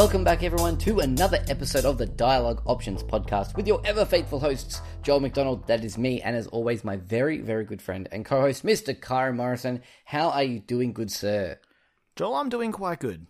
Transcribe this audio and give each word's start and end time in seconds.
Dialogue 0.00 0.12
Options 0.14 0.22
Podcast. 0.22 0.24
Welcome 0.24 0.24
back, 0.24 0.42
everyone, 0.42 0.78
to 0.78 1.00
another 1.00 1.44
episode 1.48 1.84
of 1.84 1.98
the 1.98 2.06
Dialogue 2.06 2.62
Options 2.64 3.02
Podcast 3.02 3.54
with 3.54 3.66
your 3.66 3.82
ever 3.84 4.06
faithful 4.06 4.40
hosts, 4.40 4.80
Joel 5.02 5.20
McDonald, 5.20 5.66
that 5.66 5.84
is 5.84 5.98
me, 5.98 6.22
and 6.22 6.34
as 6.34 6.46
always, 6.46 6.82
my 6.84 6.96
very, 6.96 7.42
very 7.42 7.64
good 7.66 7.82
friend 7.82 8.08
and 8.10 8.24
co 8.24 8.40
host, 8.40 8.64
Mr. 8.64 8.98
Kyron 8.98 9.36
Morrison. 9.36 9.82
How 10.06 10.30
are 10.30 10.42
you 10.42 10.58
doing, 10.58 10.94
good 10.94 11.10
sir? 11.12 11.58
Joel, 12.16 12.36
I'm 12.36 12.48
doing 12.48 12.72
quite 12.72 12.98
good. 12.98 13.26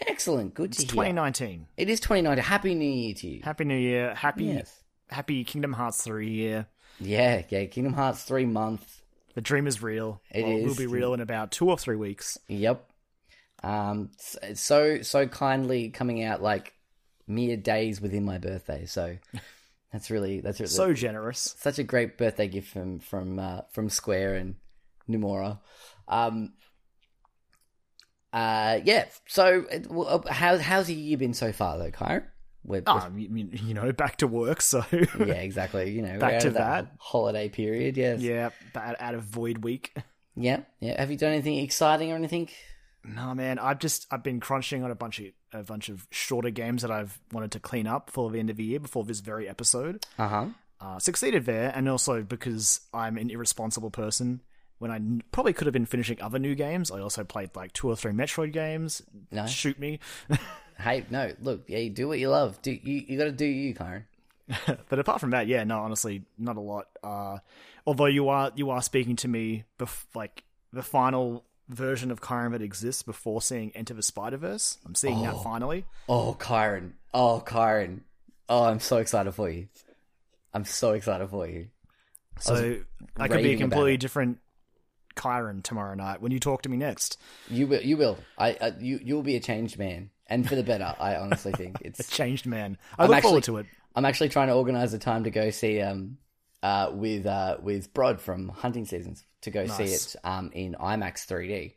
Excellent, 0.00 0.54
good 0.54 0.72
to 0.72 0.82
It's 0.82 0.90
hear. 0.90 1.02
2019. 1.02 1.66
It 1.76 1.90
is 1.90 2.00
2019. 2.00 2.42
Happy 2.42 2.74
New 2.74 2.90
Year 2.90 3.14
to 3.14 3.28
you. 3.28 3.40
Happy 3.42 3.64
New 3.64 3.76
Year. 3.76 4.14
Happy 4.14 4.44
Yes. 4.46 4.82
Happy 5.10 5.44
Kingdom 5.44 5.74
Hearts 5.74 6.02
3 6.02 6.30
year. 6.30 6.68
Yeah, 7.00 7.42
yeah, 7.50 7.66
Kingdom 7.66 7.92
Hearts 7.92 8.22
3 8.24 8.46
month. 8.46 9.02
The 9.34 9.42
dream 9.42 9.66
is 9.66 9.82
real. 9.82 10.22
It 10.30 10.46
It 10.46 10.66
will 10.66 10.74
be 10.74 10.86
real 10.86 11.12
in 11.12 11.20
about 11.20 11.52
two 11.52 11.68
or 11.68 11.76
three 11.76 11.96
weeks. 11.96 12.38
Yep. 12.48 12.88
Um, 13.62 14.10
so, 14.54 15.02
so 15.02 15.26
kindly 15.26 15.90
coming 15.90 16.22
out 16.22 16.42
like 16.42 16.74
mere 17.26 17.56
days 17.56 18.00
within 18.00 18.24
my 18.24 18.38
birthday. 18.38 18.86
So 18.86 19.16
that's 19.92 20.10
really, 20.10 20.40
that's 20.40 20.60
really, 20.60 20.68
So 20.70 20.92
generous. 20.92 21.54
such 21.58 21.78
a 21.78 21.84
great 21.84 22.18
birthday 22.18 22.48
gift 22.48 22.72
from 22.72 22.98
from 22.98 23.38
uh, 23.38 23.60
from 23.72 23.88
Square 23.88 24.34
and 24.36 24.54
Nomura. 25.08 25.58
Um, 26.08 26.54
uh, 28.32 28.80
yeah. 28.84 29.04
So, 29.28 29.66
uh, 29.70 30.20
how 30.32 30.58
how's 30.58 30.86
the 30.86 30.94
year 30.94 31.18
been 31.18 31.34
so 31.34 31.52
far, 31.52 31.78
though, 31.78 31.90
Kyron? 31.90 32.24
We're, 32.64 32.82
Ah, 32.86 33.10
you, 33.16 33.74
know, 33.74 33.90
back 33.92 34.18
to 34.18 34.28
work, 34.28 34.62
so. 34.62 34.84
yeah, 34.92 35.34
exactly. 35.34 35.90
You 35.90 36.00
know, 36.02 36.18
Back 36.20 36.40
to 36.42 36.48
of 36.48 36.54
that. 36.54 36.92
holiday 37.00 37.48
period. 37.48 37.96
Yes. 37.96 38.20
yeah, 38.20 38.50
but 38.72 39.00
out 39.00 39.14
of 39.16 39.24
Void 39.24 39.64
Week. 39.64 39.92
yeah, 40.36 40.60
yeah. 40.78 40.98
Have 41.00 41.10
you 41.10 41.16
done 41.16 41.32
anything 41.32 41.58
exciting 41.58 42.12
or 42.12 42.14
anything? 42.14 42.48
No, 43.04 43.34
man, 43.34 43.58
I've 43.58 43.78
just 43.78 44.06
I've 44.10 44.22
been 44.22 44.38
crunching 44.40 44.84
on 44.84 44.90
a 44.90 44.94
bunch 44.94 45.18
of 45.20 45.26
a 45.52 45.62
bunch 45.62 45.88
of 45.88 46.06
shorter 46.10 46.50
games 46.50 46.82
that 46.82 46.90
I've 46.90 47.18
wanted 47.32 47.50
to 47.52 47.60
clean 47.60 47.86
up 47.86 48.10
for 48.10 48.30
the 48.30 48.38
end 48.38 48.48
of 48.50 48.56
the 48.56 48.64
year 48.64 48.80
before 48.80 49.04
this 49.04 49.20
very 49.20 49.48
episode. 49.48 50.04
Uh 50.18 50.28
huh. 50.28 50.46
Uh, 50.80 50.98
succeeded 50.98 51.44
there, 51.46 51.72
and 51.74 51.88
also 51.88 52.22
because 52.22 52.80
I'm 52.92 53.16
an 53.16 53.30
irresponsible 53.30 53.90
person. 53.90 54.40
When 54.78 54.90
I 54.90 54.96
n- 54.96 55.22
probably 55.30 55.52
could 55.52 55.66
have 55.66 55.72
been 55.72 55.86
finishing 55.86 56.20
other 56.20 56.40
new 56.40 56.56
games, 56.56 56.90
I 56.90 56.98
also 57.00 57.22
played 57.22 57.54
like 57.54 57.72
two 57.72 57.88
or 57.88 57.94
three 57.94 58.10
Metroid 58.12 58.52
games. 58.52 59.00
No. 59.30 59.46
Shoot 59.46 59.78
me. 59.78 60.00
Hey, 60.78 61.04
no. 61.10 61.30
Look, 61.40 61.64
yeah, 61.68 61.78
you 61.78 61.90
do 61.90 62.08
what 62.08 62.18
you 62.18 62.28
love. 62.30 62.60
Do 62.62 62.72
you? 62.72 63.04
You 63.06 63.18
got 63.18 63.24
to 63.24 63.30
do 63.32 63.44
you, 63.44 63.72
Kyron. 63.74 64.04
but 64.88 64.98
apart 64.98 65.20
from 65.20 65.30
that, 65.30 65.46
yeah, 65.46 65.62
no, 65.62 65.78
honestly, 65.78 66.22
not 66.38 66.56
a 66.56 66.60
lot. 66.60 66.86
Uh, 67.04 67.38
although 67.86 68.06
you 68.06 68.28
are 68.30 68.50
you 68.56 68.70
are 68.70 68.82
speaking 68.82 69.14
to 69.16 69.28
me, 69.28 69.64
bef- 69.78 70.06
like 70.14 70.42
the 70.72 70.82
final 70.82 71.44
version 71.72 72.10
of 72.10 72.20
Kyron 72.20 72.52
that 72.52 72.62
exists 72.62 73.02
before 73.02 73.42
seeing 73.42 73.72
Into 73.74 73.94
the 73.94 74.02
Spider-Verse. 74.02 74.78
I'm 74.86 74.94
seeing 74.94 75.22
that 75.22 75.42
finally. 75.42 75.84
Oh, 76.08 76.36
Kyron. 76.38 76.92
Oh, 77.12 77.42
Kyron. 77.46 78.00
Oh, 78.48 78.64
I'm 78.64 78.80
so 78.80 78.98
excited 78.98 79.32
for 79.32 79.48
you. 79.50 79.68
I'm 80.54 80.64
so 80.64 80.92
excited 80.92 81.28
for 81.30 81.46
you. 81.46 81.68
So 82.40 82.78
I 83.16 83.28
could 83.28 83.42
be 83.42 83.54
a 83.54 83.58
completely 83.58 83.96
different 83.96 84.38
Kyron 85.16 85.62
tomorrow 85.62 85.94
night 85.94 86.20
when 86.22 86.32
you 86.32 86.40
talk 86.40 86.62
to 86.62 86.68
me 86.68 86.76
next. 86.76 87.18
You 87.48 87.66
will. 87.66 87.80
You 87.82 87.96
will. 87.96 88.18
I. 88.38 88.56
I 88.60 88.72
you. 88.80 88.98
You'll 89.02 89.22
be 89.22 89.36
a 89.36 89.40
changed 89.40 89.78
man, 89.78 90.10
and 90.26 90.48
for 90.48 90.54
the 90.56 90.62
better. 90.62 90.94
I 90.98 91.16
honestly 91.16 91.52
think 91.52 91.76
it's 91.82 92.00
A 92.00 92.10
changed 92.10 92.46
man. 92.46 92.78
I 92.98 93.04
I'm 93.04 93.08
look 93.08 93.16
actually- 93.18 93.28
forward 93.28 93.44
to 93.44 93.56
it. 93.58 93.66
I'm 93.94 94.06
actually 94.06 94.30
trying 94.30 94.48
to 94.48 94.54
organise 94.54 94.94
a 94.94 94.98
time 94.98 95.24
to 95.24 95.30
go 95.30 95.50
see 95.50 95.80
um, 95.82 96.16
uh, 96.62 96.90
with 96.92 97.26
uh 97.26 97.58
with 97.62 97.92
Brod 97.94 98.20
from 98.20 98.48
Hunting 98.48 98.84
Seasons 98.84 99.24
to 99.42 99.50
go 99.50 99.66
see 99.66 99.84
it 99.84 100.16
um 100.24 100.50
in 100.54 100.74
IMAX 100.74 101.26
3D. 101.26 101.74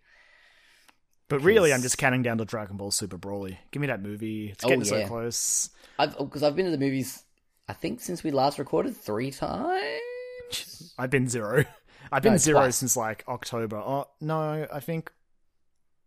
But 1.28 1.40
really, 1.41 1.73
I'm 1.73 1.81
just 1.81 1.97
counting 1.97 2.22
down 2.22 2.38
to 2.38 2.46
Dragon 2.46 2.78
Ball 2.78 2.91
Super 2.91 3.18
Broly. 3.18 3.57
Give 3.72 3.81
me 3.81 3.88
that 3.88 4.01
movie. 4.01 4.50
It's 4.51 4.63
Oh, 4.63 4.68
getting 4.69 4.85
yeah. 4.85 5.03
so 5.03 5.07
close. 5.07 5.69
I've 5.97 6.18
because 6.18 6.44
I've 6.44 6.56
been 6.56 6.66
to 6.66 6.72
the 6.72 6.78
movies. 6.78 7.24
I 7.68 7.74
think 7.74 8.00
since 8.01 8.24
we 8.24 8.29
last 8.31 8.59
recorded 8.59 8.95
three 8.95 9.31
times. 9.31 10.94
I've 11.00 11.09
been 11.09 11.28
zero. 11.28 11.63
I've 12.12 12.22
been 12.22 12.34
No, 12.34 12.38
zero 12.38 12.59
twice. 12.59 12.75
since 12.75 12.95
like 12.95 13.24
October. 13.28 13.78
Oh 13.78 14.07
no, 14.22 14.68
I 14.72 14.79
think 14.79 15.12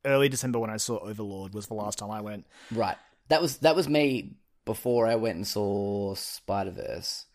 early 0.05 0.29
December 0.29 0.61
when 0.61 0.71
I 0.71 0.77
saw 0.77 0.99
Overlord 0.99 1.53
was 1.53 1.67
the 1.67 1.75
last 1.75 1.99
time 1.99 2.13
I 2.13 2.21
went. 2.21 2.47
Right. 2.71 2.97
That 3.27 3.43
was 3.43 3.59
that 3.59 3.75
was 3.75 3.89
me 3.89 4.37
before 4.65 5.09
I 5.09 5.17
went 5.17 5.35
and 5.37 5.47
saw 5.47 6.15
Spider 6.15 6.71
Verse, 6.71 7.27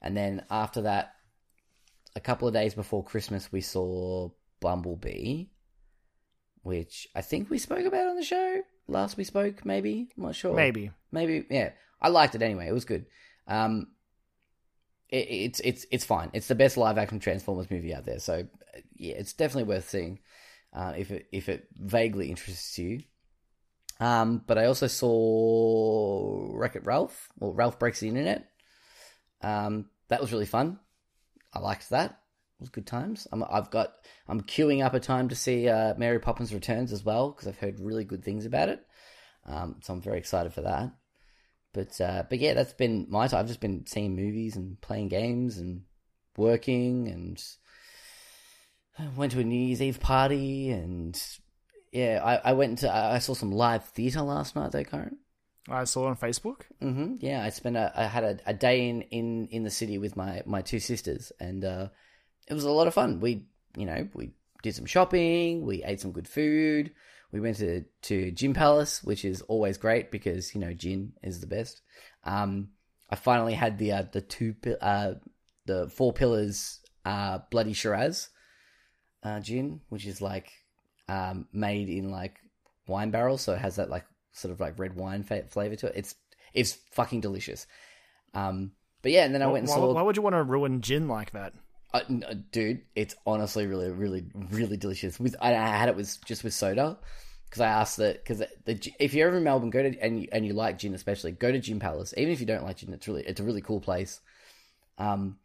and 0.00 0.16
then 0.16 0.44
after 0.50 0.82
that, 0.82 1.14
a 2.16 2.20
couple 2.20 2.48
of 2.48 2.54
days 2.54 2.74
before 2.74 3.04
Christmas, 3.04 3.52
we 3.52 3.60
saw 3.60 4.30
Bumblebee, 4.60 5.46
which 6.62 7.08
I 7.14 7.22
think 7.22 7.50
we 7.50 7.58
spoke 7.58 7.86
about 7.86 8.08
on 8.08 8.16
the 8.16 8.24
show 8.24 8.62
last 8.90 9.16
we 9.16 9.24
spoke. 9.24 9.64
Maybe 9.64 10.08
I'm 10.16 10.24
not 10.24 10.34
sure. 10.34 10.54
Maybe. 10.54 10.90
maybe 11.12 11.46
yeah. 11.50 11.70
I 12.00 12.08
liked 12.08 12.34
it 12.34 12.42
anyway. 12.42 12.68
It 12.68 12.72
was 12.72 12.84
good. 12.84 13.06
Um, 13.46 13.88
it, 15.08 15.28
it's 15.30 15.60
it's 15.60 15.86
it's 15.90 16.04
fine. 16.04 16.30
It's 16.32 16.48
the 16.48 16.54
best 16.54 16.76
live 16.76 16.98
action 16.98 17.20
Transformers 17.20 17.70
movie 17.70 17.94
out 17.94 18.04
there. 18.04 18.18
So 18.18 18.46
yeah, 18.96 19.14
it's 19.14 19.32
definitely 19.32 19.72
worth 19.72 19.88
seeing 19.88 20.20
uh, 20.72 20.94
if 20.96 21.10
it 21.10 21.26
if 21.32 21.48
it 21.48 21.68
vaguely 21.74 22.28
interests 22.30 22.78
you. 22.78 23.02
Um, 23.98 24.42
but 24.46 24.56
I 24.56 24.64
also 24.64 24.86
saw 24.86 26.56
Wreck 26.56 26.74
It 26.74 26.86
Ralph, 26.86 27.28
or 27.38 27.52
Ralph 27.52 27.78
Breaks 27.78 28.00
the 28.00 28.08
Internet. 28.08 28.48
Um, 29.42 29.86
that 30.08 30.20
was 30.20 30.32
really 30.32 30.46
fun. 30.46 30.78
I 31.52 31.58
liked 31.60 31.90
that. 31.90 32.10
It 32.10 32.60
was 32.60 32.68
good 32.68 32.86
times. 32.86 33.26
I'm, 33.32 33.42
I've 33.50 33.70
got. 33.70 33.94
I'm 34.28 34.42
queuing 34.42 34.84
up 34.84 34.94
a 34.94 35.00
time 35.00 35.28
to 35.30 35.34
see 35.34 35.68
uh, 35.68 35.94
Mary 35.96 36.18
Poppins 36.18 36.52
Returns 36.52 36.92
as 36.92 37.04
well 37.04 37.30
because 37.30 37.48
I've 37.48 37.58
heard 37.58 37.80
really 37.80 38.04
good 38.04 38.24
things 38.24 38.44
about 38.44 38.68
it. 38.68 38.84
Um, 39.46 39.76
so 39.82 39.94
I'm 39.94 40.02
very 40.02 40.18
excited 40.18 40.52
for 40.52 40.62
that. 40.62 40.92
But 41.72 42.00
uh, 42.00 42.24
but 42.28 42.38
yeah, 42.38 42.54
that's 42.54 42.74
been 42.74 43.06
my 43.08 43.28
time. 43.28 43.40
I've 43.40 43.46
just 43.46 43.60
been 43.60 43.86
seeing 43.86 44.14
movies 44.14 44.56
and 44.56 44.80
playing 44.80 45.08
games 45.08 45.58
and 45.58 45.82
working 46.36 47.08
and 47.08 47.42
went 49.16 49.32
to 49.32 49.40
a 49.40 49.44
New 49.44 49.58
Year's 49.58 49.82
Eve 49.82 50.00
party 50.00 50.70
and 50.70 51.20
yeah, 51.92 52.20
I, 52.22 52.50
I 52.50 52.52
went 52.52 52.78
to 52.78 52.92
I 52.92 53.18
saw 53.18 53.34
some 53.34 53.52
live 53.52 53.84
theater 53.84 54.22
last 54.22 54.56
night 54.56 54.72
though, 54.72 54.84
Kyron. 54.84 55.16
I 55.68 55.84
saw 55.84 56.06
on 56.06 56.16
Facebook. 56.16 56.62
hmm 56.80 57.16
Yeah, 57.20 57.42
I 57.44 57.50
spent 57.50 57.76
a 57.76 57.92
I 57.94 58.04
had 58.04 58.24
a, 58.24 58.38
a 58.46 58.54
day 58.54 58.88
in, 58.88 59.02
in 59.02 59.48
in 59.48 59.62
the 59.64 59.70
city 59.70 59.98
with 59.98 60.16
my 60.16 60.42
my 60.46 60.62
two 60.62 60.80
sisters 60.80 61.32
and 61.40 61.64
uh, 61.64 61.88
it 62.48 62.54
was 62.54 62.64
a 62.64 62.70
lot 62.70 62.86
of 62.86 62.94
fun. 62.94 63.20
We 63.20 63.46
you 63.76 63.86
know 63.86 64.08
we 64.14 64.32
did 64.62 64.74
some 64.74 64.86
shopping, 64.86 65.64
we 65.64 65.82
ate 65.84 66.00
some 66.00 66.12
good 66.12 66.28
food. 66.28 66.92
We 67.32 67.40
went 67.40 67.58
to 67.58 67.84
to 68.02 68.30
Gin 68.32 68.54
Palace, 68.54 69.04
which 69.04 69.24
is 69.24 69.42
always 69.42 69.78
great 69.78 70.10
because 70.10 70.54
you 70.54 70.60
know 70.60 70.72
gin 70.72 71.12
is 71.22 71.40
the 71.40 71.46
best. 71.46 71.82
Um, 72.24 72.70
I 73.08 73.16
finally 73.16 73.54
had 73.54 73.78
the 73.78 73.92
uh, 73.92 74.04
the 74.10 74.20
two 74.20 74.54
uh, 74.80 75.14
the 75.66 75.88
four 75.88 76.12
pillars 76.12 76.80
uh, 77.04 77.38
bloody 77.50 77.72
Shiraz 77.72 78.30
uh, 79.22 79.40
gin, 79.40 79.80
which 79.88 80.06
is 80.06 80.20
like 80.20 80.50
um, 81.08 81.46
made 81.52 81.88
in 81.88 82.10
like 82.10 82.36
wine 82.86 83.10
barrels, 83.10 83.42
so 83.42 83.52
it 83.52 83.60
has 83.60 83.76
that 83.76 83.90
like 83.90 84.04
sort 84.32 84.52
of 84.52 84.60
like 84.60 84.78
red 84.78 84.96
wine 84.96 85.22
fa- 85.22 85.46
flavor 85.48 85.76
to 85.76 85.86
it. 85.88 85.94
It's 85.96 86.14
it's 86.52 86.72
fucking 86.92 87.20
delicious. 87.20 87.66
Um, 88.34 88.72
but 89.02 89.12
yeah, 89.12 89.24
and 89.24 89.34
then 89.34 89.42
I 89.42 89.46
went 89.46 89.62
and 89.62 89.68
why, 89.68 89.76
saw. 89.76 89.92
why 89.92 90.02
would 90.02 90.16
you 90.16 90.22
want 90.22 90.34
to 90.34 90.42
ruin 90.42 90.80
gin 90.80 91.08
like 91.08 91.32
that? 91.32 91.54
Uh, 91.92 92.00
n- 92.08 92.24
uh, 92.28 92.34
dude, 92.52 92.82
it's 92.94 93.14
honestly 93.26 93.66
really, 93.66 93.90
really, 93.90 94.24
really 94.50 94.76
delicious. 94.76 95.18
With 95.18 95.36
I, 95.40 95.54
I 95.54 95.76
had 95.76 95.88
it 95.88 95.96
with 95.96 96.22
just 96.24 96.44
with 96.44 96.54
soda 96.54 96.98
because 97.46 97.60
I 97.62 97.68
asked 97.68 97.96
that 97.96 98.22
because 98.22 98.38
the, 98.38 98.92
if 98.98 99.14
you're 99.14 99.28
ever 99.28 99.38
in 99.38 99.44
Melbourne, 99.44 99.70
go 99.70 99.82
to 99.82 99.98
and 100.00 100.22
you, 100.22 100.28
and 100.30 100.46
you 100.46 100.52
like 100.52 100.78
gin 100.78 100.94
especially, 100.94 101.32
go 101.32 101.50
to 101.50 101.58
Gin 101.58 101.80
Palace. 101.80 102.14
Even 102.16 102.32
if 102.32 102.40
you 102.40 102.46
don't 102.46 102.64
like 102.64 102.78
gin, 102.78 102.92
it's 102.92 103.08
really 103.08 103.22
it's 103.22 103.40
a 103.40 103.44
really 103.44 103.62
cool 103.62 103.80
place. 103.80 104.20
Um, 104.98 105.38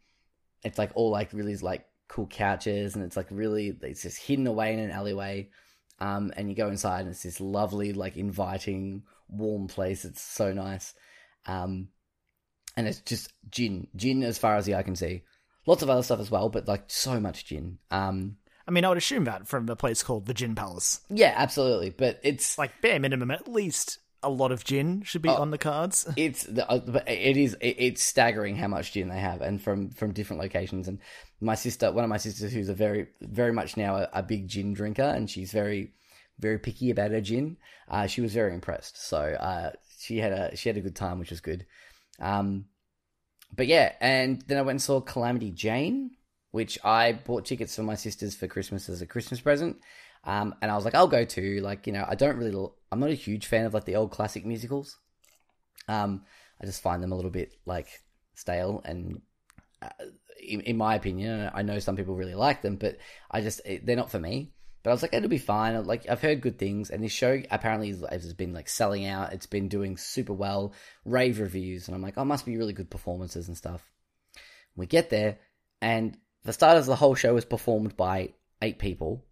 it's 0.62 0.78
like 0.78 0.90
all 0.94 1.10
like 1.10 1.32
really 1.32 1.56
like 1.56 1.86
cool 2.08 2.26
couches 2.26 2.94
and 2.94 3.04
it's 3.04 3.16
like 3.16 3.26
really 3.30 3.76
it's 3.82 4.02
just 4.02 4.18
hidden 4.18 4.46
away 4.46 4.72
in 4.72 4.78
an 4.78 4.90
alleyway. 4.90 5.48
Um, 5.98 6.32
and 6.36 6.48
you 6.48 6.54
go 6.54 6.68
inside 6.68 7.00
and 7.00 7.08
it's 7.10 7.22
this 7.22 7.40
lovely 7.40 7.92
like 7.92 8.16
inviting 8.16 9.04
warm 9.28 9.66
place. 9.66 10.04
It's 10.04 10.22
so 10.22 10.52
nice. 10.52 10.94
Um, 11.46 11.88
and 12.76 12.86
it's 12.86 13.00
just 13.00 13.32
gin, 13.50 13.86
gin 13.96 14.22
as 14.22 14.36
far 14.38 14.56
as 14.56 14.66
the 14.66 14.74
eye 14.74 14.82
can 14.82 14.96
see 14.96 15.22
lots 15.66 15.82
of 15.82 15.90
other 15.90 16.02
stuff 16.02 16.20
as 16.20 16.30
well, 16.30 16.48
but 16.48 16.68
like 16.68 16.84
so 16.86 17.20
much 17.20 17.44
gin. 17.44 17.78
Um, 17.90 18.36
I 18.66 18.70
mean, 18.70 18.84
I 18.84 18.88
would 18.88 18.98
assume 18.98 19.24
that 19.24 19.46
from 19.46 19.68
a 19.68 19.76
place 19.76 20.02
called 20.02 20.26
the 20.26 20.34
Gin 20.34 20.54
Palace. 20.54 21.00
yeah, 21.08 21.34
absolutely. 21.36 21.90
But 21.90 22.20
it's 22.22 22.58
Like 22.58 22.80
bare 22.80 22.98
minimum, 22.98 23.30
at 23.30 23.48
least 23.48 23.98
a 24.22 24.30
lot 24.30 24.52
of 24.52 24.64
gin 24.64 25.02
should 25.02 25.22
be 25.22 25.28
Oh. 25.28 25.36
on 25.36 25.50
the 25.50 25.58
cards. 25.58 26.08
it's 26.16 26.44
the, 26.44 26.68
uh, 26.68 26.80
it 27.06 27.36
is 27.36 27.54
it, 27.60 27.76
it's 27.78 28.02
staggering 28.02 28.56
how 28.56 28.68
much 28.68 28.92
gin 28.92 29.08
they 29.08 29.18
have, 29.20 29.40
and 29.42 29.60
from 29.62 29.90
from 29.90 30.12
different 30.12 30.42
locations. 30.42 30.88
And 30.88 30.98
my 31.40 31.54
sister, 31.54 31.92
one 31.92 32.04
of 32.04 32.10
my 32.10 32.16
sisters, 32.16 32.52
who's 32.52 32.68
a 32.68 32.74
very 32.74 33.08
very 33.20 33.52
much 33.52 33.76
now 33.76 33.96
a, 33.96 34.08
a 34.14 34.22
big 34.22 34.48
gin 34.48 34.74
drinker, 34.74 35.02
and 35.02 35.28
she's 35.30 35.52
very 35.52 35.92
very 36.38 36.58
picky 36.58 36.90
about 36.90 37.10
her 37.12 37.20
gin. 37.20 37.56
Uh, 37.88 38.06
she 38.06 38.20
was 38.20 38.32
very 38.34 38.52
impressed. 38.52 39.02
So 39.06 39.18
uh, 39.18 39.72
she 39.98 40.18
had 40.18 40.32
a 40.32 40.56
she 40.56 40.68
had 40.68 40.76
a 40.76 40.80
good 40.82 40.96
time, 40.96 41.18
which 41.18 41.30
was 41.30 41.40
good. 41.40 41.66
Um, 42.20 42.66
but 43.54 43.66
yeah, 43.66 43.92
and 44.00 44.42
then 44.46 44.58
I 44.58 44.62
went 44.62 44.74
and 44.76 44.82
saw 44.82 45.00
Calamity 45.00 45.50
Jane, 45.50 46.10
which 46.50 46.78
I 46.84 47.12
bought 47.12 47.44
tickets 47.46 47.76
for 47.76 47.82
my 47.82 47.94
sisters 47.94 48.34
for 48.34 48.46
Christmas 48.48 48.88
as 48.88 49.00
a 49.02 49.06
Christmas 49.06 49.40
present. 49.40 49.76
Um, 50.24 50.54
and 50.60 50.70
I 50.70 50.74
was 50.74 50.84
like, 50.84 50.94
I'll 50.96 51.06
go 51.06 51.24
too. 51.24 51.60
Like, 51.62 51.86
you 51.86 51.92
know, 51.92 52.04
I 52.06 52.16
don't 52.16 52.36
really, 52.36 52.68
I'm 52.96 53.00
not 53.00 53.10
a 53.10 53.14
huge 53.14 53.46
fan 53.46 53.66
of 53.66 53.74
like 53.74 53.84
the 53.84 53.96
old 53.96 54.10
classic 54.10 54.46
musicals. 54.46 54.96
Um, 55.86 56.24
I 56.60 56.66
just 56.66 56.82
find 56.82 57.02
them 57.02 57.12
a 57.12 57.16
little 57.16 57.30
bit 57.30 57.52
like 57.66 57.88
stale 58.34 58.82
and. 58.84 59.20
Uh, 59.82 59.88
in, 60.38 60.60
in 60.60 60.76
my 60.76 60.94
opinion, 60.94 61.50
I 61.54 61.62
know 61.62 61.78
some 61.78 61.96
people 61.96 62.14
really 62.14 62.34
like 62.34 62.62
them, 62.62 62.76
but 62.76 62.98
I 63.30 63.40
just 63.40 63.62
they're 63.82 63.96
not 63.96 64.10
for 64.10 64.20
me. 64.20 64.52
But 64.82 64.90
I 64.90 64.92
was 64.92 65.02
like, 65.02 65.14
it'll 65.14 65.28
be 65.28 65.38
fine. 65.38 65.84
Like 65.84 66.08
I've 66.08 66.22
heard 66.22 66.40
good 66.40 66.60
things, 66.60 66.90
and 66.90 67.02
this 67.02 67.10
show 67.10 67.42
apparently 67.50 67.92
has 68.08 68.32
been 68.34 68.52
like 68.52 68.68
selling 68.68 69.04
out. 69.04 69.32
It's 69.32 69.46
been 69.46 69.68
doing 69.68 69.96
super 69.96 70.32
well, 70.32 70.72
rave 71.04 71.40
reviews, 71.40 71.88
and 71.88 71.94
I'm 71.96 72.02
like, 72.02 72.14
oh, 72.16 72.24
must 72.24 72.46
be 72.46 72.56
really 72.56 72.72
good 72.72 72.88
performances 72.88 73.48
and 73.48 73.56
stuff. 73.56 73.82
We 74.76 74.86
get 74.86 75.10
there, 75.10 75.38
and 75.80 76.16
the 76.44 76.52
start 76.52 76.76
of 76.76 76.86
the 76.86 76.94
whole 76.94 77.16
show 77.16 77.36
is 77.36 77.44
performed 77.44 77.96
by 77.96 78.34
eight 78.62 78.78
people. 78.78 79.25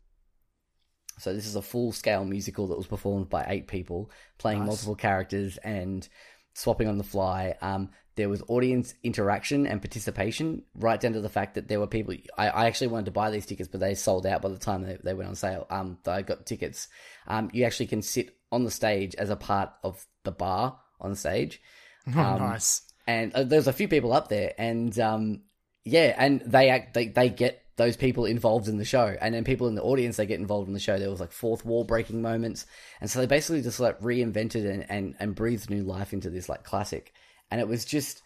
So 1.18 1.32
this 1.32 1.46
is 1.46 1.56
a 1.56 1.62
full 1.62 1.92
scale 1.92 2.24
musical 2.24 2.66
that 2.68 2.76
was 2.76 2.86
performed 2.86 3.28
by 3.30 3.44
eight 3.48 3.66
people, 3.68 4.10
playing 4.38 4.60
Nice. 4.60 4.66
multiple 4.68 4.96
characters 4.96 5.56
and 5.58 6.06
swapping 6.54 6.88
on 6.88 6.98
the 6.98 7.04
fly. 7.04 7.54
Um, 7.60 7.90
there 8.16 8.28
was 8.28 8.42
audience 8.46 8.94
interaction 9.02 9.66
and 9.66 9.80
participation, 9.82 10.62
right 10.76 11.00
down 11.00 11.14
to 11.14 11.20
the 11.20 11.28
fact 11.28 11.54
that 11.56 11.66
there 11.66 11.80
were 11.80 11.86
people. 11.88 12.14
I, 12.38 12.48
I 12.48 12.66
actually 12.66 12.86
wanted 12.88 13.06
to 13.06 13.10
buy 13.10 13.30
these 13.30 13.46
tickets, 13.46 13.68
but 13.68 13.80
they 13.80 13.94
sold 13.94 14.24
out 14.26 14.42
by 14.42 14.50
the 14.50 14.58
time 14.58 14.82
they, 14.82 14.98
they 15.02 15.14
went 15.14 15.28
on 15.28 15.34
sale. 15.34 15.66
Um, 15.70 15.98
I 16.06 16.22
got 16.22 16.46
tickets. 16.46 16.86
Um, 17.26 17.50
you 17.52 17.64
actually 17.64 17.86
can 17.86 18.02
sit 18.02 18.36
on 18.52 18.62
the 18.64 18.70
stage 18.70 19.16
as 19.16 19.30
a 19.30 19.36
part 19.36 19.70
of 19.82 20.06
the 20.22 20.30
bar 20.30 20.78
on 21.00 21.10
the 21.10 21.16
stage. 21.16 21.60
Um, 22.06 22.14
nice. 22.38 22.82
and 23.06 23.32
uh, 23.32 23.44
there's 23.44 23.66
a 23.66 23.72
few 23.72 23.88
people 23.88 24.12
up 24.12 24.28
there, 24.28 24.52
and 24.58 24.96
um, 25.00 25.40
yeah, 25.86 26.14
and 26.18 26.42
they 26.42 26.68
act 26.68 26.92
they 26.92 27.08
they 27.08 27.30
get 27.30 27.63
those 27.76 27.96
people 27.96 28.24
involved 28.24 28.68
in 28.68 28.78
the 28.78 28.84
show, 28.84 29.16
and 29.20 29.34
then 29.34 29.44
people 29.44 29.66
in 29.68 29.74
the 29.74 29.82
audience 29.82 30.16
they 30.16 30.26
get 30.26 30.38
involved 30.40 30.68
in 30.68 30.74
the 30.74 30.80
show. 30.80 30.98
There 30.98 31.10
was 31.10 31.20
like 31.20 31.32
fourth 31.32 31.64
wall 31.64 31.84
breaking 31.84 32.22
moments, 32.22 32.66
and 33.00 33.10
so 33.10 33.18
they 33.20 33.26
basically 33.26 33.62
just 33.62 33.80
like 33.80 34.00
reinvented 34.00 34.68
and 34.70 34.88
and 34.90 35.14
and 35.18 35.34
breathed 35.34 35.70
new 35.70 35.82
life 35.82 36.12
into 36.12 36.30
this 36.30 36.48
like 36.48 36.64
classic, 36.64 37.12
and 37.50 37.60
it 37.60 37.68
was 37.68 37.84
just. 37.84 38.22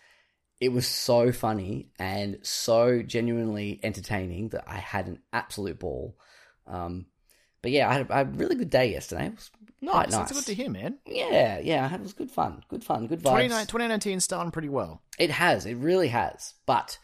It 0.60 0.72
was 0.72 0.88
so 0.88 1.30
funny 1.30 1.90
and 2.00 2.38
so 2.42 3.00
genuinely 3.02 3.78
entertaining 3.84 4.48
that 4.48 4.64
I 4.66 4.78
had 4.78 5.06
an 5.06 5.20
absolute 5.32 5.78
ball. 5.78 6.16
Um, 6.66 7.06
but 7.62 7.70
yeah, 7.70 7.88
I 7.88 7.92
had, 7.92 8.10
I 8.10 8.18
had 8.18 8.26
a 8.26 8.30
really 8.38 8.56
good 8.56 8.68
day 8.68 8.90
yesterday. 8.90 9.26
It 9.26 9.34
was 9.36 9.50
Nice. 9.80 10.10
nice. 10.10 10.10
That's 10.10 10.32
good 10.32 10.46
to 10.46 10.54
hear, 10.54 10.68
man. 10.68 10.98
Yeah, 11.06 11.60
yeah, 11.60 11.84
I 11.84 11.86
had 11.86 12.00
it 12.00 12.02
was 12.02 12.12
good 12.12 12.32
fun. 12.32 12.64
Good 12.66 12.82
fun. 12.82 13.06
Good 13.06 13.20
vibes. 13.20 13.30
29 13.30 13.66
2019 13.68 14.18
starting 14.18 14.50
pretty 14.50 14.68
well. 14.68 15.00
It 15.16 15.30
has. 15.30 15.64
It 15.64 15.76
really 15.76 16.08
has. 16.08 16.54
But 16.66 16.98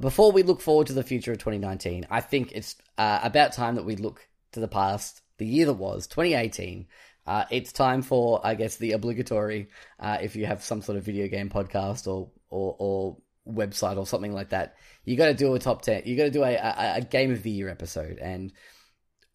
before 0.00 0.32
we 0.32 0.42
look 0.42 0.60
forward 0.60 0.88
to 0.88 0.92
the 0.92 1.02
future 1.02 1.32
of 1.32 1.38
2019, 1.38 2.06
I 2.10 2.20
think 2.20 2.52
it's 2.52 2.76
uh, 2.98 3.20
about 3.22 3.52
time 3.52 3.76
that 3.76 3.84
we 3.84 3.96
look 3.96 4.26
to 4.52 4.60
the 4.60 4.68
past, 4.68 5.22
the 5.38 5.46
year 5.46 5.66
that 5.66 5.74
was 5.74 6.06
2018. 6.06 6.86
Uh, 7.26 7.44
it's 7.50 7.72
time 7.72 8.02
for, 8.02 8.40
I 8.44 8.54
guess, 8.54 8.76
the 8.76 8.92
obligatory. 8.92 9.68
Uh, 9.98 10.18
if 10.20 10.36
you 10.36 10.46
have 10.46 10.62
some 10.62 10.82
sort 10.82 10.98
of 10.98 11.04
video 11.04 11.28
game 11.28 11.50
podcast 11.50 12.06
or 12.06 12.30
or, 12.50 12.76
or 12.78 13.16
website 13.48 13.96
or 13.96 14.06
something 14.06 14.32
like 14.32 14.50
that, 14.50 14.76
you 15.04 15.16
got 15.16 15.26
to 15.26 15.34
do 15.34 15.54
a 15.54 15.58
top 15.58 15.82
ten. 15.82 16.02
You 16.04 16.16
got 16.16 16.24
to 16.24 16.30
do 16.30 16.44
a, 16.44 16.54
a 16.54 16.94
a 16.96 17.00
game 17.00 17.32
of 17.32 17.42
the 17.42 17.50
year 17.50 17.68
episode, 17.68 18.18
and 18.18 18.52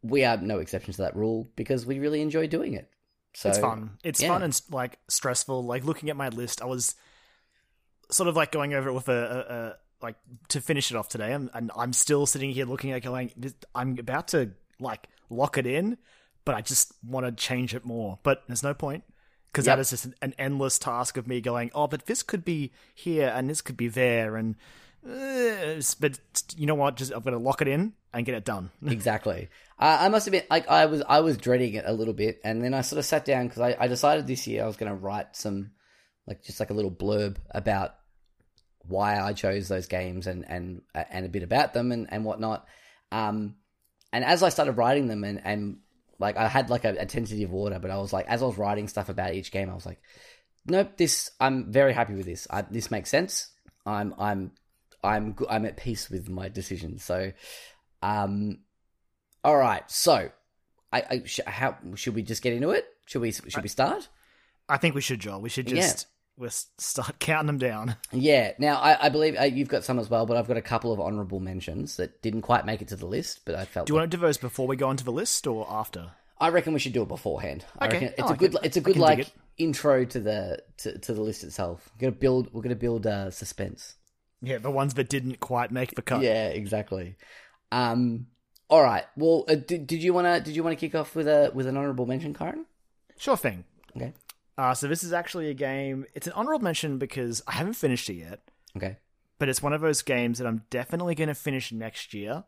we 0.01 0.23
are 0.23 0.37
no 0.37 0.59
exception 0.59 0.93
to 0.93 1.01
that 1.01 1.15
rule 1.15 1.49
because 1.55 1.85
we 1.85 1.99
really 1.99 2.21
enjoy 2.21 2.47
doing 2.47 2.73
it. 2.73 2.89
So 3.33 3.49
it's 3.49 3.59
fun. 3.59 3.97
It's 4.03 4.21
yeah. 4.21 4.29
fun 4.29 4.43
and 4.43 4.61
like 4.69 4.99
stressful. 5.09 5.65
Like 5.65 5.83
looking 5.83 6.09
at 6.09 6.15
my 6.15 6.29
list, 6.29 6.61
I 6.61 6.65
was 6.65 6.95
sort 8.09 8.29
of 8.29 8.35
like 8.35 8.51
going 8.51 8.73
over 8.73 8.89
it 8.89 8.93
with 8.93 9.09
a, 9.09 9.11
a, 9.11 9.53
a 9.53 9.75
like 10.01 10.15
to 10.49 10.61
finish 10.61 10.91
it 10.91 10.97
off 10.97 11.07
today, 11.07 11.33
and, 11.33 11.49
and 11.53 11.71
I'm 11.75 11.93
still 11.93 12.25
sitting 12.25 12.51
here 12.51 12.65
looking 12.65 12.91
at 12.91 13.01
going. 13.01 13.31
I'm 13.75 13.97
about 13.99 14.29
to 14.29 14.51
like 14.79 15.07
lock 15.29 15.57
it 15.57 15.65
in, 15.65 15.97
but 16.45 16.55
I 16.55 16.61
just 16.61 16.93
want 17.05 17.25
to 17.25 17.31
change 17.31 17.73
it 17.75 17.85
more. 17.85 18.19
But 18.23 18.43
there's 18.47 18.63
no 18.63 18.73
point 18.73 19.03
because 19.51 19.67
Yep. 19.67 19.75
that 19.77 19.81
is 19.81 19.89
just 19.91 20.05
an, 20.05 20.15
an 20.21 20.33
endless 20.37 20.79
task 20.79 21.17
of 21.17 21.27
me 21.27 21.41
going. 21.41 21.71
Oh, 21.73 21.87
but 21.87 22.05
this 22.05 22.23
could 22.23 22.45
be 22.45 22.71
here 22.95 23.31
and 23.35 23.49
this 23.49 23.61
could 23.61 23.77
be 23.77 23.87
there, 23.87 24.35
and 24.37 24.55
uh, 25.07 25.81
but 25.99 26.19
you 26.55 26.65
know 26.67 26.75
what? 26.75 26.95
Just 26.97 27.11
I'm 27.11 27.21
gonna 27.21 27.37
lock 27.37 27.61
it 27.61 27.67
in 27.67 27.93
and 28.13 28.25
get 28.25 28.35
it 28.35 28.45
done. 28.45 28.71
exactly. 28.87 29.49
Uh, 29.79 29.97
I 30.01 30.09
must 30.09 30.27
admit, 30.27 30.47
like 30.49 30.69
I 30.69 30.85
was, 30.85 31.01
I 31.07 31.21
was 31.21 31.37
dreading 31.37 31.73
it 31.73 31.85
a 31.87 31.93
little 31.93 32.13
bit, 32.13 32.39
and 32.43 32.63
then 32.63 32.73
I 32.73 32.81
sort 32.81 32.99
of 32.99 33.05
sat 33.05 33.25
down 33.25 33.47
because 33.47 33.61
I, 33.61 33.75
I 33.79 33.87
decided 33.87 34.27
this 34.27 34.45
year 34.45 34.63
I 34.63 34.67
was 34.67 34.77
going 34.77 34.91
to 34.91 34.95
write 34.95 35.35
some, 35.35 35.71
like 36.27 36.43
just 36.43 36.59
like 36.59 36.69
a 36.69 36.73
little 36.73 36.91
blurb 36.91 37.37
about 37.49 37.95
why 38.87 39.19
I 39.19 39.33
chose 39.33 39.67
those 39.67 39.87
games 39.87 40.27
and 40.27 40.45
and 40.47 40.81
and 40.93 41.25
a 41.25 41.29
bit 41.29 41.43
about 41.43 41.73
them 41.73 41.91
and 41.91 42.07
and 42.11 42.25
whatnot. 42.25 42.65
Um, 43.11 43.55
and 44.13 44.23
as 44.23 44.43
I 44.43 44.49
started 44.49 44.73
writing 44.73 45.07
them, 45.07 45.23
and 45.23 45.41
and 45.43 45.77
like 46.19 46.37
I 46.37 46.47
had 46.47 46.69
like 46.69 46.85
a, 46.85 46.95
a 46.99 47.05
tentative 47.05 47.53
order, 47.53 47.79
but 47.79 47.91
I 47.91 47.97
was 47.97 48.13
like, 48.13 48.27
as 48.27 48.41
I 48.41 48.45
was 48.45 48.57
writing 48.57 48.87
stuff 48.87 49.09
about 49.09 49.33
each 49.33 49.51
game, 49.51 49.69
I 49.69 49.73
was 49.73 49.85
like, 49.85 50.01
nope, 50.65 50.97
this 50.97 51.31
I'm 51.39 51.71
very 51.71 51.93
happy 51.93 52.13
with 52.13 52.25
this. 52.25 52.47
I, 52.49 52.61
this 52.61 52.91
makes 52.91 53.09
sense. 53.09 53.49
I'm 53.85 54.13
I'm 54.17 54.51
I'm 55.03 55.35
I'm 55.49 55.65
at 55.65 55.77
peace 55.77 56.09
with 56.09 56.29
my 56.29 56.49
decision. 56.49 56.99
So, 56.99 57.31
um, 58.01 58.59
all 59.43 59.57
right. 59.57 59.89
So, 59.89 60.29
I, 60.93 61.03
I 61.09 61.21
sh- 61.25 61.39
how 61.45 61.77
should 61.95 62.15
we 62.15 62.21
just 62.21 62.41
get 62.41 62.53
into 62.53 62.71
it? 62.71 62.85
Should 63.05 63.21
we 63.21 63.31
should 63.31 63.63
we 63.63 63.69
start? 63.69 64.07
I 64.69 64.77
think 64.77 64.95
we 64.95 65.01
should, 65.01 65.19
Joel. 65.19 65.41
We 65.41 65.49
should 65.49 65.67
just 65.67 66.07
we'll 66.41 66.49
start 66.49 67.19
counting 67.19 67.47
them 67.47 67.57
down. 67.59 67.95
Yeah. 68.11 68.53
Now, 68.57 68.77
I, 68.79 69.05
I 69.05 69.09
believe 69.09 69.37
uh, 69.39 69.43
you've 69.43 69.69
got 69.69 69.83
some 69.83 69.99
as 69.99 70.09
well, 70.09 70.25
but 70.25 70.35
I've 70.35 70.47
got 70.47 70.57
a 70.57 70.61
couple 70.61 70.91
of 70.91 70.99
honourable 70.99 71.39
mentions 71.39 71.95
that 71.97 72.21
didn't 72.21 72.41
quite 72.41 72.65
make 72.65 72.81
it 72.81 72.87
to 72.89 72.95
the 72.95 73.05
list, 73.05 73.41
but 73.45 73.55
I 73.55 73.65
felt. 73.65 73.87
Do 73.87 73.93
you 73.93 73.99
want 73.99 74.11
to 74.11 74.17
do 74.17 74.21
those 74.21 74.37
before 74.37 74.67
we 74.67 74.75
go 74.75 74.89
into 74.91 75.03
the 75.05 75.11
list 75.11 75.47
or 75.47 75.65
after? 75.69 76.11
I 76.39 76.49
reckon 76.49 76.73
we 76.73 76.79
should 76.79 76.93
do 76.93 77.03
it 77.03 77.07
beforehand. 77.07 77.63
I 77.77 77.85
Okay, 77.85 77.93
reckon 77.93 78.07
I 78.09 78.11
it's 78.13 78.21
a 78.21 78.25
like 78.25 78.39
good 78.39 78.55
it. 78.55 78.59
it's 78.63 78.77
a 78.77 78.81
good 78.81 78.97
like 78.97 79.31
intro 79.59 80.03
to 80.05 80.19
the 80.19 80.63
to, 80.77 80.97
to 80.97 81.13
the 81.13 81.21
list 81.21 81.43
itself. 81.43 81.87
We're 81.95 82.07
gonna 82.07 82.19
build 82.19 82.51
we're 82.51 82.63
gonna 82.63 82.75
build 82.75 83.05
uh, 83.05 83.29
suspense. 83.29 83.95
Yeah, 84.41 84.57
the 84.57 84.71
ones 84.71 84.95
that 84.95 85.07
didn't 85.07 85.39
quite 85.39 85.71
make 85.71 85.93
the 85.93 86.01
cut. 86.01 86.21
Yeah, 86.23 86.47
exactly. 86.47 87.15
Um. 87.71 88.25
All 88.69 88.81
right. 88.81 89.03
Well, 89.15 89.45
uh, 89.47 89.55
did, 89.55 89.85
did 89.85 90.01
you 90.01 90.13
wanna 90.15 90.39
did 90.39 90.55
you 90.55 90.63
wanna 90.63 90.77
kick 90.77 90.95
off 90.95 91.15
with 91.15 91.27
a 91.27 91.51
with 91.53 91.67
an 91.67 91.77
honourable 91.77 92.07
mention, 92.07 92.33
Kyron? 92.33 92.65
Sure 93.17 93.37
thing. 93.37 93.63
Okay. 93.95 94.13
Uh, 94.57 94.73
so 94.73 94.87
this 94.87 95.03
is 95.03 95.13
actually 95.13 95.49
a 95.49 95.53
game. 95.53 96.05
It's 96.13 96.27
an 96.27 96.33
honorable 96.33 96.63
mention 96.63 96.97
because 96.97 97.41
I 97.47 97.53
haven't 97.53 97.73
finished 97.73 98.09
it 98.09 98.15
yet, 98.15 98.41
Okay. 98.77 98.97
but 99.39 99.49
it's 99.49 99.61
one 99.61 99.73
of 99.73 99.81
those 99.81 100.01
games 100.01 100.37
that 100.39 100.47
I'm 100.47 100.63
definitely 100.69 101.15
going 101.15 101.29
to 101.29 101.33
finish 101.35 101.71
next 101.71 102.13
year, 102.13 102.43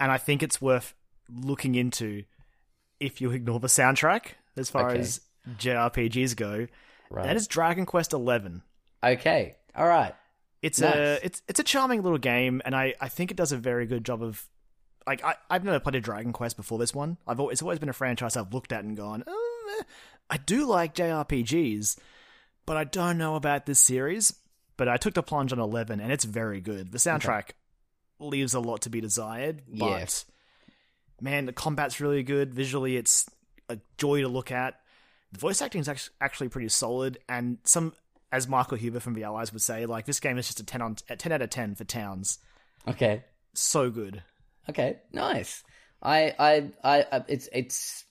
and 0.00 0.10
I 0.12 0.18
think 0.18 0.42
it's 0.42 0.60
worth 0.60 0.94
looking 1.30 1.74
into 1.74 2.24
if 3.00 3.20
you 3.20 3.30
ignore 3.30 3.60
the 3.60 3.68
soundtrack 3.68 4.32
as 4.56 4.68
far 4.68 4.90
Okay. 4.90 5.00
as 5.00 5.20
JRPGs 5.56 6.36
go. 6.36 6.66
Right. 7.10 7.24
That 7.24 7.36
is 7.36 7.46
Dragon 7.46 7.86
Quest 7.86 8.12
Eleven. 8.12 8.62
Okay. 9.02 9.56
All 9.76 9.86
right. 9.86 10.14
It's 10.60 10.80
Nice. 10.80 10.94
a 10.94 11.18
it's 11.26 11.42
it's 11.48 11.60
a 11.60 11.64
charming 11.64 12.02
little 12.02 12.18
game, 12.18 12.62
and 12.64 12.74
I, 12.76 12.94
I 13.00 13.08
think 13.08 13.30
it 13.30 13.36
does 13.36 13.52
a 13.52 13.56
very 13.56 13.86
good 13.86 14.04
job 14.04 14.22
of 14.22 14.46
like 15.06 15.24
I 15.24 15.34
I've 15.50 15.64
never 15.64 15.80
played 15.80 15.96
a 15.96 16.00
Dragon 16.00 16.32
Quest 16.32 16.56
before 16.56 16.78
this 16.78 16.94
one. 16.94 17.16
I've 17.26 17.40
always, 17.40 17.54
it's 17.54 17.62
always 17.62 17.78
been 17.80 17.88
a 17.88 17.92
franchise 17.94 18.36
I've 18.36 18.54
looked 18.54 18.72
at 18.72 18.84
and 18.84 18.96
gone, 18.96 19.24
oh, 19.26 19.82
I 20.32 20.38
do 20.38 20.66
like 20.66 20.94
JRPGs, 20.94 21.98
but 22.66 22.76
I 22.76 22.84
don't 22.84 23.18
know 23.18 23.36
about 23.36 23.66
this 23.66 23.78
series. 23.78 24.34
But 24.78 24.88
I 24.88 24.96
took 24.96 25.12
the 25.14 25.22
plunge 25.22 25.52
on 25.52 25.58
Eleven, 25.60 26.00
and 26.00 26.10
it's 26.10 26.24
very 26.24 26.60
good. 26.62 26.90
The 26.90 26.98
soundtrack 26.98 27.50
leaves 28.18 28.54
a 28.54 28.58
lot 28.60 28.80
to 28.82 28.90
be 28.90 29.00
desired, 29.02 29.62
but 29.68 29.86
Yeah. 30.00 30.06
man, 31.20 31.44
the 31.44 31.52
combat's 31.52 32.00
really 32.00 32.22
good. 32.22 32.54
Visually, 32.54 32.96
it's 32.96 33.26
a 33.68 33.78
joy 33.98 34.22
to 34.22 34.28
look 34.28 34.50
at. 34.50 34.80
The 35.32 35.38
voice 35.38 35.60
acting 35.60 35.82
is 35.82 36.10
actually 36.20 36.48
pretty 36.48 36.70
solid, 36.70 37.18
and 37.28 37.58
some, 37.64 37.92
as 38.32 38.48
Michael 38.48 38.78
Huber 38.78 38.98
from 38.98 39.12
the 39.14 39.24
Allies 39.24 39.52
would 39.52 39.62
say, 39.62 39.84
like 39.84 40.06
this 40.06 40.20
game 40.20 40.38
is 40.38 40.46
just 40.46 40.60
a 40.60 40.64
ten 40.64 40.80
on 40.80 40.96
a 41.10 41.16
ten 41.16 41.32
out 41.32 41.42
of 41.42 41.50
ten 41.50 41.74
for 41.74 41.84
Towns. 41.84 42.38
Okay. 42.88 43.22
So 43.54 43.90
good. 43.90 44.22
Okay. 44.70 44.96
Nice. 45.12 45.62
I, 46.02 46.34
I, 46.38 46.70
I, 46.82 47.06
I, 47.12 47.24
it's, 47.28 47.48
it's, 47.52 48.04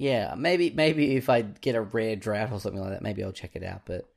yeah. 0.00 0.34
Maybe, 0.34 0.70
maybe 0.70 1.16
if 1.16 1.28
I 1.28 1.42
get 1.42 1.74
a 1.74 1.82
rare 1.82 2.16
drought 2.16 2.52
or 2.52 2.58
something 2.58 2.80
like 2.80 2.90
that, 2.90 3.02
maybe 3.02 3.22
I'll 3.22 3.32
check 3.32 3.50
it 3.54 3.62
out. 3.62 3.82
But 3.84 4.08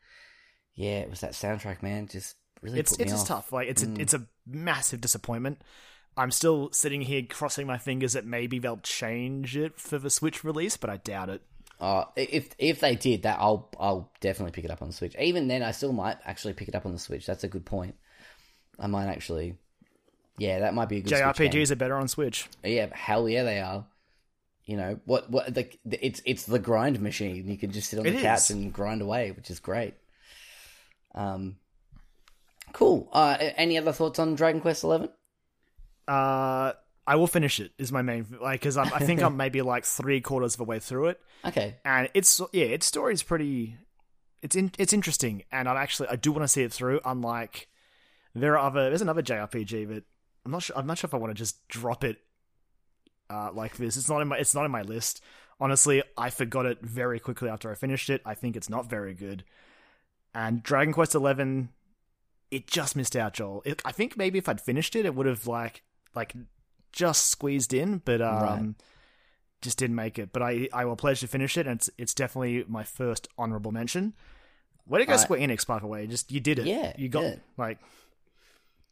yeah, 0.75 0.99
it 0.99 1.09
was 1.09 1.19
that 1.19 1.33
soundtrack, 1.33 1.83
man. 1.83 2.07
Just 2.07 2.37
really 2.61 2.79
It's 2.79 2.93
it's 2.97 3.11
just 3.11 3.27
tough. 3.27 3.51
Like 3.51 3.67
it's 3.67 3.83
a, 3.83 3.93
it's 3.99 4.13
a 4.13 4.25
massive 4.47 5.01
disappointment. 5.01 5.61
I'm 6.15 6.31
still 6.31 6.69
sitting 6.71 7.01
here 7.01 7.23
crossing 7.27 7.67
my 7.67 7.77
fingers 7.77 8.13
that 8.13 8.25
maybe 8.25 8.59
they'll 8.59 8.77
change 8.77 9.57
it 9.57 9.77
for 9.77 9.97
the 9.97 10.09
Switch 10.09 10.45
release, 10.45 10.77
but 10.77 10.89
I 10.89 10.97
doubt 10.97 11.29
it. 11.29 11.41
Uh, 11.81 12.05
if 12.15 12.51
if 12.57 12.79
they 12.79 12.95
did 12.95 13.23
that, 13.23 13.39
I'll 13.41 13.69
I'll 13.77 14.09
definitely 14.21 14.53
pick 14.53 14.63
it 14.63 14.71
up 14.71 14.81
on 14.81 14.87
the 14.87 14.93
Switch. 14.93 15.17
Even 15.19 15.49
then, 15.49 15.63
I 15.63 15.71
still 15.71 15.91
might 15.91 16.17
actually 16.23 16.53
pick 16.53 16.69
it 16.69 16.75
up 16.75 16.85
on 16.85 16.93
the 16.93 16.99
Switch. 16.99 17.25
That's 17.25 17.43
a 17.43 17.49
good 17.49 17.65
point. 17.65 17.95
I 18.79 18.87
might 18.87 19.07
actually, 19.07 19.57
yeah, 20.37 20.59
that 20.59 20.73
might 20.73 20.87
be 20.87 20.99
a 20.99 21.01
good. 21.01 21.11
JRPGs 21.11 21.71
are 21.71 21.75
better 21.75 21.97
on 21.97 22.07
Switch. 22.07 22.47
Yeah, 22.63 22.87
hell 22.93 23.27
yeah, 23.27 23.43
they 23.43 23.59
are. 23.59 23.85
You 24.65 24.77
know 24.77 24.99
what? 25.05 25.29
What 25.29 25.53
the, 25.53 25.67
it's 25.85 26.21
it's 26.25 26.45
the 26.45 26.59
grind 26.59 26.99
machine. 27.01 27.47
You 27.49 27.57
can 27.57 27.71
just 27.71 27.89
sit 27.89 27.99
on 27.99 28.05
It 28.05 28.11
the 28.11 28.21
couch 28.21 28.39
is. 28.39 28.51
and 28.51 28.71
grind 28.71 29.01
away, 29.01 29.31
which 29.31 29.49
is 29.51 29.59
great. 29.59 29.93
Um, 31.15 31.57
cool. 32.71 33.09
Uh, 33.11 33.37
any 33.39 33.77
other 33.77 33.91
thoughts 33.91 34.19
on 34.19 34.35
Dragon 34.35 34.61
Quest 34.61 34.83
Eleven? 34.83 35.09
Uh, 36.07 36.73
I 37.05 37.15
will 37.15 37.27
finish 37.27 37.59
it. 37.59 37.71
Is 37.77 37.91
my 37.91 38.01
main 38.01 38.25
like 38.41 38.61
because 38.61 38.77
I 38.77 38.85
think 38.99 39.21
I'm 39.21 39.37
maybe 39.37 39.61
like 39.61 39.85
three 39.85 40.21
quarters 40.21 40.53
of 40.53 40.59
the 40.59 40.63
way 40.65 40.79
through 40.79 41.07
it, 41.07 41.19
Okay. 41.45 41.75
and 41.83 42.09
it's 42.13 42.39
yeah, 42.51 42.65
its 42.65 42.85
story 42.85 43.13
is 43.13 43.23
pretty. 43.23 43.75
It's 44.41 44.55
in, 44.57 44.71
it's 44.77 44.91
interesting, 44.93 45.43
and 45.51 45.69
I'm 45.69 45.77
actually 45.77 46.09
I 46.09 46.15
do 46.17 46.31
want 46.31 46.43
to 46.43 46.47
see 46.49 46.63
it 46.63 46.73
through. 46.73 46.99
Unlike 47.05 47.67
there 48.35 48.57
are 48.57 48.65
other 48.67 48.89
there's 48.89 49.01
another 49.01 49.21
JRPG, 49.21 49.87
but 49.87 50.03
I'm 50.45 50.51
not 50.51 50.63
sure 50.63 50.77
I'm 50.77 50.87
not 50.87 50.97
sure 50.97 51.07
if 51.07 51.13
I 51.13 51.17
want 51.17 51.31
to 51.31 51.35
just 51.37 51.65
drop 51.67 52.03
it 52.03 52.17
uh, 53.33 53.51
like 53.53 53.77
this. 53.77 53.97
It's 53.97 54.09
not 54.09 54.21
in 54.21 54.27
my 54.27 54.37
it's 54.37 54.53
not 54.55 54.65
in 54.65 54.71
my 54.71 54.81
list. 54.83 55.21
Honestly, 55.59 56.03
I 56.17 56.29
forgot 56.29 56.65
it 56.65 56.79
very 56.81 57.19
quickly 57.19 57.49
after 57.49 57.71
I 57.71 57.75
finished 57.75 58.09
it. 58.09 58.21
I 58.25 58.33
think 58.33 58.55
it's 58.55 58.69
not 58.69 58.89
very 58.89 59.13
good. 59.13 59.43
And 60.33 60.61
Dragon 60.63 60.93
Quest 60.93 61.15
Eleven, 61.15 61.69
it 62.51 62.67
just 62.67 62.95
missed 62.95 63.15
out, 63.15 63.33
Joel. 63.33 63.61
It, 63.65 63.81
I 63.85 63.91
think 63.91 64.17
maybe 64.17 64.37
if 64.39 64.49
I'd 64.49 64.59
finished 64.61 64.95
it, 64.95 65.05
it 65.05 65.15
would 65.15 65.25
have 65.27 65.47
like 65.47 65.83
like 66.15 66.33
just 66.91 67.27
squeezed 67.27 67.73
in, 67.73 67.99
but 68.05 68.21
um, 68.21 68.43
Right. 68.43 68.75
just 69.61 69.77
didn't 69.77 69.95
make 69.95 70.19
it. 70.19 70.31
But 70.33 70.41
I 70.41 70.67
I 70.73 70.85
will 70.85 70.95
pledge 70.95 71.19
to 71.21 71.27
finish 71.27 71.57
it, 71.57 71.67
and 71.67 71.77
it's 71.77 71.89
it's 71.97 72.13
definitely 72.13 72.65
my 72.67 72.83
first 72.83 73.27
honorable 73.37 73.71
mention. 73.71 74.13
Way 74.85 74.99
to 74.99 75.05
go, 75.05 75.13
I- 75.13 75.17
Square 75.17 75.39
Enix, 75.39 75.65
by 75.65 75.79
the 75.79 75.87
way. 75.87 76.05
Just 76.07 76.31
you 76.31 76.39
did 76.39 76.59
it. 76.59 76.65
Yeah, 76.65 76.93
you 76.97 77.09
got 77.09 77.23
yeah. 77.23 77.35
like 77.57 77.79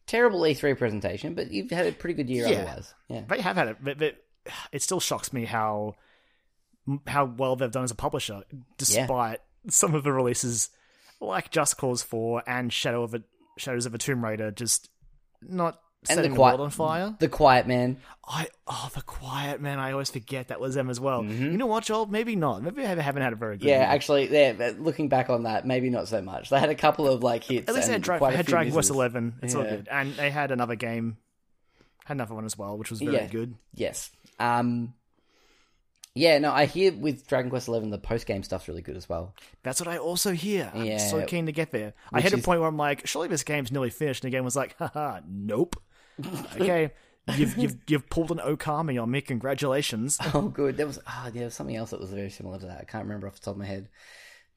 Terrible 0.06 0.40
E3 0.40 0.76
presentation, 0.76 1.34
but 1.34 1.50
you've 1.50 1.70
had 1.70 1.86
a 1.86 1.92
pretty 1.92 2.14
good 2.14 2.28
year 2.30 2.46
Yeah. 2.48 2.56
otherwise. 2.62 2.94
Yeah. 3.08 3.22
they 3.28 3.40
have 3.40 3.56
had 3.56 3.68
it, 3.68 3.76
but, 3.80 3.98
but 3.98 4.16
it 4.72 4.82
still 4.82 5.00
shocks 5.00 5.32
me 5.32 5.44
how 5.44 5.94
how 7.06 7.24
well 7.24 7.54
they've 7.56 7.70
done 7.70 7.84
as 7.84 7.90
a 7.92 7.96
publisher, 7.96 8.42
despite 8.76 9.38
some 9.68 9.94
of 9.94 10.02
the 10.02 10.12
releases 10.12 10.70
like 11.20 11.50
Just 11.50 11.76
Cause 11.76 12.02
Four 12.02 12.42
and 12.46 12.72
Shadow 12.72 13.02
of 13.04 13.14
a 13.14 13.22
Shadows 13.58 13.86
of 13.86 13.94
a 13.94 13.98
Tomb 13.98 14.24
Raider 14.24 14.50
just 14.50 14.88
not 15.40 15.78
And 16.08 16.16
setting 16.16 16.22
the 16.24 16.28
the, 16.30 16.34
quiet, 16.36 16.58
world 16.58 16.60
on 16.66 16.70
fire. 16.70 17.14
The 17.20 17.28
Quiet 17.28 17.68
Man. 17.68 17.98
I 18.26 18.48
oh 18.66 18.90
the 18.94 19.02
Quiet 19.02 19.60
Man, 19.60 19.78
I 19.78 19.92
always 19.92 20.10
forget 20.10 20.48
that 20.48 20.58
was 20.60 20.74
them 20.74 20.90
as 20.90 20.98
well. 20.98 21.22
Mm-hmm. 21.22 21.52
You 21.52 21.56
know 21.58 21.66
what, 21.66 21.84
Joel? 21.84 22.06
Maybe 22.06 22.34
not. 22.34 22.62
Maybe 22.62 22.82
they 22.82 22.88
haven't 23.00 23.22
had 23.22 23.32
a 23.32 23.36
very 23.36 23.58
good. 23.58 23.68
Yeah, 23.68 23.78
year. 23.80 23.86
actually, 23.86 24.32
yeah. 24.32 24.72
Looking 24.78 25.08
back 25.08 25.30
on 25.30 25.44
that, 25.44 25.64
maybe 25.66 25.90
not 25.90 26.08
so 26.08 26.20
much. 26.22 26.50
They 26.50 26.58
had 26.58 26.70
a 26.70 26.74
couple 26.74 27.06
of 27.06 27.22
like 27.22 27.44
hits. 27.44 27.68
At 27.68 27.74
least 27.76 27.86
they 27.86 27.92
had, 27.92 28.02
Dra- 28.02 28.30
had 28.30 28.46
Dragon 28.46 28.72
Quest. 28.72 28.90
Eleven. 28.90 29.34
It's 29.42 29.54
all 29.54 29.62
good, 29.62 29.86
and 29.88 30.14
they 30.14 30.30
had 30.30 30.50
another 30.50 30.74
game, 30.74 31.18
had 32.06 32.16
another 32.16 32.34
one 32.34 32.44
as 32.44 32.58
well, 32.58 32.76
which 32.78 32.90
was 32.90 33.00
very 33.00 33.12
Yeah. 33.14 33.26
good. 33.26 33.54
Yes. 33.74 34.10
Um. 34.42 34.94
Yeah, 36.14 36.38
no, 36.40 36.52
I 36.52 36.66
hear 36.66 36.92
with 36.92 37.26
Dragon 37.26 37.48
Quest 37.48 37.68
Eleven 37.68 37.88
the 37.88 37.96
post 37.96 38.26
game 38.26 38.42
stuff's 38.42 38.68
really 38.68 38.82
good 38.82 38.96
as 38.98 39.08
well. 39.08 39.34
That's 39.62 39.80
what 39.80 39.88
I 39.88 39.96
also 39.96 40.32
hear. 40.32 40.70
I'm 40.74 40.84
Yeah. 40.84 40.98
so 40.98 41.24
keen 41.24 41.46
to 41.46 41.52
get 41.52 41.70
there. 41.70 41.94
I 42.12 42.16
Which 42.16 42.24
hit 42.24 42.32
a 42.34 42.36
is- 42.36 42.44
point 42.44 42.60
where 42.60 42.68
I'm 42.68 42.76
like, 42.76 43.06
surely 43.06 43.28
this 43.28 43.44
game's 43.44 43.72
nearly 43.72 43.88
finished, 43.88 44.22
and 44.22 44.30
the 44.30 44.36
game 44.36 44.44
was 44.44 44.54
like, 44.54 44.76
haha, 44.78 45.20
nope. 45.26 45.76
okay, 46.60 46.90
you've 47.34 47.56
you've 47.56 47.76
you've 47.88 48.10
pulled 48.10 48.30
an 48.30 48.38
Okami 48.38 49.02
on 49.02 49.10
me. 49.10 49.22
Congratulations. 49.22 50.18
Oh, 50.34 50.48
good. 50.48 50.76
There 50.76 50.86
was 50.86 50.98
oh, 51.06 51.22
yeah, 51.26 51.30
there 51.30 51.44
was 51.44 51.54
something 51.54 51.76
else 51.76 51.90
that 51.90 52.00
was 52.00 52.10
very 52.10 52.28
similar 52.30 52.58
to 52.58 52.66
that. 52.66 52.80
I 52.82 52.84
can't 52.84 53.04
remember 53.04 53.26
off 53.26 53.36
the 53.36 53.40
top 53.46 53.52
of 53.54 53.58
my 53.58 53.64
head. 53.66 53.88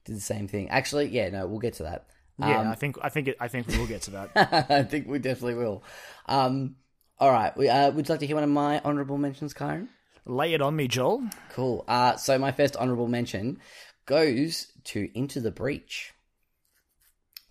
Did 0.04 0.16
the 0.16 0.20
same 0.20 0.48
thing. 0.48 0.68
Actually, 0.68 1.08
yeah, 1.08 1.30
no, 1.30 1.46
we'll 1.46 1.58
get 1.58 1.74
to 1.74 1.84
that. 1.84 2.06
Yeah, 2.38 2.60
Um, 2.60 2.68
I 2.68 2.74
think 2.74 2.98
I 3.00 3.08
think 3.08 3.28
it, 3.28 3.36
I 3.40 3.48
think 3.48 3.66
we 3.68 3.78
will 3.78 3.86
get 3.86 4.02
to 4.02 4.10
that. 4.10 4.30
I 4.70 4.82
think 4.82 5.08
we 5.08 5.18
definitely 5.20 5.54
will. 5.54 5.82
Um. 6.26 6.76
All 7.18 7.30
right. 7.30 7.56
We, 7.56 7.68
uh, 7.68 7.90
would 7.90 8.08
you 8.08 8.12
like 8.12 8.20
to 8.20 8.26
hear 8.26 8.36
one 8.36 8.44
of 8.44 8.50
my 8.50 8.80
honourable 8.80 9.18
mentions, 9.18 9.54
Kyron? 9.54 9.88
Lay 10.26 10.52
it 10.54 10.60
on 10.60 10.76
me, 10.76 10.88
Joel. 10.88 11.24
Cool. 11.50 11.84
Uh, 11.88 12.16
so 12.16 12.38
my 12.38 12.52
first 12.52 12.76
honourable 12.76 13.08
mention 13.08 13.58
goes 14.06 14.66
to 14.84 15.08
Into 15.14 15.40
the 15.40 15.50
Breach. 15.50 16.12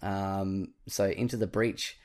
Um, 0.02 0.74
so 0.88 1.06
Into 1.06 1.38
the 1.38 1.48
Breach. 1.48 1.98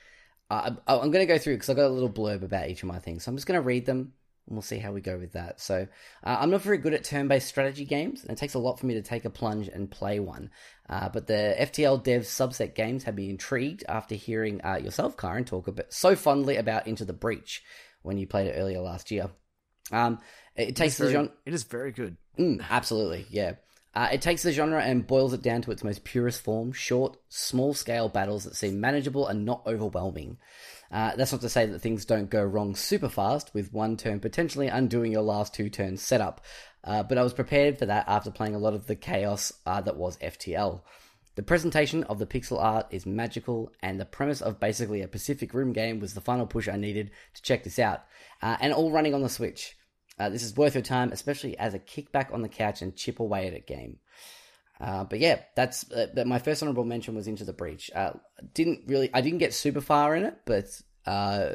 Uh, 0.50 0.72
I- 0.86 0.94
I'm 0.94 1.10
going 1.10 1.26
to 1.26 1.32
go 1.32 1.38
through 1.38 1.54
because 1.54 1.68
I've 1.68 1.76
got 1.76 1.86
a 1.86 1.88
little 1.88 2.10
blurb 2.10 2.42
about 2.42 2.68
each 2.68 2.82
of 2.82 2.88
my 2.88 2.98
things. 2.98 3.24
So 3.24 3.30
I'm 3.30 3.36
just 3.36 3.46
going 3.46 3.60
to 3.60 3.66
read 3.66 3.84
them 3.86 4.14
and 4.46 4.56
we'll 4.56 4.62
see 4.62 4.78
how 4.78 4.92
we 4.92 5.00
go 5.00 5.16
with 5.18 5.32
that. 5.32 5.60
So 5.60 5.86
uh, 6.24 6.36
I'm 6.40 6.50
not 6.50 6.62
very 6.62 6.78
good 6.78 6.94
at 6.94 7.04
turn-based 7.04 7.46
strategy 7.48 7.84
games, 7.84 8.22
and 8.22 8.30
it 8.30 8.38
takes 8.38 8.54
a 8.54 8.58
lot 8.58 8.78
for 8.80 8.86
me 8.86 8.94
to 8.94 9.02
take 9.02 9.24
a 9.24 9.30
plunge 9.30 9.68
and 9.68 9.90
play 9.90 10.18
one. 10.20 10.50
Uh, 10.88 11.08
but 11.08 11.26
the 11.26 11.54
FTL 11.58 12.02
Dev 12.02 12.22
subset 12.22 12.74
games 12.74 13.04
have 13.04 13.14
me 13.14 13.30
intrigued 13.30 13.84
after 13.88 14.14
hearing 14.14 14.60
uh, 14.64 14.76
yourself, 14.76 15.16
Kyron, 15.16 15.46
talk 15.46 15.68
a 15.68 15.72
bit 15.72 15.92
so 15.92 16.16
fondly 16.16 16.56
about 16.56 16.86
Into 16.86 17.04
the 17.04 17.12
Breach 17.12 17.62
when 18.02 18.18
you 18.18 18.26
played 18.26 18.48
it 18.48 18.56
earlier 18.58 18.80
last 18.80 19.10
year. 19.10 19.30
Um, 19.92 20.18
it, 20.56 20.70
it 20.70 20.76
takes 20.76 20.96
the 20.96 21.04
Very- 21.04 21.12
genre. 21.14 21.32
it 21.46 21.54
is 21.54 21.62
very 21.64 21.92
good. 21.92 22.16
Mm, 22.38 22.64
absolutely, 22.68 23.26
yeah. 23.30 23.52
Uh, 23.92 24.08
it 24.12 24.22
takes 24.22 24.44
the 24.44 24.52
genre 24.52 24.80
and 24.80 25.04
boils 25.04 25.32
it 25.32 25.42
down 25.42 25.62
to 25.62 25.72
its 25.72 25.82
most 25.82 26.04
purest 26.04 26.42
form 26.42 26.70
short, 26.72 27.16
small 27.28 27.74
scale 27.74 28.08
battles 28.08 28.44
that 28.44 28.54
seem 28.54 28.80
manageable 28.80 29.26
and 29.26 29.44
not 29.44 29.62
overwhelming. 29.66 30.38
Uh, 30.90 31.14
that's 31.14 31.32
not 31.32 31.40
to 31.40 31.48
say 31.48 31.66
that 31.66 31.78
things 31.78 32.04
don't 32.04 32.30
go 32.30 32.42
wrong 32.42 32.74
super 32.74 33.08
fast, 33.08 33.54
with 33.54 33.72
one 33.72 33.96
turn 33.96 34.18
potentially 34.18 34.66
undoing 34.66 35.12
your 35.12 35.22
last 35.22 35.54
two 35.54 35.70
turns 35.70 36.02
setup. 36.02 36.40
Uh, 36.82 37.02
but 37.02 37.18
I 37.18 37.22
was 37.22 37.32
prepared 37.32 37.78
for 37.78 37.86
that 37.86 38.08
after 38.08 38.30
playing 38.30 38.54
a 38.54 38.58
lot 38.58 38.74
of 38.74 38.86
the 38.86 38.96
chaos 38.96 39.52
uh, 39.66 39.80
that 39.82 39.96
was 39.96 40.16
FTL. 40.18 40.82
The 41.36 41.42
presentation 41.44 42.02
of 42.04 42.18
the 42.18 42.26
pixel 42.26 42.60
art 42.60 42.86
is 42.90 43.06
magical, 43.06 43.72
and 43.82 44.00
the 44.00 44.04
premise 44.04 44.40
of 44.40 44.58
basically 44.58 45.00
a 45.00 45.08
Pacific 45.08 45.54
Rim 45.54 45.72
game 45.72 46.00
was 46.00 46.14
the 46.14 46.20
final 46.20 46.46
push 46.46 46.68
I 46.68 46.76
needed 46.76 47.12
to 47.34 47.42
check 47.42 47.62
this 47.62 47.78
out. 47.78 48.04
Uh, 48.42 48.56
and 48.60 48.72
all 48.72 48.90
running 48.90 49.14
on 49.14 49.22
the 49.22 49.28
Switch. 49.28 49.76
Uh, 50.18 50.28
this 50.28 50.42
is 50.42 50.56
worth 50.56 50.74
your 50.74 50.82
time, 50.82 51.12
especially 51.12 51.56
as 51.56 51.72
a 51.72 51.78
kickback 51.78 52.32
on 52.34 52.42
the 52.42 52.48
couch 52.48 52.82
and 52.82 52.96
chip 52.96 53.20
away 53.20 53.46
at 53.46 53.54
a 53.54 53.60
game. 53.60 53.98
Uh, 54.80 55.04
but 55.04 55.18
yeah, 55.18 55.40
that's 55.54 55.90
uh, 55.92 56.06
that 56.14 56.26
my 56.26 56.38
first 56.38 56.62
honorable 56.62 56.84
mention 56.84 57.14
was 57.14 57.26
Into 57.26 57.44
the 57.44 57.52
Breach. 57.52 57.90
Uh, 57.94 58.12
didn't 58.54 58.84
really, 58.86 59.10
I 59.12 59.20
didn't 59.20 59.38
get 59.38 59.52
super 59.52 59.82
far 59.82 60.16
in 60.16 60.24
it, 60.24 60.38
but 60.46 60.64
uh, 61.06 61.50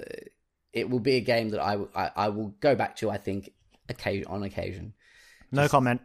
it 0.74 0.90
will 0.90 1.00
be 1.00 1.16
a 1.16 1.22
game 1.22 1.50
that 1.50 1.60
I, 1.60 1.72
w- 1.72 1.90
I, 1.96 2.12
I 2.16 2.30
will 2.30 2.50
go 2.60 2.76
back 2.76 2.98
to. 2.98 3.10
I 3.10 3.18
think 3.18 3.52
occasion 3.90 4.28
on 4.28 4.44
occasion. 4.44 4.94
No 5.52 5.68
comment. 5.68 6.02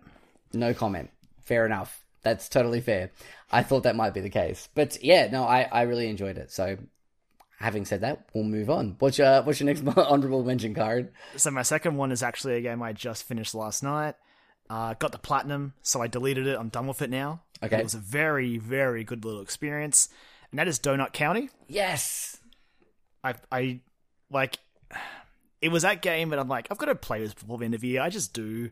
No 0.52 0.72
comment. 0.72 1.10
Fair 1.42 1.66
enough. 1.66 2.02
That's 2.22 2.48
totally 2.48 2.80
fair. 2.80 3.10
I 3.50 3.62
thought 3.62 3.82
that 3.82 3.96
might 3.96 4.14
be 4.14 4.20
the 4.20 4.30
case, 4.30 4.68
but 4.74 5.02
yeah, 5.02 5.28
no, 5.30 5.44
I, 5.44 5.62
I 5.62 5.82
really 5.82 6.08
enjoyed 6.08 6.38
it. 6.38 6.50
So, 6.52 6.76
having 7.58 7.84
said 7.84 8.02
that, 8.02 8.26
we'll 8.34 8.44
move 8.44 8.70
on. 8.70 8.96
What's 8.98 9.18
your 9.18 9.42
what's 9.42 9.60
your 9.60 9.66
next 9.66 9.86
honorable 9.96 10.44
mention, 10.44 10.74
card? 10.74 11.12
So 11.36 11.50
my 11.50 11.62
second 11.62 11.96
one 11.96 12.12
is 12.12 12.22
actually 12.22 12.54
a 12.54 12.60
game 12.60 12.82
I 12.82 12.92
just 12.92 13.24
finished 13.24 13.54
last 13.54 13.82
night. 13.82 14.14
Uh, 14.70 14.94
got 14.94 15.10
the 15.10 15.18
platinum, 15.18 15.74
so 15.82 16.00
I 16.00 16.06
deleted 16.06 16.46
it. 16.46 16.56
I'm 16.56 16.68
done 16.68 16.86
with 16.86 17.02
it 17.02 17.10
now. 17.10 17.42
Okay. 17.60 17.80
It 17.80 17.82
was 17.82 17.94
a 17.94 17.98
very, 17.98 18.56
very 18.56 19.02
good 19.02 19.24
little 19.24 19.42
experience, 19.42 20.08
and 20.52 20.60
that 20.60 20.68
is 20.68 20.78
Donut 20.78 21.12
County. 21.12 21.50
Yes. 21.66 22.38
I, 23.24 23.34
I 23.50 23.80
like. 24.30 24.58
It 25.62 25.70
was 25.70 25.82
that 25.82 26.00
game, 26.00 26.30
but 26.30 26.38
I'm 26.38 26.48
like, 26.48 26.68
I've 26.70 26.78
got 26.78 26.86
to 26.86 26.94
play 26.94 27.20
this 27.20 27.34
before 27.34 27.58
the 27.58 27.66
end 27.66 27.74
of 27.74 27.82
the 27.82 27.88
year. 27.88 28.00
I 28.00 28.08
just 28.08 28.32
do, 28.32 28.70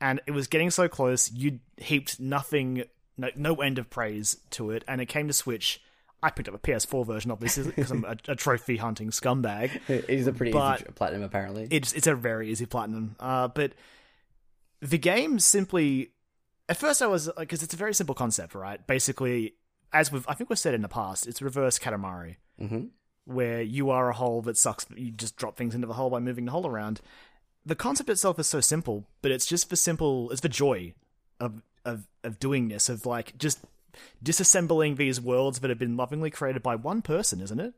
and 0.00 0.20
it 0.26 0.32
was 0.32 0.48
getting 0.48 0.70
so 0.70 0.88
close. 0.88 1.30
You 1.30 1.60
heaped 1.76 2.18
nothing, 2.18 2.82
no, 3.16 3.30
no 3.36 3.54
end 3.54 3.78
of 3.78 3.88
praise 3.90 4.36
to 4.50 4.72
it, 4.72 4.82
and 4.88 5.00
it 5.00 5.06
came 5.06 5.28
to 5.28 5.32
Switch. 5.32 5.80
I 6.24 6.30
picked 6.30 6.48
up 6.48 6.54
a 6.56 6.58
PS4 6.58 7.06
version, 7.06 7.30
obviously, 7.30 7.62
because 7.76 7.92
I'm 7.92 8.04
a, 8.04 8.16
a 8.26 8.34
trophy 8.34 8.76
hunting 8.76 9.10
scumbag. 9.10 9.70
It 9.88 10.10
is 10.10 10.26
a 10.26 10.32
pretty 10.32 10.50
easy 10.50 10.84
platinum, 10.96 11.22
apparently. 11.22 11.68
it's 11.70 11.92
it's 11.92 12.08
a 12.08 12.16
very 12.16 12.50
easy 12.50 12.66
platinum. 12.66 13.14
Uh, 13.20 13.46
but 13.46 13.70
the 14.80 14.98
game 14.98 15.38
simply, 15.38 16.10
at 16.68 16.76
first 16.76 17.02
I 17.02 17.06
was 17.06 17.26
like, 17.28 17.36
because 17.48 17.62
it's 17.62 17.74
a 17.74 17.76
very 17.76 17.94
simple 17.94 18.14
concept, 18.14 18.54
right? 18.54 18.84
Basically, 18.86 19.54
as 19.92 20.10
we've 20.12 20.26
I 20.28 20.34
think 20.34 20.50
we've 20.50 20.58
said 20.58 20.74
in 20.74 20.82
the 20.82 20.88
past, 20.88 21.26
it's 21.26 21.40
reverse 21.42 21.78
Katamari, 21.78 22.36
Mhm. 22.60 22.90
where 23.24 23.62
you 23.62 23.90
are 23.90 24.08
a 24.10 24.14
hole 24.14 24.42
that 24.42 24.56
sucks. 24.56 24.84
but 24.84 24.98
You 24.98 25.10
just 25.12 25.36
drop 25.36 25.56
things 25.56 25.74
into 25.74 25.86
the 25.86 25.94
hole 25.94 26.10
by 26.10 26.18
moving 26.18 26.44
the 26.44 26.50
hole 26.52 26.66
around. 26.66 27.00
The 27.64 27.74
concept 27.76 28.10
itself 28.10 28.38
is 28.38 28.46
so 28.46 28.60
simple, 28.60 29.06
but 29.22 29.30
it's 29.32 29.46
just 29.46 29.68
for 29.68 29.76
simple. 29.76 30.30
It's 30.30 30.40
for 30.40 30.48
joy 30.48 30.94
of 31.40 31.62
of 31.84 32.06
of 32.24 32.38
doing 32.38 32.68
this, 32.68 32.88
of 32.88 33.06
like 33.06 33.36
just 33.38 33.60
disassembling 34.22 34.96
these 34.96 35.20
worlds 35.20 35.60
that 35.60 35.70
have 35.70 35.78
been 35.78 35.96
lovingly 35.96 36.30
created 36.30 36.62
by 36.62 36.74
one 36.76 37.00
person, 37.02 37.40
isn't 37.40 37.60
it? 37.60 37.74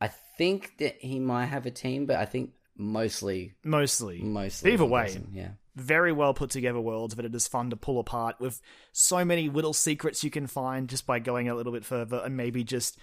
I 0.00 0.08
think 0.08 0.78
that 0.78 0.96
he 1.00 1.18
might 1.18 1.46
have 1.46 1.64
a 1.66 1.70
team, 1.70 2.06
but 2.06 2.16
I 2.16 2.24
think 2.26 2.52
mostly, 2.76 3.54
Mostly, 3.64 4.20
mostly. 4.20 4.72
Either 4.72 4.84
way. 4.84 5.04
person, 5.04 5.28
yeah. 5.32 5.50
Very 5.76 6.10
well 6.10 6.32
put 6.32 6.50
together 6.50 6.80
worlds 6.80 7.14
that 7.14 7.24
it 7.24 7.34
is 7.34 7.46
fun 7.46 7.70
to 7.70 7.76
pull 7.76 8.00
apart 8.00 8.36
with 8.40 8.60
so 8.92 9.24
many 9.24 9.48
little 9.50 9.74
secrets 9.74 10.24
you 10.24 10.30
can 10.30 10.46
find 10.46 10.88
just 10.88 11.06
by 11.06 11.18
going 11.18 11.48
a 11.48 11.54
little 11.54 11.72
bit 11.72 11.84
further 11.84 12.20
and 12.24 12.36
maybe 12.36 12.64
just 12.64 12.98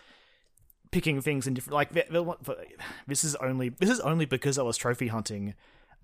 picking 0.91 1.21
things 1.21 1.47
in 1.47 1.53
different 1.53 1.73
like 1.73 1.91
this 3.07 3.23
is 3.23 3.35
only 3.35 3.69
this 3.69 3.89
is 3.89 3.99
only 3.99 4.25
because 4.25 4.57
I 4.57 4.63
was 4.63 4.75
trophy 4.75 5.07
hunting 5.07 5.53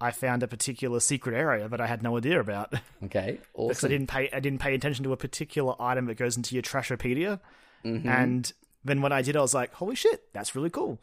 I 0.02 0.12
found 0.12 0.44
a 0.44 0.48
particular 0.48 1.00
secret 1.00 1.36
area 1.36 1.68
that 1.68 1.82
I 1.82 1.88
had 1.88 2.02
no 2.02 2.18
idea 2.18 2.40
about. 2.40 2.74
Okay, 3.04 3.40
because 3.56 3.84
I 3.84 3.88
didn't 3.88 4.08
pay 4.08 4.30
I 4.32 4.40
didn't 4.40 4.60
pay 4.60 4.76
attention 4.76 5.04
to 5.06 5.14
a 5.14 5.18
particular 5.18 5.74
item 5.80 6.06
that 6.06 6.16
goes 6.16 6.38
into 6.38 6.54
your 6.54 6.62
Trashopedia. 6.62 7.40
Mm-hmm. 7.86 8.10
and 8.10 8.52
then 8.84 9.02
when 9.02 9.14
I 9.14 9.22
did 9.22 9.38
I 9.38 9.42
was 9.42 9.54
like 9.54 9.74
holy 9.74 9.96
shit 9.96 10.32
that's 10.34 10.54
really 10.54 10.70
cool. 10.70 11.00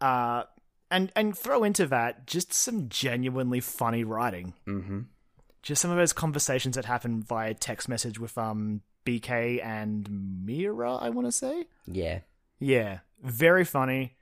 Uh 0.00 0.44
and 0.90 1.12
and 1.16 1.36
throw 1.36 1.64
into 1.64 1.86
that 1.86 2.26
just 2.26 2.52
some 2.52 2.88
genuinely 2.88 3.60
funny 3.60 4.04
writing 4.04 4.54
Mm-hmm. 4.66 5.00
just 5.62 5.82
some 5.82 5.90
of 5.90 5.96
those 5.96 6.12
conversations 6.12 6.76
that 6.76 6.84
happen 6.86 7.22
via 7.22 7.54
text 7.54 7.88
message 7.88 8.18
with 8.18 8.36
um 8.38 8.80
BK 9.06 9.64
and 9.64 10.06
Mira, 10.44 10.96
I 10.96 11.08
want 11.10 11.26
to 11.28 11.32
say. 11.32 11.64
Yeah, 11.86 12.18
Yeah, 12.58 12.98
very 13.22 13.64
funny. 13.64 14.16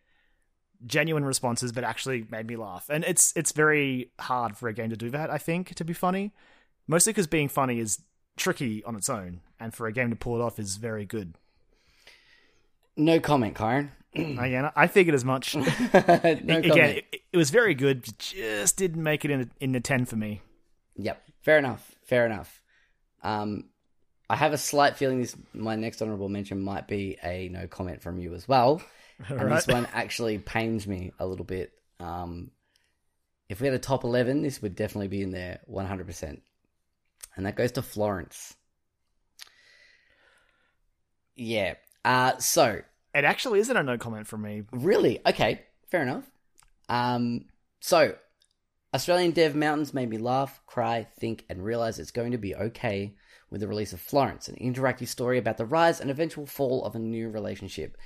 genuine 0.86 1.24
responses, 1.24 1.72
but 1.72 1.82
actually 1.82 2.24
made 2.30 2.46
me 2.46 2.54
laugh. 2.56 2.88
And 2.88 3.02
it's 3.04 3.32
it's 3.36 3.50
very 3.52 4.12
hard 4.20 4.56
for 4.56 4.68
a 4.68 4.72
game 4.72 4.90
to 4.90 4.96
do 4.96 5.10
that. 5.10 5.28
I 5.30 5.38
think 5.38 5.74
to 5.74 5.84
be 5.84 5.92
funny, 5.92 6.32
mostly 6.86 7.12
because 7.12 7.26
being 7.26 7.48
funny 7.48 7.80
is 7.80 8.00
tricky 8.36 8.84
on 8.84 8.94
its 8.94 9.08
own, 9.10 9.40
and 9.58 9.74
for 9.74 9.86
a 9.88 9.92
game 9.92 10.10
to 10.10 10.16
pull 10.16 10.36
it 10.40 10.44
off 10.44 10.58
is 10.60 10.76
very 10.76 11.04
good. 11.06 11.34
No 12.96 13.18
comment, 13.20 13.54
Kyron. 13.56 13.88
Again, 14.38 14.70
I 14.74 14.86
figured 14.86 15.14
as 15.14 15.24
much. 15.24 15.54
no 15.56 15.64
Again, 15.94 16.96
it, 16.96 17.22
it 17.32 17.36
was 17.36 17.50
very 17.50 17.74
good, 17.74 18.06
just 18.18 18.76
didn't 18.76 19.02
make 19.02 19.24
it 19.24 19.30
in 19.30 19.50
in 19.60 19.72
the 19.72 19.80
ten 19.80 20.04
for 20.04 20.16
me. 20.16 20.40
Yep, 20.96 21.22
fair 21.42 21.58
enough. 21.58 21.94
Fair 22.04 22.24
enough. 22.24 22.62
Um, 23.22 23.64
I 24.30 24.36
have 24.36 24.52
a 24.52 24.58
slight 24.58 24.96
feeling 24.96 25.20
this 25.20 25.36
my 25.52 25.76
next 25.76 26.00
honorable 26.00 26.28
mention 26.28 26.60
might 26.60 26.88
be 26.88 27.18
a 27.22 27.48
no 27.48 27.66
comment 27.66 28.02
from 28.02 28.18
you 28.18 28.34
as 28.34 28.48
well, 28.48 28.80
and 29.28 29.52
this 29.52 29.66
one 29.66 29.86
actually 29.92 30.38
pains 30.38 30.86
me 30.86 31.12
a 31.18 31.26
little 31.26 31.44
bit. 31.44 31.72
Um, 32.00 32.50
if 33.48 33.60
we 33.60 33.66
had 33.66 33.74
a 33.74 33.78
top 33.78 34.04
eleven, 34.04 34.42
this 34.42 34.62
would 34.62 34.74
definitely 34.74 35.08
be 35.08 35.22
in 35.22 35.30
there 35.30 35.60
one 35.66 35.86
hundred 35.86 36.06
percent, 36.06 36.42
and 37.36 37.44
that 37.44 37.56
goes 37.56 37.72
to 37.72 37.82
Florence. 37.82 38.54
Yeah. 41.34 41.74
Uh, 42.04 42.38
so 42.38 42.80
It 43.16 43.24
actually 43.24 43.60
isn't 43.60 43.76
a 43.76 43.82
no 43.82 43.96
comment 43.96 44.26
from 44.26 44.42
me. 44.42 44.64
Really? 44.72 45.20
Okay, 45.26 45.62
fair 45.88 46.02
enough. 46.02 46.24
Um, 46.90 47.46
so, 47.80 48.14
Australian 48.92 49.30
Dev 49.30 49.54
Mountains 49.56 49.94
made 49.94 50.10
me 50.10 50.18
laugh, 50.18 50.60
cry, 50.66 51.06
think, 51.18 51.46
and 51.48 51.64
realize 51.64 51.98
it's 51.98 52.10
going 52.10 52.32
to 52.32 52.38
be 52.38 52.54
okay 52.54 53.14
with 53.48 53.62
the 53.62 53.68
release 53.68 53.94
of 53.94 54.00
Florence, 54.02 54.48
an 54.48 54.56
interactive 54.56 55.08
story 55.08 55.38
about 55.38 55.56
the 55.56 55.64
rise 55.64 55.98
and 55.98 56.10
eventual 56.10 56.44
fall 56.44 56.84
of 56.84 56.94
a 56.94 56.98
new 56.98 57.30
relationship, 57.30 57.96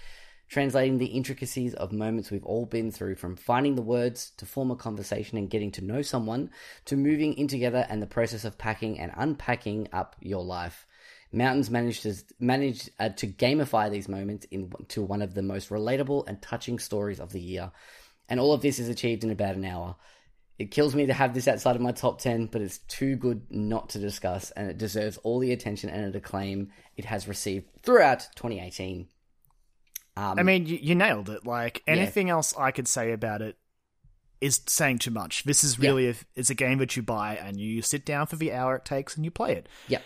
translating 0.49 0.99
the 0.99 1.07
intricacies 1.07 1.75
of 1.75 1.90
moments 1.90 2.31
we've 2.31 2.45
all 2.45 2.67
been 2.67 2.93
through 2.93 3.17
from 3.17 3.35
finding 3.35 3.75
the 3.75 3.83
words 3.83 4.31
to 4.37 4.47
form 4.47 4.71
a 4.71 4.76
conversation 4.76 5.37
and 5.37 5.50
getting 5.50 5.73
to 5.73 5.85
know 5.85 6.02
someone 6.02 6.50
to 6.85 6.97
moving 6.97 7.35
in 7.35 7.49
together 7.49 7.85
and 7.88 8.00
the 8.00 8.07
process 8.07 8.45
of 8.45 8.59
packing 8.59 9.00
and 9.00 9.11
unpacking 9.17 9.88
up 9.93 10.14
your 10.21 10.45
life. 10.45 10.87
Mountains 11.32 11.70
managed 11.70 12.02
to 12.02 12.14
managed 12.40 12.90
uh, 12.99 13.10
to 13.10 13.26
gamify 13.26 13.90
these 13.90 14.08
moments 14.08 14.46
into 14.50 15.02
one 15.02 15.22
of 15.22 15.34
the 15.34 15.42
most 15.42 15.70
relatable 15.70 16.26
and 16.26 16.42
touching 16.42 16.78
stories 16.78 17.20
of 17.20 17.32
the 17.32 17.40
year, 17.40 17.70
and 18.28 18.40
all 18.40 18.52
of 18.52 18.62
this 18.62 18.78
is 18.78 18.88
achieved 18.88 19.22
in 19.22 19.30
about 19.30 19.54
an 19.54 19.64
hour. 19.64 19.96
It 20.58 20.70
kills 20.70 20.94
me 20.94 21.06
to 21.06 21.14
have 21.14 21.32
this 21.32 21.49
outside 21.49 21.76
of 21.76 21.82
my 21.82 21.92
top 21.92 22.20
ten, 22.20 22.46
but 22.46 22.60
it's 22.60 22.78
too 22.78 23.16
good 23.16 23.42
not 23.50 23.90
to 23.90 23.99
discuss, 23.99 24.50
and 24.50 24.68
it 24.68 24.78
deserves 24.78 25.18
all 25.18 25.38
the 25.38 25.52
attention 25.52 25.88
and 25.88 26.14
acclaim 26.14 26.72
it 26.96 27.04
has 27.04 27.28
received 27.28 27.66
throughout 27.82 28.28
2018. 28.34 29.08
Um, 30.16 30.38
I 30.38 30.42
mean, 30.42 30.66
you, 30.66 30.78
you 30.82 30.94
nailed 30.94 31.30
it. 31.30 31.46
Like 31.46 31.82
anything 31.87 32.28
else 32.28 32.54
I 32.58 32.72
could 32.72 32.88
say 32.88 33.12
about 33.12 33.40
it 33.40 33.56
is 34.40 34.60
saying 34.66 34.99
too 34.99 35.10
much. 35.10 35.44
This 35.44 35.64
is 35.64 35.78
really 35.78 36.08
a, 36.08 36.14
it's 36.34 36.50
a 36.50 36.54
game 36.54 36.78
that 36.78 36.97
you 36.97 37.02
buy 37.02 37.36
and 37.36 37.60
you 37.60 37.82
sit 37.82 38.04
down 38.04 38.26
for 38.26 38.36
the 38.36 38.52
hour 38.52 38.76
it 38.76 38.84
takes 38.84 39.16
and 39.16 39.25
you 39.25 39.30
play 39.30 39.52
it. 39.52 39.69
Yep. 39.88 40.02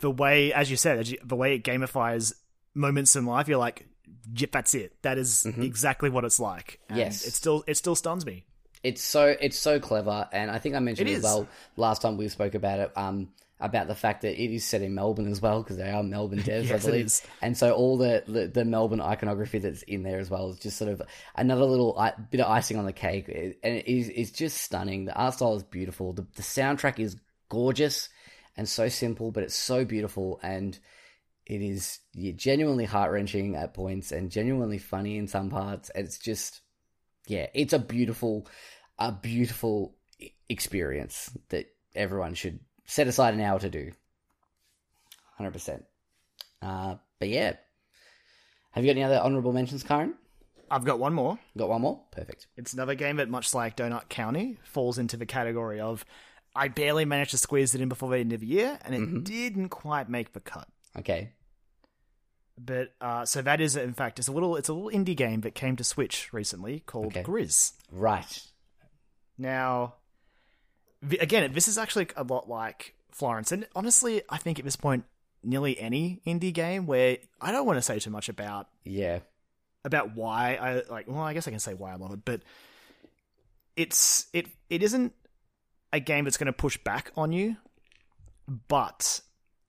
The 0.00 0.10
way, 0.10 0.52
as 0.52 0.70
you 0.70 0.76
said, 0.76 0.98
as 0.98 1.10
you, 1.12 1.18
the 1.24 1.36
way 1.36 1.54
it 1.54 1.62
gamifies 1.64 2.32
moments 2.74 3.14
in 3.16 3.26
life, 3.26 3.48
you're 3.48 3.58
like, 3.58 3.86
yep, 4.34 4.50
that's 4.52 4.74
it. 4.74 4.92
That 5.02 5.18
is 5.18 5.46
exactly 5.46 6.10
what 6.10 6.24
it's 6.24 6.40
like. 6.40 6.80
And 6.88 6.98
Mm-hmm. 6.98 7.06
Yes. 7.06 7.26
it 7.26 7.32
still 7.34 7.64
it 7.66 7.76
still 7.76 7.94
stuns 7.94 8.26
me. 8.26 8.44
it's 8.82 9.02
so 9.02 9.36
it's 9.40 9.58
so 9.58 9.78
clever, 9.80 10.28
and 10.32 10.50
I 10.50 10.58
think 10.58 10.74
I 10.74 10.80
mentioned 10.80 11.08
It 11.08 11.12
as 11.12 11.18
is. 11.18 11.24
well 11.24 11.48
last 11.76 12.02
time 12.02 12.16
we 12.16 12.28
spoke 12.28 12.54
about 12.54 12.78
it. 12.80 12.92
Um, 12.96 13.30
about 13.60 13.88
the 13.88 13.94
fact 13.96 14.22
that 14.22 14.40
it 14.40 14.54
is 14.54 14.64
set 14.64 14.82
in 14.82 14.94
Melbourne 14.94 15.26
as 15.28 15.42
well 15.42 15.64
because 15.64 15.76
they 15.78 15.90
are 15.90 16.00
Melbourne 16.04 16.38
devs, 16.44 16.66
I 16.66 16.74
Yes, 16.74 16.84
it 16.84 16.90
believe, 16.92 17.20
and 17.42 17.56
so 17.58 17.72
all 17.72 17.96
the, 17.98 18.22
the 18.28 18.46
the 18.46 18.64
Melbourne 18.64 19.00
iconography 19.00 19.58
that's 19.58 19.82
in 19.82 20.04
there 20.04 20.20
as 20.20 20.30
well 20.30 20.50
is 20.50 20.60
just 20.60 20.76
sort 20.76 20.92
of 20.92 21.02
another 21.34 21.64
little 21.64 21.98
i- 21.98 22.12
bit 22.30 22.38
of 22.40 22.48
icing 22.48 22.76
on 22.78 22.84
the 22.86 22.92
cake, 22.92 23.28
It- 23.28 23.58
and 23.64 23.74
it 23.74 23.88
is 23.88 24.08
it's 24.14 24.30
just 24.30 24.58
stunning. 24.58 25.06
The 25.06 25.14
art 25.14 25.34
style 25.34 25.56
is 25.56 25.64
beautiful. 25.64 26.12
The 26.12 26.24
the 26.36 26.42
soundtrack 26.42 27.00
is 27.00 27.16
gorgeous 27.48 28.08
and 28.58 28.68
so 28.68 28.90
simple, 28.90 29.30
but 29.30 29.42
it's 29.44 29.56
so 29.56 29.86
beautiful 29.86 30.38
and. 30.42 30.78
It 31.50 31.62
is 31.62 32.00
genuinely 32.36 32.84
heart 32.84 33.10
wrenching 33.10 33.56
at 33.56 33.72
points 33.72 34.12
and 34.12 34.30
genuinely 34.30 34.76
funny 34.76 35.16
in 35.16 35.26
some 35.26 35.48
parts. 35.48 35.90
It's 35.94 36.18
just, 36.18 36.60
yeah, 37.26 37.46
it's 37.54 37.72
a 37.72 37.78
beautiful, 37.78 38.46
a 38.98 39.10
beautiful 39.10 39.96
experience 40.46 41.30
that 41.48 41.70
everyone 41.94 42.34
should 42.34 42.60
set 42.84 43.06
aside 43.06 43.32
an 43.32 43.40
hour 43.40 43.58
to 43.60 43.70
do. 43.70 43.92
Hundred 45.38 45.52
percent. 45.52 45.86
Uh, 46.60 46.96
but 47.18 47.30
yeah, 47.30 47.54
have 48.72 48.84
you 48.84 48.92
got 48.92 48.98
any 48.98 49.04
other 49.04 49.18
honorable 49.18 49.54
mentions, 49.54 49.82
Kyron? 49.82 50.12
I've 50.70 50.84
got 50.84 50.98
one 50.98 51.14
more. 51.14 51.38
Got 51.56 51.70
one 51.70 51.80
more? 51.80 52.02
Perfect. 52.10 52.46
It's 52.58 52.74
another 52.74 52.94
game 52.94 53.16
that, 53.16 53.30
much 53.30 53.54
like 53.54 53.74
Donut 53.74 54.10
County, 54.10 54.58
falls 54.64 54.98
into 54.98 55.16
the 55.16 55.24
category 55.24 55.80
of 55.80 56.04
I 56.58 56.68
barely 56.68 57.04
managed 57.04 57.30
to 57.32 57.38
squeeze 57.38 57.74
it 57.74 57.80
in 57.80 57.88
before 57.88 58.10
the 58.10 58.18
end 58.18 58.32
of 58.32 58.40
the 58.40 58.46
year, 58.46 58.78
and 58.84 58.94
it 58.94 59.00
Mm-hmm. 59.00 59.22
didn't 59.22 59.68
quite 59.70 60.08
make 60.08 60.32
the 60.32 60.40
cut. 60.40 60.68
Okay. 60.98 61.30
But 62.60 62.92
uh, 63.00 63.24
so 63.24 63.40
that 63.42 63.60
is, 63.60 63.76
in 63.76 63.92
fact, 63.94 64.18
it's 64.18 64.26
a 64.28 64.32
little 64.32 64.56
it's 64.56 64.68
a 64.68 64.72
little 64.72 64.90
indie 64.90 65.16
game 65.16 65.42
that 65.42 65.54
came 65.54 65.76
to 65.76 65.84
Switch 65.84 66.32
recently 66.32 66.80
called 66.80 67.06
Okay. 67.08 67.22
Gris. 67.22 67.72
Right. 67.92 68.42
Now, 69.38 69.94
again, 71.20 71.52
this 71.52 71.68
is 71.68 71.78
actually 71.78 72.08
a 72.16 72.24
lot 72.24 72.48
like 72.48 72.94
Florence, 73.12 73.52
and 73.52 73.66
honestly, 73.76 74.22
I 74.28 74.38
think 74.38 74.58
at 74.58 74.64
this 74.64 74.74
point, 74.76 75.04
nearly 75.44 75.78
any 75.78 76.20
indie 76.26 76.52
game 76.52 76.86
where 76.86 77.18
I 77.40 77.52
don't 77.52 77.64
want 77.66 77.76
to 77.78 77.82
say 77.82 78.00
too 78.00 78.10
much 78.10 78.28
about 78.28 78.66
Yeah. 78.84 79.20
about 79.84 80.16
why 80.16 80.54
I 80.60 80.82
like. 80.92 81.06
Well, 81.06 81.20
I 81.20 81.34
guess 81.34 81.46
I 81.46 81.52
can 81.52 81.60
say 81.60 81.74
why 81.74 81.92
I 81.92 81.94
love 81.96 82.12
it, 82.12 82.24
but 82.24 82.42
it's 83.76 84.26
it 84.32 84.48
it 84.68 84.82
isn't 84.82 85.12
a 85.92 86.00
game 86.00 86.24
that's 86.24 86.36
going 86.36 86.46
to 86.46 86.52
push 86.52 86.76
back 86.78 87.10
on 87.16 87.32
you, 87.32 87.56
but 88.68 89.20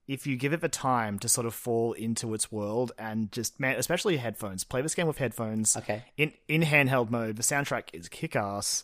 if 0.08 0.26
you 0.26 0.36
give 0.36 0.54
it 0.54 0.62
the 0.62 0.70
time 0.70 1.20
to 1.20 1.30
sort 1.30 1.46
of 1.46 1.54
fall 1.54 1.94
into 1.94 2.34
its 2.34 2.52
world 2.52 2.92
and 2.98 3.32
just 3.32 3.60
man, 3.60 3.76
especially 3.78 4.18
headphones, 4.18 4.64
play 4.64 4.82
this 4.82 4.96
game 4.96 5.08
with 5.08 5.18
headphones 5.20 5.78
Okay. 5.78 6.04
in 6.18 6.34
in 6.48 6.62
handheld 6.62 7.10
mode. 7.10 7.36
The 7.36 7.44
soundtrack 7.44 7.90
is 7.94 8.10
kick 8.10 8.36
ass, 8.36 8.84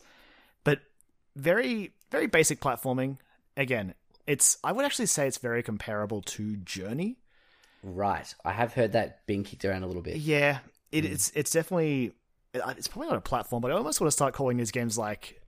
but 0.64 0.82
very 1.36 1.94
very 2.12 2.28
basic 2.28 2.62
platforming. 2.62 3.18
Again, 3.58 3.96
it's 4.28 4.58
I 4.64 4.72
would 4.72 4.86
actually 4.86 5.08
say 5.08 5.28
it's 5.28 5.40
very 5.40 5.64
comparable 5.64 6.22
to 6.22 6.58
Journey. 6.58 7.18
Right. 7.82 8.34
I 8.44 8.52
have 8.52 8.74
heard 8.74 8.94
that 8.94 9.26
being 9.28 9.44
kicked 9.44 9.66
around 9.66 9.84
a 9.84 9.88
little 9.88 10.02
bit. 10.02 10.18
Yeah, 10.18 10.60
it, 10.92 11.06
hmm. 11.06 11.14
it's 11.14 11.32
it's 11.36 11.52
definitely 11.52 12.12
it's 12.54 12.88
probably 12.88 13.10
not 13.10 13.18
a 13.18 13.22
platform, 13.22 13.62
but 13.62 13.72
I 13.72 13.76
almost 13.76 14.00
want 14.00 14.10
to 14.10 14.16
start 14.16 14.34
calling 14.34 14.58
these 14.58 14.72
games 14.72 14.98
like 14.98 15.42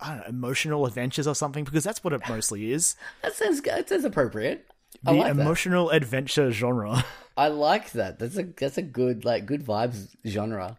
I 0.00 0.08
don't 0.10 0.18
know, 0.18 0.24
emotional 0.28 0.86
adventures 0.86 1.26
or 1.26 1.34
something 1.34 1.64
because 1.64 1.84
that's 1.84 2.04
what 2.04 2.12
it 2.12 2.20
mostly 2.28 2.72
is. 2.72 2.94
That 3.22 3.34
sounds 3.34 3.60
that 3.62 3.88
sounds 3.88 4.04
appropriate. 4.04 4.66
I 5.06 5.12
The 5.12 5.18
like 5.18 5.34
that. 5.36 5.40
emotional 5.42 5.90
adventure 5.90 6.50
genre. 6.50 7.04
I 7.36 7.48
like 7.48 7.92
that. 7.92 8.18
That's 8.18 8.36
a 8.38 8.44
that's 8.44 8.78
a 8.78 8.82
good 8.82 9.24
like 9.24 9.46
good 9.46 9.64
vibes 9.64 10.08
genre. 10.26 10.78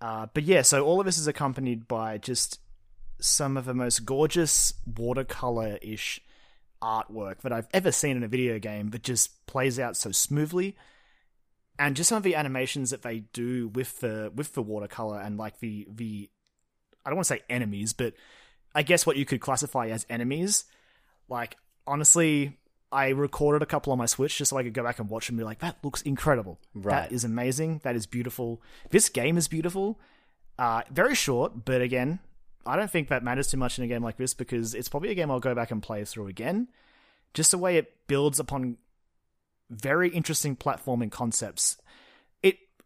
Uh, 0.00 0.26
but 0.34 0.42
yeah, 0.44 0.62
so 0.62 0.84
all 0.84 1.00
of 1.00 1.06
this 1.06 1.16
is 1.18 1.26
accompanied 1.26 1.88
by 1.88 2.18
just 2.18 2.60
some 3.20 3.56
of 3.56 3.64
the 3.64 3.72
most 3.74 4.04
gorgeous 4.04 4.74
watercolor 4.86 5.78
ish 5.80 6.20
artwork 6.82 7.40
that 7.40 7.52
I've 7.52 7.68
ever 7.72 7.90
seen 7.92 8.16
in 8.18 8.22
a 8.22 8.28
video 8.28 8.58
game 8.58 8.90
that 8.90 9.02
just 9.02 9.46
plays 9.46 9.78
out 9.78 9.96
so 9.96 10.10
smoothly. 10.12 10.76
And 11.78 11.96
just 11.96 12.08
some 12.08 12.18
of 12.18 12.22
the 12.22 12.34
animations 12.36 12.90
that 12.90 13.02
they 13.02 13.20
do 13.32 13.68
with 13.68 14.00
the 14.00 14.30
with 14.34 14.52
the 14.52 14.62
watercolor 14.62 15.18
and 15.20 15.36
like 15.38 15.58
the 15.60 15.86
the 15.90 16.28
I 17.04 17.10
don't 17.10 17.16
want 17.16 17.26
to 17.26 17.34
say 17.34 17.42
enemies, 17.50 17.92
but 17.92 18.14
I 18.74 18.82
guess 18.82 19.06
what 19.06 19.16
you 19.16 19.24
could 19.24 19.40
classify 19.40 19.88
as 19.88 20.06
enemies. 20.08 20.64
Like 21.28 21.56
honestly, 21.86 22.58
I 22.90 23.08
recorded 23.08 23.62
a 23.62 23.66
couple 23.66 23.92
on 23.92 23.98
my 23.98 24.06
Switch 24.06 24.38
just 24.38 24.50
so 24.50 24.56
I 24.56 24.62
could 24.62 24.74
go 24.74 24.84
back 24.84 24.98
and 24.98 25.08
watch 25.08 25.28
and 25.28 25.36
be 25.36 25.44
like, 25.44 25.58
that 25.60 25.76
looks 25.82 26.02
incredible. 26.02 26.58
Right. 26.74 27.08
That 27.08 27.12
is 27.12 27.24
amazing. 27.24 27.80
That 27.82 27.96
is 27.96 28.06
beautiful. 28.06 28.62
This 28.90 29.08
game 29.08 29.36
is 29.36 29.48
beautiful. 29.48 29.98
Uh, 30.58 30.82
very 30.90 31.14
short, 31.16 31.64
but 31.64 31.80
again, 31.80 32.20
I 32.64 32.76
don't 32.76 32.90
think 32.90 33.08
that 33.08 33.24
matters 33.24 33.48
too 33.48 33.56
much 33.56 33.78
in 33.78 33.84
a 33.84 33.88
game 33.88 34.02
like 34.02 34.16
this 34.16 34.34
because 34.34 34.74
it's 34.74 34.88
probably 34.88 35.10
a 35.10 35.14
game 35.14 35.30
I'll 35.30 35.40
go 35.40 35.54
back 35.54 35.70
and 35.70 35.82
play 35.82 36.04
through 36.04 36.28
again. 36.28 36.68
Just 37.34 37.50
the 37.50 37.58
way 37.58 37.76
it 37.76 37.92
builds 38.06 38.38
upon 38.38 38.78
very 39.68 40.08
interesting 40.08 40.56
platforming 40.56 41.10
concepts. 41.10 41.76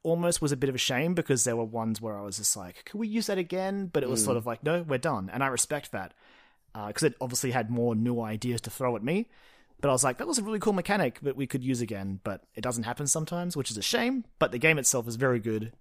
Almost 0.02 0.40
was 0.40 0.52
a 0.52 0.56
bit 0.56 0.68
of 0.68 0.74
a 0.74 0.78
shame 0.78 1.14
because 1.14 1.44
there 1.44 1.56
were 1.56 1.64
ones 1.64 2.00
where 2.00 2.18
I 2.18 2.22
was 2.22 2.38
just 2.38 2.56
like, 2.56 2.84
could 2.84 2.98
we 2.98 3.08
use 3.08 3.26
that 3.26 3.38
again?" 3.38 3.90
But 3.92 4.02
it 4.02 4.08
was 4.08 4.24
sort 4.24 4.36
of 4.36 4.46
like, 4.46 4.62
"No, 4.62 4.82
we're 4.82 4.98
done," 4.98 5.30
and 5.32 5.42
I 5.42 5.48
respect 5.48 5.92
that 5.92 6.14
because 6.86 7.02
it 7.02 7.14
obviously 7.20 7.50
had 7.50 7.70
more 7.70 7.94
new 7.94 8.20
ideas 8.20 8.60
to 8.62 8.70
throw 8.70 8.96
at 8.96 9.02
me. 9.02 9.26
But 9.80 9.90
I 9.90 9.92
was 9.92 10.02
like, 10.02 10.18
that 10.18 10.26
was 10.26 10.38
a 10.38 10.42
really 10.42 10.58
cool 10.58 10.72
mechanic 10.72 11.20
that 11.20 11.36
we 11.36 11.46
could 11.46 11.62
use 11.62 11.80
again, 11.80 12.20
but 12.24 12.42
it 12.56 12.62
doesn't 12.62 12.82
happen 12.82 13.06
sometimes, 13.06 13.56
which 13.56 13.70
is 13.70 13.76
a 13.76 13.82
shame. 13.82 14.24
But 14.38 14.50
the 14.50 14.58
game 14.58 14.76
itself 14.78 15.06
is 15.06 15.14
very 15.14 15.38
good. 15.38 15.72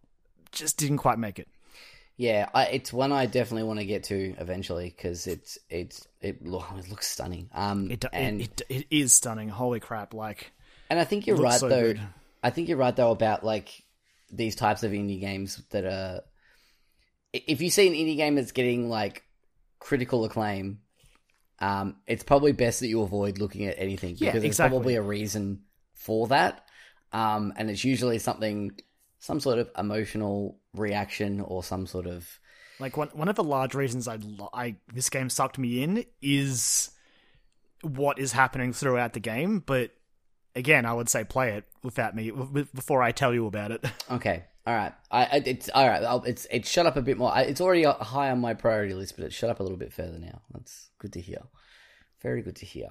Just 0.52 0.78
didn't 0.78 0.98
quite 0.98 1.18
make 1.18 1.40
it. 1.40 1.48
Yeah, 2.16 2.50
I, 2.54 2.66
it's 2.66 2.92
one 2.92 3.12
I 3.12 3.28
definitely 3.28 3.68
want 3.68 3.80
to 3.80 3.86
get 3.86 4.06
to 4.06 4.36
eventually 4.40 4.94
because 4.96 5.28
it's 5.28 5.58
it's 5.70 6.08
it, 6.22 6.38
it 6.44 6.90
looks 6.90 7.08
stunning. 7.08 7.50
Um, 7.54 7.92
It, 7.92 8.06
and 8.12 8.42
it, 8.42 8.62
it, 8.70 8.82
it 8.82 8.88
is 8.90 9.14
stunning. 9.14 9.50
Holy 9.50 9.80
crap! 9.80 10.14
Like, 10.14 10.52
and 10.90 11.00
I 11.00 11.04
think 11.04 11.28
you're 11.28 11.38
right 11.38 11.60
so 11.60 11.70
though. 11.70 11.82
good. 11.82 12.02
I 12.44 12.50
think 12.50 12.70
you're 12.70 12.78
right 12.78 12.96
though 12.96 13.12
about 13.12 13.44
like 13.44 13.84
these 14.32 14.56
types 14.56 14.84
of 14.84 14.92
indie 14.92 15.20
games 15.20 15.62
that 15.72 15.86
are 15.86 16.22
if 17.34 17.62
you 17.62 17.70
see 17.70 17.88
an 17.88 17.94
indie 17.94 18.18
game 18.18 18.36
that's 18.36 18.52
getting 18.52 18.90
like 18.90 19.24
critical 19.80 20.26
acclaim, 20.26 20.80
um, 21.60 21.98
it's 22.08 22.24
probably 22.24 22.52
best 22.52 22.80
that 22.80 22.88
you 22.88 23.02
avoid 23.02 23.38
looking 23.38 23.66
at 23.66 23.76
anything 23.78 24.16
Yeah, 24.18 24.32
because 24.32 24.58
there's 24.58 24.70
probably 24.70 24.96
a 24.96 25.02
reason 25.02 25.62
for 25.94 26.28
that. 26.28 26.66
Um, 27.12 27.54
and 27.58 27.70
it's 27.70 27.84
usually 27.84 28.20
something, 28.20 28.78
some 29.20 29.40
sort 29.40 29.60
of 29.60 29.70
emotional 29.78 30.60
reaction 30.74 31.42
or 31.42 31.64
some 31.64 31.88
sort 31.88 32.06
of 32.06 32.40
Like 32.80 32.98
one 32.98 33.10
one 33.14 33.30
of 33.30 33.36
the 33.36 33.44
large 33.44 33.74
reasons 33.76 34.08
I, 34.08 34.20
I 34.54 34.76
this 34.94 35.10
game 35.10 35.30
sucked 35.30 35.58
me 35.58 35.84
in 35.84 36.06
is 36.22 36.92
what 37.82 38.20
is 38.20 38.32
happening 38.32 38.74
throughout 38.74 39.14
the 39.14 39.20
game. 39.20 39.60
But 39.60 39.92
again, 40.58 40.86
I 40.86 40.94
would 40.94 41.08
say 41.08 41.24
play 41.24 41.54
it 41.54 41.64
without 41.84 42.16
me 42.16 42.32
before 42.74 43.02
I 43.02 43.12
tell 43.12 43.34
you 43.34 43.46
about 43.48 43.72
it. 43.72 43.86
Okay, 44.12 44.44
all 44.66 44.74
right. 44.76 44.94
I, 45.12 45.24
I 45.26 45.44
it's 45.46 45.70
all 45.70 45.88
right. 45.88 46.04
I'll, 46.04 46.24
it's 46.24 46.48
it's 46.52 46.70
shut 46.70 46.86
up 46.86 46.98
a 46.98 47.02
bit 47.02 47.18
more. 47.18 47.32
I, 47.34 47.42
it's 47.44 47.62
already 47.62 47.84
high 47.84 48.32
on 48.32 48.40
my 48.42 48.54
priority 48.54 48.94
list, 48.94 49.16
but 49.16 49.26
it's 49.26 49.36
shut 49.36 49.50
up 49.50 49.60
a 49.60 49.64
little 49.64 49.78
bit 49.78 49.94
further 49.94 50.18
now. 50.20 50.42
That's 50.54 50.90
good 51.00 51.14
to 51.14 51.22
hear. 51.22 51.40
Very 52.22 52.42
good 52.42 52.56
to 52.58 52.66
hear. 52.66 52.90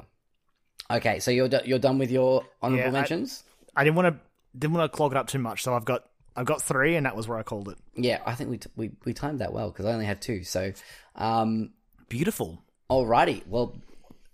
Okay, 0.90 1.18
so 1.18 1.30
you're 1.30 1.48
you're 1.64 1.78
done 1.78 1.98
with 1.98 2.10
your 2.10 2.44
honorable 2.62 2.82
Yeah, 2.84 2.88
I- 2.88 2.92
mentions. 2.92 3.42
I 3.74 3.84
didn't 3.84 3.96
want 3.96 4.14
to 4.14 4.20
didn't 4.58 4.74
want 4.74 4.90
to 4.90 4.96
clog 4.96 5.12
it 5.12 5.16
up 5.18 5.26
too 5.26 5.38
much, 5.38 5.62
so 5.62 5.74
I've 5.74 5.84
got 5.84 6.04
I've 6.36 6.46
got 6.46 6.62
three, 6.62 6.96
and 6.96 7.04
that 7.06 7.16
was 7.16 7.26
where 7.28 7.38
I 7.38 7.42
called 7.42 7.68
it. 7.68 7.76
Yeah, 7.96 8.20
I 8.26 8.34
think 8.34 8.50
we 8.50 8.58
t- 8.58 8.70
we 8.76 8.90
we 9.04 9.12
timed 9.14 9.40
that 9.40 9.52
well 9.52 9.70
because 9.70 9.86
I 9.86 9.92
only 9.92 10.06
had 10.06 10.20
two. 10.22 10.44
So, 10.44 10.72
um, 11.16 11.70
Beautiful. 12.08 12.62
alrighty. 12.90 13.46
Well, 13.46 13.74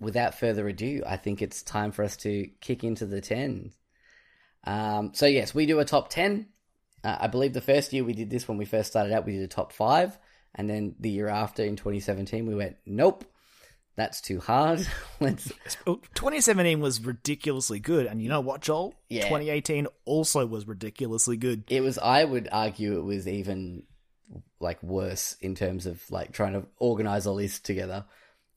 without 0.03 0.35
further 0.39 0.67
ado, 0.69 1.03
I 1.07 1.17
think 1.17 1.41
it's 1.41 1.63
time 1.63 1.93
for 1.93 2.03
us 2.05 2.17
to 2.19 2.49
kick 2.61 2.85
into 2.85 3.07
the 3.07 3.21
ten. 3.21 3.73
Um, 4.65 5.13
so 5.15 5.27
yes, 5.27 5.55
we 5.55 5.67
do 5.67 5.79
a 5.79 5.85
top 5.85 6.09
ten. 6.11 6.49
Uh, 7.03 7.17
I 7.21 7.27
believe 7.29 7.53
the 7.53 7.61
first 7.61 7.93
year 7.93 8.05
we 8.05 8.13
did 8.13 8.31
this 8.31 8.47
when 8.47 8.59
we 8.59 8.65
first 8.65 8.91
started 8.91 9.13
out, 9.13 9.27
we 9.27 9.33
did 9.33 9.43
a 9.43 9.49
top 9.49 9.73
five, 9.73 10.17
and 10.55 10.69
then 10.69 10.95
the 11.01 11.11
year 11.11 11.29
after 11.29 11.65
in 11.65 11.75
2017, 11.77 12.47
we 12.47 12.55
went, 12.55 12.77
nope, 12.87 13.25
that's 13.97 14.21
too 14.21 14.39
hard. 14.39 14.87
Let's 15.21 15.53
Oh, 15.87 15.97
2017 16.15 16.81
was 16.81 17.05
ridiculously 17.05 17.81
good, 17.81 18.07
and 18.07 18.23
you 18.23 18.29
know 18.29 18.41
what, 18.41 18.61
Joel? 18.61 18.95
Yeah. 19.09 19.23
2018 19.25 19.89
also 20.05 20.47
was 20.47 20.67
ridiculously 20.69 21.37
good. 21.37 21.65
it 21.69 21.81
was 21.81 21.99
i 21.99 22.23
would 22.25 22.49
argue 22.51 22.99
it 22.99 23.03
was 23.03 23.27
even 23.29 23.83
like 24.61 24.83
worse 24.83 25.37
in 25.41 25.55
terms 25.55 25.87
of 25.87 26.03
like 26.11 26.33
trying 26.33 26.53
to 26.55 26.67
organize 26.79 27.27
a 27.27 27.33
list 27.33 27.65
together 27.67 28.05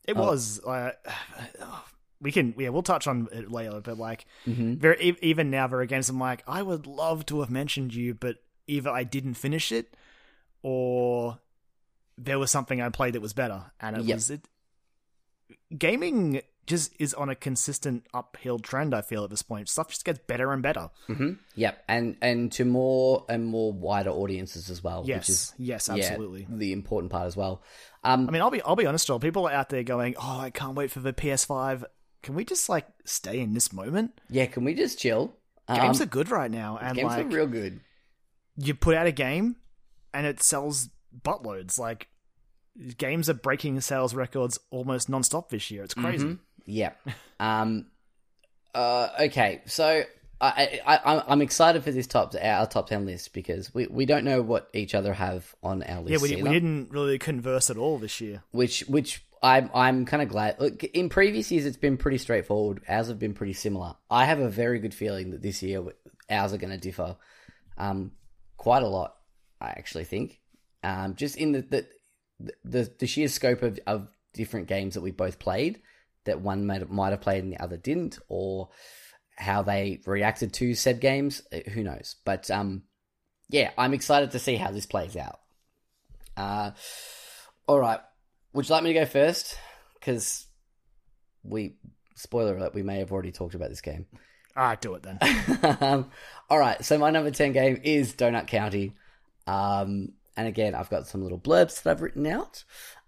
It 0.07 0.15
Oh. 0.17 0.21
was. 0.21 0.59
Uh, 0.63 0.91
we 2.21 2.31
can, 2.31 2.53
yeah, 2.57 2.69
we'll 2.69 2.81
touch 2.83 3.07
on 3.07 3.27
it 3.31 3.51
later, 3.51 3.81
but 3.81 3.97
like, 3.97 4.25
Mm-hmm. 4.47 4.75
very 4.75 5.17
even 5.21 5.49
now, 5.51 5.67
there 5.67 5.79
are 5.79 5.85
games 5.85 6.09
I'm 6.09 6.19
like, 6.19 6.43
I 6.47 6.61
would 6.61 6.87
love 6.87 7.25
to 7.27 7.39
have 7.41 7.49
mentioned 7.49 7.93
you, 7.93 8.13
but 8.13 8.37
either 8.67 8.89
I 8.89 9.03
didn't 9.03 9.33
finish 9.35 9.71
it, 9.71 9.95
or 10.63 11.39
there 12.17 12.39
was 12.39 12.49
something 12.51 12.81
I 12.81 12.89
played 12.89 13.13
that 13.13 13.21
was 13.21 13.33
better, 13.33 13.71
and 13.79 13.97
it 13.97 14.03
Yep. 14.05 14.15
was 14.15 14.29
it. 14.29 14.47
Gaming 15.77 16.41
just 16.65 16.93
is 16.99 17.13
on 17.13 17.29
a 17.29 17.35
consistent 17.35 18.05
uphill 18.13 18.59
trend. 18.59 18.93
I 18.93 19.01
feel 19.01 19.23
at 19.23 19.29
this 19.29 19.41
point, 19.41 19.69
stuff 19.69 19.89
just 19.89 20.03
gets 20.05 20.19
better 20.27 20.51
and 20.51 20.61
better. 20.63 20.89
hmm 21.07 21.33
yep 21.55 21.83
and 21.87 22.17
and 22.21 22.51
to 22.53 22.65
more 22.65 23.25
and 23.29 23.45
more 23.45 23.71
wider 23.71 24.09
audiences 24.09 24.69
as 24.69 24.83
well 24.83 25.03
Yes, 25.05 25.17
which 25.19 25.29
is 25.29 25.53
yes, 25.57 25.87
yeah, 25.87 25.95
absolutely. 25.95 26.47
the 26.49 26.71
important 26.73 27.11
part 27.11 27.27
as 27.27 27.37
well 27.37 27.61
um 28.03 28.27
I 28.27 28.31
mean, 28.31 28.41
I'll 28.41 28.51
be 28.51 28.61
I'll 28.61 28.75
be 28.75 28.85
honest, 28.85 29.07
Joel. 29.07 29.19
People 29.19 29.47
are 29.47 29.53
out 29.53 29.69
there 29.69 29.83
going, 29.83 30.15
"Oh, 30.17 30.39
I 30.39 30.49
can't 30.49 30.75
wait 30.75 30.91
for 30.91 30.99
the 30.99 31.13
PS5." 31.13 31.83
Can 32.23 32.35
we 32.35 32.43
just 32.45 32.69
like 32.69 32.87
stay 33.03 33.39
in 33.39 33.53
this 33.53 33.71
moment? 33.71 34.19
yeah 34.29 34.45
can 34.47 34.63
we 34.63 34.73
just 34.73 34.99
chill 34.99 35.35
Games 35.67 35.99
um, 35.99 36.03
are 36.03 36.09
good 36.09 36.29
right 36.29 36.51
now, 36.51 36.77
and 36.81 36.95
games 36.95 37.05
like 37.07 37.25
are 37.25 37.29
real 37.29 37.47
good 37.47 37.79
you 38.57 38.73
put 38.75 38.95
out 38.95 39.05
a 39.07 39.11
game, 39.11 39.57
and 40.13 40.25
it 40.25 40.41
sells 40.41 40.89
buttloads. 41.23 41.77
Like 41.79 42.07
games 42.97 43.29
are 43.29 43.33
breaking 43.33 43.79
sales 43.81 44.13
records 44.13 44.59
almost 44.69 45.09
nonstop 45.09 45.49
this 45.49 45.71
year. 45.71 45.83
It's 45.83 45.93
crazy. 45.93 46.25
Mhm. 46.27 46.39
Yeah 46.65 46.91
um 47.39 47.85
uh 48.73 49.09
okay 49.19 49.61
so 49.65 50.03
I, 50.41 50.81
I, 50.85 51.23
I'm 51.27 51.41
excited 51.41 51.83
for 51.83 51.91
this 51.91 52.07
top 52.07 52.35
our 52.39 52.67
top 52.67 52.89
ten 52.89 53.05
list 53.05 53.33
because 53.33 53.73
we, 53.73 53.87
we 53.87 54.05
don't 54.05 54.25
know 54.25 54.41
what 54.41 54.69
each 54.73 54.93
other 54.93 55.13
have 55.13 55.55
on 55.63 55.81
our 55.83 56.01
list. 56.01 56.11
Yeah, 56.11 56.35
we, 56.37 56.43
we 56.43 56.49
didn't 56.49 56.91
really 56.91 57.17
converse 57.17 57.69
at 57.69 57.77
all 57.77 57.97
this 57.97 58.19
year. 58.19 58.43
which 58.51 58.81
which 58.81 59.23
I'm 59.41 59.69
I'm 59.73 60.05
kind 60.05 60.23
of 60.23 60.29
glad. 60.29 60.59
Look, 60.59 60.83
in 60.83 61.07
previous 61.09 61.51
years, 61.51 61.65
it's 61.65 61.77
been 61.77 61.97
pretty 61.97 62.17
straightforward. 62.17 62.81
Ours 62.87 63.07
have 63.07 63.19
been 63.19 63.33
pretty 63.33 63.53
similar. 63.53 63.95
I 64.09 64.25
have 64.25 64.39
a 64.39 64.49
very 64.49 64.79
good 64.79 64.93
feeling 64.93 65.31
that 65.31 65.41
this 65.41 65.63
year 65.63 65.83
ours 66.29 66.53
are 66.53 66.57
going 66.57 66.73
to 66.73 66.79
differ, 66.79 67.15
um, 67.77 68.11
quite 68.57 68.83
a 68.83 68.87
lot. 68.87 69.15
I 69.61 69.67
actually 69.67 70.05
think, 70.05 70.41
um, 70.83 71.15
just 71.15 71.37
in 71.37 71.51
the 71.53 71.61
the 71.61 71.87
the, 72.63 72.91
the 72.99 73.07
sheer 73.07 73.27
scope 73.27 73.61
of, 73.61 73.79
of 73.87 74.09
different 74.33 74.67
games 74.67 74.95
that 74.95 75.01
we 75.01 75.11
both 75.11 75.39
played, 75.39 75.79
that 76.25 76.41
one 76.41 76.65
might 76.65 77.09
have 77.11 77.21
played 77.21 77.43
and 77.43 77.53
the 77.53 77.59
other 77.61 77.77
didn't, 77.77 78.19
or 78.27 78.69
how 79.37 79.61
they 79.61 80.01
reacted 80.05 80.53
to 80.53 80.73
said 80.75 80.99
games. 80.99 81.41
uh, 81.53 81.69
Who 81.71 81.83
knows? 81.83 82.15
But 82.25 82.49
um, 82.51 82.83
yeah, 83.49 83.71
I'm 83.77 83.93
excited 83.93 84.31
to 84.31 84.39
see 84.39 84.55
how 84.55 84.71
this 84.71 84.85
plays 84.85 85.15
out. 85.15 85.39
Uh, 86.37 86.71
all 87.67 87.79
right. 87.79 87.99
Would 88.53 88.67
you 88.67 88.73
like 88.73 88.83
me 88.83 88.93
to 88.93 88.99
go 89.01 89.05
first? 89.05 89.57
Because 89.99 90.45
we, 91.43 91.75
spoiler 92.15 92.55
alert, 92.57 92.73
we 92.73 92.83
may 92.83 92.99
have 92.99 93.11
already 93.11 93.31
talked 93.31 93.55
about 93.55 93.69
this 93.69 93.81
game. 93.81 94.05
All 94.55 94.63
right, 94.63 94.79
do 94.79 94.95
it 94.95 95.03
then. 95.03 95.19
um, 95.81 96.09
all 96.49 96.57
right. 96.57 96.83
So 96.83 96.97
my 96.97 97.09
number 97.09 97.31
10 97.31 97.51
game 97.51 97.81
is 97.83 98.13
Donut 98.13 98.47
County. 98.47 98.93
Um, 99.47 100.13
and 100.37 100.47
again, 100.47 100.75
I've 100.75 100.89
got 100.89 101.07
some 101.07 101.23
little 101.23 101.39
blurbs 101.39 101.83
that 101.83 101.91
I've 101.91 102.01
written 102.01 102.25
out. 102.25 102.63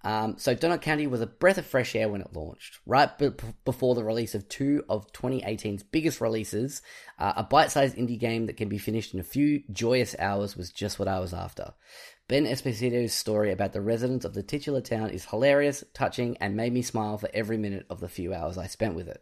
Um, 0.07 0.35
so 0.37 0.55
Donut 0.55 0.81
County 0.81 1.05
was 1.05 1.19
a 1.19 1.27
breath 1.27 1.57
of 1.57 1.65
fresh 1.65 1.93
air 1.93 2.07
when 2.07 2.21
it 2.21 2.33
launched, 2.33 2.79
right 2.85 3.09
b- 3.17 3.31
before 3.65 3.93
the 3.93 4.05
release 4.05 4.35
of 4.35 4.47
two 4.47 4.85
of 4.87 5.11
2018's 5.11 5.83
biggest 5.83 6.21
releases. 6.21 6.81
Uh, 7.19 7.33
a 7.35 7.43
bite-sized 7.43 7.97
indie 7.97 8.17
game 8.17 8.45
that 8.45 8.55
can 8.55 8.69
be 8.69 8.77
finished 8.77 9.13
in 9.13 9.19
a 9.19 9.23
few 9.23 9.63
joyous 9.69 10.15
hours 10.17 10.55
was 10.55 10.71
just 10.71 10.97
what 10.97 11.09
I 11.09 11.19
was 11.19 11.33
after. 11.33 11.73
Ben 12.29 12.45
Esposito's 12.45 13.13
story 13.13 13.51
about 13.51 13.73
the 13.73 13.81
residents 13.81 14.23
of 14.23 14.33
the 14.33 14.43
titular 14.43 14.79
town 14.79 15.09
is 15.09 15.25
hilarious, 15.25 15.83
touching, 15.93 16.37
and 16.37 16.55
made 16.55 16.71
me 16.71 16.81
smile 16.81 17.17
for 17.17 17.29
every 17.33 17.57
minute 17.57 17.85
of 17.89 17.99
the 17.99 18.07
few 18.07 18.33
hours 18.33 18.57
I 18.57 18.67
spent 18.67 18.95
with 18.95 19.09
it. 19.09 19.21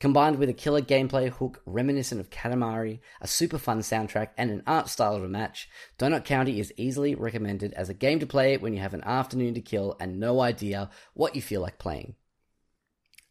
Combined 0.00 0.38
with 0.38 0.48
a 0.48 0.54
killer 0.54 0.82
gameplay 0.82 1.30
hook 1.30 1.62
reminiscent 1.64 2.20
of 2.20 2.28
Katamari, 2.28 2.98
a 3.20 3.28
super 3.28 3.58
fun 3.58 3.80
soundtrack, 3.80 4.30
and 4.36 4.50
an 4.50 4.62
art 4.66 4.88
style 4.88 5.20
to 5.20 5.28
match, 5.28 5.68
Donut 5.98 6.24
County 6.24 6.58
is 6.58 6.74
easily 6.76 7.14
recommended 7.14 7.72
as 7.74 7.88
a 7.88 7.94
game 7.94 8.18
to 8.18 8.26
play 8.26 8.56
when 8.56 8.74
you 8.74 8.80
have 8.80 8.94
an 8.94 9.04
afternoon 9.04 9.54
to 9.54 9.60
kill 9.60 9.96
and 10.00 10.18
no 10.18 10.40
idea 10.40 10.90
what 11.14 11.36
you 11.36 11.42
feel 11.42 11.60
like 11.60 11.78
playing. 11.78 12.16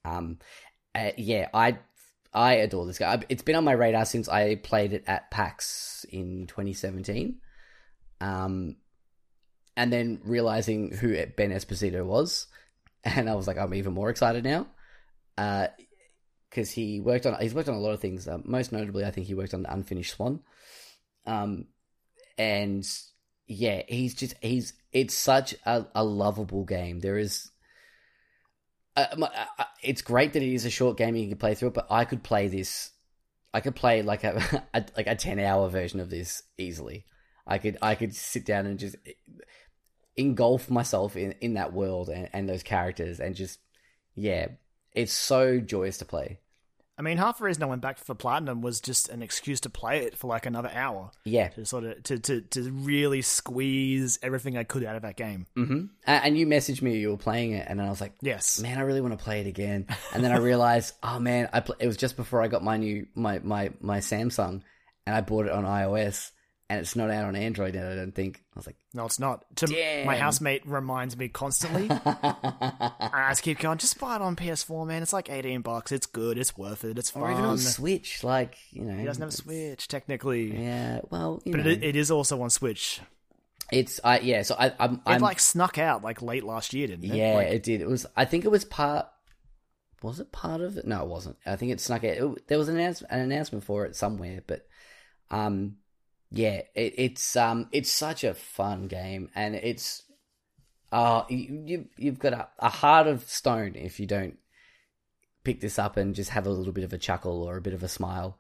Um, 0.05 0.39
uh, 0.95 1.11
yeah, 1.17 1.49
I 1.53 1.79
I 2.33 2.53
adore 2.55 2.85
this 2.85 2.97
guy. 2.97 3.21
It's 3.29 3.43
been 3.43 3.55
on 3.55 3.63
my 3.63 3.73
radar 3.73 4.05
since 4.05 4.27
I 4.27 4.55
played 4.55 4.93
it 4.93 5.03
at 5.05 5.29
PAX 5.29 6.05
in 6.09 6.47
2017. 6.47 7.37
Um, 8.21 8.77
and 9.75 9.91
then 9.91 10.21
realizing 10.23 10.91
who 10.91 11.13
Ben 11.35 11.51
Esposito 11.51 12.05
was, 12.05 12.47
and 13.03 13.29
I 13.29 13.35
was 13.35 13.47
like, 13.47 13.57
I'm 13.57 13.73
even 13.73 13.93
more 13.93 14.09
excited 14.09 14.43
now. 14.43 14.67
Uh, 15.37 15.67
because 16.53 16.69
he 16.69 16.99
worked 16.99 17.25
on 17.25 17.35
he's 17.41 17.55
worked 17.55 17.67
on 17.67 17.73
a 17.73 17.79
lot 17.79 17.93
of 17.93 17.99
things. 17.99 18.27
Uh, 18.27 18.37
most 18.43 18.71
notably, 18.71 19.03
I 19.03 19.11
think 19.11 19.25
he 19.25 19.33
worked 19.33 19.55
on 19.55 19.63
the 19.63 19.73
Unfinished 19.73 20.15
Swan. 20.15 20.41
Um, 21.25 21.65
and 22.37 22.87
yeah, 23.47 23.81
he's 23.87 24.13
just 24.13 24.35
he's 24.39 24.73
it's 24.91 25.15
such 25.15 25.55
a, 25.65 25.87
a 25.95 26.03
lovable 26.03 26.63
game. 26.63 26.99
There 26.99 27.17
is. 27.17 27.49
Uh, 28.95 29.07
my, 29.17 29.31
uh, 29.57 29.63
it's 29.81 30.03
great 30.03 30.33
that 30.33 30.43
it 30.43 30.53
is 30.53 30.65
a 30.65 30.69
short 30.69 30.97
game 30.97 31.15
you 31.15 31.27
can 31.27 31.37
play 31.37 31.55
through 31.55 31.69
it, 31.69 31.73
but 31.73 31.87
I 31.89 32.05
could 32.05 32.21
play 32.21 32.47
this. 32.47 32.91
I 33.51 33.59
could 33.59 33.75
play 33.75 34.03
like 34.03 34.23
a, 34.23 34.63
a 34.75 34.85
like 34.95 35.07
a 35.07 35.15
ten 35.15 35.39
hour 35.39 35.69
version 35.69 35.99
of 35.99 36.11
this 36.11 36.43
easily. 36.59 37.05
I 37.47 37.57
could 37.57 37.79
I 37.81 37.95
could 37.95 38.15
sit 38.15 38.45
down 38.45 38.67
and 38.67 38.77
just 38.77 38.95
engulf 40.15 40.69
myself 40.69 41.17
in 41.17 41.33
in 41.41 41.55
that 41.55 41.73
world 41.73 42.09
and, 42.09 42.29
and 42.31 42.47
those 42.47 42.61
characters 42.61 43.19
and 43.19 43.35
just 43.35 43.57
yeah, 44.13 44.49
it's 44.91 45.13
so 45.13 45.59
joyous 45.59 45.97
to 45.97 46.05
play. 46.05 46.37
I 46.97 47.01
mean, 47.01 47.17
half 47.17 47.39
the 47.39 47.45
reason 47.45 47.63
I 47.63 47.65
went 47.65 47.81
back 47.81 47.97
for 47.97 48.13
platinum 48.13 48.61
was 48.61 48.79
just 48.79 49.09
an 49.09 49.23
excuse 49.23 49.59
to 49.61 49.69
play 49.69 50.05
it 50.05 50.15
for 50.15 50.27
like 50.27 50.45
another 50.45 50.69
hour. 50.73 51.09
Yeah, 51.25 51.47
to 51.49 51.65
sort 51.65 51.85
of 51.85 52.03
to 52.03 52.19
to, 52.19 52.41
to 52.41 52.71
really 52.71 53.21
squeeze 53.21 54.19
everything 54.21 54.57
I 54.57 54.63
could 54.63 54.83
out 54.83 54.95
of 54.95 55.01
that 55.01 55.15
game. 55.17 55.47
hmm 55.55 55.85
And 56.05 56.37
you 56.37 56.45
messaged 56.45 56.81
me 56.81 56.97
you 56.99 57.09
were 57.09 57.17
playing 57.17 57.53
it, 57.53 57.65
and 57.67 57.79
then 57.79 57.87
I 57.87 57.89
was 57.89 57.99
like, 58.01 58.13
Yes, 58.21 58.59
man, 58.59 58.77
I 58.77 58.81
really 58.81 59.01
want 59.01 59.17
to 59.17 59.23
play 59.23 59.41
it 59.41 59.47
again. 59.47 59.87
And 60.13 60.23
then 60.23 60.31
I 60.31 60.37
realized, 60.37 60.93
oh 61.03 61.19
man, 61.19 61.49
I 61.51 61.61
pl- 61.61 61.77
it 61.79 61.87
was 61.87 61.97
just 61.97 62.15
before 62.15 62.41
I 62.43 62.47
got 62.47 62.63
my 62.63 62.77
new 62.77 63.07
my 63.15 63.39
my 63.39 63.71
my 63.81 63.97
Samsung, 63.99 64.61
and 65.07 65.15
I 65.15 65.21
bought 65.21 65.47
it 65.47 65.51
on 65.51 65.63
iOS, 65.63 66.29
and 66.69 66.79
it's 66.79 66.95
not 66.95 67.09
out 67.09 67.25
on 67.25 67.35
Android 67.35 67.75
yet. 67.75 67.85
I 67.85 67.95
don't 67.95 68.13
think. 68.15 68.41
I 68.55 68.59
was 68.59 68.65
like, 68.65 68.77
no, 68.93 69.05
it's 69.05 69.19
not. 69.19 69.43
To 69.57 69.65
Damn. 69.67 70.05
my 70.07 70.15
housemate 70.15 70.65
reminds 70.65 71.15
me 71.17 71.27
constantly. 71.27 71.87
I 72.05 73.27
just 73.29 73.43
keep 73.43 73.59
going. 73.59 73.77
Just 73.77 73.99
buy 73.99 74.15
it 74.15 74.21
on 74.21 74.35
PS4, 74.35 74.87
man. 74.87 75.01
It's 75.03 75.13
like 75.13 75.29
eighteen 75.29 75.61
bucks. 75.61 75.91
It's 75.91 76.05
good. 76.05 76.37
It's 76.37 76.57
worth 76.57 76.83
it. 76.85 76.97
It's 76.97 77.15
or 77.15 77.29
even 77.29 77.43
fun. 77.43 77.51
on 77.51 77.57
Switch, 77.57 78.23
like 78.23 78.57
you 78.71 78.83
know, 78.83 78.97
He 78.97 79.03
doesn't 79.05 79.21
have 79.21 79.29
a 79.29 79.35
Switch 79.35 79.87
technically, 79.87 80.57
Yeah, 80.57 81.01
well, 81.09 81.41
you 81.45 81.51
but 81.51 81.65
know, 81.65 81.69
it, 81.71 81.83
it 81.83 81.95
is 81.95 82.09
also 82.11 82.41
on 82.41 82.49
Switch. 82.49 83.01
It's 83.71 83.99
I 84.03 84.19
yeah. 84.19 84.43
So 84.43 84.55
I 84.57 84.71
I'm, 84.79 85.01
I'm 85.05 85.21
like 85.21 85.39
snuck 85.39 85.77
out 85.77 86.03
like 86.03 86.21
late 86.21 86.43
last 86.43 86.73
year, 86.73 86.87
didn't 86.87 87.05
it? 87.05 87.15
yeah. 87.15 87.35
Like, 87.35 87.47
it 87.47 87.63
did. 87.63 87.81
It 87.81 87.87
was. 87.87 88.05
I 88.15 88.25
think 88.25 88.45
it 88.45 88.51
was 88.51 88.65
part. 88.65 89.07
Was 90.01 90.19
it 90.19 90.31
part 90.31 90.61
of 90.61 90.77
it? 90.77 90.85
No, 90.85 91.01
it 91.01 91.07
wasn't. 91.07 91.37
I 91.45 91.55
think 91.55 91.71
it 91.71 91.79
snuck 91.79 92.03
out. 92.03 92.17
It, 92.17 92.47
there 92.47 92.57
was 92.57 92.67
an 92.67 92.75
announce, 92.77 93.01
an 93.03 93.21
announcement 93.21 93.63
for 93.63 93.85
it 93.85 93.95
somewhere, 93.95 94.43
but 94.45 94.67
um, 95.31 95.77
yeah. 96.33 96.61
It, 96.75 96.93
it's 96.97 97.35
um, 97.35 97.69
it's 97.71 97.91
such 97.91 98.23
a 98.23 98.33
fun 98.33 98.87
game, 98.87 99.29
and 99.35 99.55
it's 99.55 100.03
uh, 100.91 101.23
you, 101.29 101.63
you 101.65 101.85
you've 101.97 102.19
got 102.19 102.33
a, 102.33 102.47
a 102.59 102.69
heart 102.69 103.07
of 103.07 103.23
stone 103.29 103.75
if 103.75 103.99
you 103.99 104.07
don't 104.07 104.37
pick 105.43 105.59
this 105.59 105.77
up 105.79 105.97
and 105.97 106.15
just 106.15 106.31
have 106.31 106.47
a 106.47 106.51
little 106.51 106.73
bit 106.73 106.83
of 106.83 106.93
a 106.93 106.97
chuckle 106.97 107.43
or 107.43 107.57
a 107.57 107.61
bit 107.61 107.73
of 107.73 107.83
a 107.83 107.87
smile. 107.87 108.37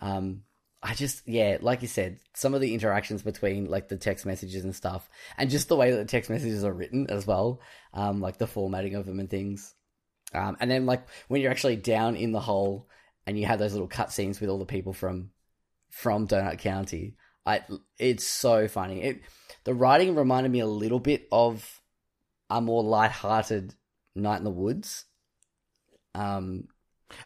Um, 0.00 0.42
I 0.82 0.94
just, 0.94 1.26
yeah, 1.26 1.58
like 1.60 1.82
you 1.82 1.88
said, 1.88 2.20
some 2.34 2.54
of 2.54 2.60
the 2.60 2.72
interactions 2.74 3.22
between 3.22 3.66
like 3.66 3.88
the 3.88 3.96
text 3.96 4.26
messages 4.26 4.62
and 4.62 4.74
stuff, 4.74 5.08
and 5.36 5.50
just 5.50 5.68
the 5.68 5.76
way 5.76 5.90
that 5.90 5.96
the 5.96 6.04
text 6.04 6.30
messages 6.30 6.64
are 6.64 6.72
written 6.72 7.06
as 7.10 7.26
well, 7.26 7.60
um, 7.92 8.20
like 8.20 8.38
the 8.38 8.46
formatting 8.46 8.94
of 8.94 9.06
them 9.06 9.18
and 9.18 9.30
things. 9.30 9.74
Um, 10.34 10.56
and 10.60 10.70
then 10.70 10.86
like 10.86 11.06
when 11.28 11.40
you're 11.40 11.50
actually 11.50 11.76
down 11.76 12.14
in 12.16 12.32
the 12.32 12.40
hole 12.40 12.88
and 13.26 13.38
you 13.38 13.46
have 13.46 13.58
those 13.58 13.72
little 13.72 13.88
cutscenes 13.88 14.40
with 14.40 14.50
all 14.50 14.58
the 14.58 14.66
people 14.66 14.92
from 14.92 15.30
from 15.90 16.28
Donut 16.28 16.58
County, 16.58 17.16
I 17.46 17.62
it's 17.98 18.26
so 18.26 18.66
funny. 18.68 19.02
It 19.02 19.20
the 19.64 19.74
writing 19.74 20.14
reminded 20.14 20.50
me 20.52 20.60
a 20.60 20.66
little 20.66 21.00
bit 21.00 21.28
of 21.30 21.80
a 22.50 22.60
more 22.60 22.82
light-hearted 22.82 23.74
Night 24.14 24.38
in 24.38 24.44
the 24.44 24.50
Woods. 24.50 25.04
Um, 26.14 26.68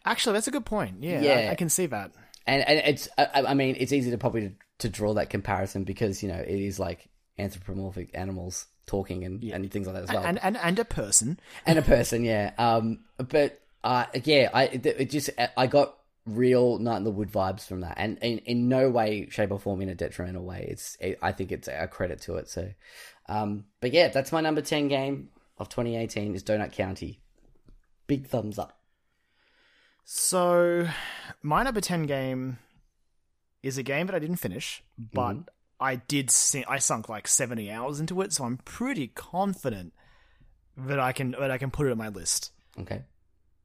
Actually, 0.04 0.34
that's 0.34 0.48
a 0.48 0.50
good 0.50 0.64
point. 0.66 1.02
Yeah, 1.02 1.22
Yeah. 1.22 1.48
I, 1.48 1.52
I 1.52 1.54
can 1.54 1.68
see 1.68 1.86
that. 1.86 2.12
and 2.46 2.62
and 2.68 2.78
it's 2.80 3.08
I, 3.16 3.44
I 3.48 3.54
mean 3.54 3.76
it's 3.78 3.92
easy 3.92 4.10
to 4.10 4.18
probably 4.18 4.48
to, 4.48 4.54
to 4.80 4.88
draw 4.88 5.14
that 5.14 5.30
comparison 5.30 5.84
because 5.84 6.22
you 6.22 6.28
know 6.28 6.36
it 6.38 6.48
is 6.60 6.78
like 6.78 7.08
anthropomorphic 7.38 8.10
animals 8.14 8.66
talking 8.86 9.24
and, 9.24 9.42
and 9.44 9.70
things 9.70 9.86
like 9.86 9.94
that 9.96 10.02
as 10.04 10.10
well 10.12 10.24
And, 10.24 10.38
and 10.42 10.56
and 10.58 10.78
a 10.78 10.84
person. 10.84 11.38
and 11.64 11.78
a 11.78 11.82
person 11.82 12.24
yeah 12.24 12.52
um 12.58 13.00
but 13.16 13.60
uh 13.84 14.04
yeah 14.24 14.50
i 14.52 14.64
it 14.64 15.10
just 15.10 15.30
i 15.56 15.66
got 15.66 15.96
real 16.36 16.78
night 16.78 16.96
in 16.98 17.04
the 17.04 17.10
wood 17.10 17.30
vibes 17.30 17.66
from 17.66 17.80
that. 17.80 17.94
And 17.96 18.18
in, 18.18 18.38
in 18.38 18.68
no 18.68 18.90
way 18.90 19.28
shape 19.30 19.50
or 19.50 19.58
form 19.58 19.80
in 19.82 19.88
a 19.88 19.94
detrimental 19.94 20.44
way. 20.44 20.66
It's 20.70 20.96
it, 21.00 21.18
i 21.22 21.32
think 21.32 21.52
it's 21.52 21.68
a 21.68 21.86
credit 21.88 22.20
to 22.22 22.36
it 22.36 22.48
so. 22.48 22.70
Um 23.28 23.64
but 23.80 23.92
yeah 23.92 24.08
that's 24.08 24.32
my 24.32 24.40
number 24.40 24.60
10 24.62 24.88
game 24.88 25.28
of 25.58 25.68
2018 25.68 26.34
is 26.34 26.42
donut 26.44 26.72
county. 26.72 27.20
Big 28.06 28.26
thumbs 28.26 28.58
up. 28.58 28.76
So, 30.04 30.88
my 31.42 31.62
number 31.62 31.80
10 31.80 32.04
game 32.06 32.58
is 33.62 33.78
a 33.78 33.82
game 33.82 34.06
that 34.06 34.14
I 34.16 34.18
didn't 34.18 34.36
finish, 34.36 34.82
but 34.98 35.32
Mm-hmm. 35.34 35.40
I 35.82 35.96
did 35.96 36.30
si- 36.30 36.64
I 36.68 36.78
sunk 36.78 37.08
like 37.08 37.26
70 37.26 37.70
hours 37.70 38.00
into 38.00 38.20
it, 38.20 38.32
so 38.34 38.44
I'm 38.44 38.58
pretty 38.58 39.06
confident 39.08 39.92
that 40.76 40.98
I 40.98 41.12
can 41.12 41.30
that 41.38 41.50
I 41.50 41.56
can 41.58 41.70
put 41.70 41.86
it 41.86 41.90
on 41.92 41.98
my 41.98 42.08
list. 42.08 42.52
okay 42.78 43.02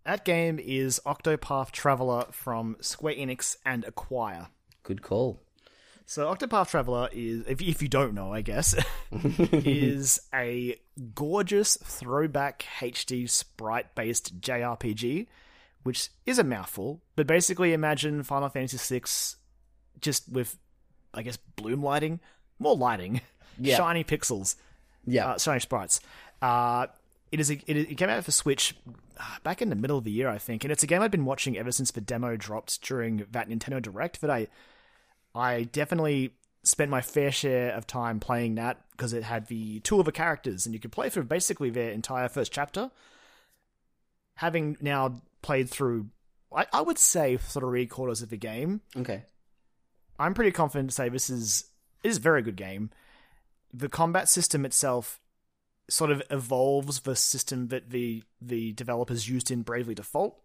That 0.05 0.23
game 0.23 0.59
is 0.59 1.01
Octopath 1.05 1.71
Traveler 1.71 2.25
from 2.31 2.77
Square 2.79 3.15
Enix 3.15 3.57
and 3.65 3.83
Acquire. 3.85 4.47
good 4.83 5.01
call 5.01 5.41
So 6.05 6.27
Octopath 6.33 6.69
Traveler 6.69 7.09
is, 7.11 7.43
if, 7.47 7.59
if 7.61 7.81
you 7.81 7.87
don't 7.87 8.13
know, 8.13 8.31
I 8.31 8.41
guess, 8.41 8.75
is 9.11 10.19
a 10.33 10.79
gorgeous 11.15 11.77
throwback 11.77 12.65
HD 12.79 13.27
sprite-based 13.27 14.39
JRPG, 14.41 15.25
which 15.81 16.09
is 16.27 16.37
a 16.37 16.43
mouthful. 16.43 17.01
But 17.15 17.25
basically, 17.25 17.73
imagine 17.73 18.21
Final 18.21 18.49
Fantasy 18.49 18.99
VI 18.99 19.05
just 20.01 20.29
with, 20.31 20.57
I 21.15 21.23
guess, 21.23 21.37
bloom 21.37 21.81
lighting, 21.81 22.19
more 22.59 22.75
lighting, 22.75 23.21
Yeah. 23.59 23.77
shiny 23.77 24.03
pixels, 24.03 24.55
yeah 25.07 25.29
uh, 25.29 25.37
shiny 25.39 25.59
sprites. 25.61 25.99
Uh, 26.43 26.87
it 27.31 27.39
is. 27.39 27.49
A, 27.49 27.55
it, 27.67 27.77
it 27.77 27.97
came 27.97 28.09
out 28.09 28.23
for 28.23 28.31
Switch 28.31 28.75
uh, 29.19 29.23
back 29.43 29.61
in 29.61 29.69
the 29.69 29.75
middle 29.75 29.97
of 29.97 30.03
the 30.03 30.11
year, 30.11 30.29
I 30.29 30.37
think, 30.37 30.63
and 30.63 30.71
it's 30.71 30.83
a 30.83 30.87
game 30.87 31.01
I've 31.01 31.11
been 31.11 31.25
watching 31.25 31.57
ever 31.57 31.71
since 31.71 31.91
the 31.91 32.01
demo 32.01 32.35
dropped 32.35 32.81
during 32.81 33.25
that 33.31 33.49
Nintendo 33.49 33.81
Direct. 33.81 34.21
That 34.21 34.29
I, 34.29 34.47
I 35.33 35.63
definitely 35.63 36.33
spent 36.63 36.89
my 36.89 37.01
fair 37.01 37.31
share 37.31 37.71
of 37.73 37.85
time 37.85 38.19
playing 38.19 38.55
that 38.55 38.81
because 38.91 39.13
it 39.13 39.23
had 39.23 39.47
the 39.47 39.79
two 39.81 39.99
of 39.99 40.05
the 40.05 40.11
characters, 40.11 40.65
and 40.65 40.73
you 40.73 40.79
could 40.79 40.91
play 40.91 41.09
through 41.09 41.23
basically 41.23 41.69
their 41.69 41.91
entire 41.91 42.29
first 42.29 42.51
chapter. 42.51 42.91
Having 44.35 44.77
now 44.81 45.21
played 45.41 45.69
through, 45.69 46.07
I, 46.53 46.65
I 46.73 46.81
would 46.81 46.97
say 46.97 47.37
three 47.37 47.85
quarters 47.85 48.21
of 48.21 48.29
the 48.29 48.37
game, 48.37 48.81
okay 48.97 49.23
I'm 50.19 50.33
pretty 50.33 50.51
confident 50.51 50.89
to 50.89 50.95
say 50.95 51.09
this 51.09 51.29
is 51.29 51.65
it 52.03 52.09
is 52.09 52.17
a 52.17 52.21
very 52.21 52.41
good 52.41 52.55
game. 52.55 52.91
The 53.73 53.89
combat 53.89 54.29
system 54.29 54.65
itself 54.65 55.19
sort 55.89 56.11
of 56.11 56.21
evolves 56.29 57.01
the 57.01 57.15
system 57.15 57.67
that 57.67 57.89
the 57.91 58.23
the 58.41 58.71
developers 58.73 59.29
used 59.29 59.51
in 59.51 59.61
Bravely 59.61 59.95
Default, 59.95 60.39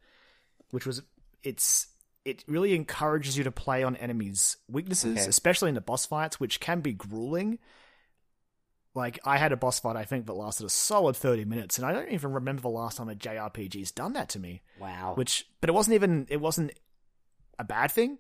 which 0.70 0.86
was 0.86 1.02
it's 1.42 1.86
it 2.24 2.44
really 2.46 2.74
encourages 2.74 3.38
you 3.38 3.44
to 3.44 3.50
play 3.50 3.82
on 3.82 3.96
enemies' 3.96 4.58
weaknesses, 4.68 5.16
Okay. 5.18 5.26
especially 5.28 5.70
in 5.70 5.74
the 5.74 5.80
boss 5.80 6.04
fights, 6.04 6.38
which 6.38 6.60
can 6.60 6.80
be 6.80 6.92
grueling. 6.92 7.58
Like 8.94 9.20
I 9.24 9.38
had 9.38 9.52
a 9.52 9.56
boss 9.56 9.78
fight 9.78 9.96
I 9.96 10.04
think 10.04 10.26
that 10.26 10.32
lasted 10.34 10.66
a 10.66 10.68
solid 10.70 11.16
30 11.16 11.44
minutes 11.44 11.78
and 11.78 11.86
I 11.86 11.92
don't 11.92 12.10
even 12.10 12.32
remember 12.32 12.62
the 12.62 12.68
last 12.68 12.96
time 12.98 13.08
a 13.08 13.14
JRPG's 13.14 13.92
done 13.92 14.14
that 14.14 14.28
to 14.30 14.40
me 14.40 14.62
wow 14.80 15.12
which 15.14 15.46
but 15.60 15.70
it 15.70 15.72
wasn't 15.74 15.94
even 15.94 16.26
it 16.28 16.40
wasn't 16.40 16.72
a 17.56 17.62
bad 17.62 17.92
thing 17.92 18.18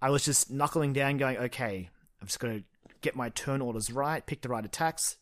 i 0.00 0.08
was 0.08 0.24
just 0.24 0.50
knuckling 0.50 0.94
down 0.94 1.18
going 1.18 1.36
okay 1.36 1.90
i'm 2.20 2.26
just 2.28 2.40
going 2.40 2.60
to 2.60 2.64
get 3.02 3.14
my 3.14 3.28
turn 3.30 3.60
orders 3.60 3.92
right 3.92 4.24
pick 4.24 4.40
the 4.40 4.48
right 4.48 4.64
attacks 4.64 5.16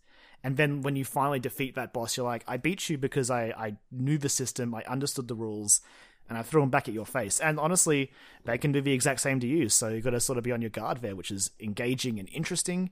and 0.44 0.56
then 0.56 0.82
when 0.82 0.96
you 0.96 1.04
finally 1.04 1.40
defeat 1.40 1.74
that 1.74 1.92
boss 1.92 2.16
you're 2.16 2.26
like 2.26 2.44
i 2.46 2.56
beat 2.56 2.88
you 2.88 2.96
because 2.96 3.30
i 3.30 3.46
i 3.56 3.76
knew 3.90 4.18
the 4.18 4.28
system 4.28 4.74
i 4.74 4.82
understood 4.84 5.28
the 5.28 5.34
rules 5.34 5.80
and 6.28 6.36
i 6.38 6.42
threw 6.42 6.60
them 6.60 6.70
back 6.70 6.88
at 6.88 6.94
your 6.94 7.06
face. 7.06 7.40
And 7.40 7.58
honestly 7.58 8.12
they 8.44 8.58
can 8.58 8.72
do 8.72 8.80
the 8.80 8.92
exact 8.92 9.20
same 9.20 9.40
to 9.40 9.46
you. 9.46 9.68
So 9.68 9.88
you've 9.88 10.04
got 10.04 10.10
to 10.10 10.20
sort 10.20 10.38
of 10.38 10.44
be 10.44 10.52
on 10.52 10.60
your 10.60 10.70
guard 10.70 11.00
there 11.00 11.16
which 11.16 11.30
is 11.30 11.50
engaging 11.60 12.18
and 12.18 12.28
interesting. 12.32 12.90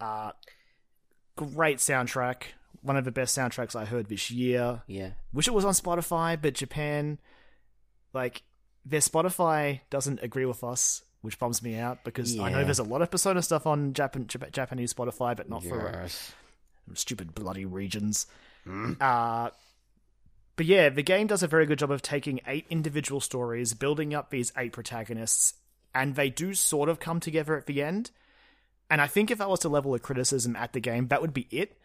Uh 0.00 0.32
great 1.36 1.78
soundtrack. 1.78 2.44
One 2.82 2.96
of 2.96 3.04
the 3.04 3.10
best 3.10 3.36
soundtracks 3.36 3.74
i 3.74 3.84
heard 3.84 4.08
this 4.08 4.30
year. 4.30 4.82
Yeah. 4.86 5.10
Wish 5.32 5.48
it 5.48 5.54
was 5.54 5.64
on 5.64 5.72
Spotify, 5.72 6.40
but 6.40 6.54
Japan, 6.54 7.18
like, 8.12 8.42
their 8.84 9.00
Spotify 9.00 9.80
doesn't 9.88 10.22
agree 10.22 10.44
with 10.44 10.62
us, 10.62 11.02
which 11.24 11.38
bums 11.38 11.62
me 11.62 11.76
out 11.76 12.04
because 12.04 12.38
I 12.38 12.50
know 12.50 12.64
there's 12.64 12.78
a 12.78 12.84
lot 12.84 13.00
of 13.00 13.10
Persona 13.10 13.40
stuff 13.40 13.66
on 13.66 13.94
Japan, 13.94 14.26
Jap- 14.26 14.52
Japanese 14.52 14.92
Spotify, 14.92 15.34
but 15.34 15.48
not 15.48 15.64
for 15.64 15.90
yes. 16.02 16.32
stupid 16.92 17.34
bloody 17.34 17.64
regions. 17.64 18.26
Uh, 19.00 19.50
but 20.56 20.66
yeah, 20.66 20.90
the 20.90 21.02
game 21.02 21.26
does 21.26 21.42
a 21.42 21.48
very 21.48 21.64
good 21.64 21.78
job 21.78 21.90
of 21.90 22.02
taking 22.02 22.40
eight 22.46 22.66
individual 22.68 23.20
stories, 23.20 23.72
building 23.72 24.14
up 24.14 24.28
these 24.28 24.52
eight 24.56 24.72
protagonists, 24.72 25.54
and 25.94 26.14
they 26.14 26.28
do 26.28 26.52
sort 26.52 26.90
of 26.90 27.00
come 27.00 27.20
together 27.20 27.56
at 27.56 27.66
the 27.66 27.82
end. 27.82 28.10
And 28.90 29.00
I 29.00 29.06
think 29.06 29.30
if 29.30 29.40
I 29.40 29.46
was 29.46 29.60
to 29.60 29.70
level 29.70 29.94
a 29.94 29.98
criticism 29.98 30.56
at 30.56 30.74
the 30.74 30.80
game, 30.80 31.08
that 31.08 31.22
would 31.22 31.32
be 31.32 31.48
it. 31.50 31.78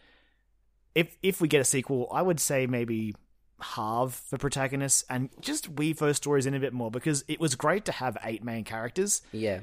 If 0.93 1.15
if 1.23 1.39
we 1.39 1.47
get 1.47 1.61
a 1.61 1.65
sequel, 1.65 2.09
I 2.11 2.21
would 2.21 2.41
say 2.41 2.67
maybe 2.67 3.15
halve 3.61 4.21
the 4.29 4.37
protagonists 4.37 5.03
and 5.09 5.29
just 5.41 5.69
weave 5.69 5.99
those 5.99 6.17
stories 6.17 6.45
in 6.45 6.53
a 6.53 6.59
bit 6.59 6.73
more 6.73 6.89
because 6.91 7.23
it 7.27 7.39
was 7.39 7.55
great 7.55 7.85
to 7.85 7.91
have 7.91 8.17
eight 8.23 8.43
main 8.43 8.63
characters 8.63 9.21
yeah 9.31 9.59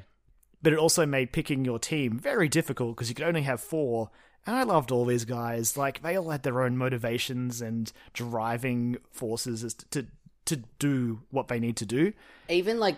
but 0.63 0.73
it 0.73 0.79
also 0.79 1.07
made 1.07 1.33
picking 1.33 1.65
your 1.65 1.79
team 1.79 2.19
very 2.19 2.49
difficult 2.49 2.97
because 2.97 3.09
you 3.09 3.15
could 3.15 3.27
only 3.27 3.43
have 3.43 3.61
four. 3.61 4.11
And 4.47 4.57
I 4.57 4.63
loved 4.63 4.91
all 4.91 5.05
these 5.05 5.25
guys. 5.25 5.77
Like 5.77 6.03
they 6.03 6.17
all 6.17 6.31
had 6.31 6.43
their 6.45 6.63
own 6.63 6.77
motivations 6.77 7.61
and 7.61 7.93
driving 8.15 8.97
forces 9.13 9.63
as 9.63 9.75
to 9.75 10.07
to 10.47 10.57
do 10.79 11.21
what 11.31 11.49
they 11.49 11.59
need 11.61 11.77
to 11.77 11.87
do. 11.87 12.13
even 12.49 12.79
like 12.81 12.97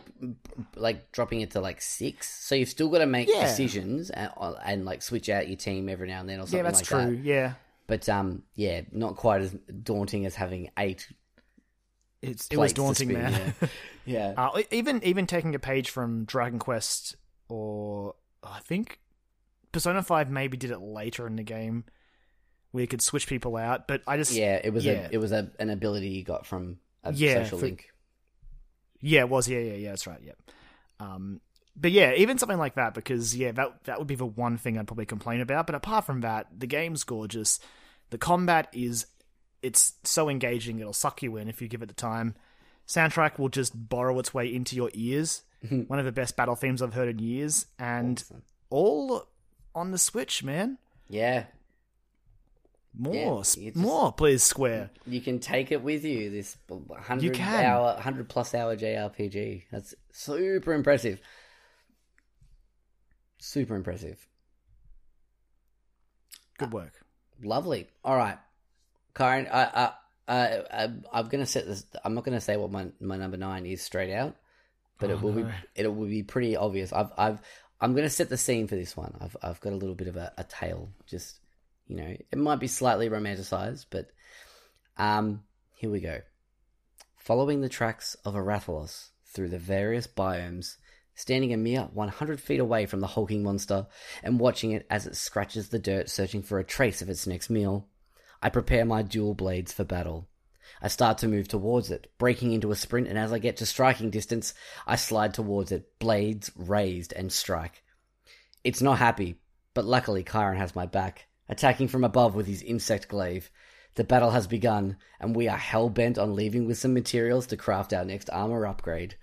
like 0.77 1.11
dropping 1.13 1.41
it 1.41 1.51
to 1.53 1.61
like 1.61 1.81
six 1.83 2.29
so 2.45 2.55
you've 2.55 2.69
still 2.69 2.89
got 2.89 2.99
to 2.99 3.07
make 3.07 3.29
Yeah. 3.29 3.41
decisions 3.43 4.11
and, 4.11 4.31
and 4.65 4.85
like 4.85 5.03
switch 5.03 5.29
out 5.29 5.49
your 5.49 5.57
team 5.57 5.89
every 5.89 6.09
now 6.09 6.21
and 6.21 6.29
then 6.29 6.39
or 6.41 6.43
something 6.43 6.59
yeah, 6.59 6.63
that's 6.63 6.91
like 6.91 7.07
true. 7.07 7.17
that 7.17 7.25
Yeah, 7.25 7.55
but 7.89 8.09
um 8.09 8.45
yeah 8.55 8.83
not 8.93 9.17
quite 9.17 9.41
as 9.41 9.57
daunting 9.83 10.25
as 10.27 10.37
having 10.37 10.71
eight 10.79 11.09
it's 12.23 12.49
it 12.51 12.57
was 12.57 12.73
daunting, 12.73 13.11
spin, 13.11 13.23
man. 13.23 13.55
yeah, 13.55 13.69
yeah. 14.05 14.35
uh, 14.37 14.63
even 14.73 15.03
even 15.05 15.27
taking 15.27 15.55
a 15.55 15.59
page 15.61 15.91
from 15.91 16.25
Dragon 16.25 16.59
Quest 16.59 17.15
or 17.49 18.15
I 18.43 18.59
think 18.61 18.99
Persona 19.71 20.03
Five 20.03 20.29
maybe 20.31 20.57
did 20.57 20.71
it 20.73 20.81
later 20.81 21.27
in 21.29 21.37
the 21.37 21.45
game 21.45 21.85
where 22.73 22.81
you 22.83 22.89
could 22.89 23.03
switch 23.03 23.29
people 23.29 23.57
out. 23.57 23.87
But 23.87 24.03
I 24.07 24.17
just 24.17 24.33
yeah 24.33 24.61
it 24.63 24.73
was 24.73 24.85
yeah. 24.85 25.07
a 25.07 25.09
it 25.13 25.19
was 25.19 25.31
a, 25.31 25.51
an 25.61 25.71
ability 25.71 26.09
you 26.09 26.25
got 26.25 26.45
from 26.45 26.79
a 27.05 27.13
Yeah, 27.13 27.45
social 27.45 27.61
for- 27.61 27.67
link 27.67 27.89
Yeah, 29.01 29.21
it 29.21 29.29
was. 29.29 29.49
Yeah, 29.49 29.61
yeah, 29.61 29.75
yeah. 29.75 29.91
That's 29.91 30.07
right. 30.09 30.21
Yeah. 30.21 30.33
Um, 30.99 31.41
but 31.81 31.93
yeah, 31.93 32.13
even 32.15 32.39
something 32.39 32.59
like 32.59 32.75
that, 32.75 32.95
because 32.95 33.37
yeah, 33.37 33.53
that 33.53 33.85
that 33.85 33.99
would 33.99 34.09
be 34.09 34.15
the 34.17 34.27
one 34.27 34.57
thing 34.59 34.77
I'd 34.79 34.87
probably 34.87 35.07
complain 35.07 35.41
about. 35.41 35.67
But 35.67 35.75
apart 35.77 36.05
from 36.07 36.21
that, 36.23 36.47
the 36.59 36.67
game's 36.67 37.05
gorgeous. 37.05 37.61
The 38.11 38.19
combat 38.19 38.69
is 38.73 39.07
it's 39.63 39.95
so 40.05 40.29
engaging; 40.29 40.79
it'll 40.81 40.93
suck 40.93 41.23
you 41.23 41.37
in 41.37 41.49
if 41.49 41.61
you 41.63 41.69
give 41.69 41.83
it 41.83 41.89
the 41.89 41.95
time. 41.95 42.35
Soundtrack 42.87 43.39
will 43.39 43.49
just 43.51 43.73
borrow 43.89 44.19
its 44.19 44.33
way 44.33 44.53
into 44.53 44.75
your 44.75 44.91
ears. 44.95 45.43
one 45.89 45.99
of 45.99 46.05
the 46.05 46.13
best 46.13 46.37
battle 46.37 46.55
themes 46.57 46.81
I've 46.83 46.95
heard 46.95 47.09
in 47.09 47.19
years, 47.19 47.67
and 47.79 48.23
all 48.71 49.29
on 49.75 49.91
the 49.91 49.99
Switch, 49.99 50.43
man. 50.43 50.79
Yeah, 51.09 51.45
More, 52.97 53.15
Yeah, 53.15 53.43
just- 53.71 53.77
more, 53.77 54.13
please, 54.13 54.43
Square. 54.43 54.91
you 55.07 55.21
can 55.21 55.39
take 55.39 55.71
it 55.73 55.83
with 55.83 56.05
you. 56.05 56.31
This 56.31 56.57
hundred 57.01 57.39
hour, 57.41 57.95
hundred 58.01 58.29
plus 58.29 58.55
hour 58.55 58.77
JRPG. 58.77 59.65
That's 59.71 59.95
super 60.13 60.73
impressive. 60.75 61.21
Super 63.39 63.75
impressive. 63.77 64.27
Good 66.59 66.73
work. 66.73 66.93
Lovely. 67.43 67.87
All 68.05 68.17
right, 68.17 68.39
Kyron. 69.15 69.49
I, 69.53 69.63
I, 69.63 69.93
I, 70.35 70.63
I, 70.85 70.89
I'm 71.13 71.29
gonna 71.29 71.47
set 71.47 71.67
this. 71.67 71.85
I'm 72.05 72.15
not 72.15 72.25
gonna 72.25 72.41
say 72.41 72.57
what 72.57 72.71
my 72.73 72.89
my 73.01 73.17
number 73.17 73.37
nine 73.37 73.65
is 73.65 73.81
straight 73.81 74.13
out, 74.13 74.35
but 74.99 75.11
it 75.11 75.15
Oh, 75.15 75.27
will 75.27 75.33
be 75.33 75.45
it 75.77 75.87
will 75.95 76.07
be 76.07 76.25
pretty 76.25 76.57
obvious. 76.57 76.93
I've 76.93 77.13
I've 77.17 77.39
I'm 77.81 77.95
gonna 77.95 78.11
set 78.11 78.29
the 78.29 78.37
scene 78.37 78.67
for 78.67 78.75
this 78.75 78.97
one. 78.97 79.17
I've 79.21 79.37
I've 79.41 79.61
got 79.61 79.73
a 79.73 79.77
little 79.77 79.95
bit 79.95 80.09
of 80.09 80.17
a, 80.17 80.33
a 80.37 80.43
tale. 80.45 80.89
Just 81.07 81.39
you 81.87 81.97
know, 81.97 82.17
it 82.31 82.39
might 82.39 82.59
be 82.61 82.67
slightly 82.67 83.09
romanticized, 83.09 83.87
but 83.91 84.11
um, 84.97 85.45
here 85.77 85.91
we 85.91 86.01
go. 86.01 86.21
Following 87.17 87.61
the 87.61 87.69
tracks 87.69 88.17
of 88.25 88.35
a 88.35 88.41
Rathalos 88.41 89.11
through 89.27 89.51
the 89.51 89.59
various 89.59 90.07
biomes, 90.09 90.77
standing 91.19 91.53
a 91.53 91.57
mere 91.57 91.83
100 91.93 92.41
feet 92.41 92.61
away 92.61 92.87
from 92.87 93.01
the 93.01 93.07
hulking 93.09 93.43
monster 93.43 93.89
and 94.23 94.39
watching 94.39 94.71
it 94.71 94.87
as 94.89 95.05
it 95.05 95.17
scratches 95.17 95.69
the 95.69 95.79
dirt 95.79 96.09
searching 96.09 96.45
for 96.45 96.61
a 96.61 96.65
trace 96.65 97.03
of 97.03 97.09
its 97.09 97.27
next 97.27 97.51
meal, 97.51 97.89
I 98.41 98.51
prepare 98.51 98.85
my 98.85 99.03
dual 99.03 99.35
blades 99.35 99.73
for 99.73 99.83
battle. 99.83 100.29
I 100.81 100.87
start 100.87 101.19
to 101.19 101.29
move 101.29 101.49
towards 101.49 101.91
it, 101.91 102.09
breaking 102.19 102.53
into 102.53 102.71
a 102.71 102.77
sprint, 102.77 103.09
and 103.09 103.19
as 103.19 103.33
I 103.33 103.41
get 103.41 103.57
to 103.57 103.67
striking 103.67 104.11
distance, 104.11 104.55
I 104.87 104.95
slide 104.95 105.35
towards 105.35 105.73
it, 105.73 105.99
blades 105.99 106.53
raised, 106.55 107.13
and 107.15 107.33
strike. 107.33 107.83
It's 108.63 108.81
not 108.81 108.99
happy, 108.99 109.41
but 109.75 109.85
luckily 109.85 110.23
Kyron 110.23 110.59
has 110.59 110.77
my 110.77 110.87
back, 110.87 111.27
attacking 111.49 111.89
from 111.89 112.05
above 112.05 112.37
with 112.37 112.47
his 112.47 112.63
insect 112.63 113.09
glaive. 113.09 113.51
The 113.97 114.05
battle 114.05 114.31
has 114.31 114.47
begun, 114.47 114.99
and 115.19 115.35
we 115.35 115.49
are 115.49 115.57
hell 115.57 115.89
bent 115.89 116.17
on 116.17 116.37
leaving 116.37 116.69
with 116.69 116.79
some 116.79 116.95
materials 116.95 117.49
to 117.49 117.57
craft 117.57 117.93
our 117.93 118.05
next 118.05 118.31
armor 118.31 118.65
upgrade. 118.65 119.17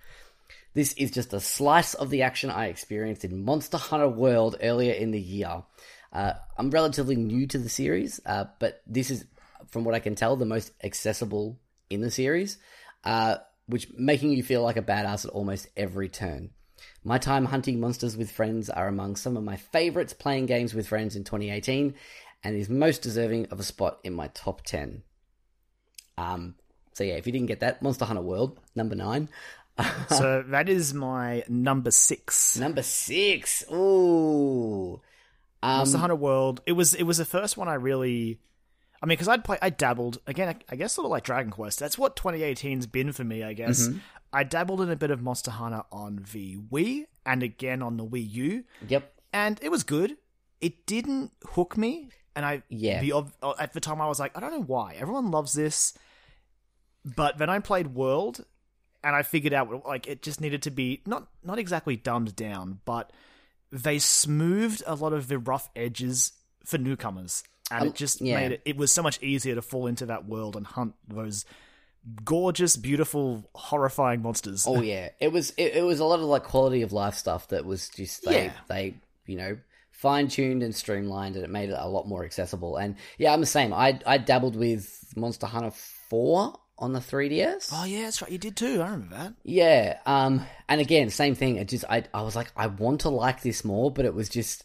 This 0.76 0.92
is 0.92 1.10
just 1.10 1.32
a 1.32 1.40
slice 1.40 1.94
of 1.94 2.10
the 2.10 2.20
action 2.20 2.50
I 2.50 2.66
experienced 2.66 3.24
in 3.24 3.46
Monster 3.46 3.78
Hunter 3.78 4.10
World 4.10 4.56
earlier 4.60 4.92
in 4.92 5.10
the 5.10 5.18
year. 5.18 5.62
Uh, 6.12 6.34
I'm 6.58 6.70
relatively 6.70 7.16
new 7.16 7.46
to 7.46 7.56
the 7.56 7.70
series, 7.70 8.20
uh, 8.26 8.44
but 8.58 8.82
this 8.86 9.10
is, 9.10 9.24
from 9.70 9.84
what 9.84 9.94
I 9.94 10.00
can 10.00 10.14
tell, 10.14 10.36
the 10.36 10.44
most 10.44 10.72
accessible 10.84 11.58
in 11.88 12.02
the 12.02 12.10
series, 12.10 12.58
uh, 13.04 13.36
which 13.64 13.88
making 13.96 14.32
you 14.32 14.42
feel 14.42 14.62
like 14.62 14.76
a 14.76 14.82
badass 14.82 15.24
at 15.24 15.30
almost 15.30 15.66
every 15.78 16.10
turn. 16.10 16.50
My 17.02 17.16
time 17.16 17.46
hunting 17.46 17.80
monsters 17.80 18.14
with 18.14 18.30
friends 18.30 18.68
are 18.68 18.86
among 18.86 19.16
some 19.16 19.38
of 19.38 19.44
my 19.44 19.56
favorites 19.56 20.12
playing 20.12 20.44
games 20.44 20.74
with 20.74 20.88
friends 20.88 21.16
in 21.16 21.24
2018, 21.24 21.94
and 22.44 22.54
is 22.54 22.68
most 22.68 23.00
deserving 23.00 23.46
of 23.46 23.58
a 23.58 23.62
spot 23.62 23.98
in 24.04 24.12
my 24.12 24.28
top 24.34 24.60
10. 24.66 25.04
Um, 26.18 26.54
so 26.92 27.02
yeah, 27.02 27.14
if 27.14 27.26
you 27.26 27.32
didn't 27.32 27.48
get 27.48 27.60
that, 27.60 27.82
Monster 27.82 28.04
Hunter 28.04 28.22
World 28.22 28.58
number 28.74 28.94
nine. 28.94 29.30
So 30.08 30.42
that 30.48 30.68
is 30.68 30.94
my 30.94 31.44
number 31.48 31.90
six. 31.90 32.56
Number 32.58 32.82
six. 32.82 33.64
Ooh. 33.72 35.00
Um, 35.62 35.78
Monster 35.78 35.98
Hunter 35.98 36.16
World. 36.16 36.60
It 36.66 36.72
was 36.72 36.94
it 36.94 37.04
was 37.04 37.18
the 37.18 37.24
first 37.24 37.56
one 37.56 37.68
I 37.68 37.74
really. 37.74 38.40
I 39.02 39.06
mean, 39.06 39.14
because 39.16 39.28
I'd 39.28 39.44
play, 39.44 39.58
I 39.60 39.68
dabbled 39.70 40.18
again. 40.26 40.48
I, 40.48 40.56
I 40.72 40.76
guess 40.76 40.94
sort 40.94 41.04
of 41.04 41.10
like 41.10 41.22
Dragon 41.24 41.50
Quest. 41.50 41.78
That's 41.78 41.98
what 41.98 42.16
2018's 42.16 42.86
been 42.86 43.12
for 43.12 43.24
me. 43.24 43.42
I 43.44 43.52
guess 43.52 43.88
Mm-hmm. 43.88 43.98
I 44.32 44.42
dabbled 44.42 44.80
in 44.80 44.90
a 44.90 44.96
bit 44.96 45.10
of 45.10 45.22
Monster 45.22 45.50
Hunter 45.50 45.82
on 45.92 46.24
the 46.32 46.56
Wii 46.56 47.04
and 47.24 47.42
again 47.42 47.80
on 47.82 47.96
the 47.96 48.04
Wii 48.04 48.30
U, 48.32 48.64
Yep. 48.88 49.12
and 49.32 49.58
it 49.62 49.70
was 49.70 49.82
good. 49.82 50.16
It 50.60 50.84
didn't 50.86 51.30
hook 51.50 51.76
me, 51.76 52.08
and 52.34 52.44
I 52.44 52.62
Yeah. 52.68 53.00
The, 53.00 53.26
at 53.58 53.72
the 53.72 53.80
time, 53.80 54.00
I 54.00 54.08
was 54.08 54.18
like, 54.18 54.36
I 54.36 54.40
don't 54.40 54.50
know 54.52 54.62
why 54.62 54.94
everyone 54.98 55.30
loves 55.30 55.52
this, 55.52 55.94
but 57.04 57.38
then 57.38 57.48
I 57.48 57.60
played 57.60 57.88
World, 57.88 58.44
and 59.06 59.14
I 59.16 59.22
figured 59.22 59.54
out 59.54 59.86
like 59.86 60.06
it 60.06 60.20
just 60.22 60.40
needed 60.40 60.62
to 60.62 60.70
be 60.70 61.00
not 61.06 61.28
not 61.44 61.58
exactly 61.58 61.96
dumbed 61.96 62.34
down, 62.36 62.80
but 62.84 63.12
they 63.70 63.98
smoothed 63.98 64.82
a 64.86 64.94
lot 64.96 65.12
of 65.12 65.28
the 65.28 65.38
rough 65.38 65.70
edges 65.76 66.32
for 66.64 66.78
newcomers, 66.78 67.44
and 67.70 67.82
Um, 67.82 67.88
it 67.88 67.94
just 67.94 68.20
yeah. 68.20 68.40
made 68.40 68.52
it. 68.52 68.62
It 68.64 68.76
was 68.76 68.90
so 68.92 69.02
much 69.02 69.22
easier 69.22 69.54
to 69.54 69.62
fall 69.62 69.86
into 69.86 70.06
that 70.06 70.26
world 70.26 70.56
and 70.56 70.66
hunt 70.66 70.94
those 71.08 71.44
gorgeous, 72.24 72.76
beautiful, 72.76 73.48
horrifying 73.54 74.22
monsters. 74.22 74.64
Oh 74.66 74.80
yeah, 74.82 75.10
it 75.20 75.32
was 75.32 75.50
it, 75.56 75.74
it 75.76 75.82
was 75.82 76.00
a 76.00 76.04
lot 76.04 76.20
of 76.20 76.26
like 76.26 76.44
quality 76.44 76.82
of 76.82 76.92
life 76.92 77.14
stuff 77.14 77.48
that 77.48 77.64
was 77.64 77.88
just 77.88 78.24
they 78.24 78.44
Yeah. 78.46 78.52
they 78.68 78.94
you 79.26 79.36
know 79.36 79.58
fine 79.90 80.28
tuned 80.28 80.62
and 80.62 80.74
streamlined 80.74 81.36
and 81.36 81.44
it 81.44 81.50
made 81.50 81.70
it 81.70 81.76
a 81.78 81.88
lot 81.88 82.06
more 82.06 82.24
accessible. 82.24 82.76
And 82.76 82.96
yeah, 83.18 83.32
I'm 83.32 83.40
the 83.40 83.46
same. 83.46 83.72
I 83.72 83.98
I 84.06 84.18
dabbled 84.18 84.56
with 84.56 85.12
Monster 85.16 85.46
Hunter 85.46 85.70
Four 86.08 86.54
on 86.78 86.92
the 86.92 87.00
3DS. 87.00 87.70
Oh 87.72 87.84
yeah, 87.84 88.02
that's 88.02 88.22
right. 88.22 88.30
You 88.30 88.38
did 88.38 88.56
too. 88.56 88.82
I 88.82 88.90
remember 88.90 89.16
that. 89.16 89.34
Yeah, 89.44 89.98
um, 90.06 90.42
and 90.68 90.80
again, 90.80 91.10
same 91.10 91.34
thing. 91.34 91.56
It 91.56 91.68
just 91.68 91.84
I 91.88 92.04
I 92.12 92.22
was 92.22 92.36
like, 92.36 92.52
I 92.56 92.66
want 92.66 93.02
to 93.02 93.08
like 93.08 93.42
this 93.42 93.64
more, 93.64 93.90
but 93.90 94.04
it 94.04 94.14
was 94.14 94.28
just 94.28 94.64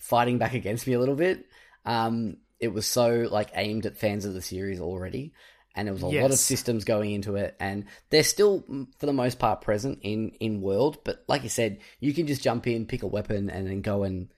fighting 0.00 0.38
back 0.38 0.54
against 0.54 0.86
me 0.86 0.92
a 0.92 1.00
little 1.00 1.14
bit. 1.16 1.46
Um, 1.84 2.38
it 2.60 2.68
was 2.68 2.86
so 2.86 3.28
like 3.30 3.50
aimed 3.54 3.86
at 3.86 3.96
fans 3.96 4.24
of 4.24 4.34
the 4.34 4.42
series 4.42 4.80
already, 4.80 5.32
and 5.74 5.88
there 5.88 5.92
was 5.92 6.02
a 6.02 6.06
lot 6.06 6.30
of 6.30 6.38
systems 6.38 6.84
going 6.84 7.12
into 7.12 7.36
it, 7.36 7.56
and 7.60 7.84
they're 8.10 8.22
still 8.22 8.62
mm, 8.62 8.86
for 8.98 9.06
the 9.06 9.12
most 9.12 9.38
part 9.38 9.60
present 9.60 10.00
in 10.02 10.30
in 10.40 10.60
world. 10.60 10.98
But 11.04 11.24
like 11.28 11.42
you 11.42 11.48
said, 11.48 11.78
you 12.00 12.12
can 12.12 12.26
just 12.26 12.42
jump 12.42 12.66
in, 12.66 12.86
pick 12.86 13.02
a 13.02 13.06
weapon, 13.06 13.50
and 13.50 13.66
then 13.66 13.80
go 13.80 14.02
and 14.02 14.28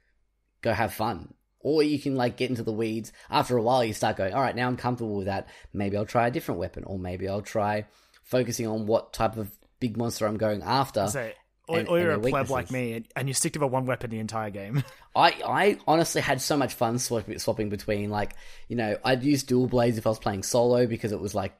go 0.63 0.73
have 0.73 0.95
fun. 0.95 1.35
Or 1.61 1.83
you 1.83 1.99
can 1.99 2.15
like 2.15 2.37
get 2.37 2.51
into 2.51 2.63
the 2.63 2.73
weeds. 2.73 3.13
After 3.31 3.57
a 3.57 3.63
while, 3.63 3.85
you 3.85 3.93
start 3.93 4.17
going, 4.17 4.33
all 4.33 4.41
right, 4.43 4.55
now 4.55 4.69
I'm 4.69 4.77
comfortable 4.77 5.17
with 5.17 5.27
that. 5.27 5.49
Maybe 5.73 5.97
I'll 5.97 6.07
try 6.07 6.29
a 6.29 6.31
different 6.31 6.61
weapon, 6.61 6.85
or 6.85 6.99
maybe 6.99 7.29
I'll 7.29 7.43
try 7.43 7.87
focusing 8.23 8.67
on 8.67 8.87
what 8.87 9.13
type 9.13 9.37
of 9.37 9.51
big 9.81 9.97
monster 9.97 10.27
I'm 10.27 10.37
going 10.37 10.63
after. 10.63 11.07
So, 11.09 11.31
or, 11.67 11.79
and- 11.81 11.89
or 11.89 11.99
you're 11.99 12.13
a 12.13 12.19
pleb 12.21 12.49
like 12.51 12.71
me, 12.71 13.05
and, 13.17 13.29
you 13.29 13.35
stick 13.35 13.55
to 13.55 13.59
the 13.59 13.67
one 13.67 13.87
weapon 13.87 14.11
the 14.11 14.19
entire 14.21 14.51
game. 14.51 14.83
I, 15.17 15.35
I 15.45 15.79
honestly 15.87 16.21
had 16.21 16.41
so 16.41 16.57
much 16.57 16.75
fun 16.75 16.99
swap, 16.99 17.25
swapping 17.39 17.69
between 17.71 18.09
like 18.11 18.35
you 18.69 18.77
know 18.77 18.97
I'd 19.05 19.23
use 19.25 19.43
dual 19.43 19.67
blades 19.67 19.99
if 19.99 20.07
I 20.07 20.11
was 20.11 20.19
playing 20.21 20.45
solo 20.45 20.87
because 20.87 21.13
it 21.13 21.21
was 21.21 21.35
like 21.35 21.55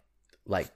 like 0.47 0.71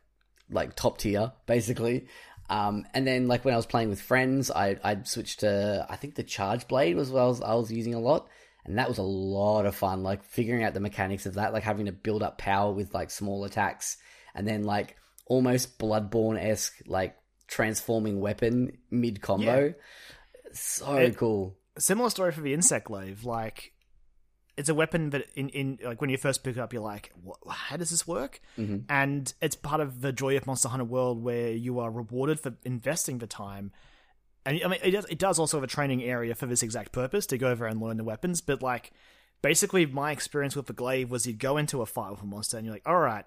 like 0.51 0.75
top 0.75 0.99
tier 0.99 1.33
basically. 1.47 2.09
Um, 2.51 2.85
and 2.93 3.07
then 3.07 3.29
like 3.29 3.45
when 3.45 3.55
I 3.55 3.57
was 3.57 3.67
playing 3.67 3.89
with 3.89 4.03
friends, 4.03 4.51
I 4.51 4.77
I'd 4.83 5.07
switch 5.07 5.39
to 5.39 5.87
I 5.89 5.97
think 5.97 6.17
the 6.17 6.25
charge 6.25 6.67
blade 6.69 6.97
was 6.97 7.11
what 7.11 7.23
I 7.23 7.27
was, 7.27 7.41
I 7.41 7.55
was 7.55 7.73
using 7.73 7.95
a 7.95 8.01
lot, 8.01 8.29
and 8.65 8.79
that 8.79 8.89
was 8.89 8.99
a 8.99 9.03
lot 9.03 9.67
of 9.67 9.75
fun. 9.75 10.03
Like 10.03 10.23
figuring 10.25 10.65
out 10.65 10.75
the 10.75 10.81
mechanics 10.81 11.27
of 11.27 11.35
that, 11.35 11.53
like 11.53 11.63
having 11.63 11.87
to 11.87 11.93
build 11.93 12.23
up 12.23 12.39
power 12.39 12.73
with 12.73 12.95
like 12.95 13.11
small 13.11 13.45
attacks, 13.45 13.97
and 14.35 14.47
then 14.47 14.65
like 14.65 14.97
almost 15.27 15.79
Bloodborne 15.79 16.39
esque 16.43 16.75
like 16.87 17.17
transforming 17.49 18.21
weapon 18.21 18.79
mid 18.91 19.21
combo. 19.21 19.75
So 20.53 20.97
It- 20.97 21.17
cool. 21.17 21.57
Similar 21.79 22.11
story 22.11 22.33
for 22.33 22.43
the 22.43 22.53
insect 22.53 22.87
glaive. 22.87 23.25
Like, 23.25 23.73
it's 24.59 24.69
a 24.69 24.75
weapon 24.75 25.09
that 25.11 25.25
in, 25.35 25.49
in 25.49 25.79
like 25.83 26.03
when 26.03 26.11
you 26.11 26.19
first 26.19 26.45
pick 26.45 26.57
it 26.57 26.61
up, 26.61 26.75
you're 26.75 26.83
like, 26.83 27.11
what, 27.23 27.39
how 27.49 27.79
does 27.79 27.89
this 27.89 28.07
work? 28.07 28.43
Mhm. 28.59 28.85
And 28.91 29.33
it's 29.41 29.57
part 29.57 29.81
of 29.81 30.03
the 30.03 30.13
joy 30.13 30.37
of 30.37 30.47
Monster 30.47 30.69
Hunter 30.69 30.85
World 30.85 31.23
where 31.23 31.51
you 31.51 31.79
are 31.81 31.91
rewarded 31.91 32.39
for 32.41 32.55
investing 32.65 33.19
the 33.19 33.27
time. 33.27 33.73
And 34.45 34.61
I 34.65 34.69
mean, 34.69 34.81
it 34.83 34.91
does, 34.91 35.07
it 35.07 35.19
does 35.19 35.39
also 35.39 35.57
have 35.59 35.65
a 35.65 35.69
training 35.69 36.03
area 36.03 36.35
for 36.35 36.47
this 36.47 36.63
exact 36.63 36.93
purpose 36.93 37.27
to 37.27 37.39
go 37.39 37.51
over 37.51 37.67
and 37.67 37.81
learn 37.81 37.97
the 37.97 38.05
weapons. 38.05 38.41
But 38.41 38.63
like, 38.63 38.93
basically, 39.41 39.87
my 39.87 40.11
experience 40.11 40.57
with 40.57 40.67
the 40.67 40.73
glaive 40.73 41.11
was 41.11 41.27
you'd 41.27 41.39
go 41.39 41.57
into 41.57 41.83
a 41.83 41.87
fight 41.87 42.11
with 42.11 42.23
a 42.23 42.27
monster 42.27 42.57
and 42.57 42.67
you're 42.67 42.75
like, 42.75 42.87
all 42.87 42.99
right, 42.99 43.25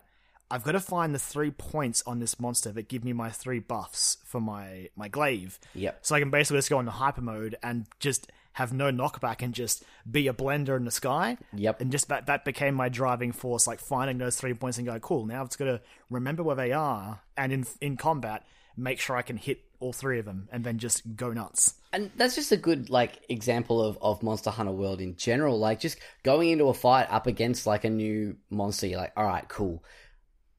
I've 0.51 0.63
got 0.63 0.73
to 0.73 0.79
find 0.79 1.13
the 1.15 1.19
three 1.19 1.51
points 1.51 2.03
on 2.05 2.19
this 2.19 2.39
monster 2.39 2.71
that 2.71 2.87
give 2.87 3.03
me 3.03 3.13
my 3.13 3.29
three 3.29 3.59
buffs 3.59 4.17
for 4.25 4.39
my 4.39 4.89
my 4.95 5.07
glaive. 5.07 5.59
Yep. 5.73 5.99
So 6.05 6.15
I 6.15 6.19
can 6.19 6.29
basically 6.29 6.59
just 6.59 6.69
go 6.69 6.79
into 6.79 6.91
hyper 6.91 7.21
mode 7.21 7.55
and 7.63 7.87
just 7.99 8.31
have 8.53 8.71
no 8.71 8.91
knockback 8.91 9.41
and 9.41 9.53
just 9.53 9.83
be 10.09 10.27
a 10.27 10.33
blender 10.33 10.77
in 10.77 10.85
the 10.85 10.91
sky. 10.91 11.37
Yep. 11.53 11.81
And 11.81 11.91
just 11.91 12.09
that 12.09 12.27
that 12.27 12.45
became 12.45 12.75
my 12.75 12.89
driving 12.89 13.31
force, 13.31 13.65
like 13.65 13.79
finding 13.79 14.17
those 14.17 14.35
three 14.35 14.53
points 14.53 14.77
and 14.77 14.85
go, 14.85 14.99
cool, 14.99 15.25
now 15.25 15.41
I've 15.41 15.57
gotta 15.57 15.81
remember 16.09 16.43
where 16.43 16.55
they 16.55 16.71
are 16.71 17.21
and 17.35 17.51
in 17.51 17.65
in 17.81 17.97
combat, 17.97 18.45
make 18.77 18.99
sure 18.99 19.15
I 19.15 19.23
can 19.23 19.37
hit 19.37 19.64
all 19.79 19.93
three 19.93 20.19
of 20.19 20.25
them 20.25 20.47
and 20.51 20.63
then 20.63 20.77
just 20.77 21.15
go 21.15 21.31
nuts. 21.31 21.75
And 21.93 22.11
that's 22.17 22.35
just 22.35 22.51
a 22.51 22.57
good 22.57 22.89
like 22.89 23.19
example 23.29 23.81
of, 23.81 23.97
of 24.01 24.21
Monster 24.23 24.49
Hunter 24.49 24.71
World 24.71 25.01
in 25.01 25.15
general. 25.15 25.57
Like 25.59 25.79
just 25.79 25.97
going 26.23 26.49
into 26.49 26.65
a 26.65 26.73
fight 26.73 27.07
up 27.09 27.27
against 27.27 27.65
like 27.67 27.83
a 27.85 27.89
new 27.89 28.35
monster, 28.49 28.87
you're 28.87 28.99
like, 28.99 29.13
all 29.15 29.25
right, 29.25 29.47
cool. 29.47 29.83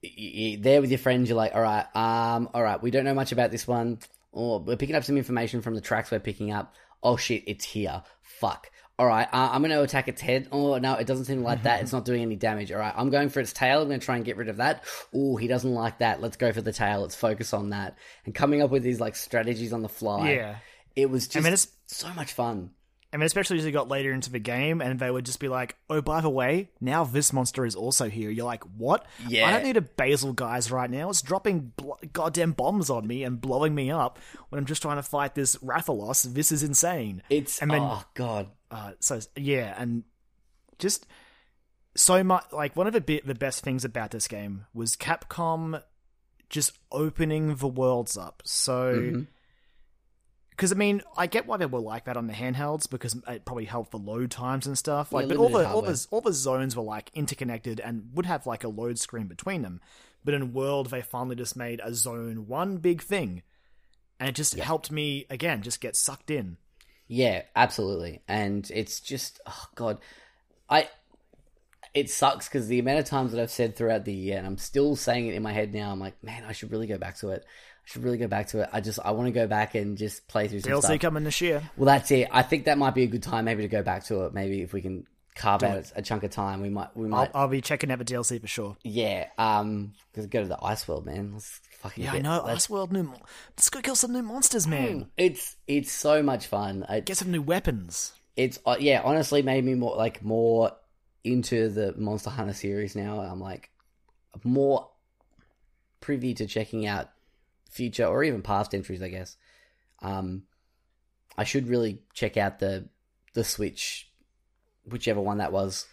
Y- 0.03 0.11
y- 0.19 0.33
y- 0.37 0.59
There 0.61 0.81
with 0.81 0.91
your 0.91 0.99
friends, 0.99 1.29
you're 1.29 1.37
like, 1.37 1.55
all 1.55 1.63
right, 1.63 1.87
um, 1.95 2.49
all 2.55 2.63
right, 2.63 2.83
we 2.83 2.91
don't 2.91 3.05
know 3.05 3.15
much 3.15 3.33
about 3.33 3.51
this 3.51 3.67
one. 3.67 3.99
Or 4.33 4.61
we're 4.61 4.77
picking 4.77 4.97
up 4.97 5.05
some 5.05 5.17
information 5.17 5.63
from 5.63 5.75
the 5.75 5.81
tracks 5.81 6.11
we're 6.11 6.21
picking 6.21 6.53
up. 6.53 6.75
Oh 7.03 7.17
shit, 7.17 7.45
it's 7.47 7.65
here. 7.65 8.03
Fuck. 8.23 8.71
All 8.99 9.07
right, 9.07 9.29
uh, 9.31 9.51
I'm 9.53 9.61
going 9.61 9.73
to 9.73 9.83
attack 9.83 10.09
its 10.09 10.23
head. 10.23 10.49
Oh 10.53 10.79
no, 10.79 10.95
it 10.95 11.07
doesn't 11.07 11.27
seem 11.27 11.43
like 11.43 11.65
that. 11.65 11.83
It's 11.83 11.93
not 11.93 12.07
doing 12.07 12.23
any 12.23 12.37
damage. 12.37 12.73
All 12.73 12.79
right, 12.79 12.95
I'm 12.97 13.11
going 13.11 13.29
for 13.29 13.41
its 13.41 13.53
tail. 13.53 13.83
I'm 13.83 13.89
going 13.89 14.01
to 14.01 14.05
try 14.07 14.17
and 14.17 14.25
get 14.25 14.39
rid 14.39 14.49
of 14.49 14.57
that. 14.57 14.85
Oh, 15.15 15.37
he 15.37 15.49
doesn't 15.49 15.75
like 15.75 15.99
that. 15.99 16.23
Let's 16.23 16.39
go 16.39 16.51
for 16.53 16.63
the 16.63 16.73
tail. 16.73 17.03
Let's 17.03 17.15
focus 17.15 17.53
on 17.53 17.71
that. 17.71 17.99
And 18.25 18.35
coming 18.35 18.63
up 18.63 18.71
with 18.71 18.83
these 18.83 18.99
like 18.99 19.15
strategies 19.15 19.75
on 19.75 19.83
the 19.83 19.89
fly. 19.91 20.31
Yeah. 20.33 20.57
It 20.95 21.11
was 21.11 21.29
just 21.29 21.37
I 21.37 21.41
mean, 21.41 21.53
it's- 21.53 21.69
so 21.89 22.09
much 22.15 22.33
fun. 22.33 22.71
I 23.13 23.19
mean, 23.19 23.27
especially 23.27 23.59
as 23.59 23.65
you 23.65 23.71
got 23.71 23.89
later 23.89 24.13
into 24.13 24.31
the 24.33 24.41
game, 24.41 24.83
and 24.83 24.99
they 24.99 25.11
would 25.11 25.25
just 25.25 25.39
be 25.41 25.49
like, 25.49 25.77
"Oh, 25.89 26.03
by 26.03 26.21
the 26.21 26.29
way, 26.29 26.71
now 26.81 27.05
this 27.05 27.33
monster 27.33 27.65
is 27.65 27.75
also 27.77 28.11
here." 28.11 28.31
You're 28.31 28.45
like, 28.45 28.65
"What? 28.77 29.07
Yeah. 29.29 29.47
I 29.47 29.53
don't 29.53 29.63
need 29.63 29.77
a 29.77 29.81
Bazelgeuse 29.81 30.71
right 30.73 30.91
now. 30.91 31.09
It's 31.09 31.23
dropping 31.23 31.73
bl- 31.77 31.93
goddamn 32.13 32.53
bombs 32.53 32.91
on 32.91 33.07
me 33.07 33.23
and 33.23 33.41
blowing 33.41 33.75
me 33.75 33.91
up 33.91 34.19
when 34.49 34.59
I'm 34.59 34.67
just 34.67 34.83
trying 34.83 34.97
to 34.97 35.03
fight 35.03 35.35
this 35.35 35.57
Rathalos. 35.57 36.25
This 36.35 36.51
is 36.51 36.63
insane." 36.63 37.23
It's 37.31 37.63
and 37.63 37.71
then 37.71 37.81
oh 37.83 38.03
god, 38.15 38.49
uh, 38.77 38.93
so 39.01 39.21
yeah, 39.37 39.75
and 39.79 40.05
just 40.79 41.07
so 41.95 42.23
much 42.23 42.45
like 42.53 42.77
one 42.77 42.87
of 42.87 42.93
the 42.93 43.01
bit 43.01 43.27
the 43.27 43.35
best 43.35 43.65
things 43.65 43.85
about 43.85 44.11
this 44.11 44.29
game 44.29 44.67
was 44.75 44.97
Capcom 44.97 45.83
just 46.51 46.73
opening 46.93 47.57
the 47.57 47.69
worlds 47.69 48.17
up. 48.19 48.43
So 48.45 48.93
Mm-hmm. 48.93 49.23
because 50.51 50.73
I 50.73 50.75
mean, 50.75 51.03
I 51.17 51.27
get 51.27 51.47
why 51.47 51.57
they 51.57 51.67
were 51.67 51.81
like 51.81 52.05
that 52.05 52.17
on 52.17 52.27
the 52.27 52.33
handhelds 52.35 52.89
because 52.89 53.15
it 53.27 53.45
probably 53.45 53.65
helped 53.65 53.91
the 53.93 53.99
load 53.99 54.31
times 54.31 54.67
and 54.67 54.77
stuff. 54.77 55.13
Like, 55.13 55.25
Yeah, 55.25 55.29
but 55.29 55.37
all 55.39 55.49
the 55.49 55.69
all 55.69 55.83
the 55.83 56.07
all 56.11 56.21
the 56.21 56.33
zones 56.33 56.77
were 56.77 56.83
like 56.83 57.11
interconnected 57.15 57.81
and 57.81 58.11
would 58.15 58.27
have 58.27 58.47
like 58.47 58.65
a 58.65 58.69
load 58.69 58.99
screen 58.99 59.27
between 59.27 59.63
them. 59.63 59.81
But 60.25 60.35
in 60.35 60.53
World, 60.53 60.91
they 60.91 61.03
finally 61.03 61.37
just 61.37 61.57
made 61.57 61.81
a 61.83 61.95
zone 61.95 62.47
one 62.47 62.79
big 62.79 63.01
thing, 63.03 63.43
and 64.19 64.29
it 64.29 64.35
just 64.35 64.55
helped 64.59 64.91
me 64.91 65.25
again 65.31 65.63
just 65.63 65.81
get 65.81 65.97
sucked 65.97 66.31
in. 66.31 66.57
Yeah, 67.09 67.43
absolutely. 67.55 68.23
And 68.27 68.69
it's 68.75 69.01
just 69.01 69.41
oh 69.47 69.67
god, 69.75 69.99
I 70.69 70.89
it 71.95 72.11
sucks 72.11 72.49
because 72.49 72.69
the 72.69 72.79
amount 72.79 72.99
of 72.99 73.07
times 73.07 73.33
that 73.33 73.41
I've 73.41 73.51
said 73.51 73.75
throughout 73.75 74.05
the 74.05 74.13
year, 74.13 74.37
and 74.37 74.47
I'm 74.47 74.59
still 74.59 74.97
saying 74.97 75.29
it 75.29 75.35
in 75.35 75.43
my 75.43 75.53
head 75.53 75.73
now. 75.73 75.91
I'm 75.91 76.01
like, 76.01 76.23
man, 76.23 76.45
I 76.45 76.53
should 76.53 76.71
really 76.71 76.87
go 76.87 76.99
back 76.99 77.17
to 77.19 77.31
it. 77.31 77.45
I 77.47 77.89
should 77.89 78.03
really 78.05 78.19
go 78.19 78.27
back 78.27 78.49
to 78.49 78.63
it. 78.63 78.69
I 78.73 78.81
just 78.81 78.99
I 79.05 79.13
want 79.13 79.29
to 79.29 79.33
go 79.33 79.47
back 79.47 79.75
and 79.75 79.97
just 79.97 80.29
play 80.29 80.49
through 80.49 80.61
some 80.61 80.73
DLC 80.73 80.83
stuff. 80.83 81.01
coming 81.01 81.25
this 81.25 81.41
year. 81.41 81.63
Well, 81.77 81.87
that's 81.87 82.11
it. 82.11 82.29
I 82.31 82.43
think 82.43 82.65
that 82.65 82.79
might 82.79 82.95
be 82.95 83.05
a 83.05 83.07
good 83.07 83.23
time 83.23 83.45
maybe 83.45 83.63
to 83.63 83.69
go 83.69 83.83
back 83.83 84.05
to 84.05 84.25
it. 84.25 84.35
Maybe 84.35 84.63
if 84.63 84.73
we 84.73 84.83
can 84.83 85.07
carve 85.37 85.63
out 85.63 85.93
a 85.95 86.03
chunk 86.03 86.23
of 86.25 86.31
time, 86.31 86.61
we 86.63 86.69
might 86.71 86.97
we 86.97 87.05
I'll, 87.05 87.11
might 87.11 87.31
I'll 87.35 87.49
be 87.49 87.61
checking 87.61 87.91
out 87.91 87.99
the 87.99 88.05
DLC 88.05 88.41
for 88.41 88.47
sure. 88.47 88.77
yeah. 88.83 89.29
Um, 89.39 89.93
because 90.11 90.27
go 90.27 90.43
to 90.43 90.49
the 90.49 90.59
ice 90.63 90.89
world, 90.89 91.05
man. 91.07 91.35
Let's 91.35 91.61
fucking 91.79 92.05
Yeah, 92.05 92.13
I 92.15 92.19
know. 92.21 92.43
let's- 92.45 92.65
Ice 92.65 92.71
World 92.71 92.93
new. 92.93 93.13
Let's 93.57 93.69
go 93.71 93.81
kill 93.83 93.95
some 93.97 94.13
new 94.13 94.23
monsters, 94.23 94.67
man. 94.67 95.11
It's 95.17 95.57
it's 95.67 95.93
so 95.93 96.23
much 96.23 96.47
fun. 96.47 96.85
It, 96.89 97.05
Get 97.07 97.19
some 97.19 97.31
new 97.31 97.43
weapons. 97.43 98.13
it's 98.37 98.59
uh, 98.67 98.77
yeah 98.81 99.03
honestly 99.05 99.43
made 99.43 99.65
me 99.65 99.75
more 99.75 99.97
like 99.97 100.23
more 100.25 100.73
into 101.25 101.69
the 101.69 101.93
monster 101.97 102.31
hunter 102.31 102.53
series 102.55 102.95
now 102.95 103.19
i'm 103.21 103.41
like 103.41 103.69
more 104.45 104.89
privy 106.01 106.35
to 106.35 106.47
checking 106.47 106.87
out 106.87 107.11
future 107.71 108.05
or 108.05 108.23
even 108.23 108.43
past 108.43 108.75
entries 108.75 109.03
i 109.03 109.09
guess 109.09 109.37
um 110.03 110.43
i 111.37 111.43
should 111.45 111.67
really 111.69 111.99
check 112.15 112.37
out 112.37 112.59
the 112.61 112.89
the 113.35 113.43
switch 113.43 114.09
whichever 114.89 115.21
one 115.21 115.39
that 115.39 115.53
was 115.53 115.87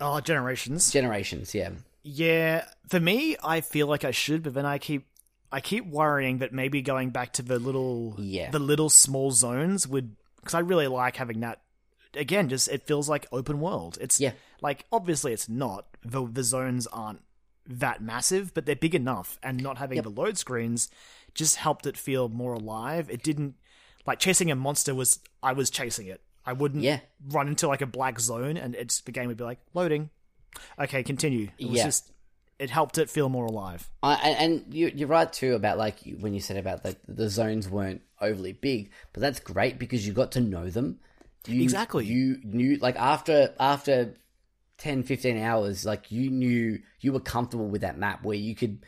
Oh, 0.00 0.20
generations. 0.20 0.90
generations 0.90 1.54
yeah 1.54 1.70
Yeah, 2.02 2.64
for 2.88 3.00
me, 3.00 3.36
I 3.42 3.60
feel 3.60 3.86
like 3.86 4.04
I 4.04 4.10
should, 4.10 4.42
but 4.42 4.54
then 4.54 4.66
I 4.66 4.78
keep 4.78 5.06
I 5.52 5.60
keep 5.60 5.86
worrying 5.86 6.38
that 6.38 6.52
maybe 6.52 6.82
going 6.82 7.10
back 7.10 7.32
to 7.34 7.42
the 7.42 7.58
little 7.60 8.14
Yeah. 8.18 8.50
the 8.50 8.58
little 8.58 8.90
small 8.90 9.30
zones 9.30 9.86
would 9.86 10.16
because 10.40 10.54
I 10.54 10.58
really 10.60 10.88
like 10.88 11.16
having 11.16 11.40
that. 11.40 11.60
Again, 12.14 12.48
just 12.48 12.68
it 12.68 12.86
feels 12.86 13.08
like 13.08 13.26
open 13.32 13.60
world. 13.60 13.96
It's 14.00 14.20
Yeah. 14.20 14.32
like 14.60 14.84
obviously 14.92 15.32
it's 15.32 15.48
not 15.48 15.86
the 16.04 16.26
the 16.26 16.42
zones 16.42 16.86
aren't 16.88 17.22
that 17.66 18.02
massive, 18.02 18.52
but 18.52 18.66
they're 18.66 18.76
big 18.76 18.94
enough, 18.94 19.38
and 19.42 19.62
not 19.62 19.78
having 19.78 19.96
Yep. 19.96 20.04
the 20.04 20.10
load 20.10 20.36
screens 20.38 20.90
just 21.34 21.56
helped 21.56 21.86
it 21.86 21.96
feel 21.96 22.28
more 22.28 22.52
alive. 22.54 23.08
It 23.08 23.22
didn't 23.22 23.54
like 24.06 24.18
chasing 24.18 24.50
a 24.50 24.54
monster 24.56 24.94
was 24.94 25.20
I 25.42 25.52
was 25.54 25.70
chasing 25.70 26.06
it. 26.08 26.20
I 26.46 26.52
wouldn't 26.52 26.82
Yeah. 26.82 27.00
run 27.28 27.48
into 27.48 27.68
like 27.68 27.80
a 27.82 27.86
black 27.86 28.20
zone, 28.20 28.56
and 28.56 28.74
it's 28.74 29.00
the 29.00 29.12
game 29.12 29.28
would 29.28 29.36
be 29.36 29.44
like 29.44 29.60
loading. 29.72 30.10
Okay, 30.78 31.02
continue. 31.02 31.48
It 31.58 31.66
was 31.68 31.78
Yeah. 31.78 31.84
just 31.84 32.10
it 32.58 32.70
helped 32.70 32.98
it 32.98 33.10
feel 33.10 33.28
more 33.28 33.46
alive. 33.46 33.90
I, 34.02 34.14
and 34.38 34.72
you, 34.72 34.90
you're 34.94 35.08
right 35.08 35.30
too 35.32 35.54
about 35.54 35.76
like 35.76 35.98
when 36.20 36.34
you 36.34 36.40
said 36.40 36.56
about 36.56 36.82
the 36.84 36.96
the 37.08 37.28
zones 37.28 37.68
weren't 37.68 38.02
overly 38.20 38.52
big, 38.52 38.90
but 39.12 39.20
that's 39.20 39.40
great 39.40 39.78
because 39.78 40.06
you 40.06 40.12
got 40.12 40.32
to 40.32 40.40
know 40.40 40.70
them. 40.70 41.00
You, 41.46 41.62
Exactly. 41.62 42.06
You 42.06 42.38
knew 42.44 42.76
like 42.76 42.96
after 42.96 43.54
after 43.58 44.14
10, 44.78 45.02
15 45.02 45.36
hours, 45.38 45.84
like 45.84 46.12
you 46.12 46.30
knew 46.30 46.78
you 47.00 47.12
were 47.12 47.20
comfortable 47.20 47.66
with 47.68 47.80
that 47.82 47.98
map 47.98 48.22
where 48.24 48.36
you 48.36 48.54
could 48.54 48.84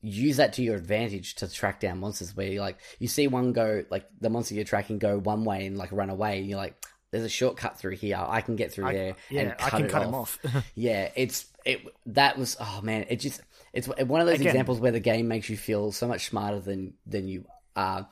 use 0.00 0.36
that 0.36 0.52
to 0.52 0.62
your 0.62 0.76
advantage 0.76 1.34
to 1.36 1.48
track 1.52 1.80
down 1.80 1.98
monsters. 1.98 2.36
Where 2.36 2.46
you 2.46 2.60
like 2.60 2.78
you 3.00 3.08
see 3.08 3.26
one 3.26 3.52
go 3.52 3.84
like 3.90 4.06
the 4.20 4.30
monster 4.30 4.54
you're 4.54 4.64
tracking 4.64 4.98
go 4.98 5.18
one 5.18 5.44
way 5.44 5.66
and 5.66 5.76
like 5.76 5.90
run 5.90 6.10
away, 6.10 6.38
and 6.38 6.46
you're 6.48 6.58
like. 6.58 6.76
There's 7.10 7.24
a 7.24 7.28
shortcut 7.28 7.78
through 7.78 7.96
here. 7.96 8.16
I 8.18 8.40
can 8.42 8.56
get 8.56 8.72
through 8.72 8.86
I- 8.86 8.92
there. 8.92 9.16
yeah, 9.30 9.40
and 9.40 9.50
I 9.52 9.70
cut 9.70 9.80
can 9.80 9.88
cut 9.88 10.02
him 10.02 10.14
off. 10.14 10.38
yeah, 10.74 11.10
it's 11.16 11.46
it. 11.64 11.80
That 12.06 12.36
was 12.38 12.56
oh 12.60 12.80
man, 12.82 13.06
it 13.08 13.16
just 13.16 13.40
it's 13.72 13.88
one 13.88 14.20
of 14.20 14.26
those 14.26 14.36
Again- 14.36 14.48
examples 14.48 14.80
where 14.80 14.92
the 14.92 15.00
game 15.00 15.28
makes 15.28 15.48
you 15.48 15.56
feel 15.56 15.92
so 15.92 16.06
much 16.06 16.26
smarter 16.28 16.60
than 16.60 16.94
than 17.06 17.26
you 17.28 17.44
are. 17.76 18.08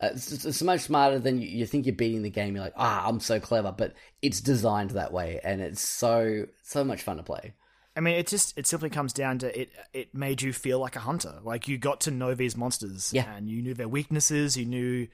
Uh, 0.00 0.08
it's, 0.14 0.60
much 0.62 0.80
smarter 0.80 1.20
than 1.20 1.40
you, 1.40 1.46
you 1.46 1.64
think 1.64 1.86
you're 1.86 1.94
beating 1.94 2.22
the 2.22 2.30
game. 2.30 2.56
You're 2.56 2.64
like, 2.64 2.72
ah, 2.76 3.06
I'm 3.06 3.20
so 3.20 3.38
clever, 3.38 3.70
but 3.70 3.94
it's 4.20 4.40
designed 4.40 4.90
that 4.90 5.12
way, 5.12 5.38
and 5.44 5.60
it's 5.60 5.80
so 5.80 6.46
so 6.64 6.82
much 6.82 7.02
fun 7.02 7.18
to 7.18 7.22
play. 7.22 7.54
I 7.94 8.00
mean, 8.00 8.14
it 8.16 8.26
just 8.26 8.58
it 8.58 8.66
simply 8.66 8.90
comes 8.90 9.12
down 9.12 9.38
to 9.38 9.60
it. 9.60 9.70
It 9.92 10.12
made 10.12 10.42
you 10.42 10.52
feel 10.52 10.80
like 10.80 10.96
a 10.96 11.00
hunter. 11.00 11.38
Like 11.44 11.68
you 11.68 11.78
got 11.78 12.00
to 12.00 12.10
know 12.10 12.34
these 12.34 12.56
monsters, 12.56 13.12
Yeah. 13.12 13.32
and 13.32 13.48
you 13.48 13.62
knew 13.62 13.74
their 13.74 13.86
weaknesses. 13.86 14.56
You 14.56 14.64
knew 14.64 15.06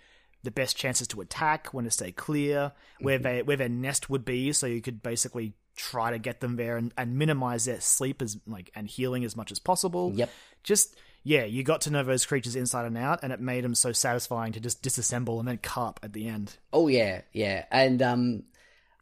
the 0.49 0.61
best 0.63 0.77
chances 0.77 1.07
to 1.09 1.21
attack, 1.21 1.69
when 1.75 1.85
to 1.85 1.91
stay 1.91 2.11
clear, 2.13 2.73
Mm-hmm. 2.73 3.05
where 3.05 3.19
they 3.19 3.43
where 3.43 3.57
their 3.59 3.69
nest 3.69 4.09
would 4.11 4.25
be, 4.25 4.53
so 4.53 4.67
you 4.67 4.81
could 4.81 5.03
basically 5.03 5.53
try 5.77 6.11
to 6.11 6.19
get 6.19 6.41
them 6.41 6.57
there 6.57 6.77
and, 6.77 6.93
and 6.99 7.17
minimize 7.17 7.67
their 7.67 7.81
sleep 7.81 8.21
as 8.23 8.37
like 8.47 8.71
and 8.75 8.89
healing 8.89 9.25
as 9.25 9.37
much 9.37 9.53
as 9.53 9.59
possible. 9.61 10.11
Yep. 10.15 10.31
Just 10.65 10.97
yeah, 11.23 11.45
you 11.45 11.63
got 11.63 11.83
to 11.83 11.91
know 11.91 12.03
those 12.03 12.25
creatures 12.27 12.57
inside 12.57 12.87
and 12.87 12.97
out, 12.99 13.21
and 13.23 13.33
it 13.33 13.41
made 13.41 13.63
them 13.63 13.75
so 13.75 13.93
satisfying 13.93 14.53
to 14.55 14.61
just 14.61 14.83
disassemble 14.83 15.39
and 15.39 15.47
then 15.47 15.59
carp 15.59 16.01
at 16.03 16.13
the 16.13 16.27
end. 16.27 16.57
Oh 16.73 16.89
yeah, 16.89 17.21
yeah, 17.33 17.65
and 17.71 18.01
um, 18.03 18.43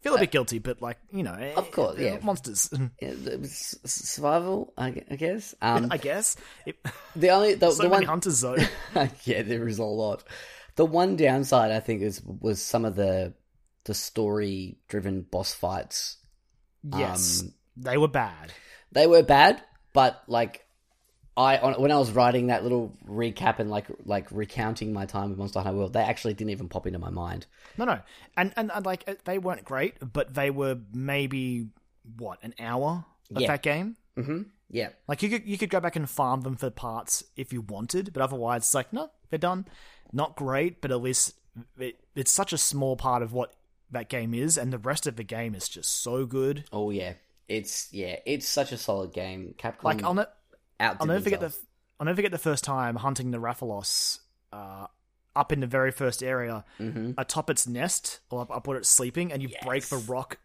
Feel 0.03 0.15
a 0.17 0.19
bit 0.21 0.31
guilty, 0.31 0.59
but 0.59 0.81
like 0.83 0.99
you 1.11 1.23
know, 1.23 1.33
Uh, 1.33 1.59
Of 1.59 1.71
course, 1.71 1.99
yeah. 1.99 2.19
monsters. 2.23 2.69
it 2.99 3.41
was 3.41 3.79
survival, 3.85 4.73
I 4.77 5.03
I 5.11 5.17
guess. 5.17 5.55
Um, 5.63 5.89
I 5.97 5.97
guess 5.97 6.37
it, 6.67 6.77
the 7.17 7.31
only 7.31 7.55
the, 7.55 7.71
so 7.77 7.85
the 7.85 7.89
one 7.89 8.03
hunters 8.05 8.41
though. 8.43 8.57
yeah, 9.25 9.43
there 9.43 9.67
is 9.69 9.79
a 9.79 9.85
lot. 9.85 10.23
The 10.77 10.87
one 10.87 11.17
downside 11.17 11.71
I 11.73 11.81
think 11.81 12.03
is 12.03 12.23
was 12.23 12.61
some 12.63 12.85
of 12.85 12.97
the 12.97 13.35
the 13.85 13.95
story 13.95 14.79
driven 14.89 15.23
boss 15.23 15.55
fights. 15.55 16.19
Yes, 16.83 17.43
Um, 17.43 17.55
they 17.77 17.97
were 17.97 18.09
bad. 18.09 18.53
They 18.93 19.07
were 19.07 19.23
bad, 19.23 19.63
but 19.93 20.23
like 20.29 20.67
I 21.37 21.59
on, 21.59 21.81
when 21.81 21.91
I 21.93 21.99
was 21.99 22.13
writing 22.13 22.47
that 22.49 22.63
little 22.63 22.97
recap 23.07 23.59
and 23.59 23.71
like 23.71 23.87
like 24.05 24.31
recounting 24.31 24.93
my 24.93 25.07
time 25.07 25.31
with 25.31 25.39
Monster 25.39 25.61
Hunter 25.61 25.79
World, 25.79 25.93
they 25.93 26.01
actually 26.03 26.35
didn't 26.35 26.51
even 26.51 26.69
pop 26.69 26.87
into 26.87 26.99
my 26.99 27.11
mind. 27.11 27.47
No, 27.77 27.85
no, 27.85 27.99
and 28.37 28.53
and, 28.57 28.71
and 28.73 28.87
like 28.87 29.05
uh, 29.09 29.15
they 29.25 29.39
weren't 29.39 29.65
great, 29.65 29.95
but 30.13 30.35
they 30.35 30.51
were 30.51 30.79
maybe 30.93 31.69
what 32.17 32.39
an 32.43 32.55
hour 32.59 33.05
of 33.35 33.43
Yeah. 33.43 33.49
that 33.49 33.63
game. 33.63 33.97
hmm 34.15 34.43
Yeah, 34.71 34.91
Like 35.09 35.23
you 35.23 35.29
could 35.29 35.45
you 35.47 35.59
could 35.59 35.71
go 35.71 35.81
back 35.81 35.97
and 35.97 36.09
farm 36.09 36.41
them 36.43 36.57
for 36.57 36.71
parts 36.71 37.25
if 37.37 37.53
you 37.53 37.61
wanted, 37.63 38.13
but 38.13 38.23
otherwise 38.23 38.63
it's 38.63 38.75
like 38.75 38.93
no, 38.93 39.11
they're 39.31 39.39
done. 39.39 39.67
Not 40.13 40.37
great, 40.37 40.81
but 40.81 40.91
at 40.91 41.01
least 41.01 41.35
it, 41.79 41.99
it's 42.15 42.31
such 42.31 42.53
a 42.53 42.59
small 42.59 42.97
part 42.97 43.23
of 43.23 43.33
what 43.33 43.53
that 43.91 44.09
game 44.09 44.35
is, 44.35 44.59
and 44.59 44.73
the 44.73 44.79
rest 44.79 45.07
of 45.07 45.17
the 45.17 45.23
game 45.25 45.55
is 45.55 45.69
just 45.69 46.03
so 46.03 46.27
good. 46.27 46.65
oh 46.73 46.91
yeah, 46.91 47.15
it's 47.49 47.93
yeah, 47.93 48.17
it's 48.27 48.49
such 48.49 48.73
a 48.73 48.77
solid 48.79 49.13
game. 49.13 49.55
Capcom 49.59 49.85
Like 49.85 50.03
I'll, 50.03 50.15
ne- 50.15 50.25
I'll 50.81 51.07
never 51.07 51.21
forget 51.21 51.41
the. 51.41 51.55
I'll 51.99 52.05
never 52.05 52.17
forget 52.17 52.31
the 52.33 52.39
first 52.39 52.63
time 52.65 52.97
hunting 52.97 53.31
the 53.31 53.39
Rathalos 53.39 54.19
uh, 54.53 54.87
up 55.35 55.51
in 55.53 55.61
the 55.61 55.67
very 55.67 55.91
first 55.93 56.23
area, 56.23 56.65
Mm-hmm. 56.79 57.13
atop 57.17 57.49
its 57.49 57.67
nest 57.67 58.21
or 58.31 58.43
up, 58.43 58.51
up 58.51 58.67
where 58.67 58.77
it's 58.77 58.89
sleeping, 58.89 59.33
and 59.33 59.41
you 59.43 59.49
break 59.65 59.85
the 59.87 59.97
rock, 59.99 60.39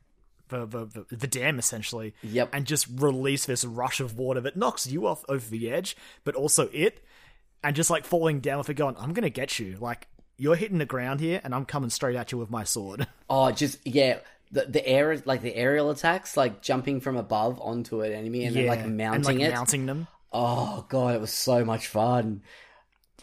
the, 0.50 0.66
the 0.66 0.86
the 1.10 1.16
the 1.16 1.28
dam 1.28 1.60
essentially, 1.60 2.14
Yep. 2.24 2.50
and 2.54 2.66
just 2.66 2.88
release 2.96 3.46
this 3.46 3.66
rush 3.66 4.00
of 4.00 4.18
water 4.18 4.40
that 4.42 4.56
knocks 4.56 4.88
you 4.88 5.08
off 5.08 5.26
over 5.28 5.46
the 5.50 5.70
edge, 5.72 5.98
but 6.24 6.36
also 6.36 6.70
it, 6.72 7.04
and 7.64 7.76
just 7.76 7.90
like 7.90 8.06
falling 8.06 8.40
down 8.40 8.58
with 8.58 8.70
it 8.70 8.76
going, 8.76 8.96
I'm 8.98 9.14
gonna 9.14 9.30
get 9.30 9.60
you, 9.60 9.78
like. 9.80 10.08
You're 10.38 10.56
hitting 10.56 10.80
the 10.80 10.88
ground 10.88 11.20
here, 11.20 11.40
and 11.44 11.54
I'm 11.54 11.66
coming 11.66 11.92
straight 11.92 12.16
at 12.16 12.32
you 12.32 12.40
with 12.40 12.50
my 12.50 12.64
sword. 12.64 13.06
Oh, 13.30 13.52
just 13.52 13.78
yeah, 13.86 14.18
the 14.52 14.66
the 14.66 14.86
air 14.86 15.22
like 15.26 15.42
the 15.42 15.56
aerial 15.56 15.90
attacks, 15.90 16.36
like 16.36 16.62
jumping 16.62 17.00
from 17.00 17.16
above 17.16 17.62
onto 17.62 18.02
an 18.02 18.12
enemy 18.12 18.46
and 18.46 18.56
then 18.56 18.66
like 18.68 18.86
mounting 18.86 19.16
and, 19.16 19.26
like, 19.26 19.40
it. 19.40 19.54
mounting 19.54 19.86
them. 19.86 20.08
Oh 20.34 20.86
god, 20.90 21.16
it 21.16 21.22
was 21.22 21.32
so 21.32 21.64
much 21.64 21.88
fun. 21.88 22.42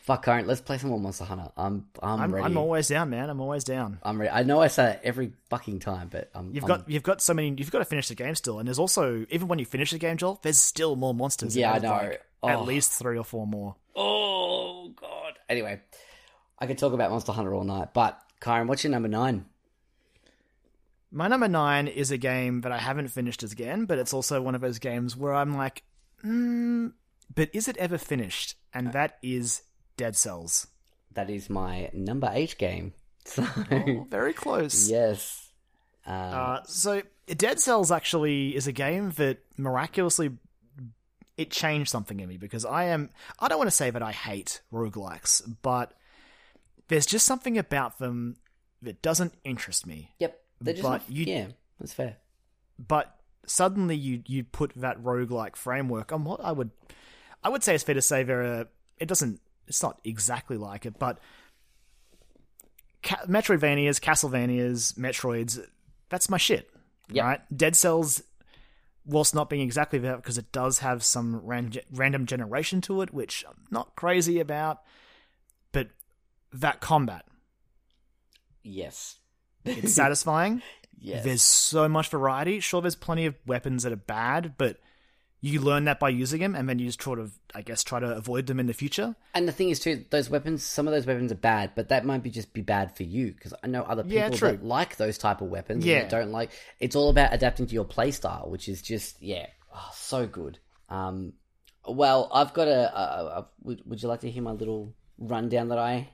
Fuck, 0.08 0.24
Kyron. 0.24 0.46
Let's 0.46 0.62
play 0.62 0.78
some 0.78 0.88
more 0.88 0.98
Monster 0.98 1.24
Hunter. 1.24 1.50
I'm 1.54 1.84
I'm, 2.02 2.20
I'm, 2.22 2.34
ready. 2.34 2.46
I'm 2.46 2.56
always 2.56 2.88
down, 2.88 3.10
man. 3.10 3.28
I'm 3.28 3.42
always 3.42 3.62
down. 3.62 3.98
I'm 4.02 4.18
ready. 4.18 4.30
I 4.32 4.42
know 4.42 4.58
I 4.58 4.68
say 4.68 4.92
it 4.92 5.00
every 5.04 5.34
fucking 5.50 5.80
time, 5.80 6.08
but 6.08 6.30
I'm, 6.34 6.54
You've 6.54 6.64
I'm- 6.64 6.78
got 6.78 6.88
you've 6.88 7.02
got 7.02 7.20
so 7.20 7.34
many. 7.34 7.54
You've 7.58 7.70
got 7.70 7.80
to 7.80 7.84
finish 7.84 8.08
the 8.08 8.14
game 8.14 8.34
still, 8.34 8.58
and 8.58 8.66
there's 8.66 8.78
also 8.78 9.26
even 9.28 9.48
when 9.48 9.58
you 9.58 9.66
finish 9.66 9.90
the 9.90 9.98
game, 9.98 10.16
Joel, 10.16 10.40
there's 10.42 10.56
still 10.58 10.96
more 10.96 11.12
monsters. 11.12 11.54
Yeah, 11.54 11.72
I 11.74 11.78
know. 11.78 11.90
like, 11.90 12.22
Oh. 12.42 12.48
At 12.48 12.62
least 12.64 12.92
three 12.92 13.18
or 13.18 13.24
four 13.24 13.46
more. 13.46 13.76
Oh 13.94 14.94
god. 14.96 15.34
Anyway, 15.46 15.78
I 16.58 16.66
could 16.66 16.78
talk 16.78 16.94
about 16.94 17.10
Monster 17.10 17.32
Hunter 17.32 17.52
all 17.52 17.64
night, 17.64 17.92
but 17.92 18.18
Kyron, 18.40 18.66
what's 18.66 18.84
your 18.84 18.90
number 18.92 19.08
nine? 19.08 19.44
My 21.10 21.28
number 21.28 21.48
nine 21.48 21.86
is 21.86 22.10
a 22.10 22.16
game 22.16 22.62
that 22.62 22.72
I 22.72 22.78
haven't 22.78 23.08
finished 23.08 23.42
again, 23.42 23.84
but 23.84 23.98
it's 23.98 24.14
also 24.14 24.40
one 24.40 24.54
of 24.54 24.62
those 24.62 24.78
games 24.78 25.16
where 25.18 25.34
I'm 25.34 25.54
like, 25.56 25.82
mm, 26.24 26.92
but 27.34 27.50
is 27.52 27.68
it 27.68 27.76
ever 27.76 27.98
finished? 27.98 28.54
And 28.72 28.92
that 28.92 29.18
is 29.22 29.62
Dead 29.98 30.16
Cells. 30.16 30.66
That 31.12 31.28
is 31.28 31.50
my 31.50 31.90
number 31.92 32.30
eight 32.32 32.56
game. 32.56 32.94
So 33.26 33.46
Oh, 33.70 34.06
very 34.08 34.32
close. 34.32 34.88
yes, 34.88 35.50
um, 36.06 36.14
Uh, 36.14 36.62
so 36.64 37.02
Dead 37.26 37.60
Cells 37.60 37.92
actually 37.92 38.56
is 38.56 38.66
a 38.66 38.72
game 38.72 39.10
that 39.16 39.40
miraculously 39.58 40.30
it 41.36 41.50
changed 41.50 41.90
something 41.90 42.18
in 42.20 42.28
me 42.28 42.38
because 42.38 42.64
I 42.64 42.84
am 42.84 43.10
I 43.38 43.48
don't 43.48 43.58
want 43.58 43.68
to 43.68 43.76
say 43.76 43.90
that 43.90 44.02
I 44.02 44.12
hate 44.12 44.62
roguelikes, 44.72 45.42
but 45.60 45.92
there's 46.88 47.04
just 47.04 47.26
something 47.26 47.58
about 47.58 47.98
them 47.98 48.36
that 48.80 49.02
doesn't 49.02 49.34
interest 49.44 49.86
me. 49.86 50.14
yep. 50.18 50.40
They're 50.62 50.72
just 50.74 50.82
but 50.82 50.88
not, 50.90 51.02
you- 51.10 51.26
yeah, 51.26 51.46
that's 51.78 51.92
fair. 51.92 52.16
But 52.78 53.14
suddenly 53.46 53.94
you 53.96 54.22
you 54.26 54.42
put 54.44 54.72
that 54.76 55.02
roguelike 55.02 55.54
framework 55.56 56.12
on 56.12 56.24
what 56.24 56.40
I 56.42 56.52
would 56.52 56.70
I 57.44 57.50
would 57.50 57.62
say 57.62 57.74
it's 57.74 57.84
fair 57.84 57.94
to 57.94 58.00
say 58.02 58.22
there 58.22 58.42
are 58.42 58.68
it 58.98 59.06
doesn't 59.06 59.40
it's 59.68 59.82
not 59.82 60.00
exactly 60.04 60.56
like 60.56 60.84
it, 60.86 60.98
but 60.98 61.18
Ca- 63.02 63.26
Metroidvanias, 63.28 64.00
Castlevanias, 64.00 64.94
Metroids, 64.98 65.60
that's 66.08 66.28
my 66.28 66.36
shit. 66.36 66.68
Yep. 67.10 67.24
Right? 67.24 67.40
Dead 67.56 67.76
Cells, 67.76 68.22
whilst 69.06 69.34
not 69.34 69.48
being 69.48 69.62
exactly 69.62 69.98
that, 70.00 70.16
because 70.16 70.36
it 70.38 70.50
does 70.52 70.80
have 70.80 71.02
some 71.04 71.36
ran- 71.46 71.72
random 71.92 72.26
generation 72.26 72.80
to 72.82 73.00
it, 73.02 73.14
which 73.14 73.44
I'm 73.48 73.64
not 73.70 73.94
crazy 73.96 74.40
about, 74.40 74.80
but 75.72 75.88
that 76.52 76.80
combat, 76.80 77.24
Yes, 78.62 79.16
it's 79.64 79.94
satisfying. 79.94 80.60
yes. 81.00 81.24
There's 81.24 81.42
so 81.42 81.88
much 81.88 82.08
variety. 82.08 82.60
Sure, 82.60 82.82
there's 82.82 82.96
plenty 82.96 83.24
of 83.26 83.34
weapons 83.46 83.84
that 83.84 83.92
are 83.92 83.96
bad, 83.96 84.54
but 84.58 84.78
you 85.40 85.60
learn 85.60 85.84
that 85.84 86.00
by 86.00 86.08
using 86.08 86.40
them, 86.40 86.54
and 86.54 86.68
then 86.68 86.78
you 86.78 86.86
just 86.86 87.00
sort 87.02 87.18
of, 87.18 87.38
I 87.54 87.62
guess, 87.62 87.84
try 87.84 88.00
to 88.00 88.06
avoid 88.16 88.46
them 88.46 88.58
in 88.58 88.66
the 88.66 88.72
future. 88.72 89.14
And 89.34 89.46
the 89.46 89.52
thing 89.52 89.70
is, 89.70 89.78
too, 89.78 90.04
those 90.10 90.28
weapons, 90.28 90.64
some 90.64 90.88
of 90.88 90.92
those 90.92 91.06
weapons 91.06 91.30
are 91.30 91.36
bad, 91.36 91.72
but 91.76 91.90
that 91.90 92.04
might 92.04 92.22
be 92.22 92.30
just 92.30 92.52
be 92.52 92.60
bad 92.60 92.96
for 92.96 93.04
you 93.04 93.32
because 93.32 93.54
I 93.62 93.68
know 93.68 93.82
other 93.82 94.02
people 94.02 94.16
Yeah, 94.18 94.28
that 94.30 94.64
like 94.64 94.96
those 94.96 95.16
type 95.18 95.40
of 95.40 95.48
weapons. 95.48 95.84
Yeah. 95.84 95.98
and 96.00 96.10
don't 96.10 96.32
like. 96.32 96.50
It's 96.80 96.96
all 96.96 97.10
about 97.10 97.32
adapting 97.32 97.66
to 97.68 97.74
your 97.74 97.84
playstyle, 97.84 98.48
which 98.48 98.68
is 98.68 98.82
just 98.82 99.22
yeah, 99.22 99.46
oh, 99.74 99.90
so 99.94 100.26
good. 100.26 100.58
Um, 100.88 101.34
well, 101.86 102.28
I've 102.32 102.52
got 102.52 102.66
a, 102.68 102.98
a 102.98 103.48
would, 103.62 103.82
would 103.86 104.02
you 104.02 104.08
like 104.08 104.20
to 104.20 104.30
hear 104.30 104.42
my 104.42 104.52
little 104.52 104.94
rundown 105.18 105.68
that 105.68 105.78
I, 105.78 106.08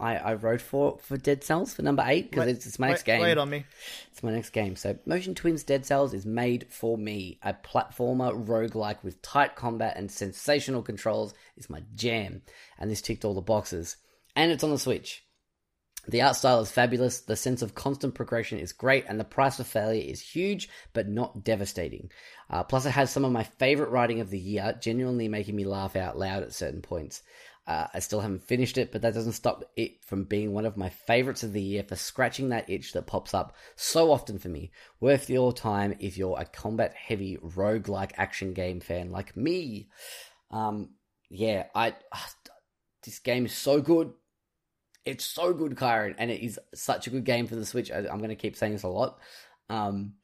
I, 0.00 0.16
I 0.16 0.34
wrote 0.34 0.62
for 0.62 0.98
for 1.02 1.16
Dead 1.16 1.44
Cells 1.44 1.74
for 1.74 1.82
number 1.82 2.02
eight 2.06 2.30
because 2.30 2.48
it's, 2.48 2.66
it's 2.66 2.78
my 2.78 2.88
next 2.88 3.06
Lay- 3.06 3.14
game. 3.14 3.22
Lay 3.22 3.32
it 3.32 3.38
on 3.38 3.50
me. 3.50 3.64
It's 4.10 4.22
my 4.22 4.32
next 4.32 4.50
game. 4.50 4.74
So, 4.74 4.98
Motion 5.04 5.34
Twin's 5.34 5.62
Dead 5.62 5.84
Cells 5.84 6.14
is 6.14 6.24
made 6.24 6.66
for 6.70 6.96
me. 6.96 7.38
A 7.42 7.54
platformer 7.54 8.32
roguelike 8.46 9.04
with 9.04 9.20
tight 9.22 9.56
combat 9.56 9.96
and 9.96 10.10
sensational 10.10 10.82
controls 10.82 11.34
is 11.56 11.70
my 11.70 11.82
jam. 11.94 12.42
And 12.78 12.90
this 12.90 13.02
ticked 13.02 13.24
all 13.24 13.34
the 13.34 13.42
boxes. 13.42 13.96
And 14.34 14.50
it's 14.50 14.64
on 14.64 14.70
the 14.70 14.78
Switch. 14.78 15.22
The 16.08 16.22
art 16.22 16.34
style 16.34 16.60
is 16.60 16.72
fabulous, 16.72 17.20
the 17.20 17.36
sense 17.36 17.60
of 17.60 17.74
constant 17.74 18.14
progression 18.14 18.58
is 18.58 18.72
great, 18.72 19.04
and 19.06 19.20
the 19.20 19.24
price 19.24 19.60
of 19.60 19.66
failure 19.66 20.02
is 20.02 20.20
huge 20.20 20.70
but 20.94 21.06
not 21.06 21.44
devastating. 21.44 22.10
Uh, 22.48 22.64
plus, 22.64 22.86
it 22.86 22.90
has 22.90 23.10
some 23.10 23.24
of 23.24 23.32
my 23.32 23.44
favorite 23.44 23.90
writing 23.90 24.20
of 24.20 24.30
the 24.30 24.38
year, 24.38 24.76
genuinely 24.80 25.28
making 25.28 25.54
me 25.54 25.64
laugh 25.64 25.96
out 25.96 26.18
loud 26.18 26.42
at 26.42 26.54
certain 26.54 26.80
points. 26.80 27.22
Uh, 27.70 27.86
I 27.94 28.00
still 28.00 28.18
haven't 28.18 28.42
finished 28.42 28.78
it, 28.78 28.90
but 28.90 29.02
that 29.02 29.14
doesn't 29.14 29.34
stop 29.34 29.62
it 29.76 30.04
from 30.04 30.24
being 30.24 30.52
one 30.52 30.66
of 30.66 30.76
my 30.76 30.88
favorites 30.88 31.44
of 31.44 31.52
the 31.52 31.62
year 31.62 31.84
for 31.84 31.94
scratching 31.94 32.48
that 32.48 32.68
itch 32.68 32.94
that 32.94 33.06
pops 33.06 33.32
up 33.32 33.54
so 33.76 34.10
often 34.10 34.40
for 34.40 34.48
me. 34.48 34.72
Worth 34.98 35.30
your 35.30 35.52
time 35.52 35.94
if 36.00 36.18
you're 36.18 36.36
a 36.36 36.44
combat 36.44 36.92
heavy 36.96 37.36
roguelike 37.36 38.10
action 38.16 38.54
game 38.54 38.80
fan 38.80 39.12
like 39.12 39.36
me. 39.36 39.88
Um, 40.50 40.94
yeah, 41.28 41.66
I. 41.72 41.94
this 43.04 43.20
game 43.20 43.46
is 43.46 43.52
so 43.52 43.80
good. 43.80 44.14
It's 45.04 45.24
so 45.24 45.54
good, 45.54 45.76
Kyron, 45.76 46.16
and 46.18 46.28
it 46.28 46.44
is 46.44 46.58
such 46.74 47.06
a 47.06 47.10
good 47.10 47.24
game 47.24 47.46
for 47.46 47.54
the 47.54 47.64
Switch. 47.64 47.92
I, 47.92 47.98
I'm 47.98 48.18
going 48.18 48.30
to 48.30 48.34
keep 48.34 48.56
saying 48.56 48.72
this 48.72 48.82
a 48.82 48.88
lot, 48.88 49.20
um, 49.68 50.14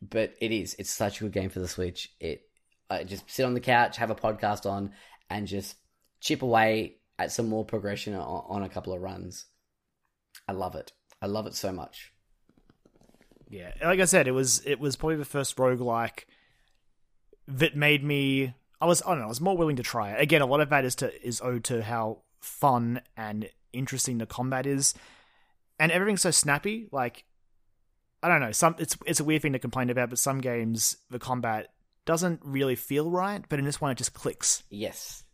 but 0.00 0.34
it 0.40 0.52
is. 0.52 0.76
It's 0.78 0.92
such 0.92 1.20
a 1.20 1.24
good 1.24 1.32
game 1.32 1.50
for 1.50 1.58
the 1.58 1.66
Switch. 1.66 2.14
It 2.20 2.42
I 2.88 3.02
just 3.02 3.28
sit 3.28 3.44
on 3.44 3.54
the 3.54 3.60
couch, 3.60 3.96
have 3.96 4.10
a 4.10 4.14
podcast 4.14 4.70
on, 4.70 4.92
and 5.28 5.48
just 5.48 5.74
chip 6.22 6.40
away 6.40 6.96
at 7.18 7.32
some 7.32 7.48
more 7.48 7.64
progression 7.64 8.14
on, 8.14 8.44
on 8.48 8.62
a 8.62 8.68
couple 8.68 8.94
of 8.94 9.02
runs. 9.02 9.44
I 10.48 10.52
love 10.52 10.74
it. 10.74 10.92
I 11.20 11.26
love 11.26 11.46
it 11.46 11.54
so 11.54 11.72
much. 11.72 12.12
Yeah, 13.50 13.72
like 13.82 14.00
I 14.00 14.06
said, 14.06 14.26
it 14.26 14.32
was 14.32 14.62
it 14.64 14.80
was 14.80 14.96
probably 14.96 15.16
the 15.16 15.26
first 15.26 15.56
roguelike 15.58 16.24
that 17.46 17.76
made 17.76 18.02
me. 18.02 18.54
I 18.80 18.86
was 18.86 19.02
I 19.02 19.10
don't 19.10 19.18
know. 19.18 19.26
I 19.26 19.28
was 19.28 19.42
more 19.42 19.56
willing 19.56 19.76
to 19.76 19.82
try 19.82 20.12
it. 20.12 20.22
Again, 20.22 20.40
a 20.40 20.46
lot 20.46 20.60
of 20.60 20.70
that 20.70 20.86
is 20.86 20.94
to 20.96 21.26
is 21.26 21.42
owed 21.42 21.64
to 21.64 21.82
how 21.82 22.22
fun 22.40 23.02
and 23.14 23.50
interesting 23.74 24.16
the 24.16 24.26
combat 24.26 24.66
is, 24.66 24.94
and 25.78 25.92
everything's 25.92 26.22
so 26.22 26.30
snappy. 26.30 26.88
Like 26.90 27.24
I 28.22 28.28
don't 28.28 28.40
know. 28.40 28.52
Some 28.52 28.76
it's 28.78 28.96
it's 29.06 29.20
a 29.20 29.24
weird 29.24 29.42
thing 29.42 29.52
to 29.52 29.58
complain 29.58 29.90
about, 29.90 30.08
but 30.08 30.18
some 30.18 30.40
games 30.40 30.96
the 31.10 31.18
combat 31.18 31.72
doesn't 32.06 32.40
really 32.42 32.74
feel 32.74 33.10
right. 33.10 33.44
But 33.46 33.58
in 33.58 33.66
this 33.66 33.82
one, 33.82 33.90
it 33.90 33.98
just 33.98 34.14
clicks. 34.14 34.62
Yes. 34.70 35.24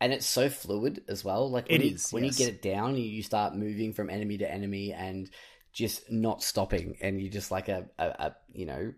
And 0.00 0.12
it's 0.12 0.26
so 0.26 0.48
fluid 0.48 1.02
as 1.08 1.24
well. 1.24 1.50
Like 1.50 1.68
when 1.68 1.80
It 1.80 1.86
you, 1.86 1.94
is, 1.94 2.10
when 2.12 2.24
yes. 2.24 2.38
you 2.38 2.46
get 2.46 2.54
it 2.54 2.62
down, 2.62 2.96
you, 2.96 3.02
you 3.02 3.22
start 3.22 3.56
moving 3.56 3.92
from 3.92 4.10
enemy 4.10 4.38
to 4.38 4.50
enemy 4.50 4.92
and 4.92 5.28
just 5.72 6.10
not 6.10 6.42
stopping, 6.42 6.96
and 7.00 7.20
you're 7.20 7.32
just 7.32 7.50
like 7.50 7.68
a, 7.68 7.86
a, 7.98 8.04
a 8.06 8.36
you 8.52 8.66
know, 8.66 8.92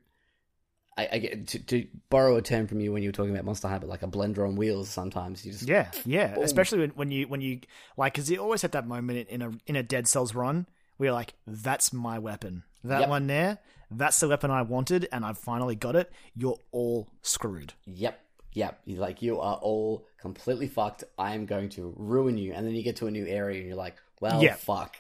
I, 0.99 1.09
I 1.13 1.19
get 1.19 1.49
to, 1.49 1.59
to 1.67 1.87
borrow 2.11 2.37
a 2.37 2.43
term 2.43 2.67
from 2.67 2.81
you 2.81 2.93
when 2.93 3.03
you 3.03 3.09
were 3.09 3.13
talking 3.13 3.33
about 3.33 3.45
Monster 3.45 3.69
Hunter, 3.69 3.87
like 3.87 4.03
a 4.03 4.09
blender 4.09 4.47
on 4.47 4.57
wheels. 4.57 4.89
Sometimes 4.91 5.45
you 5.45 5.53
just 5.53 5.67
Yeah, 5.69 5.91
yeah. 6.05 6.35
Boom. 6.35 6.45
Especially 6.45 6.81
when, 6.81 6.91
when 6.91 7.11
you 7.11 7.27
when 7.29 7.41
you 7.41 7.61
like, 7.97 8.13
because 8.15 8.31
you 8.31 8.39
always 8.39 8.63
had 8.63 8.73
that 8.73 8.87
moment 8.87 9.29
in 9.29 9.41
a 9.43 9.53
in 9.67 9.77
a 9.77 9.83
Dead 9.83 10.07
Cells 10.07 10.35
run 10.35 10.67
where 10.97 11.09
you're 11.09 11.15
like, 11.15 11.35
"That's 11.47 11.93
my 11.93 12.19
weapon. 12.19 12.65
That 12.85 13.01
Yep. 13.01 13.09
one 13.09 13.27
there. 13.27 13.59
That's 13.91 14.21
the 14.21 14.29
weapon 14.29 14.51
I 14.51 14.63
wanted, 14.63 15.09
and 15.11 15.25
I've 15.25 15.39
finally 15.39 15.77
got 15.77 15.97
it." 15.97 16.13
You're 16.35 16.59
all 16.73 17.09
screwed. 17.23 17.73
Yep. 17.87 18.21
Yep. 18.55 18.81
You're 18.85 19.01
like, 19.01 19.23
you 19.23 19.41
are 19.41 19.57
all 19.57 20.07
completely 20.21 20.67
fucked. 20.69 21.05
I 21.17 21.35
am 21.35 21.47
going 21.47 21.69
to 21.71 21.95
ruin 21.97 22.37
you. 22.37 22.53
And 22.53 22.67
then 22.67 22.75
you 22.75 22.83
get 22.83 22.97
to 22.97 23.07
a 23.07 23.11
new 23.11 23.27
area 23.27 23.59
and 23.59 23.69
you're 23.69 23.77
like, 23.77 23.97
well, 24.21 24.43
Yeah. 24.43 24.55
fuck. 24.55 24.97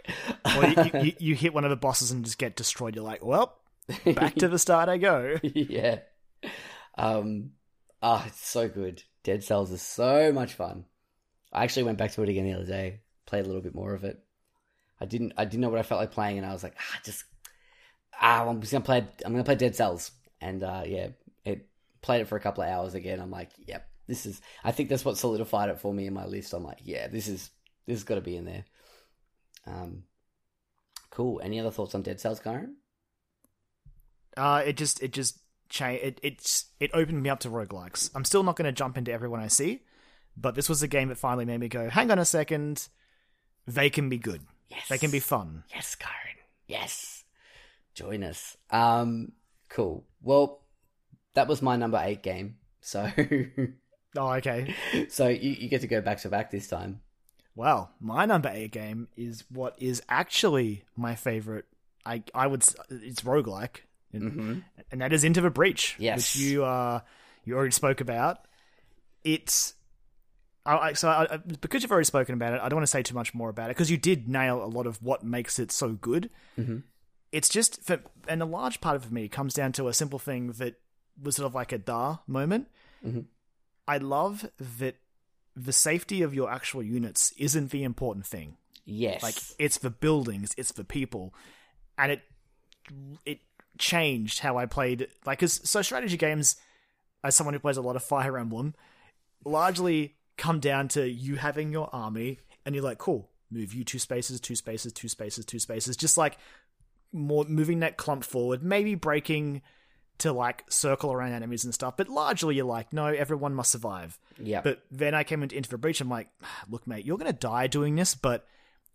Or 0.56 0.66
you, 0.66 0.90
you, 1.02 1.12
you, 1.18 1.34
hit 1.34 1.52
one 1.52 1.64
of 1.64 1.70
the 1.70 1.76
bosses 1.76 2.10
and 2.10 2.24
just 2.24 2.38
get 2.38 2.56
destroyed. 2.56 2.94
You're 2.94 3.04
like, 3.04 3.24
"Well, 3.24 3.58
back 4.14 4.34
to 4.36 4.48
the 4.48 4.58
start 4.58 4.88
I 4.88 4.96
go." 4.96 5.36
yeah. 5.42 5.98
Um, 6.96 7.50
ah, 8.02 8.24
it's 8.26 8.46
so 8.48 8.68
good. 8.68 9.02
Dead 9.22 9.44
Cells 9.44 9.70
is 9.72 9.82
so 9.82 10.32
much 10.32 10.54
fun. 10.54 10.86
I 11.52 11.64
actually 11.64 11.82
went 11.82 11.98
back 11.98 12.12
to 12.12 12.22
it 12.22 12.28
again 12.30 12.46
the 12.46 12.54
other 12.54 12.64
day, 12.66 13.00
played 13.26 13.44
a 13.44 13.46
little 13.46 13.60
bit 13.62 13.74
more 13.74 13.92
of 13.92 14.04
it. 14.04 14.22
I 15.00 15.04
didn't, 15.04 15.34
I 15.36 15.44
didn't 15.44 15.60
know 15.60 15.68
what 15.68 15.78
I 15.78 15.82
felt 15.82 16.00
like 16.00 16.12
playing, 16.12 16.38
and 16.38 16.46
I 16.46 16.52
was 16.52 16.62
like, 16.62 16.76
ah, 16.78 17.00
just, 17.04 17.24
ah, 18.20 18.46
I'm 18.48 18.60
just 18.60 18.72
gonna 18.72 18.84
play, 18.84 19.04
I'm 19.24 19.32
gonna 19.32 19.44
play 19.44 19.54
Dead 19.56 19.76
Cells, 19.76 20.12
and 20.40 20.62
uh, 20.62 20.82
yeah, 20.86 21.08
played 22.02 22.20
it 22.22 22.28
for 22.28 22.36
a 22.36 22.40
couple 22.40 22.62
of 22.62 22.70
hours 22.70 22.94
again. 22.94 23.20
I'm 23.20 23.30
like, 23.30 23.50
yep, 23.66 23.88
this 24.06 24.26
is. 24.26 24.40
I 24.64 24.72
think 24.72 24.88
that's 24.88 25.04
what 25.04 25.16
solidified 25.18 25.68
it 25.70 25.80
for 25.80 25.92
me 25.92 26.06
in 26.06 26.14
my 26.14 26.26
list. 26.26 26.52
I'm 26.52 26.64
like, 26.64 26.78
yeah, 26.82 27.08
this 27.08 27.28
is, 27.28 27.50
this 27.86 27.98
has 27.98 28.04
got 28.04 28.16
to 28.16 28.20
be 28.20 28.36
in 28.36 28.44
there. 28.44 28.64
Um, 29.66 30.04
cool. 31.10 31.40
Any 31.42 31.60
other 31.60 31.70
thoughts 31.70 31.94
on 31.94 32.02
Dead 32.02 32.20
Cells, 32.20 32.40
Kyron? 32.40 32.74
Uh, 34.36 34.62
it 34.64 34.76
just 34.76 35.02
it 35.02 35.12
just 35.12 35.38
cha- 35.68 35.88
it 35.88 36.20
it's 36.22 36.66
it 36.78 36.90
opened 36.94 37.22
me 37.22 37.30
up 37.30 37.40
to 37.40 37.50
roguelikes. 37.50 38.10
I'm 38.14 38.24
still 38.24 38.42
not 38.42 38.56
going 38.56 38.66
to 38.66 38.72
jump 38.72 38.96
into 38.96 39.12
everyone 39.12 39.40
I 39.40 39.48
see, 39.48 39.82
but 40.36 40.54
this 40.54 40.68
was 40.68 40.82
a 40.82 40.88
game 40.88 41.08
that 41.08 41.18
finally 41.18 41.44
made 41.44 41.60
me 41.60 41.68
go, 41.68 41.88
"Hang 41.90 42.10
on 42.10 42.18
a 42.18 42.24
second, 42.24 42.88
they 43.66 43.90
can 43.90 44.08
be 44.08 44.18
good. 44.18 44.42
Yes, 44.68 44.88
They 44.88 44.98
can 44.98 45.10
be 45.10 45.20
fun." 45.20 45.64
Yes, 45.74 45.96
Kyron. 46.00 46.38
Yes. 46.68 47.24
Join 47.94 48.22
us. 48.22 48.56
Um, 48.70 49.32
cool. 49.68 50.04
Well, 50.22 50.59
that 51.34 51.48
was 51.48 51.62
my 51.62 51.76
number 51.76 52.00
eight 52.02 52.22
game. 52.22 52.56
So, 52.80 53.10
Oh, 54.16 54.32
okay. 54.34 54.74
so 55.08 55.28
you, 55.28 55.50
you 55.50 55.68
get 55.68 55.82
to 55.82 55.86
go 55.86 56.00
back 56.00 56.18
to 56.22 56.28
back 56.28 56.50
this 56.50 56.66
time. 56.68 57.00
Well, 57.54 57.90
my 58.00 58.26
number 58.26 58.50
eight 58.52 58.72
game 58.72 59.08
is 59.16 59.44
what 59.50 59.74
is 59.78 60.02
actually 60.08 60.84
my 60.96 61.14
favorite. 61.14 61.66
I 62.06 62.22
I 62.34 62.46
would 62.46 62.64
it's 62.88 63.20
roguelike, 63.22 63.82
and, 64.12 64.22
Mm-hmm. 64.32 64.58
and 64.90 65.00
that 65.00 65.12
is 65.12 65.22
Into 65.24 65.40
the 65.40 65.50
Breach, 65.50 65.96
Yes. 65.98 66.16
which 66.34 66.36
you 66.42 66.64
uh 66.64 67.00
you 67.44 67.54
already 67.54 67.72
spoke 67.72 68.00
about. 68.00 68.38
It's 69.24 69.74
I, 70.66 70.92
so 70.92 71.08
I, 71.08 71.38
because 71.38 71.82
you've 71.82 71.90
already 71.90 72.04
spoken 72.04 72.34
about 72.34 72.52
it, 72.54 72.60
I 72.62 72.68
don't 72.68 72.76
want 72.76 72.84
to 72.86 72.90
say 72.90 73.02
too 73.02 73.14
much 73.14 73.32
more 73.34 73.48
about 73.48 73.70
it 73.70 73.76
because 73.76 73.90
you 73.90 73.96
did 73.96 74.28
nail 74.28 74.62
a 74.62 74.66
lot 74.66 74.86
of 74.86 75.02
what 75.02 75.24
makes 75.24 75.58
it 75.58 75.72
so 75.72 75.90
good. 75.92 76.30
Mhm. 76.58 76.82
It's 77.32 77.48
just, 77.48 77.82
for, 77.82 78.00
and 78.28 78.42
a 78.42 78.44
large 78.44 78.80
part 78.80 78.96
of 78.96 79.10
me 79.10 79.26
comes 79.28 79.54
down 79.54 79.72
to 79.72 79.88
a 79.88 79.94
simple 79.94 80.18
thing 80.18 80.48
that 80.52 80.74
was 81.20 81.36
sort 81.36 81.46
of 81.46 81.54
like 81.54 81.72
a 81.72 81.78
da 81.78 82.18
moment. 82.26 82.68
Mhm. 83.04 83.26
I 83.88 83.98
love 83.98 84.50
that 84.78 84.96
the 85.56 85.72
safety 85.72 86.22
of 86.22 86.34
your 86.34 86.50
actual 86.50 86.82
units 86.82 87.32
isn't 87.36 87.70
the 87.70 87.82
important 87.82 88.26
thing. 88.26 88.56
Yes. 88.84 89.22
Like 89.22 89.36
it's 89.58 89.78
the 89.78 89.90
buildings, 89.90 90.54
it's 90.56 90.72
the 90.72 90.84
people, 90.84 91.34
and 91.98 92.12
it 92.12 92.22
it 93.24 93.40
changed 93.78 94.40
how 94.40 94.56
I 94.58 94.66
played. 94.66 95.08
Like, 95.24 95.40
cause, 95.40 95.60
so 95.68 95.80
strategy 95.82 96.16
games, 96.16 96.56
as 97.22 97.36
someone 97.36 97.54
who 97.54 97.60
plays 97.60 97.76
a 97.76 97.82
lot 97.82 97.96
of 97.96 98.02
Fire 98.02 98.36
Emblem, 98.38 98.74
largely 99.44 100.16
come 100.36 100.60
down 100.60 100.88
to 100.88 101.08
you 101.08 101.36
having 101.36 101.72
your 101.72 101.88
army, 101.94 102.38
and 102.64 102.74
you're 102.74 102.84
like, 102.84 102.98
cool, 102.98 103.30
move 103.50 103.74
you 103.74 103.84
two 103.84 103.98
spaces, 103.98 104.40
two 104.40 104.56
spaces, 104.56 104.92
two 104.92 105.08
spaces, 105.08 105.44
two 105.44 105.58
spaces, 105.58 105.96
just 105.96 106.16
like 106.18 106.38
more 107.12 107.44
moving 107.44 107.80
that 107.80 107.96
clump 107.96 108.24
forward, 108.24 108.62
maybe 108.62 108.94
breaking 108.94 109.62
to 110.20 110.32
like 110.32 110.64
circle 110.70 111.12
around 111.12 111.32
enemies 111.32 111.64
and 111.64 111.74
stuff. 111.74 111.96
But 111.96 112.08
largely, 112.08 112.56
you're 112.56 112.64
like, 112.64 112.92
no, 112.92 113.06
everyone 113.06 113.54
must 113.54 113.72
survive. 113.72 114.18
Yeah. 114.38 114.60
But 114.62 114.82
then 114.90 115.14
I 115.14 115.24
came 115.24 115.42
into 115.42 115.56
Into 115.56 115.70
the 115.70 115.78
Breach. 115.78 116.00
I'm 116.00 116.08
like, 116.08 116.28
ah, 116.42 116.62
look, 116.68 116.86
mate, 116.86 117.04
you're 117.04 117.18
gonna 117.18 117.32
die 117.32 117.66
doing 117.66 117.96
this, 117.96 118.14
but 118.14 118.46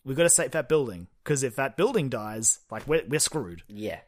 we've 0.04 0.18
got 0.18 0.24
to 0.24 0.30
save 0.30 0.52
that 0.52 0.70
building 0.70 1.08
because 1.24 1.42
if 1.44 1.56
that 1.56 1.78
building 1.78 2.10
dies, 2.10 2.60
like 2.72 2.88
we're 2.88 3.04
we're 3.08 3.20
screwed. 3.20 3.64
yeah. 3.68 4.00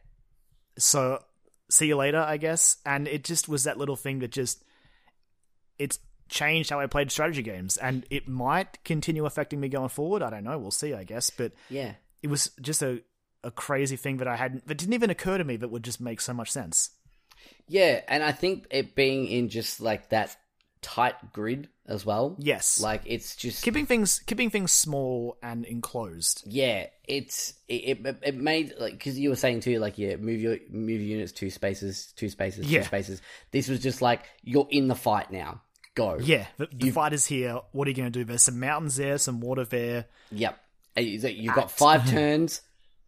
So 0.78 1.22
see 1.70 1.88
you 1.88 1.96
later, 1.96 2.18
I 2.20 2.36
guess. 2.36 2.76
And 2.86 3.08
it 3.08 3.24
just 3.24 3.48
was 3.48 3.64
that 3.64 3.78
little 3.78 3.96
thing 3.96 4.20
that 4.20 4.30
just 4.32 4.62
it's 5.78 5.98
changed 6.28 6.70
how 6.70 6.80
I 6.80 6.86
played 6.86 7.10
strategy 7.10 7.42
games, 7.42 7.76
and 7.76 8.04
it 8.10 8.28
might 8.28 8.82
continue 8.84 9.24
affecting 9.26 9.60
me 9.60 9.68
going 9.68 9.88
forward. 9.88 10.22
I 10.22 10.30
don't 10.30 10.44
know. 10.44 10.58
We'll 10.58 10.70
see, 10.70 10.94
I 10.94 11.04
guess. 11.04 11.30
But 11.30 11.52
Yeah. 11.70 11.94
it 12.22 12.28
was 12.28 12.50
just 12.60 12.82
a 12.82 13.02
a 13.44 13.50
crazy 13.52 13.94
thing 13.96 14.16
that 14.16 14.26
I 14.26 14.34
hadn't 14.34 14.66
that 14.66 14.76
didn't 14.78 14.94
even 14.94 15.10
occur 15.10 15.38
to 15.38 15.44
me 15.44 15.56
that 15.56 15.68
would 15.68 15.84
just 15.84 16.00
make 16.00 16.20
so 16.20 16.32
much 16.34 16.50
sense. 16.50 16.90
Yeah, 17.66 18.00
and 18.08 18.22
I 18.22 18.32
think 18.32 18.66
it 18.70 18.94
being 18.94 19.26
in 19.26 19.48
just 19.50 19.80
like 19.80 20.08
that 20.10 20.36
tight 20.80 21.32
grid 21.32 21.68
as 21.86 22.06
well. 22.06 22.36
Yes. 22.38 22.80
Like 22.80 23.02
it's 23.04 23.36
just 23.36 23.62
keeping 23.62 23.84
things 23.86 24.20
keeping 24.20 24.48
things 24.50 24.72
small 24.72 25.36
and 25.42 25.64
enclosed. 25.66 26.42
yeah, 26.46 26.86
it's 27.04 27.54
it 27.68 27.98
it, 28.06 28.16
it 28.22 28.34
made 28.36 28.74
like 28.78 28.92
because 28.92 29.18
you 29.18 29.28
were 29.30 29.36
saying 29.36 29.60
too 29.60 29.78
like 29.80 29.98
yeah, 29.98 30.16
move 30.16 30.40
your 30.40 30.56
move 30.70 31.00
your 31.00 31.16
units 31.16 31.32
two 31.32 31.50
spaces, 31.50 32.12
two 32.16 32.28
spaces, 32.28 32.66
Yeah. 32.70 32.80
two 32.80 32.86
spaces. 32.86 33.22
This 33.50 33.68
was 33.68 33.80
just 33.80 34.00
like 34.02 34.22
you're 34.42 34.68
in 34.70 34.88
the 34.88 34.94
fight 34.94 35.30
now. 35.30 35.62
Go. 35.94 36.16
Yeah, 36.20 36.46
the, 36.58 36.68
the 36.72 36.90
fight 36.90 37.12
is 37.12 37.26
here. 37.26 37.58
What 37.72 37.88
are 37.88 37.90
you 37.90 37.96
going 37.96 38.12
to 38.12 38.18
do? 38.18 38.24
There's 38.24 38.44
some 38.44 38.60
mountains 38.60 38.96
there, 38.96 39.18
some 39.18 39.40
water 39.40 39.64
there. 39.64 40.04
Yep. 40.30 40.56
You- 40.96 41.04
You've 41.28 41.54
got 41.54 41.64
ah, 41.64 41.68
five 41.68 42.08
turns. 42.10 42.60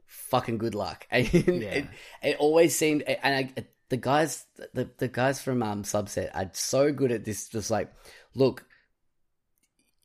Fucking 0.07 0.59
good 0.59 0.75
luck. 0.75 1.07
And 1.13 1.29
it, 1.33 1.87
it 2.23 2.37
always 2.39 2.77
seemed, 2.77 3.03
and 3.03 3.53
I, 3.57 3.65
the 3.91 3.97
guys, 3.99 4.47
the, 4.73 4.89
the 4.99 5.09
guys 5.09 5.43
from 5.43 5.63
um, 5.63 5.83
Subset 5.83 6.31
are 6.35 6.51
so 6.55 6.93
good 6.93 7.13
at 7.13 7.25
this. 7.25 7.49
Just 7.49 7.71
like, 7.71 7.93
look, 8.35 8.65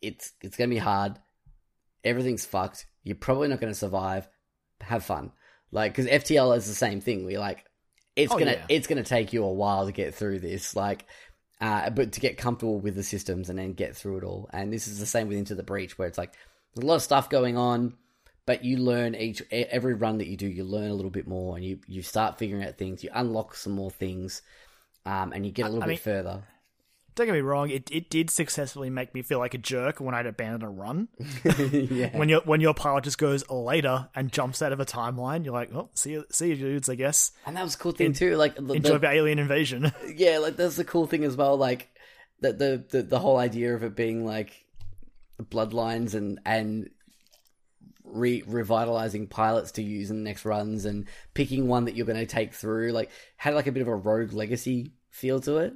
it's 0.02 0.34
it's 0.42 0.58
gonna 0.58 0.70
be 0.70 0.78
hard. 0.78 1.18
Everything's 2.04 2.46
fucked. 2.46 2.86
You're 3.04 3.16
probably 3.16 3.48
not 3.48 3.62
gonna 3.62 3.74
survive. 3.74 4.28
Have 4.82 5.04
fun. 5.06 5.32
Like, 5.72 5.96
because 5.96 6.08
FTL 6.24 6.56
is 6.58 6.68
the 6.68 6.74
same 6.76 7.02
thing. 7.02 7.26
We're 7.26 7.40
like, 7.40 7.66
it's 8.16 8.32
Oh, 8.34 8.38
gonna 8.38 8.52
yeah. 8.52 8.66
it's 8.70 8.88
gonna 8.88 9.04
take 9.04 9.34
you 9.34 9.44
a 9.44 9.54
while 9.54 9.86
to 9.86 9.92
get 9.92 10.14
through 10.16 10.40
this. 10.40 10.76
Like, 10.76 11.06
uh, 11.62 11.90
but 11.90 12.14
to 12.14 12.20
get 12.20 12.38
comfortable 12.38 12.80
with 12.80 12.96
the 12.96 13.04
systems 13.04 13.50
and 13.50 13.58
then 13.58 13.74
get 13.74 13.96
through 13.96 14.18
it 14.18 14.24
all. 14.24 14.50
And 14.52 14.72
this 14.74 14.88
is 14.88 15.00
the 15.00 15.06
same 15.06 15.28
with 15.28 15.38
Into 15.38 15.56
the 15.56 15.64
Breach, 15.64 15.98
where 15.98 16.08
it's 16.08 16.18
like 16.18 16.34
there's 16.74 16.84
a 16.84 16.88
lot 16.88 16.96
of 16.96 17.02
stuff 17.02 17.30
going 17.30 17.58
on, 17.58 17.94
but 18.46 18.64
you 18.64 18.78
learn 18.78 19.16
each 19.16 19.42
every 19.52 19.94
run 19.94 20.20
that 20.20 20.28
you 20.28 20.38
do, 20.38 20.48
you 20.48 20.64
learn 20.64 20.92
a 20.92 20.94
little 20.94 21.12
bit 21.12 21.28
more, 21.28 21.56
and 21.56 21.66
you 21.66 21.80
you 21.88 22.02
start 22.02 22.38
figuring 22.38 22.64
out 22.64 22.78
things. 22.78 23.04
You 23.04 23.10
unlock 23.14 23.56
some 23.56 23.74
more 23.74 23.92
things, 23.92 24.42
um, 25.06 25.34
and 25.34 25.46
you 25.46 25.52
get 25.52 25.64
a 25.66 25.70
little 25.70 25.84
I 25.84 25.88
bit 25.88 25.92
mean- 25.92 25.98
further. 26.00 26.44
Don't 27.16 27.28
get 27.28 27.34
me 27.34 27.40
wrong; 27.40 27.70
it 27.70 27.90
it 27.92 28.10
did 28.10 28.30
successfully 28.30 28.90
make 28.90 29.14
me 29.14 29.22
feel 29.22 29.40
like 29.40 29.54
a 29.54 29.58
jerk 29.58 30.02
when 30.02 30.14
I'd 30.14 30.26
abandon 30.26 30.64
a 30.64 30.70
run. 30.70 31.08
yeah, 31.72 32.16
when 32.18 32.28
your 32.28 32.42
when 32.42 32.60
your 32.60 32.74
pilot 32.74 33.06
just 33.06 33.18
goes 33.18 33.50
later 33.50 34.10
and 34.14 34.30
jumps 34.34 34.62
out 34.62 34.74
of 34.74 34.82
a 34.82 34.86
timeline, 34.86 35.46
you're 35.46 35.54
like, 35.54 35.74
"Oh, 35.74 35.90
see 35.94 36.12
you, 36.12 36.26
see 36.30 36.50
you, 36.50 36.56
dudes." 36.58 36.90
I 36.90 36.96
guess 36.96 37.32
and 37.46 37.56
that 37.56 37.64
was 37.64 37.76
a 37.76 37.78
cool 37.78 37.94
thing 37.94 38.12
too. 38.12 38.36
Like 38.36 38.56
the, 38.56 38.74
enjoy 38.74 38.90
the, 38.94 39.00
the 39.00 39.12
alien 39.12 39.40
invasion. 39.40 39.94
yeah, 40.14 40.40
like 40.40 40.58
that's 40.58 40.76
the 40.76 40.84
cool 40.84 41.08
thing 41.08 41.24
as 41.24 41.38
well. 41.38 41.56
Like 41.56 41.88
the 42.42 42.52
the 42.52 42.86
the, 42.90 43.04
the 43.04 43.20
whole 43.20 43.38
idea 43.38 43.74
of 43.74 43.84
it 43.84 43.96
being 43.96 44.26
like 44.26 44.66
bloodlines 45.42 46.16
and 46.16 46.42
and 46.46 46.90
re- 48.16 48.44
revitalizing 48.48 49.28
pilots 49.28 49.74
to 49.74 49.84
use 49.84 50.10
in 50.10 50.18
the 50.18 50.24
next 50.24 50.46
runs 50.46 50.86
and 50.86 51.06
picking 51.34 51.68
one 51.68 51.86
that 51.86 51.96
you're 51.96 52.06
going 52.06 52.18
to 52.20 52.26
take 52.26 52.54
through. 52.54 52.92
Like 52.92 53.12
had 53.38 53.54
like 53.54 53.68
a 53.68 53.72
bit 53.72 53.82
of 53.82 53.88
a 53.88 53.96
rogue 53.96 54.34
legacy 54.34 54.94
feel 55.10 55.40
to 55.42 55.58
it. 55.58 55.74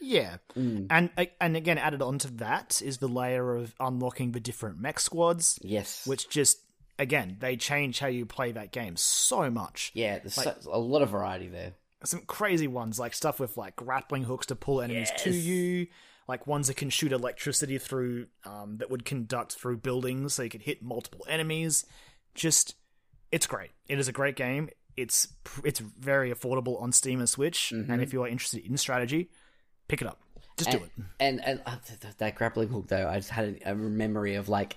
yeah, 0.00 0.36
mm. 0.56 0.86
and 0.90 1.10
and 1.40 1.56
again, 1.56 1.78
added 1.78 2.02
onto 2.02 2.28
that 2.36 2.80
is 2.82 2.98
the 2.98 3.08
layer 3.08 3.54
of 3.56 3.74
unlocking 3.78 4.32
the 4.32 4.40
different 4.40 4.78
mech 4.80 4.98
squads, 4.98 5.58
Yes, 5.62 6.06
which 6.06 6.28
just 6.28 6.58
again 6.98 7.36
they 7.40 7.56
change 7.56 7.98
how 7.98 8.06
you 8.08 8.26
play 8.26 8.52
that 8.52 8.72
game 8.72 8.96
so 8.96 9.50
much. 9.50 9.90
yeah, 9.94 10.18
there's 10.18 10.34
so, 10.34 10.54
a 10.70 10.78
lot 10.78 11.02
of 11.02 11.10
variety 11.10 11.48
there. 11.48 11.72
some 12.04 12.20
crazy 12.26 12.66
ones, 12.66 12.98
like 12.98 13.12
stuff 13.14 13.38
with 13.40 13.56
like 13.56 13.76
grappling 13.76 14.24
hooks 14.24 14.46
to 14.46 14.56
pull 14.56 14.80
enemies 14.80 15.10
to 15.18 15.30
you, 15.30 15.86
like 16.30 16.46
ones 16.46 16.68
that 16.68 16.76
can 16.76 16.88
shoot 16.88 17.12
electricity 17.12 17.76
through, 17.76 18.28
um, 18.46 18.78
that 18.78 18.90
would 18.90 19.04
conduct 19.04 19.56
through 19.56 19.78
buildings, 19.78 20.32
so 20.32 20.42
you 20.42 20.48
could 20.48 20.62
hit 20.62 20.82
multiple 20.82 21.26
enemies. 21.28 21.84
Just, 22.34 22.76
it's 23.30 23.46
great. 23.46 23.70
It 23.88 23.98
is 23.98 24.08
a 24.08 24.12
great 24.12 24.36
game. 24.36 24.70
It's 24.96 25.28
it's 25.64 25.80
very 25.80 26.32
affordable 26.32 26.80
on 26.80 26.92
Steam 26.92 27.18
and 27.20 27.28
Switch, 27.28 27.72
and 27.72 28.02
if 28.02 28.12
you 28.12 28.22
are 28.22 28.28
interested 28.28 28.64
in 28.64 28.76
strategy, 28.76 29.30
pick 29.88 30.00
it 30.00 30.06
up. 30.06 30.18
Just 30.56 30.70
do 30.70 30.78
it. 30.78 30.90
And 31.18 31.42
and 31.44 31.62
uh, 31.64 31.76
th- 31.86 32.00
th- 32.00 32.16
that 32.18 32.34
grappling 32.34 32.68
hook 32.68 32.88
though, 32.88 33.08
I 33.08 33.16
just 33.16 33.30
had 33.30 33.60
a, 33.64 33.72
a 33.72 33.74
memory 33.74 34.34
of 34.34 34.48
like 34.48 34.76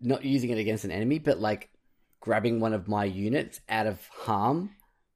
not 0.00 0.24
using 0.24 0.50
it 0.50 0.58
against 0.58 0.84
an 0.84 0.90
enemy, 0.90 1.18
but 1.18 1.40
like 1.40 1.70
grabbing 2.20 2.60
one 2.60 2.74
of 2.74 2.88
my 2.88 3.04
units 3.04 3.60
out 3.68 3.86
of 3.86 4.06
harm. 4.08 4.70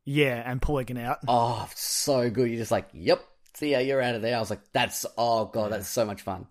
Yeah, 0.04 0.42
and 0.44 0.62
pulling 0.62 0.88
it 0.88 0.98
out. 0.98 1.18
Oh, 1.28 1.68
so 1.74 2.30
good! 2.30 2.48
You're 2.48 2.58
just 2.58 2.70
like, 2.70 2.88
yep, 2.94 3.20
see 3.58 3.72
ya, 3.72 3.78
you're 3.78 4.00
out 4.02 4.14
of 4.14 4.22
there. 4.22 4.36
I 4.36 4.40
was 4.40 4.50
like, 4.50 4.60
that's 4.72 5.04
oh 5.16 5.46
god, 5.46 5.72
that's 5.72 5.88
so 5.88 6.04
much 6.04 6.22
fun. 6.22 6.46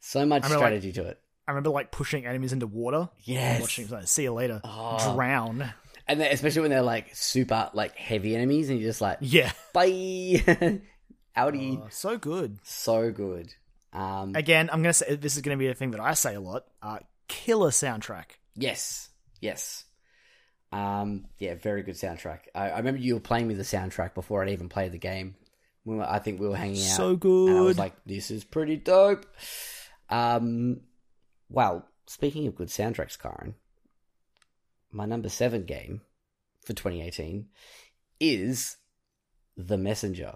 So 0.00 0.26
much 0.26 0.42
remember, 0.44 0.58
like- 0.60 0.68
strategy 0.68 0.92
to 0.92 1.08
it. 1.08 1.18
I 1.46 1.50
remember 1.52 1.70
like 1.70 1.90
pushing 1.90 2.24
enemies 2.26 2.52
into 2.52 2.66
water. 2.66 3.08
Yes. 3.24 3.60
Watching, 3.60 3.88
like, 3.88 4.06
see 4.06 4.22
you 4.22 4.32
later. 4.32 4.60
Oh. 4.64 5.14
Drown. 5.14 5.72
And 6.06 6.20
then, 6.20 6.32
especially 6.32 6.62
when 6.62 6.70
they're 6.70 6.82
like 6.82 7.14
super 7.14 7.70
like 7.74 7.96
heavy 7.96 8.34
enemies, 8.36 8.70
and 8.70 8.78
you're 8.80 8.88
just 8.90 9.00
like, 9.00 9.18
Yeah. 9.20 9.50
bye, 9.72 10.42
Audi, 11.36 11.78
Oh, 11.82 11.86
so 11.90 12.16
good. 12.18 12.58
so 12.62 13.10
good. 13.10 13.52
Um, 13.92 14.34
Again, 14.34 14.70
I'm 14.72 14.82
gonna 14.82 14.92
say 14.92 15.16
this 15.16 15.36
is 15.36 15.42
gonna 15.42 15.56
be 15.56 15.68
a 15.68 15.74
thing 15.74 15.90
that 15.92 16.00
I 16.00 16.14
say 16.14 16.34
a 16.34 16.40
lot. 16.40 16.64
Uh, 16.82 16.98
killer 17.28 17.70
soundtrack. 17.70 18.24
Yes, 18.54 19.08
yes. 19.40 19.84
Um, 20.72 21.26
yeah, 21.38 21.54
very 21.54 21.82
good 21.82 21.96
soundtrack. 21.96 22.40
I, 22.54 22.70
I 22.70 22.78
remember 22.78 23.00
you 23.00 23.14
were 23.14 23.20
playing 23.20 23.46
me 23.48 23.54
the 23.54 23.62
soundtrack 23.62 24.14
before 24.14 24.42
I'd 24.42 24.48
even 24.50 24.68
played 24.70 24.92
the 24.92 24.98
game. 24.98 25.34
We 25.84 25.96
were, 25.96 26.08
I 26.08 26.18
think 26.20 26.40
we 26.40 26.48
were 26.48 26.56
hanging 26.56 26.76
out. 26.76 26.96
So 26.96 27.08
And 27.10 27.58
I 27.58 27.60
was 27.60 27.76
good. 27.76 27.78
like, 27.78 27.94
this 28.06 28.30
is 28.30 28.44
pretty 28.44 28.76
dope. 28.76 29.26
Um, 30.08 30.80
well, 31.48 31.86
speaking 32.06 32.46
of 32.46 32.54
good 32.54 32.68
soundtracks, 32.68 33.18
Kyron, 33.18 33.54
my 34.90 35.06
number 35.06 35.28
seven 35.28 35.64
game 35.64 36.02
for 36.64 36.72
2018 36.72 37.48
is 38.20 38.76
The 39.56 39.78
Messenger. 39.78 40.34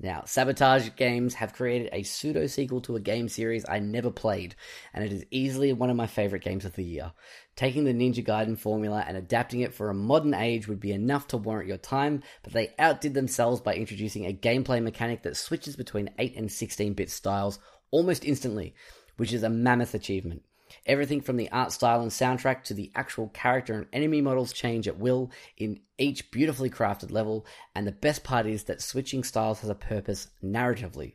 Now, 0.00 0.22
Sabotage 0.26 0.90
Games 0.96 1.34
have 1.34 1.54
created 1.54 1.88
a 1.92 2.04
pseudo 2.04 2.46
sequel 2.46 2.80
to 2.82 2.94
a 2.94 3.00
game 3.00 3.28
series 3.28 3.64
I 3.68 3.80
never 3.80 4.12
played, 4.12 4.54
and 4.94 5.02
it 5.04 5.12
is 5.12 5.24
easily 5.32 5.72
one 5.72 5.90
of 5.90 5.96
my 5.96 6.06
favorite 6.06 6.44
games 6.44 6.64
of 6.64 6.76
the 6.76 6.84
year. 6.84 7.12
Taking 7.58 7.82
the 7.82 7.92
Ninja 7.92 8.24
Gaiden 8.24 8.56
formula 8.56 9.04
and 9.04 9.16
adapting 9.16 9.62
it 9.62 9.74
for 9.74 9.90
a 9.90 9.94
modern 9.94 10.32
age 10.32 10.68
would 10.68 10.78
be 10.78 10.92
enough 10.92 11.26
to 11.26 11.36
warrant 11.36 11.66
your 11.66 11.76
time, 11.76 12.22
but 12.44 12.52
they 12.52 12.72
outdid 12.78 13.14
themselves 13.14 13.60
by 13.60 13.74
introducing 13.74 14.24
a 14.24 14.32
gameplay 14.32 14.80
mechanic 14.80 15.24
that 15.24 15.36
switches 15.36 15.74
between 15.74 16.08
8 16.20 16.36
and 16.36 16.52
16 16.52 16.92
bit 16.92 17.10
styles 17.10 17.58
almost 17.90 18.24
instantly, 18.24 18.76
which 19.16 19.32
is 19.32 19.42
a 19.42 19.50
mammoth 19.50 19.92
achievement. 19.92 20.44
Everything 20.86 21.20
from 21.20 21.36
the 21.36 21.50
art 21.50 21.72
style 21.72 22.00
and 22.00 22.12
soundtrack 22.12 22.62
to 22.62 22.74
the 22.74 22.92
actual 22.94 23.26
character 23.30 23.74
and 23.74 23.86
enemy 23.92 24.20
models 24.20 24.52
change 24.52 24.86
at 24.86 25.00
will 25.00 25.32
in 25.56 25.80
each 25.98 26.30
beautifully 26.30 26.70
crafted 26.70 27.10
level, 27.10 27.44
and 27.74 27.88
the 27.88 27.90
best 27.90 28.22
part 28.22 28.46
is 28.46 28.62
that 28.64 28.80
switching 28.80 29.24
styles 29.24 29.62
has 29.62 29.70
a 29.70 29.74
purpose 29.74 30.28
narratively. 30.44 31.14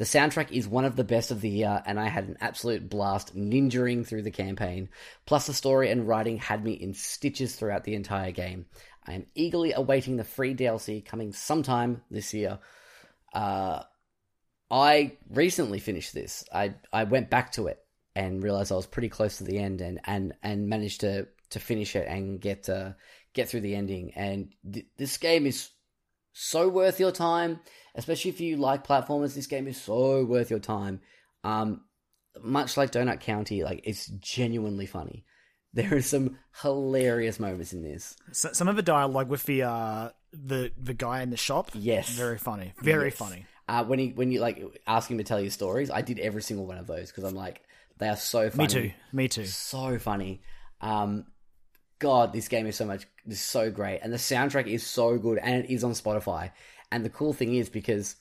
The 0.00 0.06
soundtrack 0.06 0.50
is 0.50 0.66
one 0.66 0.86
of 0.86 0.96
the 0.96 1.04
best 1.04 1.30
of 1.30 1.42
the 1.42 1.50
year, 1.50 1.82
and 1.84 2.00
I 2.00 2.08
had 2.08 2.24
an 2.26 2.38
absolute 2.40 2.88
blast 2.88 3.36
ninjaing 3.36 4.06
through 4.06 4.22
the 4.22 4.30
campaign. 4.30 4.88
Plus, 5.26 5.46
the 5.46 5.52
story 5.52 5.90
and 5.90 6.08
writing 6.08 6.38
had 6.38 6.64
me 6.64 6.72
in 6.72 6.94
stitches 6.94 7.54
throughout 7.54 7.84
the 7.84 7.94
entire 7.94 8.30
game. 8.30 8.64
I 9.06 9.12
am 9.12 9.26
eagerly 9.34 9.74
awaiting 9.74 10.16
the 10.16 10.24
free 10.24 10.54
DLC 10.54 11.04
coming 11.04 11.34
sometime 11.34 12.00
this 12.10 12.32
year. 12.32 12.60
Uh, 13.34 13.82
I 14.70 15.18
recently 15.28 15.80
finished 15.80 16.14
this. 16.14 16.44
I 16.50 16.76
I 16.90 17.04
went 17.04 17.28
back 17.28 17.52
to 17.52 17.66
it 17.66 17.84
and 18.16 18.42
realized 18.42 18.72
I 18.72 18.76
was 18.76 18.86
pretty 18.86 19.10
close 19.10 19.36
to 19.36 19.44
the 19.44 19.58
end, 19.58 19.82
and 19.82 20.00
and 20.06 20.32
and 20.42 20.66
managed 20.66 21.00
to 21.02 21.28
to 21.50 21.60
finish 21.60 21.94
it 21.94 22.08
and 22.08 22.40
get 22.40 22.70
uh, 22.70 22.92
get 23.34 23.50
through 23.50 23.60
the 23.60 23.74
ending. 23.74 24.14
And 24.16 24.54
th- 24.72 24.86
this 24.96 25.18
game 25.18 25.44
is 25.44 25.68
so 26.32 26.68
worth 26.68 27.00
your 27.00 27.12
time, 27.12 27.60
especially 27.94 28.30
if 28.30 28.40
you 28.40 28.56
like 28.56 28.86
platformers. 28.86 29.34
This 29.34 29.46
game 29.46 29.66
is 29.66 29.80
so 29.80 30.24
worth 30.24 30.50
your 30.50 30.58
time. 30.60 31.00
Um, 31.44 31.82
much 32.42 32.76
like 32.76 32.92
Donut 32.92 33.20
County, 33.20 33.64
like 33.64 33.80
it's 33.84 34.06
genuinely 34.06 34.86
funny. 34.86 35.24
There 35.72 35.94
are 35.94 36.02
some 36.02 36.36
hilarious 36.62 37.38
moments 37.38 37.72
in 37.72 37.84
this. 37.84 38.16
So, 38.32 38.50
some 38.52 38.66
of 38.66 38.74
the 38.74 38.82
dialogue 38.82 39.28
with 39.28 39.44
the 39.44 39.62
uh 39.62 40.10
the 40.32 40.72
the 40.76 40.94
guy 40.94 41.22
in 41.22 41.30
the 41.30 41.36
shop, 41.36 41.70
Yes. 41.74 42.10
very 42.16 42.38
funny, 42.38 42.72
very 42.82 43.04
Yes. 43.10 43.16
funny. 43.16 43.46
Uh, 43.68 43.84
when 43.84 44.00
he 44.00 44.08
when 44.08 44.32
you 44.32 44.40
like 44.40 44.60
ask 44.88 45.08
him 45.08 45.18
to 45.18 45.22
tell 45.24 45.40
you 45.40 45.48
stories, 45.48 45.88
I 45.88 46.02
did 46.02 46.18
every 46.18 46.42
single 46.42 46.66
one 46.66 46.76
of 46.78 46.88
those 46.88 47.12
because 47.12 47.22
I'm 47.22 47.36
like 47.36 47.62
they 47.98 48.08
are 48.08 48.16
so 48.16 48.50
funny. 48.50 48.66
Me 48.66 48.66
too, 48.66 48.90
me 49.12 49.28
too. 49.28 49.44
so 49.46 49.96
funny. 50.00 50.42
Um, 50.80 51.26
God, 52.00 52.32
this 52.32 52.48
game 52.48 52.66
is 52.66 52.74
so 52.74 52.84
much, 52.84 53.06
is 53.28 53.40
so 53.40 53.70
great, 53.70 54.00
and 54.02 54.12
the 54.12 54.16
soundtrack 54.16 54.66
is 54.66 54.84
so 54.84 55.16
good, 55.18 55.38
and 55.38 55.64
it 55.64 55.70
is 55.70 55.84
on 55.84 55.92
Spotify. 55.92 56.50
And 56.90 57.04
the 57.04 57.10
cool 57.10 57.32
thing 57.32 57.54
is 57.54 57.68
because, 57.68 58.16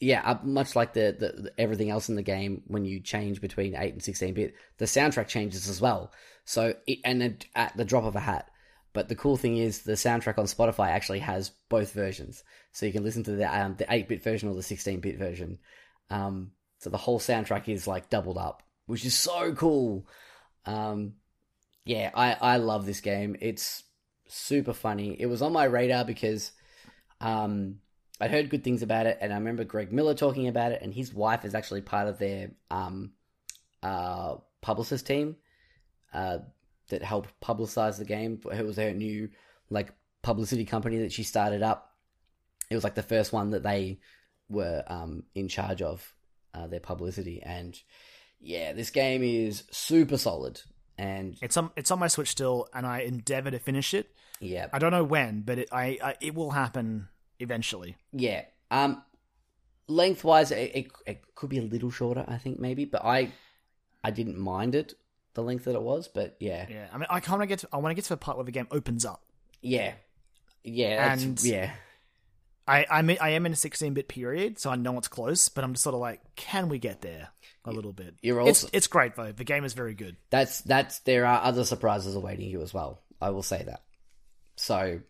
yeah, 0.00 0.20
uh, 0.22 0.38
much 0.42 0.76
like 0.76 0.92
the, 0.92 1.16
the, 1.18 1.42
the 1.42 1.52
everything 1.56 1.88
else 1.88 2.10
in 2.10 2.16
the 2.16 2.22
game, 2.22 2.62
when 2.66 2.84
you 2.84 3.00
change 3.00 3.40
between 3.40 3.74
eight 3.74 3.94
and 3.94 4.02
sixteen 4.02 4.34
bit, 4.34 4.54
the 4.76 4.84
soundtrack 4.84 5.28
changes 5.28 5.68
as 5.70 5.80
well. 5.80 6.12
So, 6.44 6.74
it, 6.86 6.98
and 7.04 7.22
then 7.22 7.38
at 7.54 7.74
the 7.76 7.84
drop 7.86 8.04
of 8.04 8.16
a 8.16 8.20
hat. 8.20 8.50
But 8.92 9.08
the 9.08 9.14
cool 9.14 9.36
thing 9.36 9.56
is 9.56 9.82
the 9.82 9.92
soundtrack 9.92 10.38
on 10.38 10.46
Spotify 10.46 10.88
actually 10.88 11.20
has 11.20 11.50
both 11.68 11.92
versions, 11.92 12.44
so 12.72 12.86
you 12.86 12.92
can 12.92 13.04
listen 13.04 13.24
to 13.24 13.32
the 13.32 13.46
um, 13.46 13.76
the 13.76 13.86
eight 13.88 14.08
bit 14.08 14.22
version 14.22 14.48
or 14.48 14.54
the 14.54 14.62
sixteen 14.62 15.00
bit 15.00 15.16
version. 15.16 15.58
Um, 16.10 16.52
so 16.78 16.90
the 16.90 16.96
whole 16.96 17.20
soundtrack 17.20 17.68
is 17.68 17.86
like 17.86 18.10
doubled 18.10 18.38
up, 18.38 18.62
which 18.86 19.04
is 19.04 19.14
so 19.14 19.54
cool. 19.54 20.06
Um, 20.64 21.14
yeah, 21.86 22.10
I, 22.14 22.36
I 22.40 22.56
love 22.56 22.84
this 22.84 23.00
game. 23.00 23.36
It's 23.40 23.84
super 24.26 24.74
funny. 24.74 25.16
It 25.18 25.26
was 25.26 25.40
on 25.40 25.52
my 25.52 25.64
radar 25.64 26.04
because 26.04 26.50
um, 27.20 27.76
I'd 28.20 28.32
heard 28.32 28.50
good 28.50 28.64
things 28.64 28.82
about 28.82 29.06
it, 29.06 29.18
and 29.20 29.32
I 29.32 29.36
remember 29.36 29.62
Greg 29.62 29.92
Miller 29.92 30.14
talking 30.14 30.48
about 30.48 30.72
it, 30.72 30.82
and 30.82 30.92
his 30.92 31.14
wife 31.14 31.44
is 31.44 31.54
actually 31.54 31.82
part 31.82 32.08
of 32.08 32.18
their 32.18 32.50
um, 32.72 33.12
uh, 33.84 34.34
publicist 34.60 35.06
team 35.06 35.36
uh, 36.12 36.38
that 36.88 37.04
helped 37.04 37.30
publicize 37.40 37.98
the 37.98 38.04
game. 38.04 38.40
It 38.52 38.66
was 38.66 38.78
her 38.78 38.92
new 38.92 39.30
like 39.70 39.94
publicity 40.22 40.64
company 40.64 40.98
that 40.98 41.12
she 41.12 41.22
started 41.22 41.62
up. 41.62 41.94
It 42.68 42.74
was 42.74 42.82
like 42.82 42.96
the 42.96 43.02
first 43.02 43.32
one 43.32 43.50
that 43.50 43.62
they 43.62 44.00
were 44.48 44.82
um, 44.88 45.22
in 45.36 45.46
charge 45.46 45.82
of 45.82 46.12
uh, 46.52 46.66
their 46.66 46.80
publicity, 46.80 47.40
and 47.44 47.78
yeah, 48.40 48.72
this 48.72 48.90
game 48.90 49.22
is 49.22 49.62
super 49.70 50.18
solid. 50.18 50.60
And 50.98 51.36
It's 51.42 51.56
on 51.56 51.70
it's 51.76 51.90
on 51.90 51.98
my 51.98 52.08
Switch 52.08 52.28
still, 52.30 52.68
and 52.72 52.86
I 52.86 53.00
endeavor 53.00 53.50
to 53.50 53.58
finish 53.58 53.92
it. 53.94 54.10
yeah, 54.40 54.68
I 54.72 54.78
don't 54.78 54.92
know 54.92 55.04
when, 55.04 55.42
but 55.42 55.58
it 55.58 55.68
I, 55.72 55.98
I 56.02 56.14
it 56.20 56.34
will 56.34 56.52
happen 56.52 57.08
eventually. 57.38 57.96
Yeah. 58.12 58.44
Um, 58.70 59.02
lengthwise, 59.88 60.50
it, 60.50 60.72
it, 60.74 60.86
it 61.06 61.34
could 61.34 61.50
be 61.50 61.58
a 61.58 61.62
little 61.62 61.90
shorter, 61.90 62.24
I 62.26 62.38
think 62.38 62.58
maybe, 62.58 62.84
but 62.84 63.04
I, 63.04 63.30
I 64.02 64.10
didn't 64.10 64.38
mind 64.38 64.74
it 64.74 64.94
the 65.34 65.42
length 65.42 65.64
that 65.66 65.74
it 65.74 65.82
was, 65.82 66.08
but 66.08 66.36
yeah, 66.40 66.66
Yeah, 66.68 66.88
I 66.92 66.96
mean, 66.98 67.06
I 67.10 67.20
kind 67.20 67.42
of 67.42 67.48
get 67.48 67.58
to, 67.60 67.68
I 67.72 67.76
want 67.76 67.90
to 67.90 67.94
get 67.94 68.04
to 68.04 68.08
the 68.10 68.16
part 68.16 68.36
where 68.38 68.44
the 68.44 68.52
game 68.52 68.66
opens 68.70 69.04
up. 69.04 69.22
yeah, 69.60 69.92
yeah, 70.64 71.12
And- 71.12 71.40
yeah, 71.44 71.72
I 72.66 72.84
I'm 72.90 73.08
in- 73.10 73.18
I 73.20 73.30
am 73.30 73.46
in 73.46 73.52
a 73.52 73.56
16 73.56 73.94
bit 73.94 74.08
period, 74.08 74.58
so 74.58 74.70
I 74.70 74.76
know 74.76 74.96
it's 74.98 75.06
close, 75.08 75.48
but 75.48 75.62
I'm 75.62 75.74
just 75.74 75.84
sort 75.84 75.94
of 75.94 76.00
like, 76.00 76.20
can 76.36 76.68
we 76.68 76.78
get 76.80 77.02
there 77.02 77.28
a 77.66 77.72
little 77.72 77.92
bit? 77.92 78.14
You're 78.22 78.40
it's 78.48 78.64
also- 78.64 78.70
it's 78.72 78.86
great 78.86 79.16
though. 79.16 79.32
The 79.32 79.44
game 79.44 79.64
is 79.64 79.74
very 79.74 79.94
good. 79.94 80.16
that's 80.30 80.60
that's 80.62 81.00
there 81.00 81.26
are 81.26 81.42
other 81.42 81.64
surprises 81.64 82.14
awaiting 82.16 82.48
you 82.48 82.62
as 82.62 82.72
well. 82.72 83.02
I 83.20 83.30
will 83.30 83.42
say 83.42 83.62
that. 83.64 83.82
So 84.56 85.00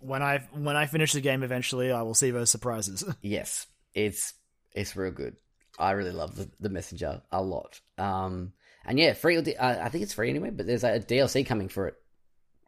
When 0.00 0.22
I 0.22 0.38
when 0.52 0.76
I 0.76 0.86
finish 0.86 1.12
the 1.12 1.20
game 1.20 1.42
eventually, 1.42 1.90
I 1.92 2.02
will 2.02 2.14
see 2.14 2.30
those 2.30 2.50
surprises. 2.50 3.04
yes, 3.22 3.66
it's 3.94 4.34
it's 4.74 4.96
real 4.96 5.12
good. 5.12 5.36
I 5.78 5.92
really 5.92 6.12
love 6.12 6.36
the, 6.36 6.50
the 6.60 6.68
messenger 6.70 7.22
a 7.30 7.42
lot. 7.42 7.80
Um, 7.98 8.52
and 8.84 8.98
yeah, 8.98 9.12
free. 9.14 9.36
Uh, 9.38 9.78
I 9.82 9.88
think 9.88 10.02
it's 10.04 10.14
free 10.14 10.30
anyway, 10.30 10.50
but 10.50 10.66
there's 10.66 10.84
a 10.84 11.00
DLC 11.00 11.44
coming 11.46 11.68
for 11.68 11.88
it. 11.88 11.94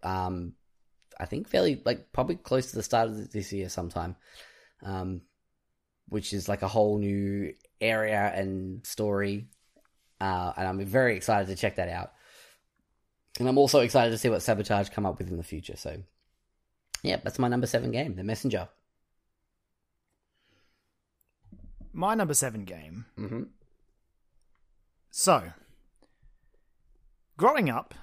Um, 0.02 0.52
I 1.18 1.24
think 1.26 1.48
fairly 1.48 1.80
like 1.84 2.12
probably 2.12 2.36
close 2.36 2.70
to 2.70 2.76
the 2.76 2.82
start 2.82 3.08
of 3.08 3.30
this 3.32 3.52
year 3.52 3.68
sometime. 3.68 4.16
Um, 4.82 5.22
which 6.08 6.32
is 6.32 6.48
like 6.48 6.62
a 6.62 6.68
whole 6.68 6.98
new 6.98 7.52
area 7.80 8.32
and 8.34 8.86
story. 8.86 9.46
Uh, 10.20 10.52
and 10.56 10.66
I'm 10.66 10.84
very 10.84 11.16
excited 11.16 11.48
to 11.48 11.56
check 11.56 11.76
that 11.76 11.88
out. 11.88 12.12
And 13.38 13.48
I'm 13.48 13.58
also 13.58 13.80
excited 13.80 14.10
to 14.10 14.18
see 14.18 14.28
what 14.28 14.42
Sabotage 14.42 14.88
come 14.88 15.06
up 15.06 15.18
with 15.18 15.28
in 15.28 15.36
the 15.36 15.44
future. 15.44 15.76
So, 15.76 16.02
yeah, 17.02 17.18
that's 17.22 17.38
my 17.38 17.48
number 17.48 17.66
seven 17.66 17.92
game, 17.92 18.16
The 18.16 18.24
Messenger. 18.24 18.68
My 21.92 22.14
number 22.14 22.34
seven 22.34 22.64
game. 22.64 23.06
Mm-hmm. 23.18 23.42
So, 25.10 25.52
growing 27.36 27.70
up, 27.70 27.94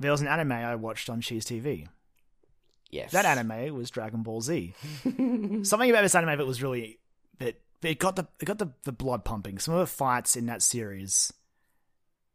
there 0.00 0.10
was 0.10 0.20
an 0.20 0.28
anime 0.28 0.52
I 0.52 0.74
watched 0.74 1.08
on 1.08 1.20
Cheez 1.20 1.44
TV. 1.44 1.86
Yes. 2.90 3.12
That 3.12 3.24
anime 3.24 3.74
was 3.74 3.90
Dragon 3.90 4.22
Ball 4.22 4.40
Z. 4.42 4.74
Something 5.02 5.90
about 5.90 6.02
this 6.02 6.14
anime 6.14 6.36
that 6.36 6.46
was 6.46 6.62
really 6.62 6.98
it 7.82 7.98
got 7.98 8.16
the 8.16 8.26
it 8.40 8.44
got 8.44 8.58
the, 8.58 8.70
the 8.84 8.92
blood 8.92 9.24
pumping. 9.24 9.58
Some 9.58 9.74
of 9.74 9.80
the 9.80 9.86
fights 9.86 10.36
in 10.36 10.46
that 10.46 10.62
series, 10.62 11.32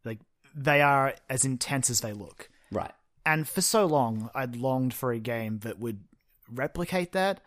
like 0.04 0.20
they 0.56 0.82
are 0.82 1.16
as 1.30 1.46
intense 1.46 1.90
as 1.90 2.02
they 2.02 2.14
look. 2.14 2.50
Right. 2.72 2.92
And 3.26 3.48
for 3.48 3.62
so 3.62 3.86
long, 3.86 4.30
I'd 4.34 4.56
longed 4.56 4.94
for 4.94 5.12
a 5.12 5.20
game 5.20 5.60
that 5.60 5.80
would 5.80 6.00
replicate 6.52 7.12
that. 7.14 7.42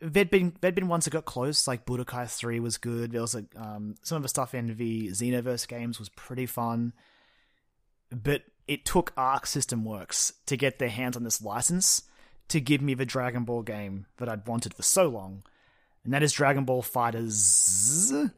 There'd 0.00 0.30
been 0.30 0.54
there'd 0.60 0.74
been 0.74 0.88
ones 0.88 1.06
that 1.06 1.12
got 1.12 1.24
close, 1.24 1.66
like 1.66 1.86
Budokai 1.86 2.30
Three 2.30 2.60
was 2.60 2.76
good. 2.76 3.12
There 3.12 3.22
was 3.22 3.34
like 3.34 3.46
um, 3.56 3.94
some 4.02 4.16
of 4.16 4.22
the 4.22 4.28
stuff 4.28 4.54
in 4.54 4.76
the 4.76 5.08
Xenoverse 5.08 5.66
games 5.66 5.98
was 5.98 6.10
pretty 6.10 6.44
fun, 6.44 6.92
but 8.10 8.42
it 8.68 8.84
took 8.84 9.12
Arc 9.16 9.46
System 9.46 9.84
Works 9.84 10.32
to 10.46 10.56
get 10.56 10.78
their 10.78 10.90
hands 10.90 11.16
on 11.16 11.24
this 11.24 11.40
license 11.40 12.02
to 12.48 12.60
give 12.60 12.80
me 12.80 12.94
the 12.94 13.06
Dragon 13.06 13.44
Ball 13.44 13.62
game 13.62 14.06
that 14.18 14.28
I'd 14.28 14.46
wanted 14.46 14.74
for 14.74 14.82
so 14.82 15.08
long, 15.08 15.42
and 16.06 16.14
that 16.14 16.22
is 16.22 16.32
Dragon 16.32 16.64
Ball 16.64 16.82
FighterZ. 16.82 18.30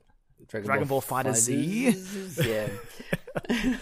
Dragon 0.48 0.88
Ball 0.88 1.00
Fighter 1.00 1.34
Z? 1.34 1.92
Fighters, 1.92 2.46
yeah. 2.46 2.68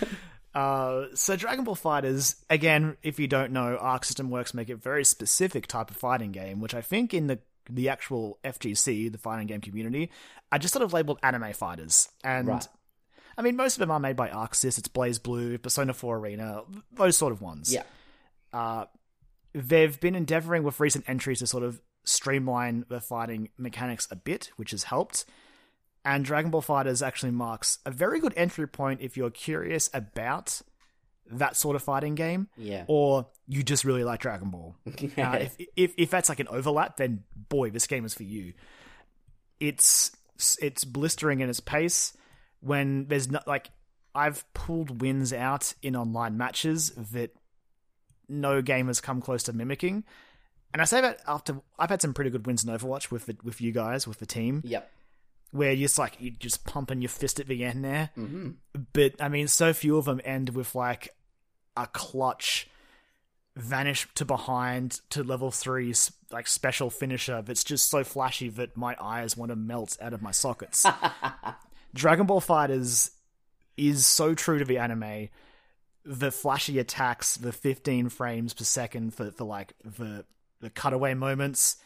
Uh, 0.54 1.08
so 1.12 1.36
Dragon 1.36 1.64
Ball 1.64 1.76
FighterZ, 1.76 2.36
again, 2.48 2.96
if 3.02 3.20
you 3.20 3.26
don't 3.26 3.52
know, 3.52 3.76
Arc 3.76 4.06
System 4.06 4.30
Works 4.30 4.54
make 4.54 4.70
a 4.70 4.74
very 4.74 5.04
specific 5.04 5.66
type 5.66 5.90
of 5.90 5.98
fighting 5.98 6.32
game, 6.32 6.60
which 6.62 6.74
I 6.74 6.80
think 6.80 7.12
in 7.12 7.26
the 7.26 7.40
the 7.68 7.90
actual 7.90 8.38
FGC, 8.42 9.12
the 9.12 9.18
fighting 9.18 9.48
game 9.48 9.60
community, 9.60 10.10
are 10.50 10.58
just 10.58 10.72
sort 10.72 10.82
of 10.82 10.94
labeled 10.94 11.18
anime 11.22 11.52
fighters. 11.52 12.08
And 12.24 12.48
Right. 12.48 12.66
I 13.36 13.42
mean, 13.42 13.56
most 13.56 13.74
of 13.74 13.80
them 13.80 13.90
are 13.90 14.00
made 14.00 14.16
by 14.16 14.28
ArcSys. 14.30 14.78
It's 14.78 14.88
BlazBlue, 14.88 15.60
Persona 15.60 15.92
4 15.92 16.16
Arena, 16.16 16.62
those 16.92 17.18
sort 17.18 17.32
of 17.34 17.42
ones. 17.42 17.70
yeah. 17.70 17.82
Uh, 18.50 18.86
they've 19.52 20.00
been 20.00 20.14
endeavoring 20.14 20.62
with 20.62 20.80
recent 20.80 21.04
entries 21.06 21.40
to 21.40 21.46
sort 21.46 21.64
of 21.64 21.82
streamline 22.06 22.86
the 22.88 23.00
fighting 23.00 23.50
mechanics 23.58 24.08
a 24.10 24.16
bit, 24.16 24.50
which 24.56 24.70
has 24.70 24.84
helped. 24.84 25.26
And 26.04 26.24
Dragon 26.24 26.50
Ball 26.50 26.62
FighterZ 26.62 27.04
actually 27.06 27.32
marks 27.32 27.80
a 27.84 27.90
very 27.90 28.20
good 28.20 28.32
entry 28.36 28.66
point 28.68 29.00
if 29.02 29.16
you're 29.16 29.28
curious 29.30 29.90
about 29.92 30.62
that 31.28 31.56
sort 31.56 31.74
of 31.74 31.82
fighting 31.82 32.14
game, 32.14 32.46
Yeah. 32.56 32.84
or 32.86 33.26
you 33.48 33.64
just 33.64 33.84
really 33.84 34.04
like 34.04 34.20
Dragon 34.20 34.48
Ball. 34.50 34.76
Uh, 35.18 35.38
if, 35.40 35.56
if 35.76 35.94
if 35.98 36.10
that's 36.10 36.28
like 36.28 36.38
an 36.40 36.46
overlap, 36.48 36.96
then 36.96 37.24
boy, 37.48 37.70
this 37.70 37.88
game 37.88 38.04
is 38.04 38.14
for 38.14 38.22
you. 38.22 38.52
It's 39.58 40.14
it's 40.60 40.84
blistering 40.84 41.40
in 41.40 41.48
its 41.48 41.60
pace. 41.60 42.16
When 42.60 43.06
there's 43.08 43.30
not 43.30 43.46
like 43.48 43.70
I've 44.14 44.44
pulled 44.54 45.00
wins 45.00 45.32
out 45.32 45.74
in 45.82 45.96
online 45.96 46.36
matches 46.36 46.90
that 47.12 47.34
no 48.28 48.62
game 48.62 48.86
has 48.88 49.00
come 49.00 49.20
close 49.20 49.42
to 49.44 49.52
mimicking. 49.52 50.04
And 50.72 50.82
I 50.82 50.84
say 50.84 51.00
that 51.00 51.20
after 51.26 51.60
I've 51.78 51.90
had 51.90 52.02
some 52.02 52.12
pretty 52.14 52.30
good 52.30 52.46
wins 52.46 52.64
in 52.64 52.70
Overwatch 52.70 53.10
with 53.10 53.26
the, 53.26 53.36
with 53.42 53.60
you 53.60 53.72
guys 53.72 54.06
with 54.06 54.18
the 54.18 54.26
team, 54.26 54.62
Yep. 54.64 54.90
where 55.52 55.72
you're 55.72 55.86
just 55.86 55.98
like 55.98 56.16
you're 56.18 56.34
just 56.38 56.64
pumping 56.66 57.00
your 57.00 57.08
fist 57.08 57.40
at 57.40 57.46
the 57.48 57.64
end 57.64 57.84
there. 57.84 58.10
Mm-hmm. 58.16 58.50
But 58.92 59.14
I 59.20 59.28
mean, 59.28 59.48
so 59.48 59.72
few 59.72 59.96
of 59.96 60.04
them 60.04 60.20
end 60.24 60.50
with 60.50 60.74
like 60.74 61.14
a 61.76 61.86
clutch 61.86 62.68
vanish 63.56 64.06
to 64.14 64.24
behind 64.26 65.00
to 65.08 65.22
level 65.24 65.50
three 65.50 65.94
like 66.30 66.46
special 66.46 66.90
finisher 66.90 67.40
that's 67.40 67.64
just 67.64 67.88
so 67.88 68.04
flashy 68.04 68.50
that 68.50 68.76
my 68.76 68.94
eyes 69.00 69.34
want 69.34 69.50
to 69.50 69.56
melt 69.56 69.96
out 70.00 70.12
of 70.12 70.20
my 70.20 70.30
sockets. 70.30 70.84
Dragon 71.94 72.26
Ball 72.26 72.40
FighterZ 72.42 73.10
is 73.78 74.04
so 74.04 74.34
true 74.34 74.58
to 74.58 74.64
the 74.66 74.76
anime. 74.78 75.28
The 76.04 76.30
flashy 76.30 76.78
attacks, 76.78 77.36
the 77.38 77.52
15 77.52 78.10
frames 78.10 78.52
per 78.52 78.64
second 78.64 79.14
for, 79.14 79.30
for 79.30 79.44
like 79.44 79.72
the 79.84 80.24
the 80.60 80.70
cutaway 80.70 81.14
moments, 81.14 81.76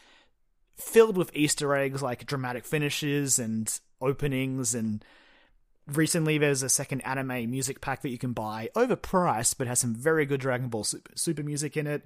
filled 0.75 1.17
with 1.17 1.35
Easter 1.35 1.75
eggs 1.75 2.01
like 2.01 2.25
dramatic 2.25 2.65
finishes 2.65 3.37
and 3.39 3.79
openings 4.01 4.73
and 4.73 5.03
recently 5.87 6.37
there's 6.37 6.63
a 6.63 6.69
second 6.69 7.01
anime 7.01 7.49
music 7.49 7.81
pack 7.81 8.01
that 8.01 8.09
you 8.09 8.17
can 8.17 8.33
buy 8.33 8.69
overpriced 8.75 9.57
but 9.57 9.67
has 9.67 9.79
some 9.79 9.93
very 9.93 10.25
good 10.25 10.39
dragon 10.39 10.69
ball 10.69 10.83
super, 10.83 11.11
super 11.15 11.43
music 11.43 11.75
in 11.77 11.85
it 11.85 12.03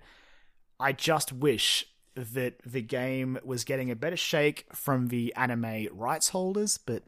i 0.79 0.91
just 0.91 1.31
wish 1.31 1.85
that 2.15 2.55
the 2.65 2.81
game 2.81 3.37
was 3.43 3.63
getting 3.63 3.91
a 3.91 3.95
better 3.95 4.17
shake 4.17 4.65
from 4.73 5.07
the 5.07 5.33
anime 5.35 5.87
rights 5.93 6.29
holders 6.29 6.77
but 6.77 7.03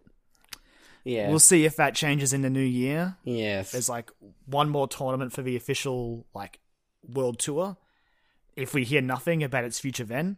Yeah. 1.03 1.29
We'll 1.29 1.39
see 1.39 1.63
if 1.65 1.77
that 1.77 1.95
changes 1.95 2.33
in 2.33 2.41
the 2.41 2.49
new 2.49 2.59
year. 2.59 3.15
yes. 3.23 3.71
There's 3.71 3.89
like 3.89 4.11
one 4.45 4.69
more 4.69 4.87
tournament 4.89 5.31
for 5.31 5.41
the 5.41 5.55
official 5.55 6.25
like 6.33 6.59
world 7.07 7.39
tour. 7.39 7.77
If 8.57 8.73
we 8.73 8.83
hear 8.83 9.01
nothing 9.01 9.43
about 9.43 9.63
its 9.63 9.79
future 9.79 10.03
then, 10.03 10.37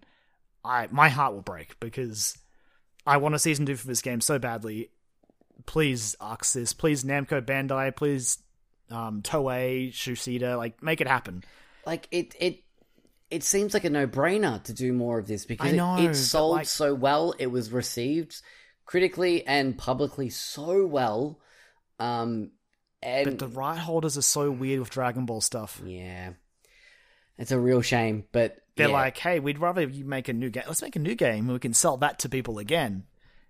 I 0.63 0.87
my 0.91 1.09
heart 1.09 1.33
will 1.33 1.41
break 1.41 1.79
because 1.79 2.37
I 3.07 3.17
want 3.17 3.33
a 3.33 3.39
season 3.39 3.65
two 3.65 3.75
for 3.75 3.87
this 3.87 4.01
game 4.01 4.21
so 4.21 4.37
badly. 4.37 4.91
Please 5.65 6.15
ArcSys, 6.21 6.77
please 6.77 7.03
Namco 7.03 7.41
Bandai, 7.41 7.95
please 7.95 8.37
um, 8.91 9.21
Toei, 9.21 9.89
Shueisha, 9.91 10.57
like 10.57 10.81
make 10.83 11.01
it 11.01 11.07
happen. 11.07 11.43
like 11.85 12.07
it 12.11 12.35
it 12.39 12.63
it 13.29 13.43
seems 13.43 13.73
like 13.73 13.83
a 13.83 13.89
no-brainer 13.89 14.61
to 14.63 14.73
do 14.73 14.91
more 14.91 15.19
of 15.19 15.27
this 15.27 15.45
because 15.45 15.71
know, 15.73 15.97
it, 15.97 16.11
it 16.11 16.15
sold 16.15 16.57
like- 16.57 16.65
so 16.67 16.93
well 16.93 17.33
it 17.39 17.47
was 17.47 17.71
received 17.71 18.41
critically 18.85 19.45
and 19.45 19.77
publicly 19.77 20.29
so 20.29 20.85
well 20.87 21.39
um 21.99 22.49
and 23.03 23.25
But 23.25 23.37
the 23.39 23.47
right 23.47 23.77
holders 23.77 24.17
are 24.17 24.23
so 24.23 24.49
weird 24.49 24.79
with 24.79 24.89
Dragon 24.89 25.25
Ball 25.27 25.41
stuff. 25.41 25.79
yeah 25.85 26.31
it's 27.39 27.51
a 27.51 27.59
real 27.59 27.81
shame 27.81 28.25
but 28.31 28.57
They're 28.75 28.89
yeah. 28.89 28.93
like, 28.93 29.17
hey, 29.17 29.39
we'd 29.39 29.57
rather 29.57 29.81
you 29.81 30.05
make 30.05 30.27
a 30.27 30.33
new 30.33 30.49
game. 30.51 30.63
Let's 30.67 30.81
make 30.83 30.95
a 30.95 30.99
new 30.99 31.15
game 31.15 31.45
and 31.45 31.53
we 31.53 31.59
can 31.59 31.73
sell 31.73 31.97
that 31.97 32.19
to 32.19 32.29
people 32.29 32.59
again. 32.59 33.05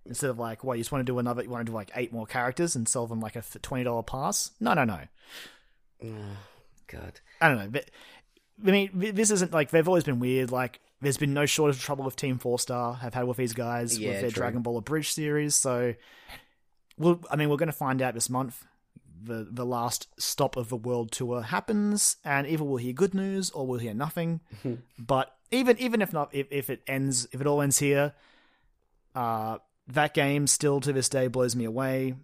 Instead 0.05 0.29
of 0.29 0.39
like, 0.39 0.63
what, 0.63 0.77
you 0.77 0.83
just 0.83 0.91
want 0.91 1.05
to 1.05 1.11
do 1.11 1.19
another, 1.19 1.43
you 1.43 1.49
want 1.49 1.65
to 1.65 1.71
do 1.71 1.75
like 1.75 1.91
eight 1.95 2.13
more 2.13 2.25
characters 2.25 2.75
and 2.75 2.87
sell 2.87 3.05
them 3.05 3.19
like 3.19 3.35
a 3.35 3.39
$20 3.41 4.07
pass? 4.07 4.51
No, 4.59 4.73
no, 4.73 4.85
no. 4.85 5.01
Ah, 6.03 6.37
god 6.87 7.19
I 7.41 7.49
don't 7.49 7.57
know. 7.57 7.67
But, 7.69 7.91
I 8.65 8.71
mean, 8.71 8.89
this 8.93 9.31
isn't 9.31 9.51
like, 9.53 9.69
they've 9.69 9.87
always 9.87 10.03
been 10.03 10.19
weird. 10.19 10.51
Like, 10.51 10.79
there's 11.01 11.17
been 11.17 11.33
no 11.33 11.45
shortage 11.45 11.77
of 11.77 11.81
trouble 11.83 12.05
with 12.05 12.15
Team 12.15 12.39
Four 12.39 12.59
Star, 12.59 12.95
have 12.95 13.13
had 13.13 13.25
with 13.25 13.37
these 13.37 13.53
guys 13.53 13.97
Yeah, 13.99 14.09
with 14.11 14.21
their 14.21 14.29
true. 14.31 14.41
Dragon 14.41 14.61
Ball 14.61 14.77
Abridged 14.77 15.13
series. 15.13 15.55
So, 15.55 15.93
we'll, 16.97 17.21
I 17.29 17.35
mean, 17.35 17.49
we're 17.49 17.57
going 17.57 17.67
to 17.67 17.73
find 17.73 18.01
out 18.01 18.13
this 18.13 18.29
month. 18.29 18.65
The, 19.21 19.47
the 19.49 19.65
last 19.65 20.07
stop 20.17 20.55
of 20.55 20.69
the 20.69 20.75
world 20.77 21.11
tour 21.11 21.41
happens, 21.41 22.17
and 22.23 22.47
either 22.47 22.63
we'll 22.63 22.77
hear 22.77 22.93
good 22.93 23.13
news 23.13 23.49
or 23.51 23.65
we'll 23.67 23.79
hear 23.79 23.93
nothing. 23.93 24.39
but 24.99 25.35
even 25.51 25.77
even 25.79 26.01
if 26.01 26.13
not, 26.13 26.29
if, 26.33 26.47
if 26.51 26.69
it 26.69 26.81
ends, 26.87 27.27
if 27.31 27.41
it 27.41 27.47
all 27.47 27.61
ends 27.61 27.79
here, 27.79 28.13
uh, 29.15 29.57
that 29.87 30.13
game 30.13 30.47
still 30.47 30.79
to 30.81 30.93
this 30.93 31.09
day 31.09 31.27
blows 31.27 31.55
me 31.55 31.65
away. 31.65 32.15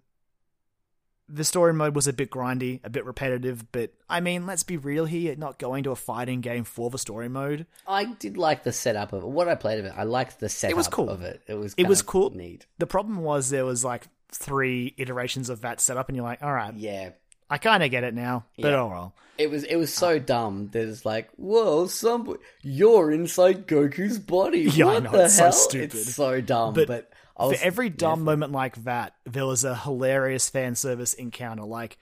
The 1.28 1.42
story 1.42 1.74
mode 1.74 1.96
was 1.96 2.06
a 2.06 2.12
bit 2.12 2.30
grindy, 2.30 2.78
a 2.84 2.88
bit 2.90 3.04
repetitive, 3.04 3.72
but 3.72 3.90
I 4.08 4.20
mean, 4.20 4.46
let's 4.46 4.62
be 4.62 4.76
real 4.76 5.06
here. 5.06 5.34
Not 5.34 5.58
going 5.58 5.82
to 5.82 5.90
a 5.90 5.96
fighting 5.96 6.40
game 6.40 6.62
for 6.62 6.88
the 6.88 6.98
story 6.98 7.28
mode. 7.28 7.66
i 7.84 8.04
did 8.04 8.36
like 8.36 8.62
the 8.62 8.72
setup 8.72 9.12
of 9.12 9.24
it 9.24 9.28
what 9.28 9.48
i 9.48 9.56
played 9.56 9.80
of 9.80 9.84
it 9.86 9.92
i 9.96 10.04
liked 10.04 10.38
the 10.38 10.48
setup 10.48 10.70
it 10.70 10.76
was 10.76 10.86
cool. 10.86 11.10
of 11.10 11.22
it 11.22 11.42
it 11.48 11.54
was 11.54 11.74
It 11.76 11.88
was 11.88 12.00
cool. 12.02 12.30
neat 12.30 12.66
The 12.78 12.86
problem 12.86 13.18
was 13.22 13.50
there 13.50 13.64
was 13.64 13.84
like 13.84 14.06
three 14.32 14.94
iterations 14.96 15.48
of 15.50 15.60
that 15.62 15.80
setup, 15.80 16.08
and 16.08 16.16
you're 16.16 16.24
like, 16.24 16.42
all 16.42 16.52
right, 16.52 16.74
yeah 16.74 17.10
I 17.48 17.58
kind 17.58 17.82
of 17.82 17.90
get 17.92 18.02
it 18.04 18.12
now, 18.14 18.44
but 18.58 18.70
Yeah. 18.70 18.80
oh 18.80 18.86
well. 18.88 19.14
It 19.38 19.50
was 19.50 19.64
it 19.64 19.76
was 19.76 19.92
so 19.92 20.18
dumb. 20.18 20.70
There's 20.72 21.04
like, 21.04 21.30
whoa, 21.36 21.86
some 21.86 22.36
you're 22.62 23.12
inside 23.12 23.66
Goku's 23.68 24.18
body. 24.18 24.62
Yeah, 24.72 24.86
I 24.86 24.94
what 24.94 25.02
know, 25.04 25.12
the 25.12 25.24
it's 25.24 25.36
so 25.36 25.42
hell? 25.44 25.52
stupid. 25.52 25.94
It's 25.94 26.14
so 26.14 26.40
dumb. 26.40 26.74
But 26.74 26.88
But, 26.88 27.10
was, 27.38 27.58
For 27.58 27.64
every 27.64 27.90
dumb 27.90 28.20
yeah, 28.20 28.24
moment 28.24 28.52
like 28.52 28.82
that, 28.84 29.14
there 29.26 29.44
was 29.46 29.62
a 29.62 29.76
hilarious 29.76 30.48
fan 30.48 30.74
service 30.74 31.12
encounter. 31.14 31.64
Like 31.64 31.98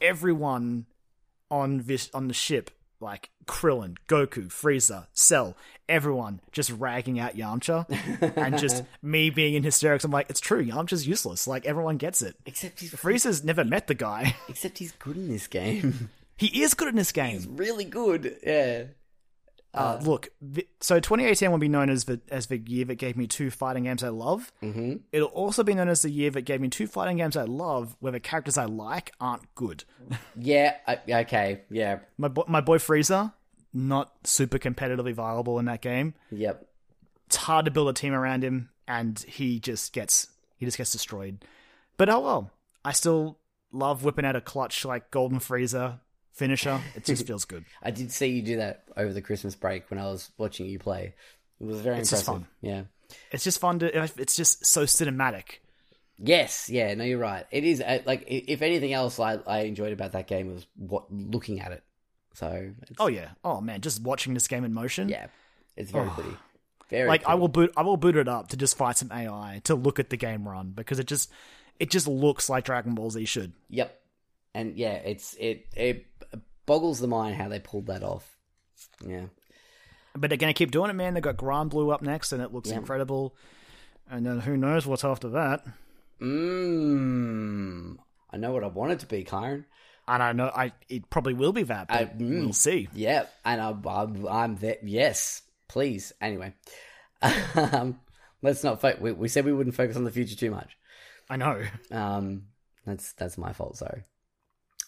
everyone 0.00 0.86
on 1.50 1.78
this 1.78 2.10
on 2.14 2.28
the 2.28 2.34
ship, 2.34 2.70
like 3.00 3.30
Krillin, 3.46 3.96
Goku, 4.08 4.48
Frieza, 4.48 5.06
Cell, 5.12 5.56
everyone 5.88 6.40
just 6.52 6.70
ragging 6.70 7.18
out 7.18 7.34
Yamcha, 7.34 7.86
and 8.36 8.58
just 8.58 8.84
me 9.02 9.30
being 9.30 9.54
in 9.54 9.62
hysterics. 9.62 10.04
I'm 10.04 10.10
like, 10.10 10.28
it's 10.30 10.40
true, 10.40 10.64
Yamcha's 10.64 11.06
useless. 11.06 11.46
Like 11.46 11.66
everyone 11.66 11.96
gets 11.96 12.22
it. 12.22 12.36
except 12.46 12.80
he's 12.80 12.92
Frieza's 12.92 13.44
never 13.44 13.64
met 13.64 13.86
the 13.86 13.94
guy. 13.94 14.36
except 14.48 14.78
he's 14.78 14.92
good 14.92 15.16
in 15.16 15.28
this 15.28 15.46
game. 15.46 16.10
he 16.36 16.62
is 16.62 16.74
good 16.74 16.88
in 16.88 16.96
this 16.96 17.12
game. 17.12 17.34
He's 17.34 17.46
really 17.48 17.84
good. 17.84 18.36
Yeah. 18.44 18.84
Uh, 19.74 20.00
look, 20.02 20.28
so 20.80 20.98
2018 20.98 21.50
will 21.50 21.58
be 21.58 21.68
known 21.68 21.90
as 21.90 22.04
the 22.04 22.20
as 22.30 22.46
the 22.46 22.56
year 22.58 22.84
that 22.86 22.94
gave 22.96 23.16
me 23.16 23.26
two 23.26 23.50
fighting 23.50 23.84
games 23.84 24.02
I 24.02 24.08
love. 24.08 24.50
Mm-hmm. 24.62 24.96
It'll 25.12 25.28
also 25.28 25.62
be 25.62 25.74
known 25.74 25.88
as 25.88 26.02
the 26.02 26.10
year 26.10 26.30
that 26.30 26.42
gave 26.42 26.60
me 26.60 26.68
two 26.68 26.86
fighting 26.86 27.18
games 27.18 27.36
I 27.36 27.42
love, 27.44 27.94
where 28.00 28.10
the 28.12 28.18
characters 28.20 28.56
I 28.58 28.64
like 28.64 29.12
aren't 29.20 29.54
good. 29.54 29.84
Yeah. 30.40 30.76
Okay. 31.08 31.62
Yeah. 31.70 31.98
My 32.16 32.28
bo- 32.28 32.46
my 32.48 32.60
boy 32.60 32.78
Frieza, 32.78 33.34
not 33.74 34.12
super 34.24 34.58
competitively 34.58 35.12
viable 35.12 35.58
in 35.58 35.66
that 35.66 35.82
game. 35.82 36.14
Yep. 36.30 36.66
It's 37.26 37.36
hard 37.36 37.66
to 37.66 37.70
build 37.70 37.88
a 37.88 37.92
team 37.92 38.14
around 38.14 38.42
him, 38.42 38.70
and 38.86 39.18
he 39.18 39.60
just 39.60 39.92
gets 39.92 40.28
he 40.56 40.64
just 40.64 40.78
gets 40.78 40.92
destroyed. 40.92 41.44
But 41.98 42.08
oh 42.08 42.20
well, 42.20 42.50
I 42.84 42.92
still 42.92 43.38
love 43.70 44.02
whipping 44.02 44.24
out 44.24 44.36
a 44.36 44.40
clutch 44.40 44.84
like 44.84 45.10
Golden 45.10 45.40
Frieza 45.40 46.00
finisher. 46.38 46.80
It 46.94 47.04
just 47.04 47.26
feels 47.26 47.44
good. 47.44 47.64
I 47.82 47.90
did 47.90 48.10
see 48.12 48.28
you 48.28 48.42
do 48.42 48.56
that 48.58 48.84
over 48.96 49.12
the 49.12 49.20
Christmas 49.22 49.54
break 49.54 49.90
when 49.90 49.98
I 49.98 50.04
was 50.04 50.30
watching 50.38 50.66
you 50.66 50.78
play. 50.78 51.14
It 51.60 51.64
was 51.66 51.80
very 51.80 51.98
It's 51.98 52.10
just 52.10 52.22
impressive. 52.28 52.46
fun. 52.46 52.48
Yeah. 52.62 52.82
It's 53.32 53.44
just 53.44 53.58
fun 53.60 53.78
to. 53.80 54.10
It's 54.18 54.36
just 54.36 54.64
so 54.66 54.84
cinematic. 54.84 55.58
Yes, 56.20 56.68
yeah, 56.68 56.92
no, 56.94 57.04
you're 57.04 57.18
right. 57.18 57.46
It 57.50 57.64
is 57.64 57.80
uh, 57.80 58.00
like 58.04 58.24
if 58.26 58.60
anything 58.62 58.92
else, 58.92 59.20
I, 59.20 59.38
I 59.46 59.60
enjoyed 59.60 59.92
about 59.92 60.12
that 60.12 60.26
game 60.26 60.52
was 60.52 60.66
what 60.76 61.12
looking 61.12 61.60
at 61.60 61.70
it. 61.72 61.82
So, 62.34 62.70
it's, 62.82 62.92
Oh 62.98 63.06
yeah. 63.06 63.30
Oh 63.44 63.60
man, 63.60 63.80
just 63.80 64.02
watching 64.02 64.34
this 64.34 64.48
game 64.48 64.64
in 64.64 64.72
motion. 64.74 65.08
yeah, 65.08 65.26
it's 65.76 65.90
very 65.90 66.08
pretty. 66.10 66.36
Very 66.90 67.08
like 67.08 67.24
I 67.26 67.34
will 67.34 67.48
boot 67.48 67.72
I 67.76 67.82
will 67.82 67.96
boot 67.96 68.16
it 68.16 68.28
up 68.28 68.48
to 68.48 68.56
just 68.56 68.76
fight 68.76 68.96
some 68.96 69.12
AI 69.12 69.60
to 69.64 69.74
look 69.74 69.98
at 69.98 70.10
the 70.10 70.16
game 70.16 70.46
run 70.48 70.70
because 70.74 70.98
it 70.98 71.06
just 71.06 71.30
it 71.78 71.90
just 71.90 72.08
looks 72.08 72.48
like 72.50 72.64
Dragon 72.64 72.94
Ball 72.94 73.10
Z 73.10 73.24
should. 73.24 73.52
Yep, 73.70 74.00
and 74.58 74.76
yeah, 74.76 74.94
it's 74.94 75.34
it 75.38 75.66
it 75.76 76.06
boggles 76.66 76.98
the 77.00 77.06
mind 77.08 77.36
how 77.36 77.48
they 77.48 77.60
pulled 77.60 77.86
that 77.86 78.02
off. 78.02 78.36
Yeah, 79.06 79.26
But 80.14 80.30
they're 80.30 80.36
gonna 80.36 80.52
keep 80.54 80.70
doing 80.70 80.90
it, 80.90 80.94
man. 80.94 81.14
They 81.14 81.20
got 81.20 81.36
Granblue 81.36 81.92
up 81.92 82.02
next, 82.02 82.32
and 82.32 82.42
it 82.42 82.52
looks 82.52 82.70
Yeah. 82.70 82.76
incredible. 82.76 83.36
And 84.10 84.24
then 84.26 84.40
who 84.40 84.56
knows 84.56 84.86
what's 84.86 85.04
after 85.04 85.28
that? 85.30 85.64
mmm. 86.20 87.96
I 88.30 88.36
know 88.36 88.52
what 88.52 88.64
I 88.64 88.68
want 88.68 88.92
it 88.92 89.00
to 89.00 89.06
be, 89.06 89.24
Kyron. 89.24 89.64
And 90.06 90.22
I 90.22 90.32
know 90.32 90.50
I 90.54 90.72
it 90.88 91.10
probably 91.10 91.34
will 91.34 91.52
be 91.52 91.64
that, 91.64 91.88
but 91.88 91.94
I- 91.96 92.04
mm. 92.06 92.40
we'll 92.44 92.52
see. 92.52 92.88
Yeah, 92.94 93.26
and 93.44 93.60
I'm 93.60 93.86
I'm, 93.86 94.26
I'm 94.26 94.56
there. 94.56 94.76
Yes, 94.82 95.42
please. 95.68 96.12
Anyway, 96.20 96.54
um, 97.54 98.00
let's 98.42 98.64
not. 98.64 98.80
Fo- 98.80 98.96
we, 99.00 99.12
we 99.12 99.28
said 99.28 99.44
we 99.44 99.52
wouldn't 99.52 99.76
focus 99.76 99.96
on 99.96 100.04
the 100.04 100.10
future 100.10 100.36
too 100.36 100.50
much. 100.50 100.76
I 101.28 101.36
know. 101.36 101.62
Um, 101.90 102.44
that's 102.86 103.12
that's 103.14 103.36
my 103.36 103.52
fault. 103.52 103.76
Sorry. 103.76 104.02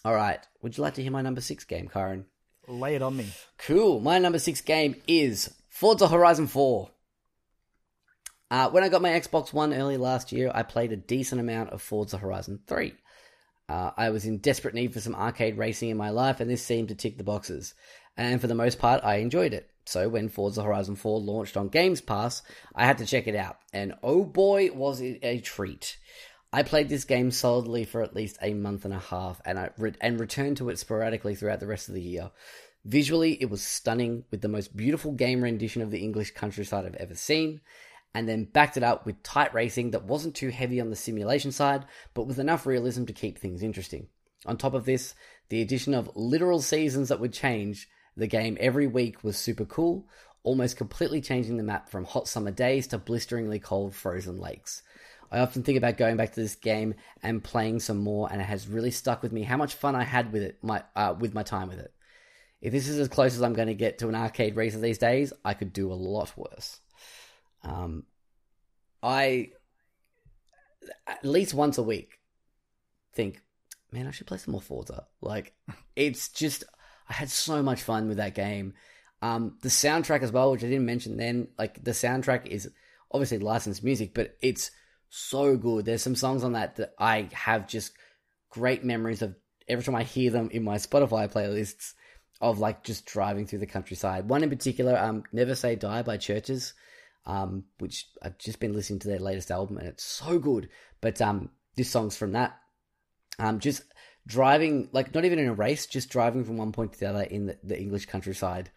All 0.03 0.15
right. 0.15 0.39
Would 0.61 0.77
you 0.77 0.83
like 0.83 0.95
to 0.95 1.03
hear 1.03 1.11
my 1.11 1.21
number 1.21 1.41
six 1.41 1.63
game, 1.63 1.87
Kyron? 1.87 2.25
Lay 2.67 2.95
it 2.95 3.01
on 3.01 3.17
me. 3.17 3.27
Cool. 3.57 3.99
My 3.99 4.19
number 4.19 4.39
six 4.39 4.61
game 4.61 4.95
is 5.07 5.53
Forza 5.69 6.07
Horizon 6.07 6.47
4. 6.47 6.89
Uh, 8.49 8.69
when 8.69 8.83
I 8.83 8.89
got 8.89 9.01
my 9.01 9.09
Xbox 9.09 9.53
One 9.53 9.73
early 9.73 9.97
last 9.97 10.31
year, 10.31 10.51
I 10.53 10.63
played 10.63 10.91
a 10.91 10.97
decent 10.97 11.39
amount 11.39 11.69
of 11.69 11.81
Forza 11.81 12.17
Horizon 12.17 12.59
3. 12.67 12.93
Uh, 13.69 13.91
I 13.95 14.09
was 14.09 14.25
in 14.25 14.39
desperate 14.39 14.73
need 14.73 14.93
for 14.93 14.99
some 14.99 15.15
arcade 15.15 15.57
racing 15.57 15.89
in 15.89 15.97
my 15.97 16.09
life, 16.09 16.39
and 16.39 16.49
this 16.49 16.63
seemed 16.63 16.89
to 16.89 16.95
tick 16.95 17.17
the 17.17 17.23
boxes. 17.23 17.73
And 18.17 18.41
for 18.41 18.47
the 18.47 18.55
most 18.55 18.79
part, 18.79 19.03
I 19.03 19.17
enjoyed 19.17 19.53
it. 19.53 19.69
So 19.85 20.09
when 20.09 20.29
Forza 20.29 20.63
Horizon 20.63 20.95
4 20.95 21.19
launched 21.21 21.57
on 21.57 21.69
Games 21.69 22.01
Pass, 22.01 22.43
I 22.75 22.85
had 22.85 22.97
to 22.97 23.05
check 23.05 23.27
it 23.27 23.35
out. 23.35 23.57
And 23.71 23.93
oh 24.03 24.25
boy, 24.25 24.71
was 24.73 24.99
it 25.01 25.19
a 25.23 25.39
treat. 25.39 25.97
I 26.53 26.63
played 26.63 26.89
this 26.89 27.05
game 27.05 27.31
solidly 27.31 27.85
for 27.85 28.01
at 28.01 28.15
least 28.15 28.37
a 28.41 28.53
month 28.53 28.83
and 28.83 28.93
a 28.93 28.99
half, 28.99 29.39
and 29.45 29.57
I 29.57 29.69
re- 29.77 29.93
and 30.01 30.19
returned 30.19 30.57
to 30.57 30.69
it 30.69 30.77
sporadically 30.77 31.33
throughout 31.33 31.61
the 31.61 31.67
rest 31.67 31.87
of 31.87 31.95
the 31.95 32.01
year. 32.01 32.31
Visually, 32.83 33.37
it 33.41 33.49
was 33.49 33.61
stunning, 33.63 34.25
with 34.31 34.41
the 34.41 34.49
most 34.49 34.75
beautiful 34.75 35.13
game 35.13 35.41
rendition 35.41 35.81
of 35.81 35.91
the 35.91 35.99
English 35.99 36.31
countryside 36.31 36.85
I've 36.85 36.95
ever 36.95 37.15
seen, 37.15 37.61
and 38.13 38.27
then 38.27 38.43
backed 38.43 38.75
it 38.75 38.83
up 38.83 39.05
with 39.05 39.23
tight 39.23 39.53
racing 39.53 39.91
that 39.91 40.03
wasn't 40.03 40.35
too 40.35 40.49
heavy 40.49 40.81
on 40.81 40.89
the 40.89 40.95
simulation 40.95 41.53
side, 41.53 41.85
but 42.13 42.27
with 42.27 42.39
enough 42.39 42.65
realism 42.65 43.05
to 43.05 43.13
keep 43.13 43.37
things 43.37 43.63
interesting. 43.63 44.07
On 44.45 44.57
top 44.57 44.73
of 44.73 44.85
this, 44.85 45.13
the 45.49 45.61
addition 45.61 45.93
of 45.93 46.11
literal 46.15 46.61
seasons 46.61 47.09
that 47.09 47.19
would 47.19 47.31
change 47.31 47.87
the 48.17 48.27
game 48.27 48.57
every 48.59 48.87
week 48.87 49.23
was 49.23 49.37
super 49.37 49.65
cool, 49.65 50.05
almost 50.43 50.75
completely 50.75 51.21
changing 51.21 51.55
the 51.55 51.63
map 51.63 51.87
from 51.87 52.03
hot 52.03 52.27
summer 52.27 52.51
days 52.51 52.87
to 52.87 52.97
blisteringly 52.97 53.59
cold 53.59 53.95
frozen 53.95 54.37
lakes. 54.37 54.81
I 55.31 55.39
often 55.39 55.63
think 55.63 55.77
about 55.77 55.97
going 55.97 56.17
back 56.17 56.33
to 56.33 56.41
this 56.41 56.55
game 56.55 56.95
and 57.23 57.43
playing 57.43 57.79
some 57.79 57.99
more, 57.99 58.29
and 58.31 58.41
it 58.41 58.45
has 58.45 58.67
really 58.67 58.91
stuck 58.91 59.23
with 59.23 59.31
me 59.31 59.43
how 59.43 59.57
much 59.57 59.75
fun 59.75 59.95
I 59.95 60.03
had 60.03 60.33
with 60.33 60.43
it, 60.43 60.57
my 60.61 60.83
uh, 60.95 61.15
with 61.17 61.33
my 61.33 61.43
time 61.43 61.69
with 61.69 61.79
it. 61.79 61.93
If 62.61 62.71
this 62.71 62.87
is 62.87 62.99
as 62.99 63.07
close 63.07 63.35
as 63.35 63.41
I'm 63.41 63.53
going 63.53 63.69
to 63.69 63.73
get 63.73 63.99
to 63.99 64.09
an 64.09 64.15
arcade 64.15 64.55
racer 64.55 64.79
these 64.79 64.97
days, 64.97 65.33
I 65.43 65.53
could 65.53 65.73
do 65.73 65.91
a 65.91 65.95
lot 65.95 66.31
worse. 66.35 66.79
Um, 67.63 68.03
I 69.01 69.51
at 71.07 71.23
least 71.23 71.53
once 71.53 71.77
a 71.77 71.83
week 71.83 72.19
think, 73.13 73.41
man, 73.91 74.07
I 74.07 74.11
should 74.11 74.27
play 74.27 74.37
some 74.37 74.51
more 74.51 74.61
Forza. 74.61 75.05
Like, 75.21 75.53
it's 75.95 76.29
just 76.29 76.63
I 77.09 77.13
had 77.13 77.29
so 77.29 77.63
much 77.63 77.81
fun 77.81 78.07
with 78.07 78.17
that 78.17 78.35
game. 78.35 78.73
Um, 79.21 79.57
the 79.61 79.69
soundtrack 79.69 80.23
as 80.23 80.31
well, 80.31 80.51
which 80.51 80.63
I 80.63 80.67
didn't 80.67 80.85
mention 80.85 81.17
then, 81.17 81.47
like 81.57 81.83
the 81.83 81.91
soundtrack 81.91 82.47
is 82.47 82.69
obviously 83.11 83.37
licensed 83.37 83.83
music, 83.83 84.13
but 84.13 84.35
it's 84.41 84.71
so 85.11 85.57
good. 85.57 85.85
There's 85.85 86.01
some 86.01 86.15
songs 86.15 86.43
on 86.43 86.53
that 86.53 86.77
that 86.77 86.93
I 86.97 87.29
have 87.33 87.67
just 87.67 87.91
great 88.49 88.83
memories 88.83 89.21
of 89.21 89.35
every 89.67 89.83
time 89.83 89.95
I 89.95 90.03
hear 90.03 90.31
them 90.31 90.49
in 90.51 90.63
my 90.63 90.77
Spotify 90.77 91.31
playlists 91.31 91.93
of 92.39 92.59
like 92.59 92.83
just 92.83 93.05
driving 93.05 93.45
through 93.45 93.59
the 93.59 93.67
countryside. 93.67 94.27
One 94.27 94.41
in 94.41 94.49
particular, 94.49 94.97
um, 94.97 95.23
Never 95.31 95.53
Say 95.53 95.75
Die 95.75 96.01
by 96.01 96.17
CHVRCHES, 96.17 96.73
um, 97.25 97.65
which 97.77 98.07
I've 98.21 98.37
just 98.39 98.59
been 98.59 98.73
listening 98.73 98.99
to 98.99 99.09
their 99.09 99.19
latest 99.19 99.51
album 99.51 99.77
and 99.77 99.87
it's 99.87 100.03
so 100.03 100.39
good. 100.39 100.69
But 101.01 101.21
um, 101.21 101.49
this 101.75 101.91
song's 101.91 102.17
from 102.17 102.31
that. 102.31 102.57
Um, 103.37 103.59
just 103.59 103.83
driving, 104.25 104.89
like 104.93 105.13
not 105.13 105.25
even 105.25 105.39
in 105.39 105.47
a 105.47 105.53
race, 105.53 105.85
just 105.87 106.09
driving 106.09 106.45
from 106.45 106.57
one 106.57 106.71
point 106.71 106.93
to 106.93 106.99
the 106.99 107.09
other 107.09 107.23
in 107.23 107.47
the, 107.47 107.57
the 107.63 107.79
English 107.79 108.05
countryside 108.05 108.71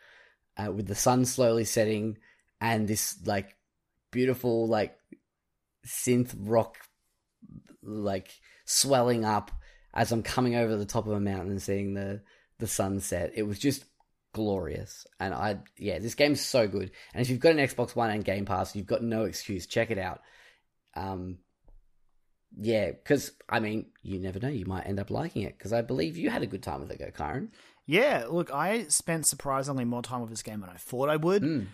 uh, 0.56 0.72
with 0.72 0.88
the 0.88 0.94
sun 0.94 1.24
slowly 1.24 1.64
setting 1.64 2.18
and 2.60 2.88
this 2.88 3.16
like 3.24 3.56
beautiful 4.10 4.68
like 4.68 4.96
synth 5.86 6.34
rock 6.38 6.76
like 7.82 8.30
swelling 8.64 9.24
up 9.24 9.50
as 9.92 10.10
I'm 10.10 10.22
coming 10.22 10.56
over 10.56 10.76
the 10.76 10.86
top 10.86 11.06
of 11.06 11.12
a 11.12 11.20
mountain 11.20 11.50
and 11.50 11.62
seeing 11.62 11.94
the 11.94 12.22
the 12.58 12.66
sunset. 12.66 13.32
It 13.34 13.42
was 13.42 13.58
just 13.58 13.84
glorious. 14.32 15.06
And 15.20 15.34
I 15.34 15.58
yeah, 15.78 15.98
this 15.98 16.14
game's 16.14 16.40
so 16.40 16.66
good. 16.66 16.90
And 17.12 17.22
if 17.22 17.30
you've 17.30 17.40
got 17.40 17.52
an 17.52 17.58
Xbox 17.58 17.94
One 17.94 18.10
and 18.10 18.24
Game 18.24 18.44
Pass, 18.44 18.74
you've 18.74 18.86
got 18.86 19.02
no 19.02 19.24
excuse. 19.24 19.66
Check 19.66 19.90
it 19.90 19.98
out. 19.98 20.20
Um 20.94 21.38
yeah, 22.56 22.90
because 22.90 23.32
I 23.48 23.60
mean, 23.60 23.86
you 24.02 24.20
never 24.20 24.38
know. 24.38 24.48
You 24.48 24.66
might 24.66 24.86
end 24.86 25.00
up 25.00 25.10
liking 25.10 25.42
it 25.42 25.58
because 25.58 25.72
I 25.72 25.82
believe 25.82 26.16
you 26.16 26.30
had 26.30 26.42
a 26.42 26.46
good 26.46 26.62
time 26.62 26.80
with 26.80 26.90
it, 26.90 26.98
go, 26.98 27.10
Kyron. 27.10 27.48
Yeah, 27.86 28.26
look, 28.30 28.50
I 28.52 28.84
spent 28.88 29.26
surprisingly 29.26 29.84
more 29.84 30.02
time 30.02 30.20
with 30.20 30.30
this 30.30 30.42
game 30.42 30.60
than 30.60 30.70
I 30.70 30.76
thought 30.76 31.08
I 31.08 31.16
would. 31.16 31.42
Mm. 31.42 31.66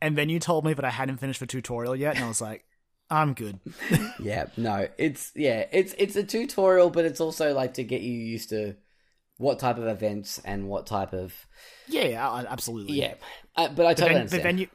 And 0.00 0.16
then 0.16 0.28
you 0.28 0.38
told 0.38 0.64
me 0.64 0.74
that 0.74 0.84
I 0.84 0.90
hadn't 0.90 1.16
finished 1.16 1.40
the 1.40 1.46
tutorial 1.46 1.96
yet, 1.96 2.14
and 2.14 2.24
I 2.24 2.28
was 2.28 2.40
like, 2.40 2.64
I'm 3.10 3.34
good. 3.34 3.58
yeah, 4.22 4.46
no, 4.56 4.88
it's 4.98 5.32
yeah, 5.34 5.64
it's 5.72 5.94
it's 5.98 6.16
a 6.16 6.22
tutorial, 6.22 6.90
but 6.90 7.04
it's 7.04 7.20
also 7.20 7.54
like 7.54 7.74
to 7.74 7.84
get 7.84 8.02
you 8.02 8.12
used 8.12 8.50
to 8.50 8.74
what 9.38 9.58
type 9.58 9.78
of 9.78 9.86
events 9.86 10.40
and 10.44 10.68
what 10.68 10.86
type 10.86 11.12
of 11.12 11.34
Yeah, 11.88 12.44
absolutely. 12.48 12.96
yeah. 12.96 13.14
Uh, 13.56 13.68
but 13.68 13.86
I 13.86 13.90
But 13.90 13.96
totally 13.96 14.08
then, 14.10 14.16
understand. 14.20 14.42
but 14.42 14.48
then 14.48 14.58
you 14.58 14.68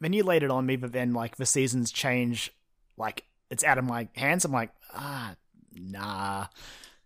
then 0.00 0.12
you 0.12 0.22
laid 0.24 0.42
it 0.42 0.50
on 0.50 0.66
me, 0.66 0.76
but 0.76 0.92
then 0.92 1.12
like 1.12 1.36
the 1.36 1.46
seasons 1.46 1.90
change, 1.92 2.50
like 2.96 3.24
it's 3.50 3.64
out 3.64 3.78
of 3.78 3.84
my 3.84 4.08
hands. 4.14 4.44
I'm 4.44 4.52
like, 4.52 4.70
ah, 4.94 5.34
nah. 5.74 6.46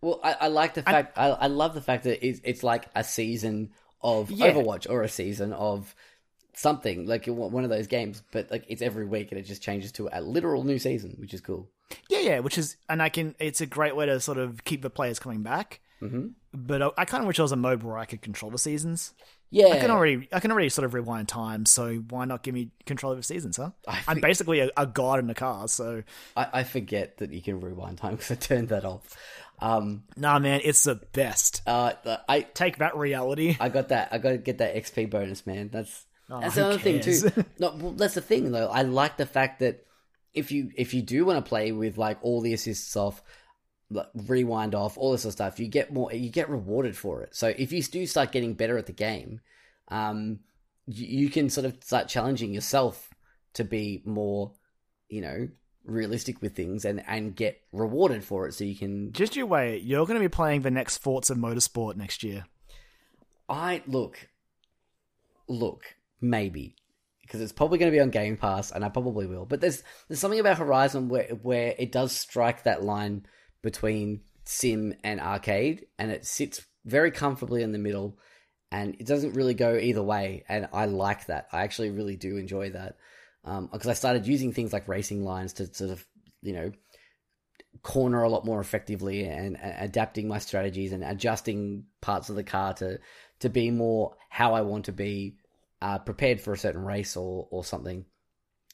Well, 0.01 0.20
I, 0.22 0.33
I 0.43 0.49
like 0.49 0.74
the 0.74 0.83
fact. 0.83 1.18
I, 1.18 1.29
I 1.31 1.47
love 1.49 1.74
the 1.74 1.81
fact 1.81 2.05
that 2.05 2.24
it's, 2.26 2.41
it's 2.45 2.62
like 2.62 2.87
a 2.95 3.03
season 3.03 3.70
of 4.01 4.31
Yeah. 4.31 4.53
Overwatch 4.53 4.89
or 4.89 5.03
a 5.03 5.09
season 5.09 5.53
of 5.53 5.95
something 6.55 7.07
like 7.07 7.26
one 7.26 7.64
of 7.64 7.70
those 7.70 7.86
games, 7.86 8.22
but 8.32 8.51
like 8.51 8.64
it's 8.68 8.82
every 8.82 9.07
week 9.07 9.30
and 9.30 9.38
it 9.40 9.44
just 9.44 9.62
changes 9.62 9.92
to 9.92 10.09
a 10.12 10.20
literal 10.20 10.64
new 10.64 10.78
season, 10.78 11.16
which 11.18 11.34
is 11.34 11.40
cool. 11.40 11.68
Yeah, 12.09 12.20
yeah, 12.20 12.38
which 12.40 12.59
is, 12.59 12.76
and 12.88 13.03
I 13.03 13.09
can. 13.09 13.34
It's 13.38 13.61
a 13.61 13.66
great 13.66 13.96
way 13.96 14.07
to 14.07 14.20
sort 14.20 14.38
of 14.38 14.64
keep 14.64 14.82
the 14.82 14.90
players 14.90 15.18
coming 15.18 15.42
back. 15.42 15.80
Mm-hmm. 16.03 16.28
But 16.53 16.82
I, 16.82 16.90
I 16.99 17.05
kind 17.05 17.22
of 17.22 17.26
wish 17.26 17.36
there 17.36 17.44
was 17.44 17.53
a 17.53 17.57
mode 17.57 17.82
where 17.82 17.99
I 17.99 18.05
could 18.05 18.22
control 18.22 18.51
the 18.51 18.59
seasons. 18.59 19.14
Yeah, 19.51 19.68
I 19.68 19.78
can 19.78 19.90
already, 19.90 20.28
I 20.30 20.40
can 20.40 20.53
already 20.53 20.68
sort 20.68 20.84
of 20.84 20.92
rewind 20.92 21.28
time. 21.28 21.64
So 21.64 21.96
why 22.11 22.26
not 22.26 22.42
give 22.42 22.55
me 22.55 22.70
control 22.84 23.12
of 23.12 23.18
the 23.18 23.24
seasons, 23.24 23.57
huh? 23.57 23.70
I 23.86 24.01
I'm 24.07 24.20
basically 24.20 24.61
a, 24.61 24.70
a 24.76 24.86
god 24.86 25.18
in 25.18 25.26
the 25.26 25.34
car. 25.34 25.66
So 25.68 26.03
I, 26.36 26.49
I 26.53 26.64
forget 26.64 27.18
that 27.18 27.32
you 27.32 27.40
can 27.40 27.61
rewind 27.61 27.99
time 27.99 28.12
because 28.16 28.30
I 28.30 28.34
turned 28.34 28.68
that 28.68 28.84
off. 28.84 29.16
Um, 29.61 30.05
nah, 30.16 30.38
man, 30.38 30.61
it's 30.62 30.84
the 30.84 30.96
best. 30.96 31.62
uh, 32.05 32.18
I 32.28 32.42
Take 32.42 32.78
that 32.78 32.96
reality. 32.96 33.57
I 33.59 33.70
got 33.70 33.88
that. 33.88 34.11
I 34.12 34.18
got 34.18 34.30
to 34.30 34.38
get 34.38 34.59
that 34.59 34.76
XP 34.76 35.11
bonus, 35.11 35.46
man. 35.46 35.70
That's 35.72 36.05
Oh, 36.31 36.41
that's 36.41 36.57
another 36.57 36.79
thing 36.79 37.01
too. 37.01 37.31
No, 37.59 37.74
well, 37.76 37.93
that's 37.93 38.14
the 38.14 38.20
thing 38.20 38.53
though. 38.53 38.68
I 38.68 38.83
like 38.83 39.16
the 39.16 39.26
fact 39.26 39.61
that 39.61 39.85
if 40.35 40.53
you 40.53 40.70
if 40.76 40.95
you 40.95 41.03
do 41.03 41.24
want 41.24 41.43
to 41.43 41.49
play 41.49 41.72
with 41.72 41.99
like 41.99 42.18
all 42.22 42.41
the 42.41 42.53
assists 42.53 42.97
off, 42.97 43.22
like, 43.91 44.09
rewind 44.14 44.74
off, 44.74 44.99
all 44.99 45.12
this 45.12 45.22
sort 45.22 45.31
of 45.31 45.35
stuff, 45.35 45.61
you 45.61 45.68
get 45.68 45.93
more. 45.93 46.12
You 46.12 46.31
get 46.31 46.51
rewarded 46.51 46.97
for 46.97 47.22
it. 47.22 47.35
So 47.35 47.55
if 47.57 47.72
you 47.72 47.83
do 47.83 48.07
start 48.07 48.33
getting 48.33 48.55
better 48.55 48.76
at 48.76 48.87
the 48.87 48.93
game, 48.93 49.41
um, 49.89 50.41
you, 50.87 51.22
you 51.22 51.31
can 51.31 51.49
sort 51.49 51.64
of 51.64 51.83
start 51.83 52.09
challenging 52.09 52.53
yourself 52.53 53.11
to 53.55 53.64
be 53.64 54.03
more, 54.05 54.53
you 55.09 55.22
know, 55.22 55.49
realistic 55.85 56.43
with 56.43 56.55
things 56.55 56.85
and 56.85 57.03
and 57.07 57.35
get 57.35 57.61
rewarded 57.72 58.22
for 58.22 58.47
it. 58.47 58.55
So 58.55 58.64
you 58.64 58.76
can 58.76 59.12
Just 59.12 59.37
you 59.37 59.47
wait. 59.47 59.83
You're 59.83 60.07
going 60.07 60.20
to 60.20 60.24
be 60.24 60.29
playing 60.29 60.62
the 60.62 60.70
next 60.70 60.99
Forza 60.99 61.35
Motorsport 61.35 61.97
next 61.97 62.22
year. 62.22 62.45
I 63.49 63.83
look, 63.87 64.29
look, 65.49 65.97
maybe 66.21 66.77
because 67.23 67.41
it's 67.43 67.53
probably 67.53 67.79
going 67.79 67.93
to 67.93 67.97
be 67.97 68.01
on 68.01 68.11
Game 68.11 68.39
Pass, 68.39 68.71
and 68.71 68.85
I 68.85 68.89
probably 68.89 69.27
will. 69.27 69.45
But 69.45 69.61
there's 69.61 69.83
there's 70.09 70.19
something 70.19 70.41
about 70.41 70.59
Horizon 70.59 71.09
where 71.09 71.29
where 71.43 71.75
it 71.79 71.93
does 71.93 72.12
strike 72.12 72.64
that 72.64 72.83
line 72.83 73.27
between 73.62 74.23
sim 74.45 74.95
and 75.05 75.21
arcade, 75.21 75.87
and 75.99 76.11
it 76.11 76.25
sits 76.27 76.64
very 76.85 77.11
comfortably 77.11 77.62
in 77.62 77.73
the 77.73 77.79
middle, 77.79 78.19
and 78.73 78.97
it 78.99 79.07
doesn't 79.07 79.35
really 79.35 79.55
go 79.55 79.77
either 79.77 80.03
way. 80.03 80.45
And 80.49 80.69
I 80.73 80.87
like 80.87 81.27
that. 81.27 81.49
I 81.53 81.62
actually 81.62 81.91
really 81.91 82.16
do 82.16 82.37
enjoy 82.37 82.71
that 82.71 82.97
um, 83.45 83.69
because 83.71 83.89
I 83.89 83.95
started 83.95 84.27
using 84.27 84.53
things 84.53 84.73
like 84.73 84.89
racing 84.89 85.25
lines 85.25 85.55
to 85.55 85.73
sort 85.73 85.91
of 85.91 86.05
you 86.43 86.53
know 86.53 86.73
corner 87.83 88.23
a 88.23 88.29
lot 88.29 88.45
more 88.45 88.61
effectively 88.61 89.25
and, 89.25 89.57
and 89.61 89.75
adapting 89.79 90.29
my 90.29 90.39
strategies 90.39 90.93
and 90.93 91.05
adjusting 91.05 91.85
parts 92.01 92.29
of 92.29 92.37
the 92.37 92.43
car 92.43 92.75
to 92.75 92.99
to 93.41 93.49
be 93.49 93.71
more 93.71 94.16
how 94.31 94.55
I 94.55 94.62
want 94.62 94.87
to 94.87 94.93
be 94.93 95.37
uh, 95.81 95.99
prepared 95.99 96.41
for 96.41 96.53
a 96.53 96.59
certain 96.59 96.85
race 96.85 97.16
or 97.16 97.49
or 97.51 97.64
something. 97.64 98.05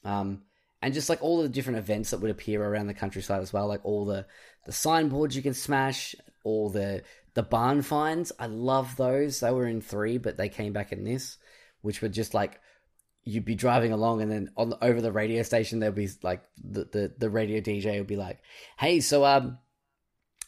Um, 0.05 0.43
and 0.83 0.93
just 0.93 1.09
like 1.09 1.23
all 1.23 1.43
the 1.43 1.49
different 1.49 1.79
events 1.79 2.11
that 2.11 2.21
would 2.21 2.31
appear 2.31 2.63
around 2.63 2.89
the 2.89 2.95
countryside 2.95 3.41
as 3.41 3.53
well, 3.53 3.67
like 3.67 3.85
all 3.85 4.05
the 4.05 4.27
the 4.67 4.73
signboards 4.73 5.35
you 5.37 5.43
can 5.43 5.55
smash, 5.55 6.15
all 6.45 6.71
the 6.71 7.03
the 7.35 7.43
barn 7.43 7.83
finds. 7.83 8.33
I 8.39 8.47
love 8.47 8.97
those. 8.97 9.41
They 9.41 9.51
were 9.51 9.67
in 9.67 9.81
three, 9.81 10.19
but 10.19 10.37
they 10.37 10.49
came 10.49 10.73
back 10.73 10.93
in 10.93 11.05
this, 11.05 11.39
which 11.83 12.03
were 12.03 12.09
just 12.09 12.35
like 12.35 12.61
you'd 13.25 13.45
be 13.45 13.55
driving 13.55 13.93
along 13.93 14.21
and 14.21 14.31
then 14.31 14.51
on 14.57 14.75
over 14.83 15.01
the 15.01 15.11
radio 15.11 15.43
station 15.43 15.81
there'd 15.81 15.95
be 15.95 16.11
like 16.23 16.43
the, 16.63 16.85
the, 16.85 17.15
the 17.17 17.31
radio 17.31 17.61
DJ 17.61 17.99
would 17.99 18.07
be 18.07 18.17
like, 18.17 18.39
Hey, 18.79 19.01
so 19.01 19.25
um 19.25 19.59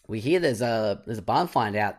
we 0.07 0.21
hear 0.21 0.41
there's 0.41 0.63
a 0.63 1.03
there's 1.07 1.19
a 1.19 1.23
barn 1.23 1.49
find 1.49 1.77
out. 1.77 1.97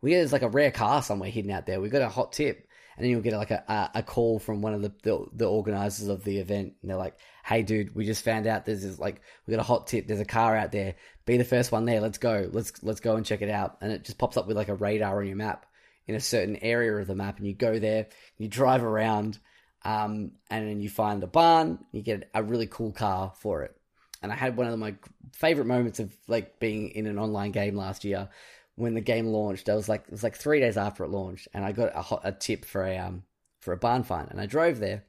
We 0.00 0.10
hear 0.10 0.20
there's 0.20 0.32
like 0.32 0.42
a 0.42 0.48
rare 0.48 0.70
car 0.70 1.02
somewhere 1.02 1.30
hidden 1.30 1.50
out 1.50 1.66
there. 1.66 1.80
We 1.80 1.88
got 1.88 2.02
a 2.02 2.08
hot 2.08 2.32
tip. 2.32 2.65
And 2.96 3.04
then 3.04 3.10
you'll 3.10 3.20
get 3.20 3.34
like 3.34 3.50
a, 3.50 3.62
a, 3.68 3.98
a 3.98 4.02
call 4.02 4.38
from 4.38 4.62
one 4.62 4.72
of 4.72 4.82
the, 4.82 4.92
the 5.02 5.26
the 5.32 5.48
organizers 5.48 6.08
of 6.08 6.24
the 6.24 6.38
event 6.38 6.74
and 6.80 6.90
they're 6.90 6.96
like, 6.96 7.18
Hey 7.44 7.62
dude, 7.62 7.94
we 7.94 8.06
just 8.06 8.24
found 8.24 8.46
out 8.46 8.64
there's 8.64 8.82
this 8.82 8.98
like 8.98 9.20
we 9.46 9.52
got 9.52 9.60
a 9.60 9.66
hot 9.66 9.86
tip, 9.86 10.06
there's 10.06 10.20
a 10.20 10.24
car 10.24 10.56
out 10.56 10.72
there. 10.72 10.94
Be 11.26 11.36
the 11.36 11.44
first 11.44 11.72
one 11.72 11.84
there, 11.84 12.00
let's 12.00 12.18
go. 12.18 12.48
Let's 12.50 12.82
let's 12.82 13.00
go 13.00 13.16
and 13.16 13.26
check 13.26 13.42
it 13.42 13.50
out. 13.50 13.78
And 13.80 13.92
it 13.92 14.04
just 14.04 14.18
pops 14.18 14.36
up 14.36 14.46
with 14.46 14.56
like 14.56 14.68
a 14.68 14.74
radar 14.74 15.20
on 15.20 15.26
your 15.26 15.36
map 15.36 15.66
in 16.06 16.14
a 16.14 16.20
certain 16.20 16.56
area 16.56 16.96
of 16.96 17.06
the 17.06 17.14
map 17.14 17.38
and 17.38 17.46
you 17.46 17.54
go 17.54 17.78
there, 17.78 18.06
you 18.38 18.48
drive 18.48 18.82
around 18.82 19.38
um, 19.84 20.32
and 20.50 20.68
then 20.68 20.80
you 20.80 20.88
find 20.88 21.22
the 21.22 21.26
barn. 21.26 21.78
You 21.92 22.02
get 22.02 22.30
a 22.34 22.42
really 22.42 22.66
cool 22.66 22.92
car 22.92 23.32
for 23.40 23.62
it. 23.62 23.76
And 24.22 24.32
I 24.32 24.34
had 24.34 24.56
one 24.56 24.66
of 24.66 24.78
my 24.78 24.94
favorite 25.32 25.66
moments 25.66 26.00
of 26.00 26.16
like 26.26 26.58
being 26.58 26.90
in 26.90 27.06
an 27.06 27.18
online 27.18 27.52
game 27.52 27.76
last 27.76 28.04
year 28.04 28.28
when 28.76 28.94
the 28.94 29.00
game 29.00 29.26
launched. 29.26 29.68
I 29.68 29.74
was 29.74 29.88
like, 29.88 30.04
it 30.06 30.12
was 30.12 30.22
like 30.22 30.36
three 30.36 30.60
days 30.60 30.76
after 30.76 31.04
it 31.04 31.10
launched, 31.10 31.48
and 31.52 31.64
I 31.64 31.72
got 31.72 31.96
a, 31.96 32.02
hot, 32.02 32.20
a 32.24 32.32
tip 32.32 32.64
for 32.64 32.84
a 32.84 32.96
um 32.98 33.24
for 33.60 33.72
a 33.72 33.78
barn 33.78 34.04
find, 34.04 34.30
and 34.30 34.40
I 34.40 34.46
drove 34.46 34.78
there. 34.78 35.04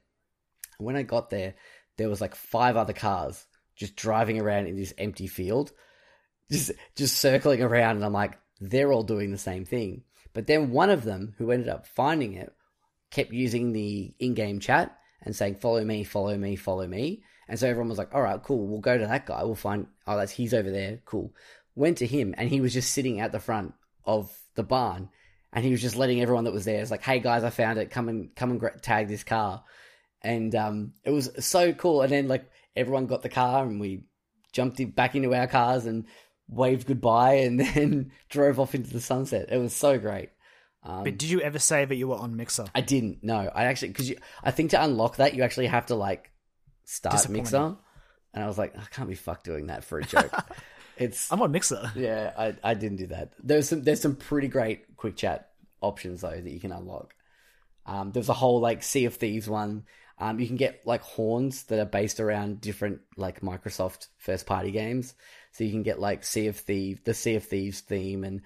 And 0.78 0.86
when 0.86 0.96
I 0.96 1.02
got 1.02 1.30
there, 1.30 1.54
there 1.96 2.08
was 2.08 2.20
like 2.20 2.34
five 2.34 2.76
other 2.76 2.92
cars 2.92 3.46
just 3.76 3.94
driving 3.94 4.40
around 4.40 4.66
in 4.66 4.76
this 4.76 4.94
empty 4.98 5.28
field, 5.28 5.72
just 6.50 6.72
just 6.96 7.18
circling 7.18 7.62
around, 7.62 7.96
and 7.96 8.04
I'm 8.04 8.12
like, 8.12 8.38
they're 8.60 8.92
all 8.92 9.04
doing 9.04 9.30
the 9.30 9.38
same 9.38 9.64
thing. 9.64 10.02
But 10.32 10.46
then 10.46 10.70
one 10.70 10.90
of 10.90 11.04
them, 11.04 11.34
who 11.38 11.50
ended 11.50 11.68
up 11.68 11.86
finding 11.86 12.34
it, 12.34 12.52
kept 13.10 13.32
using 13.32 13.72
the 13.72 14.14
in-game 14.18 14.60
chat 14.60 14.98
and 15.22 15.34
saying 15.34 15.56
follow 15.56 15.84
me 15.84 16.04
follow 16.04 16.36
me 16.36 16.56
follow 16.56 16.86
me 16.86 17.22
and 17.48 17.58
so 17.58 17.68
everyone 17.68 17.88
was 17.88 17.98
like 17.98 18.14
all 18.14 18.22
right 18.22 18.42
cool 18.42 18.66
we'll 18.66 18.80
go 18.80 18.96
to 18.96 19.06
that 19.06 19.26
guy 19.26 19.42
we'll 19.42 19.54
find 19.54 19.86
oh 20.06 20.16
that's 20.16 20.32
he's 20.32 20.54
over 20.54 20.70
there 20.70 21.00
cool 21.04 21.32
went 21.78 21.98
to 21.98 22.06
him 22.06 22.34
and 22.36 22.50
he 22.50 22.60
was 22.60 22.74
just 22.74 22.92
sitting 22.92 23.20
at 23.20 23.32
the 23.32 23.40
front 23.40 23.72
of 24.04 24.30
the 24.54 24.62
barn 24.62 25.08
and 25.52 25.64
he 25.64 25.70
was 25.70 25.80
just 25.80 25.96
letting 25.96 26.20
everyone 26.20 26.44
that 26.44 26.52
was 26.52 26.64
there 26.64 26.80
it's 26.80 26.90
like 26.90 27.02
hey 27.02 27.20
guys 27.20 27.44
i 27.44 27.50
found 27.50 27.78
it. 27.78 27.90
Come 27.90 28.08
and 28.08 28.34
come 28.34 28.50
and 28.50 28.60
gra- 28.60 28.78
tag 28.80 29.08
this 29.08 29.24
car. 29.24 29.62
And 30.22 30.54
um 30.54 30.92
it 31.04 31.10
was 31.10 31.30
so 31.38 31.72
cool. 31.72 32.02
And 32.02 32.10
then 32.10 32.26
like 32.28 32.50
everyone 32.74 33.06
got 33.06 33.22
the 33.22 33.28
car 33.28 33.64
and 33.64 33.80
we 33.80 34.04
jumped 34.52 34.80
in, 34.80 34.90
back 34.90 35.14
into 35.14 35.32
our 35.34 35.46
cars 35.46 35.86
and 35.86 36.04
waved 36.48 36.86
goodbye 36.86 37.34
and 37.34 37.60
then 37.74 38.10
drove 38.28 38.58
off 38.58 38.74
into 38.74 38.92
the 38.92 39.00
sunset. 39.00 39.46
It 39.50 39.58
was 39.58 39.74
so 39.74 39.98
great. 39.98 40.30
Um, 40.82 41.04
But 41.04 41.18
did 41.18 41.30
you 41.30 41.40
ever 41.40 41.58
say 41.58 41.84
that 41.84 41.94
you 41.94 42.08
were 42.08 42.16
on 42.16 42.36
Mixer? 42.36 42.66
I 42.74 42.80
didn't. 42.80 43.18
No, 43.22 43.36
I 43.54 43.64
actually 43.64 43.88
because 43.88 44.12
I 44.42 44.50
think 44.50 44.70
to 44.70 44.82
unlock 44.82 45.16
that 45.16 45.34
you 45.34 45.42
actually 45.42 45.66
have 45.66 45.86
to 45.86 45.94
like 45.94 46.30
start 46.84 47.28
Mixer, 47.28 47.76
and 48.34 48.44
I 48.44 48.46
was 48.46 48.58
like, 48.58 48.76
I 48.76 48.84
can't 48.90 49.08
be 49.08 49.14
fucked 49.14 49.44
doing 49.44 49.66
that 49.66 49.84
for 49.84 49.98
a 49.98 50.04
joke. 50.04 50.32
it's 50.98 51.32
I'm 51.32 51.42
on 51.42 51.52
Mixer. 51.52 51.92
yeah, 51.96 52.32
I 52.36 52.54
I 52.62 52.74
didn't 52.74 52.98
do 52.98 53.06
that. 53.08 53.32
There's 53.42 53.68
some 53.68 53.82
there's 53.82 54.00
some 54.00 54.16
pretty 54.16 54.48
great 54.48 54.96
quick 54.96 55.16
chat 55.16 55.50
options 55.80 56.20
though 56.20 56.40
that 56.40 56.50
you 56.50 56.60
can 56.60 56.72
unlock. 56.72 57.14
Um, 57.86 58.12
there's 58.12 58.28
a 58.28 58.34
whole 58.34 58.60
like 58.60 58.82
Sea 58.82 59.06
of 59.06 59.14
Thieves 59.14 59.48
one. 59.48 59.84
Um, 60.18 60.40
you 60.40 60.46
can 60.46 60.56
get 60.56 60.84
like 60.84 61.00
horns 61.02 61.64
that 61.64 61.78
are 61.78 61.86
based 61.86 62.18
around 62.20 62.60
different 62.60 63.00
like 63.16 63.40
Microsoft 63.40 64.08
first 64.16 64.46
party 64.46 64.72
games. 64.72 65.14
So 65.52 65.64
you 65.64 65.70
can 65.70 65.84
get 65.84 66.00
like 66.00 66.24
Sea 66.24 66.48
of 66.48 66.56
Thieves, 66.56 67.00
the 67.04 67.14
Sea 67.14 67.36
of 67.36 67.44
Thieves 67.44 67.80
theme 67.80 68.24
and 68.24 68.42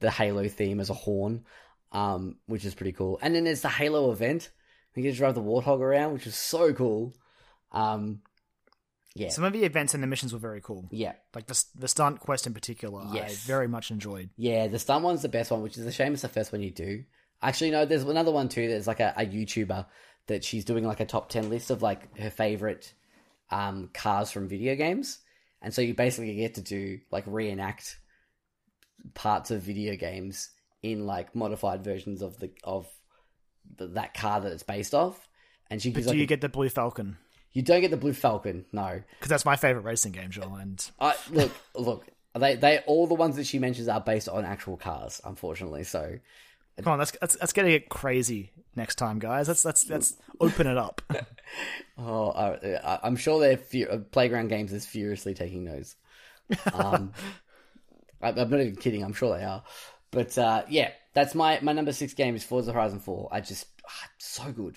the 0.00 0.10
Halo 0.10 0.46
theme 0.48 0.80
as 0.80 0.90
a 0.90 0.94
horn, 0.94 1.44
um, 1.92 2.36
which 2.46 2.64
is 2.64 2.74
pretty 2.74 2.92
cool. 2.92 3.18
And 3.20 3.34
then 3.34 3.44
there's 3.44 3.62
the 3.62 3.68
Halo 3.68 4.12
event. 4.12 4.50
You 4.94 5.02
get 5.02 5.12
to 5.12 5.18
drive 5.18 5.34
the 5.34 5.42
Warthog 5.42 5.80
around, 5.80 6.14
which 6.14 6.26
is 6.26 6.34
so 6.34 6.72
cool. 6.72 7.14
Um, 7.70 8.22
yeah, 9.16 9.28
Some 9.30 9.44
of 9.44 9.52
the 9.52 9.64
events 9.64 9.94
and 9.94 10.02
the 10.02 10.06
missions 10.06 10.32
were 10.32 10.38
very 10.38 10.60
cool. 10.60 10.86
yeah, 10.90 11.14
Like 11.34 11.46
the 11.46 11.64
the 11.74 11.88
stunt 11.88 12.20
quest 12.20 12.46
in 12.46 12.54
particular, 12.54 13.02
Yes. 13.12 13.30
I 13.32 13.46
very 13.46 13.66
much 13.68 13.90
enjoyed. 13.90 14.30
yeah. 14.36 14.66
The 14.68 14.78
stunt 14.78 15.02
one's 15.04 15.22
the 15.22 15.28
best 15.28 15.50
one, 15.50 15.62
which 15.62 15.76
is 15.78 15.86
a 15.86 15.92
shame 15.92 16.12
it's 16.12 16.22
the 16.22 16.28
first 16.28 16.52
one 16.52 16.62
you 16.62 16.70
do. 16.70 17.04
Actually, 17.42 17.70
no, 17.70 17.84
there's 17.84 18.02
another 18.04 18.30
one 18.32 18.48
too. 18.48 18.68
There's 18.68 18.86
like 18.86 19.00
a, 19.00 19.12
a 19.16 19.26
YouTuber 19.26 19.86
that 20.28 20.42
she's 20.44 20.64
doing 20.64 20.84
like 20.84 21.00
a 21.00 21.04
top 21.06 21.28
ten 21.28 21.48
list 21.50 21.70
of 21.70 21.82
like 21.82 22.16
her 22.18 22.30
favorite 22.30 22.92
um, 23.50 23.90
cars 23.94 24.30
from 24.30 24.48
video 24.48 24.74
games, 24.74 25.18
and 25.62 25.72
so 25.74 25.82
you 25.82 25.94
basically 25.94 26.34
get 26.34 26.54
to 26.54 26.62
do 26.62 26.98
like 27.10 27.24
reenact 27.26 27.98
parts 29.14 29.50
of 29.50 29.62
video 29.62 29.96
games 29.96 30.50
in 30.82 31.06
like 31.06 31.34
modified 31.34 31.84
versions 31.84 32.22
of 32.22 32.38
the 32.38 32.50
of 32.64 32.86
the, 33.76 33.86
that 33.88 34.14
car 34.14 34.40
that 34.40 34.52
it's 34.52 34.62
based 34.62 34.94
off. 34.94 35.28
And 35.70 35.80
she 35.82 35.90
But 35.90 35.96
gives 35.96 36.06
do 36.06 36.10
like 36.12 36.18
you 36.18 36.24
a- 36.24 36.26
get 36.26 36.40
the 36.40 36.48
Blue 36.48 36.68
Falcon? 36.68 37.18
You 37.56 37.62
don't 37.62 37.80
get 37.80 37.90
the 37.90 37.96
blue 37.96 38.12
falcon, 38.12 38.66
no. 38.70 39.00
Because 39.18 39.30
that's 39.30 39.46
my 39.46 39.56
favorite 39.56 39.80
racing 39.80 40.12
game, 40.12 40.30
Joel. 40.30 40.56
And 40.56 40.90
I 41.00 41.14
look, 41.30 41.50
look. 41.74 42.06
They 42.38 42.54
they 42.54 42.80
all 42.80 43.06
the 43.06 43.14
ones 43.14 43.36
that 43.36 43.46
she 43.46 43.58
mentions 43.58 43.88
are 43.88 43.98
based 43.98 44.28
on 44.28 44.44
actual 44.44 44.76
cars, 44.76 45.22
unfortunately. 45.24 45.84
So 45.84 46.18
come 46.82 46.92
on, 46.92 46.98
let's 46.98 47.16
let's, 47.22 47.38
let's 47.40 47.54
get 47.54 47.64
it 47.64 47.88
crazy 47.88 48.52
next 48.74 48.96
time, 48.96 49.18
guys. 49.18 49.48
Let's 49.48 49.64
let's 49.64 49.88
let's 49.88 50.16
open 50.38 50.66
it 50.66 50.76
up. 50.76 51.00
Oh, 51.98 52.32
I, 52.32 52.98
I'm 53.02 53.16
sure 53.16 53.40
their 53.40 53.56
fu- 53.56 53.86
uh, 53.90 53.98
playground 53.98 54.48
games 54.48 54.74
is 54.74 54.84
furiously 54.84 55.32
taking 55.32 55.64
notes. 55.64 55.96
Um, 56.74 57.14
I, 58.20 58.30
I'm 58.30 58.50
not 58.50 58.60
even 58.60 58.76
kidding. 58.76 59.02
I'm 59.02 59.14
sure 59.14 59.38
they 59.38 59.44
are. 59.44 59.62
But 60.10 60.36
uh, 60.36 60.64
yeah, 60.68 60.90
that's 61.14 61.34
my 61.34 61.58
my 61.62 61.72
number 61.72 61.92
six 61.92 62.12
game 62.12 62.36
is 62.36 62.44
Forza 62.44 62.72
Horizon 62.72 62.98
Four. 62.98 63.30
I 63.32 63.40
just 63.40 63.66
ah, 63.88 64.10
so 64.18 64.52
good, 64.52 64.76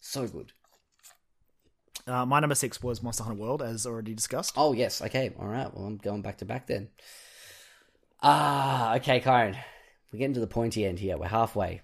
so 0.00 0.26
good. 0.26 0.52
Uh, 2.08 2.24
my 2.24 2.40
number 2.40 2.54
six 2.54 2.82
was 2.82 3.02
Monster 3.02 3.24
Hunter 3.24 3.40
World, 3.40 3.62
as 3.62 3.86
already 3.86 4.14
discussed. 4.14 4.54
Oh 4.56 4.72
yes, 4.72 5.02
okay, 5.02 5.32
all 5.38 5.46
right. 5.46 5.72
Well, 5.74 5.84
I'm 5.84 5.98
going 5.98 6.22
back 6.22 6.38
to 6.38 6.44
back 6.44 6.66
then. 6.66 6.88
Ah, 8.22 8.96
okay, 8.96 9.20
Kyron. 9.20 9.56
We're 10.12 10.18
getting 10.18 10.34
to 10.34 10.40
the 10.40 10.46
pointy 10.46 10.86
end 10.86 10.98
here. 10.98 11.18
We're 11.18 11.28
halfway. 11.28 11.82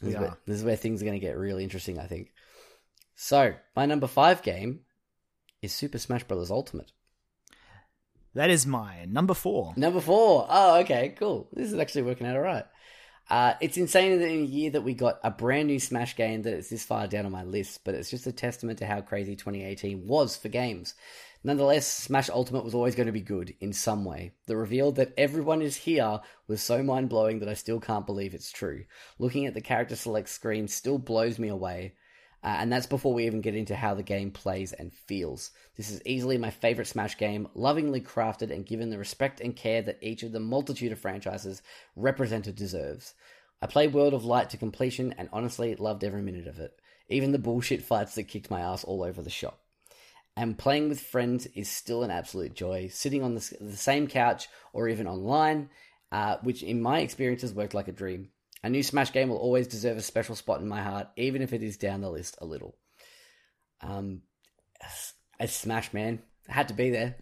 This, 0.00 0.08
We 0.08 0.14
is, 0.14 0.20
where, 0.20 0.36
this 0.46 0.56
is 0.56 0.64
where 0.64 0.76
things 0.76 1.02
are 1.02 1.04
going 1.04 1.20
to 1.20 1.24
get 1.24 1.36
really 1.36 1.62
interesting, 1.62 1.98
I 1.98 2.06
think. 2.06 2.32
So, 3.14 3.54
my 3.76 3.86
number 3.86 4.06
five 4.06 4.42
game 4.42 4.80
is 5.60 5.72
Super 5.72 5.98
Smash 5.98 6.24
Bros. 6.24 6.50
Ultimate. 6.50 6.90
That 8.34 8.48
is 8.48 8.66
my 8.66 9.04
number 9.04 9.34
four. 9.34 9.74
Number 9.76 10.00
four. 10.00 10.46
Oh, 10.48 10.80
okay, 10.80 11.14
cool. 11.18 11.48
This 11.52 11.70
is 11.70 11.78
actually 11.78 12.02
working 12.02 12.26
out 12.26 12.36
all 12.36 12.42
right. 12.42 12.64
Uh, 13.32 13.54
it's 13.62 13.78
insane 13.78 14.18
that 14.18 14.28
in 14.28 14.42
a 14.42 14.44
year 14.44 14.68
that 14.68 14.82
we 14.82 14.92
got 14.92 15.18
a 15.24 15.30
brand 15.30 15.66
new 15.66 15.80
Smash 15.80 16.14
game 16.16 16.42
that 16.42 16.52
is 16.52 16.68
this 16.68 16.84
far 16.84 17.06
down 17.06 17.24
on 17.24 17.32
my 17.32 17.42
list, 17.42 17.80
but 17.82 17.94
it's 17.94 18.10
just 18.10 18.26
a 18.26 18.32
testament 18.32 18.78
to 18.78 18.84
how 18.84 19.00
crazy 19.00 19.34
2018 19.34 20.06
was 20.06 20.36
for 20.36 20.50
games. 20.50 20.92
Nonetheless, 21.42 21.86
Smash 21.86 22.28
Ultimate 22.28 22.62
was 22.62 22.74
always 22.74 22.94
going 22.94 23.06
to 23.06 23.12
be 23.12 23.22
good 23.22 23.54
in 23.58 23.72
some 23.72 24.04
way. 24.04 24.32
The 24.48 24.56
reveal 24.58 24.92
that 24.92 25.14
everyone 25.16 25.62
is 25.62 25.76
here 25.76 26.20
was 26.46 26.60
so 26.60 26.82
mind 26.82 27.08
blowing 27.08 27.38
that 27.38 27.48
I 27.48 27.54
still 27.54 27.80
can't 27.80 28.04
believe 28.04 28.34
it's 28.34 28.52
true. 28.52 28.84
Looking 29.18 29.46
at 29.46 29.54
the 29.54 29.62
character 29.62 29.96
select 29.96 30.28
screen 30.28 30.68
still 30.68 30.98
blows 30.98 31.38
me 31.38 31.48
away. 31.48 31.94
Uh, 32.44 32.56
and 32.58 32.72
that's 32.72 32.86
before 32.86 33.14
we 33.14 33.26
even 33.26 33.40
get 33.40 33.54
into 33.54 33.76
how 33.76 33.94
the 33.94 34.02
game 34.02 34.30
plays 34.30 34.72
and 34.72 34.92
feels. 34.92 35.52
This 35.76 35.90
is 35.90 36.02
easily 36.04 36.38
my 36.38 36.50
favorite 36.50 36.88
Smash 36.88 37.16
game, 37.16 37.48
lovingly 37.54 38.00
crafted 38.00 38.50
and 38.50 38.66
given 38.66 38.90
the 38.90 38.98
respect 38.98 39.40
and 39.40 39.54
care 39.54 39.80
that 39.82 39.98
each 40.02 40.24
of 40.24 40.32
the 40.32 40.40
multitude 40.40 40.90
of 40.90 40.98
franchises 40.98 41.62
represented 41.94 42.56
deserves. 42.56 43.14
I 43.62 43.66
played 43.66 43.94
World 43.94 44.12
of 44.12 44.24
Light 44.24 44.50
to 44.50 44.56
completion 44.56 45.14
and 45.16 45.28
honestly 45.32 45.74
loved 45.76 46.02
every 46.02 46.20
minute 46.20 46.48
of 46.48 46.58
it, 46.58 46.72
even 47.08 47.30
the 47.30 47.38
bullshit 47.38 47.80
fights 47.80 48.16
that 48.16 48.24
kicked 48.24 48.50
my 48.50 48.60
ass 48.60 48.82
all 48.82 49.04
over 49.04 49.22
the 49.22 49.30
shop. 49.30 49.60
And 50.36 50.58
playing 50.58 50.88
with 50.88 51.00
friends 51.00 51.46
is 51.54 51.68
still 51.70 52.02
an 52.02 52.10
absolute 52.10 52.54
joy. 52.54 52.88
Sitting 52.88 53.22
on 53.22 53.36
the, 53.36 53.56
the 53.60 53.76
same 53.76 54.08
couch 54.08 54.48
or 54.72 54.88
even 54.88 55.06
online, 55.06 55.70
uh, 56.10 56.38
which 56.42 56.64
in 56.64 56.82
my 56.82 57.00
experience 57.00 57.42
has 57.42 57.54
worked 57.54 57.74
like 57.74 57.86
a 57.86 57.92
dream. 57.92 58.30
A 58.64 58.70
new 58.70 58.82
Smash 58.82 59.12
game 59.12 59.28
will 59.28 59.36
always 59.36 59.68
deserve 59.68 59.96
a 59.96 60.02
special 60.02 60.34
spot 60.34 60.60
in 60.60 60.68
my 60.68 60.82
heart, 60.82 61.08
even 61.16 61.40
if 61.40 61.52
it 61.52 61.62
is 61.62 61.76
down 61.76 62.00
the 62.00 62.10
list 62.10 62.38
a 62.40 62.44
little. 62.44 62.76
Um, 63.80 64.22
it's 65.38 65.54
Smash, 65.54 65.92
man. 65.92 66.20
It 66.48 66.52
had 66.52 66.68
to 66.68 66.74
be 66.74 66.90
there. 66.90 67.14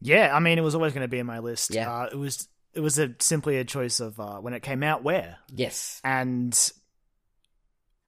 Yeah, 0.00 0.34
I 0.34 0.40
mean, 0.40 0.56
it 0.56 0.62
was 0.62 0.74
always 0.74 0.94
going 0.94 1.04
to 1.04 1.08
be 1.08 1.18
in 1.18 1.26
my 1.26 1.40
list. 1.40 1.74
Yeah. 1.74 1.92
Uh, 1.92 2.08
it 2.12 2.16
was 2.16 2.48
it 2.74 2.80
was 2.80 2.98
a 2.98 3.14
simply 3.18 3.56
a 3.58 3.64
choice 3.64 4.00
of 4.00 4.18
uh, 4.20 4.38
when 4.38 4.54
it 4.54 4.62
came 4.62 4.82
out, 4.82 5.02
where, 5.02 5.38
Yes. 5.54 6.00
and 6.04 6.52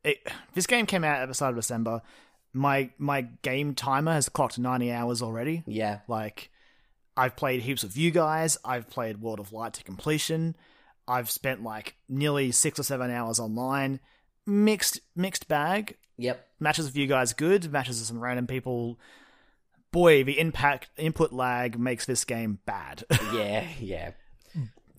it, 0.05 0.19
this 0.55 0.67
game 0.67 0.87
came 0.87 1.05
out 1.05 1.21
at 1.21 1.29
the 1.29 1.35
start 1.35 1.51
of 1.51 1.57
December. 1.57 2.03
My 2.53 2.91
my 2.99 3.23
game 3.43 3.75
timer 3.75 4.13
has 4.13 4.29
clocked 4.29 4.59
ninety 4.59 4.91
hours 4.91 5.23
already. 5.23 5.63
Yeah. 5.67 6.01
Like, 6.09 6.51
I've 7.17 7.37
played 7.37 7.63
heaps 7.63 7.83
with 7.83 7.97
you 7.97 8.11
guys. 8.11 8.59
I've 8.65 8.89
played 8.91 9.21
World 9.21 9.41
of 9.41 9.53
Light 9.53 9.75
to 9.75 9.85
completion. 9.85 10.57
I've 11.07 11.31
spent 11.31 11.63
like 11.63 11.97
nearly 12.09 12.51
six 12.53 12.79
or 12.79 12.83
seven 12.83 13.11
hours 13.11 13.39
online. 13.39 14.01
Mixed 14.47 15.01
mixed 15.15 15.47
bag. 15.49 15.97
Yep. 16.19 16.45
Matches 16.61 16.87
with 16.87 16.97
you 16.97 17.07
guys 17.07 17.33
good. 17.33 17.71
Matches 17.71 17.99
with 18.01 18.09
some 18.09 18.21
random 18.21 18.47
people. 18.47 18.99
Boy, 19.93 20.23
the 20.23 20.39
impact 20.39 20.89
input 20.97 21.33
lag 21.33 21.79
makes 21.79 22.05
this 22.07 22.25
game 22.25 22.59
bad. 22.67 23.05
Yeah. 23.33 23.67
Yeah. 23.81 24.11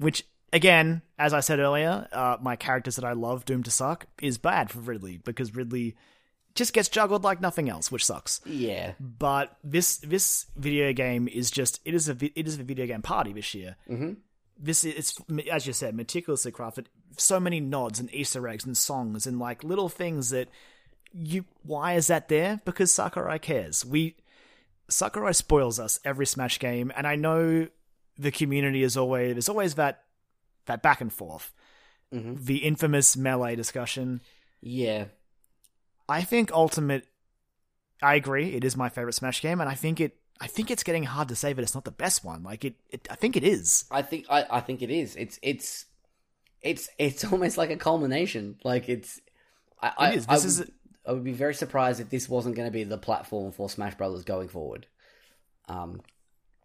Which 0.01 0.25
again, 0.51 1.01
as 1.19 1.33
I 1.33 1.39
said 1.39 1.59
earlier, 1.59 2.07
uh, 2.11 2.37
my 2.41 2.55
characters 2.55 2.95
that 2.95 3.05
I 3.05 3.13
love, 3.13 3.45
doomed 3.45 3.65
to 3.65 3.71
suck, 3.71 4.07
is 4.21 4.37
bad 4.37 4.69
for 4.71 4.79
Ridley 4.79 5.17
because 5.23 5.55
Ridley 5.55 5.95
just 6.55 6.73
gets 6.73 6.89
juggled 6.89 7.23
like 7.23 7.39
nothing 7.39 7.69
else, 7.69 7.91
which 7.91 8.05
sucks. 8.05 8.41
Yeah. 8.45 8.93
But 8.99 9.55
this 9.63 9.97
this 9.97 10.47
video 10.55 10.91
game 10.93 11.27
is 11.27 11.51
just 11.51 11.79
it 11.85 11.93
is 11.93 12.09
a 12.09 12.17
it 12.37 12.47
is 12.47 12.59
a 12.59 12.63
video 12.63 12.87
game 12.87 13.01
party 13.01 13.33
this 13.33 13.53
year. 13.53 13.75
Mm-hmm. 13.89 14.13
This 14.57 14.83
is 14.83 14.95
it's 14.95 15.47
as 15.51 15.67
you 15.67 15.73
said 15.73 15.95
meticulously 15.95 16.51
crafted. 16.51 16.85
So 17.17 17.39
many 17.39 17.59
nods 17.59 17.99
and 17.99 18.13
Easter 18.13 18.47
eggs 18.47 18.65
and 18.65 18.75
songs 18.75 19.27
and 19.27 19.39
like 19.39 19.63
little 19.63 19.89
things 19.89 20.31
that 20.31 20.49
you 21.13 21.45
why 21.63 21.93
is 21.93 22.07
that 22.07 22.27
there? 22.27 22.61
Because 22.65 22.91
Sakurai 22.91 23.37
cares. 23.37 23.85
We 23.85 24.15
Sakurai 24.89 25.33
spoils 25.33 25.79
us 25.79 25.99
every 26.03 26.25
Smash 26.25 26.59
game, 26.59 26.91
and 26.95 27.07
I 27.07 27.15
know 27.15 27.67
the 28.17 28.31
community 28.31 28.83
is 28.83 28.97
always 28.97 29.33
there's 29.33 29.49
always 29.49 29.75
that 29.75 30.03
that 30.65 30.81
back 30.81 31.01
and 31.01 31.11
forth. 31.11 31.53
The 32.13 32.57
infamous 32.57 33.15
melee 33.15 33.55
discussion. 33.55 34.19
Yeah. 34.59 35.05
I 36.09 36.23
think 36.23 36.51
Ultimate. 36.51 37.07
I 38.01 38.15
agree. 38.15 38.53
It 38.53 38.65
is 38.65 38.75
my 38.75 38.89
favorite 38.89 39.13
Smash 39.13 39.41
game, 39.41 39.61
and 39.61 39.69
I 39.69 39.75
think 39.75 40.01
it. 40.01 40.17
I 40.41 40.47
think 40.47 40.69
it's 40.71 40.83
getting 40.83 41.03
hard 41.03 41.29
to 41.29 41.35
say 41.35 41.53
that 41.53 41.61
it's 41.61 41.73
not 41.75 41.85
the 41.85 41.91
best 41.91 42.25
one. 42.25 42.43
Like 42.43 42.65
it. 42.65 42.75
it 42.89 43.07
I 43.09 43.15
think 43.15 43.37
it 43.37 43.45
is. 43.45 43.85
I 43.91 44.01
think 44.01 44.25
I, 44.29 44.45
I 44.49 44.59
think 44.59 44.81
it 44.81 44.89
is. 44.89 45.15
It's 45.15 45.39
it's 45.41 45.85
it's 46.61 46.89
it's 46.97 47.23
almost 47.31 47.57
like 47.57 47.69
a 47.69 47.77
culmination. 47.77 48.57
Like 48.65 48.89
it's 48.89 49.21
I 49.81 49.91
I, 49.97 50.09
It 50.11 50.17
is. 50.17 50.25
I 50.27 50.35
This 50.35 50.59
would, 50.59 50.67
is- 50.67 50.73
I 51.07 51.11
would 51.13 51.23
be 51.23 51.31
very 51.31 51.53
surprised 51.53 52.01
if 52.01 52.09
this 52.09 52.27
wasn't 52.27 52.55
going 52.55 52.67
to 52.67 52.71
be 52.73 52.83
the 52.83 52.97
platform 52.97 53.51
for 53.53 53.69
Smash 53.69 53.95
Brothers 53.95 54.23
going 54.25 54.49
forward. 54.49 54.85
Um 55.69 56.01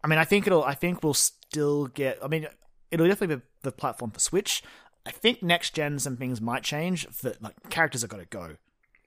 I 0.07 0.09
mean, 0.09 0.19
I 0.19 0.23
think 0.23 0.47
it'll. 0.47 0.63
I 0.63 0.73
think 0.73 1.03
we'll 1.03 1.13
still 1.13 1.87
get. 1.87 2.17
I 2.23 2.27
mean, 2.29 2.47
it'll 2.91 3.07
definitely 3.09 3.35
be 3.35 3.41
the 3.63 3.73
platform 3.73 4.11
for 4.11 4.21
Switch. 4.21 4.63
I 5.05 5.11
think 5.11 5.43
next 5.43 5.73
gen 5.75 5.99
some 5.99 6.15
things 6.15 6.39
might 6.39 6.63
change. 6.63 7.05
For 7.07 7.33
like 7.41 7.55
characters 7.69 8.03
have 8.03 8.09
got 8.09 8.19
to 8.19 8.25
go. 8.25 8.55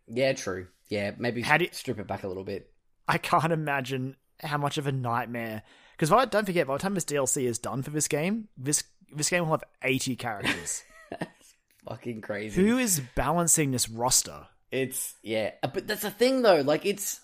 yeah, 0.06 0.34
true. 0.34 0.66
Yeah, 0.88 1.12
maybe 1.16 1.40
How 1.40 1.56
do 1.56 1.64
you- 1.64 1.70
strip 1.72 1.98
it 1.98 2.06
back 2.06 2.22
a 2.22 2.28
little 2.28 2.44
bit. 2.44 2.70
I 3.08 3.16
can't 3.16 3.50
imagine 3.52 4.16
how 4.42 4.58
much 4.58 4.76
of 4.76 4.86
a 4.86 4.92
nightmare. 4.92 5.62
Because 5.96 6.12
I 6.12 6.26
don't 6.26 6.44
forget, 6.44 6.66
by 6.66 6.74
the 6.74 6.82
time 6.82 6.92
this 6.94 7.04
DLC 7.06 7.44
is 7.44 7.58
done 7.58 7.82
for 7.82 7.90
this 7.90 8.06
game, 8.06 8.48
this 8.58 8.84
this 9.10 9.30
game 9.30 9.44
will 9.44 9.52
have 9.52 9.64
eighty 9.82 10.16
characters. 10.16 10.82
Fucking 11.88 12.20
crazy. 12.20 12.60
Who 12.62 12.76
is 12.76 13.00
balancing 13.14 13.70
this 13.70 13.88
roster? 13.88 14.48
It's 14.70 15.14
yeah, 15.22 15.52
but 15.62 15.86
that's 15.86 16.02
the 16.02 16.10
thing 16.10 16.42
though. 16.42 16.60
Like 16.60 16.84
it's 16.84 17.20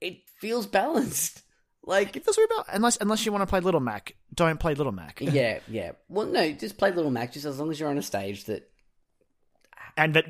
it 0.00 0.18
feels 0.40 0.66
balanced. 0.66 1.42
Like 1.88 2.14
It 2.16 2.24
feels 2.24 2.36
weird 2.36 2.50
about 2.52 2.66
unless 2.68 2.96
unless 3.00 3.24
you 3.26 3.32
want 3.32 3.42
to 3.42 3.46
play 3.46 3.60
Little 3.60 3.80
Mac, 3.80 4.14
don't 4.34 4.60
play 4.60 4.74
Little 4.74 4.92
Mac. 4.92 5.18
yeah, 5.20 5.58
yeah. 5.68 5.92
Well, 6.08 6.26
no, 6.26 6.52
just 6.52 6.76
play 6.78 6.92
Little 6.92 7.10
Mac. 7.10 7.32
Just 7.32 7.46
as 7.46 7.58
long 7.58 7.70
as 7.70 7.80
you're 7.80 7.88
on 7.88 7.98
a 7.98 8.02
stage 8.02 8.44
that 8.44 8.70
and 9.96 10.14
that 10.14 10.26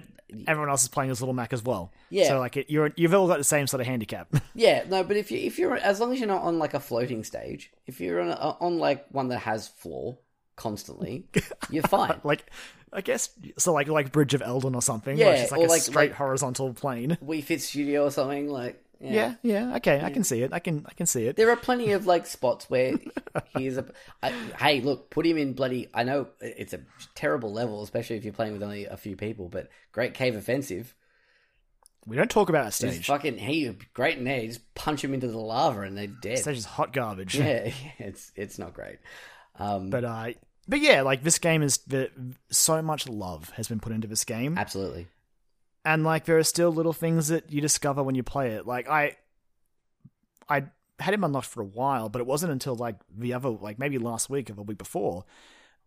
everyone 0.46 0.68
else 0.70 0.82
is 0.82 0.88
playing 0.88 1.10
as 1.10 1.20
Little 1.20 1.34
Mac 1.34 1.52
as 1.52 1.64
well. 1.64 1.92
Yeah. 2.10 2.28
So 2.28 2.38
like 2.38 2.56
it, 2.56 2.70
you're 2.70 2.92
you've 2.96 3.12
all 3.14 3.26
got 3.26 3.38
the 3.38 3.44
same 3.44 3.66
sort 3.66 3.80
of 3.80 3.86
handicap. 3.86 4.28
Yeah, 4.54 4.84
no, 4.88 5.04
but 5.04 5.16
if 5.16 5.30
you 5.30 5.38
if 5.38 5.58
you're 5.58 5.76
as 5.76 6.00
long 6.00 6.12
as 6.12 6.18
you're 6.18 6.28
not 6.28 6.42
on 6.42 6.58
like 6.58 6.74
a 6.74 6.80
floating 6.80 7.22
stage, 7.24 7.70
if 7.86 8.00
you're 8.00 8.20
on 8.20 8.28
a, 8.30 8.56
on 8.60 8.78
like 8.78 9.06
one 9.10 9.28
that 9.28 9.38
has 9.40 9.68
floor, 9.68 10.18
constantly, 10.56 11.26
you're 11.70 11.84
fine. 11.84 12.20
Like, 12.24 12.50
I 12.92 13.00
guess 13.02 13.30
so. 13.56 13.72
Like 13.72 13.86
like 13.88 14.10
Bridge 14.12 14.34
of 14.34 14.40
Eldin 14.42 14.74
or 14.74 14.82
something. 14.82 15.16
Yeah, 15.16 15.30
it's 15.30 15.52
like 15.52 15.60
or 15.60 15.66
a 15.66 15.68
like- 15.68 15.82
straight 15.82 16.10
like- 16.10 16.18
horizontal 16.18 16.72
plane. 16.74 17.18
Wii 17.24 17.42
Fit 17.44 17.62
Studio 17.62 18.04
or 18.04 18.10
something 18.10 18.48
like. 18.48 18.82
Yeah. 19.00 19.12
Yeah, 19.12 19.34
yeah. 19.70 19.76
Okay, 19.76 20.00
I 20.02 20.10
can 20.10 20.24
see 20.24 20.42
it. 20.42 20.52
I 20.52 20.58
can 20.58 20.84
I 20.88 20.92
can 20.94 21.06
see 21.06 21.26
it. 21.26 21.36
There 21.36 21.50
are 21.50 21.56
plenty 21.56 21.92
of 21.92 22.06
like 22.06 22.26
spots 22.26 22.68
where 22.68 22.94
he's 23.56 23.76
a. 23.78 23.86
I, 24.22 24.30
hey, 24.60 24.80
look, 24.80 25.10
put 25.10 25.24
him 25.24 25.38
in 25.38 25.52
bloody. 25.52 25.88
I 25.94 26.02
know 26.02 26.28
it's 26.40 26.72
a 26.72 26.80
terrible 27.14 27.52
level, 27.52 27.82
especially 27.82 28.16
if 28.16 28.24
you're 28.24 28.32
playing 28.32 28.54
with 28.54 28.62
only 28.62 28.86
a 28.86 28.96
few 28.96 29.14
people. 29.16 29.48
But 29.48 29.68
Great 29.92 30.14
Cave 30.14 30.34
Offensive, 30.34 30.94
We 32.06 32.16
don't 32.16 32.30
talk 32.30 32.48
about 32.48 32.62
a 32.62 32.66
he's 32.66 32.74
stage. 32.94 33.06
fucking 33.06 33.38
he 33.38 33.76
great 33.94 34.18
in 34.18 34.24
there. 34.24 34.40
You 34.40 34.48
just 34.48 34.74
punch 34.74 35.04
him 35.04 35.14
into 35.14 35.28
the 35.28 35.38
lava 35.38 35.82
and 35.82 35.96
they're 35.96 36.06
dead. 36.08 36.38
Stage 36.38 36.56
is 36.58 36.64
hot 36.64 36.92
garbage. 36.92 37.36
Yeah, 37.38 37.70
it's 37.98 38.32
it's 38.34 38.58
not 38.58 38.74
great. 38.74 38.98
Um, 39.60 39.90
But 39.90 40.04
uh, 40.04 40.30
but 40.66 40.80
yeah, 40.80 41.02
like 41.02 41.22
this 41.22 41.38
game 41.38 41.62
is 41.62 41.78
the 41.86 42.10
so 42.50 42.82
much 42.82 43.08
love 43.08 43.50
has 43.50 43.68
been 43.68 43.78
put 43.80 43.92
into 43.92 44.08
this 44.08 44.24
game, 44.24 44.58
absolutely. 44.58 45.06
And 45.88 46.04
like 46.04 46.26
there 46.26 46.36
are 46.36 46.44
still 46.44 46.70
little 46.70 46.92
things 46.92 47.28
that 47.28 47.50
you 47.50 47.62
discover 47.62 48.02
when 48.02 48.14
you 48.14 48.22
play 48.22 48.50
it. 48.50 48.66
Like 48.66 48.90
I, 48.90 49.16
I 50.46 50.64
had 51.00 51.14
him 51.14 51.24
unlocked 51.24 51.46
for 51.46 51.62
a 51.62 51.64
while, 51.64 52.10
but 52.10 52.20
it 52.20 52.26
wasn't 52.26 52.52
until 52.52 52.76
like 52.76 52.96
the 53.16 53.32
other, 53.32 53.48
like 53.48 53.78
maybe 53.78 53.96
last 53.96 54.28
week 54.28 54.50
or 54.50 54.52
the 54.52 54.62
week 54.62 54.76
before, 54.76 55.24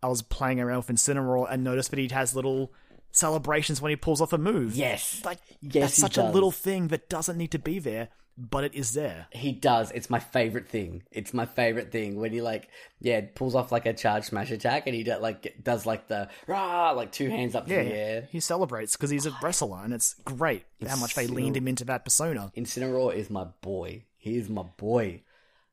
I 0.02 0.07
was 0.07 0.23
playing 0.23 0.60
around 0.60 0.78
with 0.78 0.88
Incineroar 0.88 1.45
and 1.52 1.64
noticed 1.64 1.91
that 1.91 1.99
he 1.99 2.07
has 2.11 2.36
little 2.36 2.73
celebrations 3.12 3.82
when 3.82 3.90
he 3.90 3.96
pulls 3.96 4.22
off 4.22 4.34
a 4.34 4.38
move. 4.38 4.76
Yes, 4.76 5.22
like 5.26 5.40
Yes, 5.62 5.74
that's 5.74 5.98
such 5.98 6.18
a 6.18 6.30
little 6.30 6.52
thing 6.52 6.88
that 6.90 7.10
doesn't 7.10 7.38
need 7.38 7.52
to 7.52 7.60
be 7.60 7.80
there, 7.80 8.10
but 8.38 8.64
it 8.64 8.74
is 8.74 8.94
there. 8.94 9.28
he 9.32 9.52
does. 9.52 9.92
It's 9.92 10.10
my 10.10 10.20
favorite 10.20 10.68
thing. 10.68 11.04
It's 11.12 11.34
my 11.34 11.46
favorite 11.46 11.92
thing 11.92 12.16
when 12.20 12.32
he 12.32 12.42
like 12.42 12.70
yeah 13.00 13.22
pulls 13.36 13.54
off 13.56 13.72
like 13.72 13.86
a 13.86 13.94
charge 13.94 14.24
smash 14.26 14.50
attack 14.52 14.88
and 14.88 14.96
he 14.96 15.04
do, 15.04 15.16
like 15.18 15.56
does 15.64 15.86
like 15.86 16.08
the 16.08 16.30
rah 16.48 16.92
like 16.92 17.12
two 17.12 17.30
hands 17.30 17.54
up 17.56 17.68
Yeah, 17.68 17.84
the 17.84 17.94
air. 17.94 18.28
he 18.32 18.40
celebrates 18.40 18.96
because 18.96 19.10
he's 19.10 19.26
a 19.26 19.34
wrestler, 19.44 19.82
and 19.84 19.94
it's 19.94 20.16
great 20.26 20.64
how 20.88 20.96
much 20.96 21.14
they 21.16 21.28
leaned 21.28 21.58
him 21.58 21.68
into 21.68 21.86
that 21.86 22.04
persona. 22.06 22.52
Incineroar 22.58 23.14
is 23.14 23.30
my 23.30 23.46
boy. 23.62 24.06
He 24.18 24.38
is 24.38 24.50
my 24.50 24.64
boy. 24.64 25.24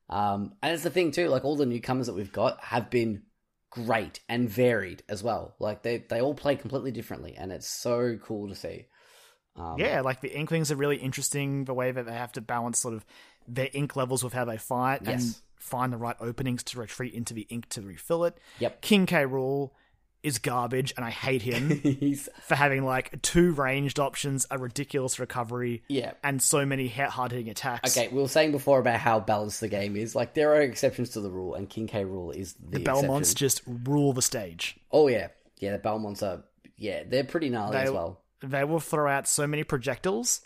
Um, 0.09 0.53
and 0.63 0.73
it's 0.73 0.83
the 0.83 0.89
thing 0.89 1.11
too. 1.11 1.27
Like 1.29 1.45
all 1.45 1.55
the 1.55 1.65
newcomers 1.67 2.07
that 2.07 2.13
we've 2.15 2.31
got 2.31 2.59
have 2.63 2.89
been 2.89 3.23
great 3.69 4.19
and 4.27 4.49
varied 4.49 5.03
as 5.09 5.23
well. 5.23 5.55
Like 5.59 5.83
they 5.83 5.97
they 5.97 6.21
all 6.21 6.33
play 6.33 6.55
completely 6.55 6.91
differently, 6.91 7.35
and 7.37 7.51
it's 7.51 7.67
so 7.67 8.17
cool 8.23 8.47
to 8.49 8.55
see. 8.55 8.85
Um, 9.55 9.75
Yeah, 9.77 10.01
like 10.01 10.21
the 10.21 10.35
Inklings 10.35 10.71
are 10.71 10.75
really 10.75 10.97
interesting. 10.97 11.65
The 11.65 11.73
way 11.73 11.91
that 11.91 12.05
they 12.05 12.13
have 12.13 12.31
to 12.33 12.41
balance 12.41 12.79
sort 12.79 12.93
of 12.93 13.05
their 13.47 13.69
ink 13.73 13.95
levels 13.95 14.23
with 14.23 14.33
how 14.33 14.45
they 14.45 14.57
fight 14.57 15.01
and 15.01 15.21
find 15.57 15.91
the 15.91 15.97
right 15.97 16.15
openings 16.19 16.63
to 16.63 16.79
retreat 16.79 17.13
into 17.13 17.33
the 17.33 17.47
ink 17.49 17.67
to 17.69 17.81
refill 17.81 18.23
it. 18.25 18.37
Yep. 18.59 18.81
King 18.81 19.05
K. 19.05 19.23
Rool 19.25 19.71
is 20.23 20.39
garbage, 20.39 20.93
and 20.95 21.05
I 21.05 21.09
hate 21.09 21.41
him 21.41 21.69
he's 21.83 22.27
for 22.41 22.55
having 22.55 22.83
like 22.83 23.21
two 23.21 23.51
ranged 23.51 23.99
options, 23.99 24.45
a 24.51 24.57
ridiculous 24.57 25.19
recovery, 25.19 25.83
yeah. 25.87 26.13
and 26.23 26.41
so 26.41 26.65
many 26.65 26.87
hard 26.87 27.31
hitting 27.31 27.49
attacks. 27.49 27.97
Okay, 27.97 28.09
we 28.09 28.21
were 28.21 28.27
saying 28.27 28.51
before 28.51 28.79
about 28.79 28.99
how 28.99 29.19
balanced 29.19 29.61
the 29.61 29.67
game 29.67 29.95
is. 29.95 30.15
Like 30.15 30.33
there 30.33 30.53
are 30.53 30.61
exceptions 30.61 31.09
to 31.11 31.21
the 31.21 31.29
rule, 31.29 31.55
and 31.55 31.69
King 31.69 31.87
K 31.87 32.03
Rool 32.03 32.35
is 32.35 32.53
the, 32.53 32.79
the 32.79 32.83
Belmonts 32.83 33.33
just 33.33 33.61
rule 33.65 34.13
the 34.13 34.21
stage. 34.21 34.77
Oh 34.91 35.07
yeah, 35.07 35.29
yeah. 35.59 35.73
The 35.73 35.79
Belmonts 35.79 36.23
are 36.23 36.43
yeah, 36.77 37.03
they're 37.07 37.23
pretty 37.23 37.49
gnarly 37.49 37.77
They- 37.77 37.83
as 37.83 37.91
well. 37.91 38.21
They 38.41 38.63
will 38.63 38.79
throw 38.79 39.11
out 39.11 39.27
so 39.27 39.45
many 39.47 39.65
projectiles 39.65 40.39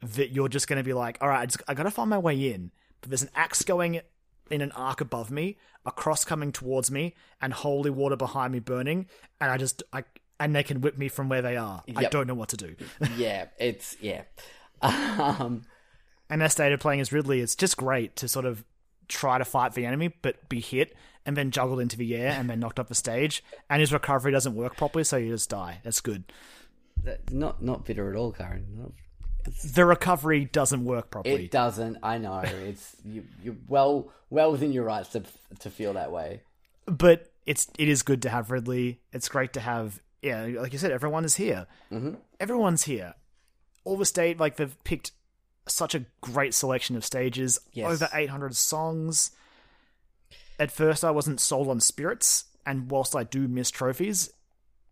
that 0.00 0.30
you're 0.30 0.48
just 0.48 0.66
going 0.66 0.78
to 0.78 0.82
be 0.82 0.94
like, 0.94 1.18
all 1.20 1.28
right, 1.28 1.42
I, 1.42 1.46
just, 1.46 1.62
I 1.68 1.74
got 1.74 1.82
to 1.82 1.90
find 1.90 2.08
my 2.08 2.16
way 2.16 2.52
in. 2.52 2.70
But 3.02 3.10
there's 3.10 3.22
an 3.22 3.28
axe 3.34 3.62
going 3.62 4.00
in 4.50 4.60
an 4.60 4.72
arc 4.72 5.00
above 5.00 5.30
me, 5.30 5.56
a 5.86 5.90
cross 5.90 6.24
coming 6.24 6.52
towards 6.52 6.90
me, 6.90 7.14
and 7.40 7.52
holy 7.52 7.90
water 7.90 8.16
behind 8.16 8.52
me 8.52 8.58
burning, 8.60 9.06
and 9.40 9.50
I 9.50 9.56
just 9.56 9.82
I 9.92 10.04
and 10.40 10.54
they 10.54 10.62
can 10.62 10.80
whip 10.80 10.98
me 10.98 11.08
from 11.08 11.28
where 11.28 11.42
they 11.42 11.56
are. 11.56 11.82
I 11.96 12.04
don't 12.04 12.26
know 12.26 12.34
what 12.34 12.48
to 12.50 12.56
do. 12.56 12.74
yeah, 13.16 13.46
it's 13.58 13.96
yeah. 14.00 14.22
Um, 14.82 15.62
and 16.28 16.42
as 16.42 16.52
stated, 16.52 16.80
playing 16.80 17.00
as 17.00 17.12
Ridley, 17.12 17.40
it's 17.40 17.54
just 17.54 17.76
great 17.76 18.16
to 18.16 18.28
sort 18.28 18.44
of 18.44 18.64
try 19.08 19.38
to 19.38 19.44
fight 19.44 19.74
the 19.74 19.86
enemy, 19.86 20.12
but 20.22 20.48
be 20.48 20.60
hit 20.60 20.94
and 21.26 21.36
then 21.36 21.50
juggled 21.50 21.80
into 21.80 21.96
the 21.96 22.14
air 22.16 22.32
and 22.38 22.50
then 22.50 22.60
knocked 22.60 22.78
off 22.78 22.88
the 22.88 22.94
stage. 22.94 23.42
And 23.70 23.80
his 23.80 23.92
recovery 23.92 24.32
doesn't 24.32 24.54
work 24.54 24.76
properly, 24.76 25.04
so 25.04 25.16
you 25.16 25.30
just 25.30 25.50
die. 25.50 25.80
That's 25.84 26.00
good. 26.00 26.24
that- 27.02 27.32
not 27.32 27.62
not 27.62 27.84
bitter 27.84 28.10
at 28.10 28.16
all, 28.16 28.32
Kyron. 28.32 28.64
Not- 28.78 28.92
The 29.74 29.84
recovery 29.84 30.46
doesn't 30.46 30.84
work 30.84 31.10
properly. 31.10 31.44
It 31.44 31.50
doesn't. 31.50 31.98
I 32.02 32.18
know. 32.18 32.38
It's 32.40 32.96
you. 33.04 33.24
You're 33.42 33.56
well 33.68 34.10
well 34.30 34.50
within 34.52 34.72
your 34.72 34.84
rights 34.84 35.10
to 35.10 35.22
to 35.60 35.70
feel 35.70 35.92
that 35.94 36.10
way. 36.12 36.40
but 36.86 37.30
it's 37.46 37.68
it 37.78 37.88
is 37.88 38.02
good 38.02 38.22
to 38.22 38.28
have 38.30 38.50
Ridley. 38.50 39.00
It's 39.12 39.28
great 39.28 39.52
to 39.54 39.60
have 39.60 40.00
yeah, 40.22 40.46
like 40.58 40.72
you 40.72 40.78
said, 40.78 40.90
everyone 40.92 41.24
is 41.26 41.36
here. 41.36 41.66
Mm-hmm. 41.92 42.14
Everyone's 42.40 42.84
here. 42.84 43.14
All 43.84 43.98
the 43.98 44.06
state 44.06 44.40
like 44.40 44.56
they've 44.56 44.82
picked 44.84 45.12
such 45.66 45.94
a 45.94 46.04
great 46.22 46.54
selection 46.54 46.96
of 46.96 47.04
stages, 47.04 47.58
Yes. 47.72 47.90
over 47.90 48.08
eight 48.14 48.30
hundred 48.30 48.56
songs. 48.56 49.30
At 50.58 50.70
first, 50.70 51.04
I 51.04 51.10
wasn't 51.10 51.40
sold 51.40 51.68
on 51.68 51.80
spirits, 51.80 52.44
and 52.64 52.90
whilst 52.90 53.14
I 53.16 53.24
do 53.24 53.48
miss 53.48 53.70
trophies, 53.70 54.30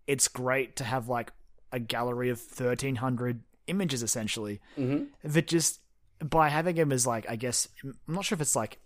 it's 0.06 0.28
great 0.28 0.76
to 0.76 0.84
have 0.84 1.08
like 1.08 1.32
a 1.72 1.78
gallery 1.78 2.28
of 2.30 2.38
thirteen 2.40 2.96
hundred 2.96 3.40
images 3.66 4.02
essentially 4.02 4.60
Mm-hmm. 4.78 5.04
that 5.32 5.46
just 5.46 5.80
by 6.24 6.48
having 6.48 6.76
him 6.76 6.92
as 6.92 7.06
like 7.06 7.26
I 7.28 7.36
guess 7.36 7.68
I'm 7.82 7.94
not 8.06 8.24
sure 8.24 8.36
if 8.36 8.40
it's 8.40 8.56
like 8.56 8.78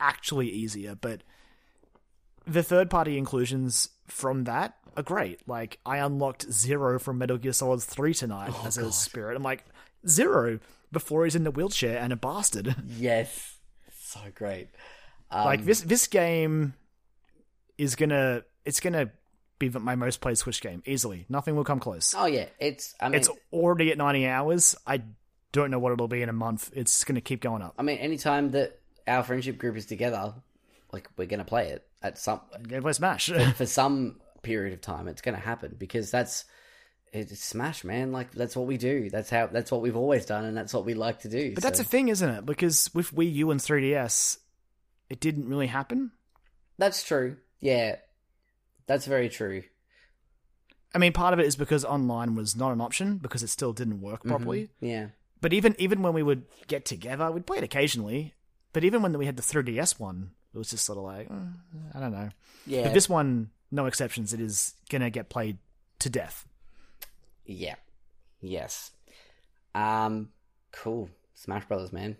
actually 0.00 0.50
easier, 0.50 0.94
but 0.94 1.22
the 2.46 2.62
third 2.62 2.90
party 2.90 3.16
inclusions 3.18 3.88
from 4.08 4.44
that 4.44 4.74
are 4.96 5.02
great. 5.02 5.46
Like 5.48 5.78
I 5.86 5.98
unlocked 5.98 6.50
Zero 6.52 6.98
from 6.98 7.18
Metal 7.18 7.38
Gear 7.38 7.52
Solid 7.52 7.82
3 7.82 8.12
tonight 8.14 8.52
as 8.64 8.76
a 8.78 8.90
spirit. 8.92 9.36
I'm 9.36 9.42
like, 9.42 9.64
Zero 10.06 10.58
before 10.90 11.24
he's 11.24 11.36
in 11.36 11.44
the 11.44 11.50
wheelchair 11.50 11.98
and 11.98 12.12
a 12.12 12.16
bastard. 12.16 12.74
Yes, 12.98 13.56
so 13.98 14.20
great. 14.34 14.68
Um, 15.30 15.44
like 15.46 15.64
this 15.64 15.80
this 15.82 16.06
game 16.08 16.74
is 17.78 17.94
gonna 17.96 18.42
it's 18.66 18.80
gonna 18.80 19.10
be 19.70 19.78
my 19.78 19.94
most 19.96 20.20
played 20.20 20.38
Switch 20.38 20.60
game 20.60 20.82
easily. 20.86 21.26
Nothing 21.28 21.56
will 21.56 21.64
come 21.64 21.80
close. 21.80 22.14
Oh 22.16 22.26
yeah, 22.26 22.46
it's. 22.58 22.94
I 23.00 23.08
mean, 23.08 23.16
It's 23.16 23.28
already 23.52 23.90
at 23.90 23.98
90 23.98 24.26
hours. 24.26 24.76
I 24.86 25.02
don't 25.52 25.70
know 25.70 25.78
what 25.78 25.92
it'll 25.92 26.08
be 26.08 26.22
in 26.22 26.28
a 26.28 26.34
month. 26.34 26.70
It's 26.74 27.04
gonna 27.04 27.20
keep 27.20 27.40
going 27.40 27.62
up. 27.62 27.74
I 27.78 27.82
mean, 27.82 27.98
anytime 27.98 28.50
that 28.52 28.78
our 29.06 29.22
friendship 29.22 29.58
group 29.58 29.76
is 29.76 29.86
together, 29.86 30.34
like 30.92 31.08
we're 31.16 31.26
gonna 31.26 31.44
play 31.44 31.68
it 31.68 31.86
at 32.02 32.18
some 32.18 32.40
play 32.68 32.92
Smash. 32.92 33.30
for 33.56 33.66
some 33.66 34.20
period 34.42 34.72
of 34.74 34.80
time. 34.80 35.08
It's 35.08 35.22
gonna 35.22 35.38
happen 35.38 35.76
because 35.78 36.10
that's 36.10 36.44
it's 37.12 37.44
Smash, 37.44 37.84
man. 37.84 38.12
Like 38.12 38.32
that's 38.32 38.56
what 38.56 38.66
we 38.66 38.78
do. 38.78 39.10
That's 39.10 39.30
how. 39.30 39.46
That's 39.46 39.70
what 39.70 39.82
we've 39.82 39.96
always 39.96 40.24
done, 40.26 40.44
and 40.44 40.56
that's 40.56 40.72
what 40.72 40.84
we 40.84 40.94
like 40.94 41.20
to 41.20 41.28
do. 41.28 41.54
But 41.54 41.62
that's 41.62 41.80
a 41.80 41.84
thing, 41.84 42.08
isn't 42.08 42.28
it? 42.28 42.46
Because 42.46 42.90
with 42.94 43.14
Wii 43.14 43.34
U 43.34 43.50
and 43.50 43.60
3DS, 43.60 44.38
it 45.10 45.20
didn't 45.20 45.48
really 45.48 45.66
happen. 45.66 46.12
that's 46.78 47.02
true. 47.04 47.36
Yeah, 47.60 47.96
that's 48.86 49.06
very 49.06 49.28
true. 49.28 49.62
I 50.94 50.98
mean, 50.98 51.12
part 51.12 51.32
of 51.32 51.40
it 51.40 51.46
is 51.46 51.56
because 51.56 51.84
online 51.84 52.34
was 52.34 52.54
not 52.54 52.72
an 52.72 52.80
option 52.80 53.16
because 53.18 53.42
it 53.42 53.48
still 53.48 53.72
didn't 53.72 54.00
work 54.02 54.24
properly. 54.24 54.68
Yeah, 54.80 55.08
But 55.40 55.52
even 55.54 55.74
even 55.78 56.02
when 56.02 56.12
we 56.12 56.22
would 56.22 56.44
get 56.66 56.84
together, 56.84 57.30
we'd 57.30 57.46
play 57.46 57.58
it 57.58 57.64
occasionally. 57.64 58.34
But 58.72 58.84
even 58.84 59.02
when 59.02 59.16
we 59.18 59.26
had 59.26 59.36
the 59.36 59.42
3DS 59.42 59.98
one, 59.98 60.32
it 60.54 60.58
was 60.58 60.70
just 60.70 60.84
sort 60.84 60.98
of 60.98 61.04
like, 61.04 61.28
"Uh, 61.30 61.52
I 61.94 62.00
don't 62.00 62.12
know. 62.12 62.28
yeah, 62.66 62.82
But 62.84 62.94
this 62.94 63.08
one, 63.08 63.50
no 63.70 63.86
exceptions. 63.86 64.32
It 64.34 64.40
is 64.40 64.74
gonna 64.90 65.10
get 65.10 65.28
played 65.30 65.58
to 66.00 66.10
death. 66.10 66.46
yeah, 67.46 67.76
yes. 68.40 68.90
Um, 69.74 70.28
cool. 70.72 71.08
Smash 71.34 71.64
Brothers, 71.66 71.92
man. 71.92 72.16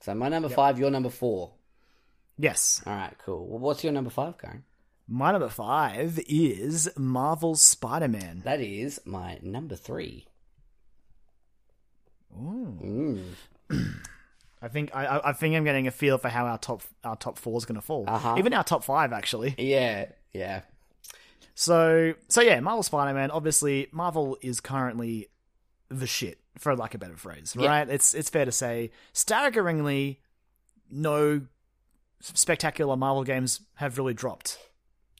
So 0.00 0.14
my 0.14 0.28
number 0.28 0.48
five, 0.48 0.78
your 0.78 0.90
number 0.90 1.10
four. 1.10 1.52
Yes. 2.38 2.82
All 2.86 2.94
right, 2.94 3.14
cool. 3.24 3.46
Well, 3.46 3.58
what's 3.58 3.84
your 3.84 3.92
number 3.92 4.10
five, 4.10 4.36
Kyron? 4.38 4.62
My 5.12 5.32
number 5.32 5.48
five 5.48 6.20
is 6.28 6.88
Marvel's 6.96 7.60
Spider 7.60 8.06
Man. 8.06 8.42
That 8.44 8.60
is 8.60 9.00
my 9.04 9.40
number 9.42 9.74
three. 9.74 10.28
Mm. 12.38 13.24
I 14.62 14.68
think 14.68 14.94
I, 14.94 15.06
I- 15.06 15.30
I 15.30 15.32
think 15.32 15.56
I'm 15.56 15.64
getting 15.64 15.88
a 15.88 15.90
feel 15.90 16.16
for 16.18 16.28
how 16.28 16.46
our 16.46 16.58
top 16.58 16.82
our 17.02 17.16
top 17.16 17.38
four 17.38 17.58
is 17.58 17.64
going 17.64 17.74
to 17.80 17.84
fall. 17.84 18.04
Uh-huh. 18.06 18.36
Even 18.38 18.54
our 18.54 18.62
top 18.62 18.84
five, 18.84 19.12
actually. 19.12 19.54
Yeah, 19.58 20.06
yeah. 20.32 20.60
So 21.56 22.14
so 22.28 22.40
yeah, 22.40 22.60
Marvel 22.60 22.84
Spider 22.84 23.12
Man. 23.12 23.32
Obviously, 23.32 23.88
Marvel 23.90 24.38
is 24.42 24.60
currently 24.60 25.26
the 25.88 26.06
shit, 26.06 26.38
for 26.56 26.76
lack 26.76 26.94
of 26.94 27.00
a 27.00 27.04
better 27.04 27.16
phrase. 27.16 27.56
Yeah. 27.58 27.68
Right? 27.68 27.88
It's 27.90 28.14
it's 28.14 28.30
fair 28.30 28.44
to 28.44 28.52
say, 28.52 28.92
staggeringly, 29.12 30.20
no 30.88 31.40
spectacular 32.20 32.96
Marvel 32.96 33.24
games 33.24 33.60
have 33.74 33.98
really 33.98 34.14
dropped. 34.14 34.56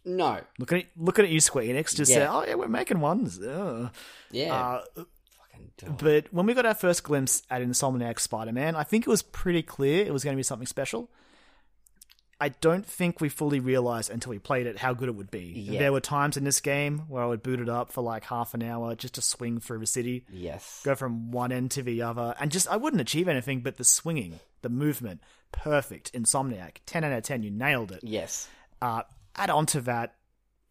No. 0.05 0.41
Looking 0.59 0.79
at 0.79 0.87
looking 0.97 1.25
at 1.27 1.31
you, 1.31 1.41
Square 1.41 1.65
Enix, 1.65 1.95
just 1.95 2.13
say, 2.13 2.27
"Oh 2.27 2.45
yeah, 2.47 2.55
we're 2.55 2.69
making 2.69 3.01
ones." 3.01 3.41
Ugh. 3.41 3.91
Yeah. 4.31 4.55
Uh, 4.55 4.83
Fucking 4.97 5.97
but 5.99 6.33
when 6.33 6.47
we 6.47 6.55
got 6.55 6.65
our 6.67 6.75
first 6.75 7.03
glimpse 7.05 7.43
at 7.51 7.61
Insomniac 7.63 8.19
Spider 8.19 8.53
Man, 8.53 8.77
I 8.77 8.83
think 8.83 9.07
it 9.07 9.11
was 9.11 9.23
pretty 9.23 9.63
clear 9.63 10.05
it 10.05 10.13
was 10.13 10.25
going 10.25 10.35
to 10.35 10.39
be 10.39 10.43
something 10.43 10.67
special. 10.67 11.11
I 12.43 12.49
don't 12.49 12.87
think 12.87 13.21
we 13.21 13.29
fully 13.29 13.61
realized 13.61 14.11
until 14.11 14.31
we 14.31 14.39
played 14.39 14.67
it 14.67 14.79
how 14.79 14.95
good 14.95 15.11
it 15.11 15.15
would 15.15 15.31
be. 15.31 15.53
Yeah. 15.69 15.79
There 15.79 15.93
were 15.93 16.01
times 16.01 16.39
in 16.39 16.45
this 16.45 16.61
game 16.61 17.01
where 17.01 17.23
I 17.23 17.27
would 17.27 17.43
boot 17.43 17.61
it 17.61 17.69
up 17.69 17.93
for 17.93 18.01
like 18.01 18.25
half 18.25 18.55
an 18.55 18.63
hour 18.63 18.95
just 18.95 19.15
to 19.17 19.21
swing 19.23 19.61
through 19.61 19.81
the 19.81 19.87
city, 19.87 20.25
Yes. 20.33 20.81
go 20.83 20.95
from 20.95 21.33
one 21.33 21.53
end 21.53 21.71
to 21.73 21.83
the 21.83 22.01
other, 22.01 22.35
and 22.41 22.51
just 22.51 22.67
I 22.69 22.79
wouldn't 22.79 23.03
achieve 23.03 23.29
anything 23.29 23.61
but 23.61 23.77
the 23.77 23.85
swinging, 23.85 24.41
the 24.63 24.71
movement, 24.71 25.21
perfect. 25.53 26.15
Insomniac, 26.15 26.77
ten 26.87 27.05
out 27.05 27.13
of 27.13 27.23
ten, 27.25 27.43
you 27.43 27.51
nailed 27.51 27.93
it. 27.93 28.01
Yes. 28.03 28.49
Uh, 28.81 29.03
add 29.37 29.51
on 29.51 29.67
to 29.67 29.81
that, 29.83 30.17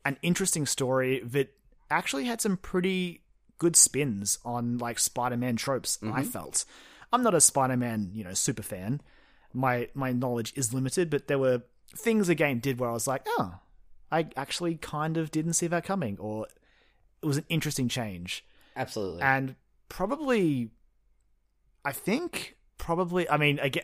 an 0.05 0.17
interesting 0.21 0.65
story 0.65 1.21
that 1.23 1.53
actually 1.89 2.25
had 2.25 2.41
some 2.41 2.57
pretty 2.57 3.21
good 3.57 3.75
spins 3.75 4.39
on 4.45 4.77
like 4.77 4.99
Spider-Man 4.99 5.55
tropes. 5.55 5.97
I 6.01 6.05
mm-hmm. 6.05 6.23
felt. 6.23 6.65
I'm 7.11 7.23
not 7.23 7.33
a 7.33 7.41
Spider-Man, 7.41 8.11
you 8.13 8.23
know, 8.23 8.33
super 8.33 8.63
fan. 8.63 9.01
My 9.53 9.89
my 9.93 10.11
knowledge 10.11 10.53
is 10.55 10.73
limited, 10.73 11.09
but 11.09 11.27
there 11.27 11.39
were 11.39 11.63
things 11.95 12.27
the 12.27 12.35
game 12.35 12.59
did 12.59 12.79
where 12.79 12.89
I 12.89 12.93
was 12.93 13.07
like, 13.07 13.23
oh, 13.27 13.55
I 14.11 14.27
actually 14.35 14.75
kind 14.75 15.17
of 15.17 15.31
didn't 15.31 15.53
see 15.53 15.67
that 15.67 15.83
coming, 15.83 16.17
or 16.19 16.47
it 17.21 17.25
was 17.25 17.37
an 17.37 17.45
interesting 17.49 17.87
change 17.87 18.45
Absolutely. 18.75 19.21
and 19.21 19.55
probably 19.87 20.69
i 21.83 21.91
think 21.91 22.57
probably 22.77 23.29
i 23.29 23.37
mean 23.37 23.59
again 23.59 23.83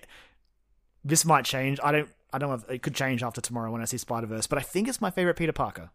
this 1.04 1.26
might 1.26 1.46
change 1.46 1.80
i 1.84 1.92
don't 1.92 2.10
i 2.34 2.38
don't 2.38 2.50
know 2.50 2.56
if 2.56 2.70
it 2.70 2.82
could 2.82 2.96
change 2.96 3.24
after 3.24 3.42
tomorrow 3.42 3.72
when 3.72 3.82
i 3.82 3.86
see 3.86 3.98
spider-verse 3.98 4.48
but 4.48 4.58
i 4.58 4.62
think 4.62 4.88
it's 4.88 5.02
my 5.02 5.10
favorite 5.12 5.36
peter 5.36 5.54
parker 5.54 5.90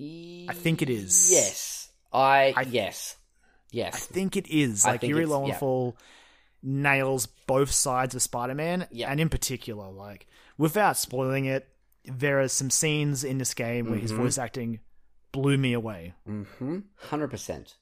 I 0.00 0.52
think 0.54 0.80
it 0.82 0.90
is. 0.90 1.28
Yes. 1.30 1.90
I, 2.12 2.54
I- 2.56 2.62
yes. 2.62 3.16
i 3.74 3.90
think 3.90 4.36
it 4.36 4.46
is 4.48 4.84
I 4.86 4.92
like 4.92 5.02
yuri 5.02 5.22
it's- 5.24 5.28
yeah. 5.30 5.36
lowenthal 5.36 5.96
nails 6.62 7.26
both 7.46 7.70
sides 7.70 8.14
of 8.14 8.22
spider-man 8.22 8.86
Yeah. 8.90 9.10
and 9.10 9.20
in 9.20 9.28
particular 9.28 9.90
like 9.90 10.26
without 10.56 10.96
spoiling 10.96 11.44
it 11.46 11.68
there 12.04 12.40
are 12.40 12.48
some 12.48 12.70
scenes 12.70 13.24
in 13.24 13.38
this 13.38 13.52
game 13.54 13.86
where 13.86 13.94
Mm-hmm. 13.96 14.02
his 14.02 14.12
voice 14.12 14.38
acting 14.38 14.80
blew 15.32 15.58
me 15.58 15.72
away 15.74 16.14
Mm-hmm. 16.28 16.78
100%. 17.10 17.74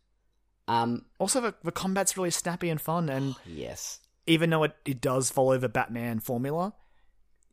Um, 0.69 1.05
also 1.21 1.41
the, 1.41 1.55
the 1.63 1.71
combat's 1.71 2.17
really 2.17 2.31
snappy 2.33 2.69
and 2.71 2.81
fun 2.81 3.09
and 3.09 3.37
yes. 3.47 4.01
Even 4.27 4.51
though 4.51 4.65
it, 4.65 4.77
it 4.85 5.01
does 5.01 5.31
follow 5.31 5.57
the 5.59 5.69
Batman 5.69 6.21
formula, 6.21 6.75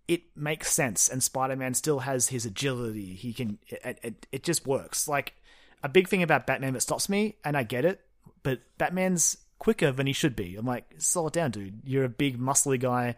it 0.07 0.23
makes 0.35 0.71
sense, 0.71 1.07
and 1.09 1.23
Spider 1.23 1.55
Man 1.55 1.73
still 1.73 1.99
has 1.99 2.27
his 2.29 2.45
agility. 2.45 3.13
He 3.15 3.33
can, 3.33 3.59
it, 3.67 3.99
it, 4.03 4.27
it 4.31 4.43
just 4.43 4.67
works. 4.67 5.07
Like, 5.07 5.33
a 5.81 5.89
big 5.89 6.07
thing 6.07 6.23
about 6.23 6.45
Batman 6.47 6.73
that 6.73 6.81
stops 6.81 7.07
me, 7.09 7.35
and 7.43 7.55
I 7.57 7.63
get 7.63 7.85
it, 7.85 8.01
but 8.41 8.59
Batman's 8.77 9.37
quicker 9.59 9.91
than 9.91 10.07
he 10.07 10.13
should 10.13 10.35
be. 10.35 10.55
I'm 10.55 10.65
like, 10.65 10.85
slow 10.97 11.27
it 11.27 11.33
down, 11.33 11.51
dude. 11.51 11.81
You're 11.85 12.03
a 12.05 12.09
big, 12.09 12.37
muscly 12.37 12.79
guy. 12.79 13.15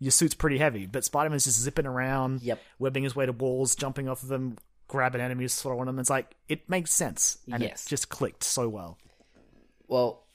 Your 0.00 0.10
suit's 0.10 0.34
pretty 0.34 0.58
heavy, 0.58 0.86
but 0.86 1.04
Spider 1.04 1.30
Man's 1.30 1.44
just 1.44 1.60
zipping 1.60 1.86
around, 1.86 2.42
Yep. 2.42 2.60
webbing 2.78 3.04
his 3.04 3.14
way 3.16 3.26
to 3.26 3.32
walls, 3.32 3.76
jumping 3.76 4.08
off 4.08 4.22
of 4.22 4.28
them, 4.28 4.58
grabbing 4.88 5.20
enemies, 5.20 5.60
throwing 5.60 5.86
them. 5.86 5.98
It's 5.98 6.10
like, 6.10 6.34
it 6.48 6.68
makes 6.68 6.92
sense, 6.92 7.38
and 7.50 7.62
Yes. 7.62 7.86
it 7.86 7.88
just 7.90 8.08
clicked 8.08 8.42
so 8.44 8.68
well. 8.68 8.98
Well, 9.88 10.25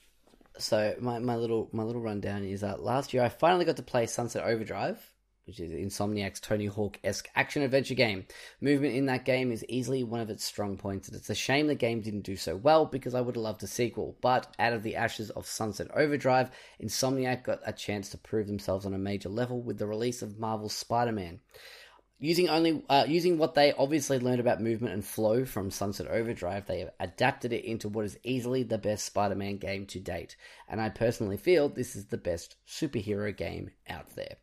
so 0.58 0.94
my, 1.00 1.18
my 1.18 1.36
little 1.36 1.68
my 1.72 1.82
little 1.82 2.02
rundown 2.02 2.44
is 2.44 2.60
that 2.60 2.82
last 2.82 3.12
year 3.12 3.22
I 3.22 3.28
finally 3.28 3.64
got 3.64 3.76
to 3.76 3.82
play 3.82 4.06
Sunset 4.06 4.44
Overdrive, 4.44 5.12
which 5.46 5.60
is 5.60 5.72
Insomniac's 5.72 6.40
Tony 6.40 6.66
Hawk 6.66 6.98
esque 7.02 7.28
action 7.34 7.62
adventure 7.62 7.94
game. 7.94 8.26
Movement 8.60 8.94
in 8.94 9.06
that 9.06 9.24
game 9.24 9.50
is 9.50 9.64
easily 9.68 10.04
one 10.04 10.20
of 10.20 10.30
its 10.30 10.44
strong 10.44 10.76
points, 10.76 11.08
and 11.08 11.16
it's 11.16 11.30
a 11.30 11.34
shame 11.34 11.66
the 11.66 11.74
game 11.74 12.00
didn't 12.00 12.22
do 12.22 12.36
so 12.36 12.56
well 12.56 12.86
because 12.86 13.14
I 13.14 13.20
would 13.20 13.34
have 13.34 13.42
loved 13.42 13.62
a 13.62 13.66
sequel. 13.66 14.16
But 14.20 14.54
out 14.58 14.72
of 14.72 14.82
the 14.82 14.96
ashes 14.96 15.30
of 15.30 15.46
Sunset 15.46 15.88
Overdrive, 15.94 16.50
Insomniac 16.82 17.44
got 17.44 17.60
a 17.66 17.72
chance 17.72 18.08
to 18.10 18.18
prove 18.18 18.46
themselves 18.46 18.86
on 18.86 18.94
a 18.94 18.98
major 18.98 19.28
level 19.28 19.60
with 19.60 19.78
the 19.78 19.86
release 19.86 20.22
of 20.22 20.38
Marvel's 20.38 20.74
Spider 20.74 21.12
Man. 21.12 21.40
Using 22.24 22.48
only 22.48 22.84
uh, 22.88 23.04
using 23.08 23.36
what 23.36 23.54
they 23.54 23.72
obviously 23.72 24.20
learned 24.20 24.38
about 24.38 24.60
movement 24.60 24.94
and 24.94 25.04
flow 25.04 25.44
from 25.44 25.72
Sunset 25.72 26.06
Overdrive, 26.06 26.66
they 26.66 26.78
have 26.78 26.92
adapted 27.00 27.52
it 27.52 27.64
into 27.64 27.88
what 27.88 28.04
is 28.04 28.16
easily 28.22 28.62
the 28.62 28.78
best 28.78 29.06
Spider-Man 29.06 29.56
game 29.56 29.86
to 29.86 29.98
date. 29.98 30.36
And 30.68 30.80
I 30.80 30.88
personally 30.88 31.36
feel 31.36 31.68
this 31.68 31.96
is 31.96 32.06
the 32.06 32.16
best 32.16 32.54
superhero 32.64 33.36
game 33.36 33.72
out 33.88 34.14
there. 34.14 34.36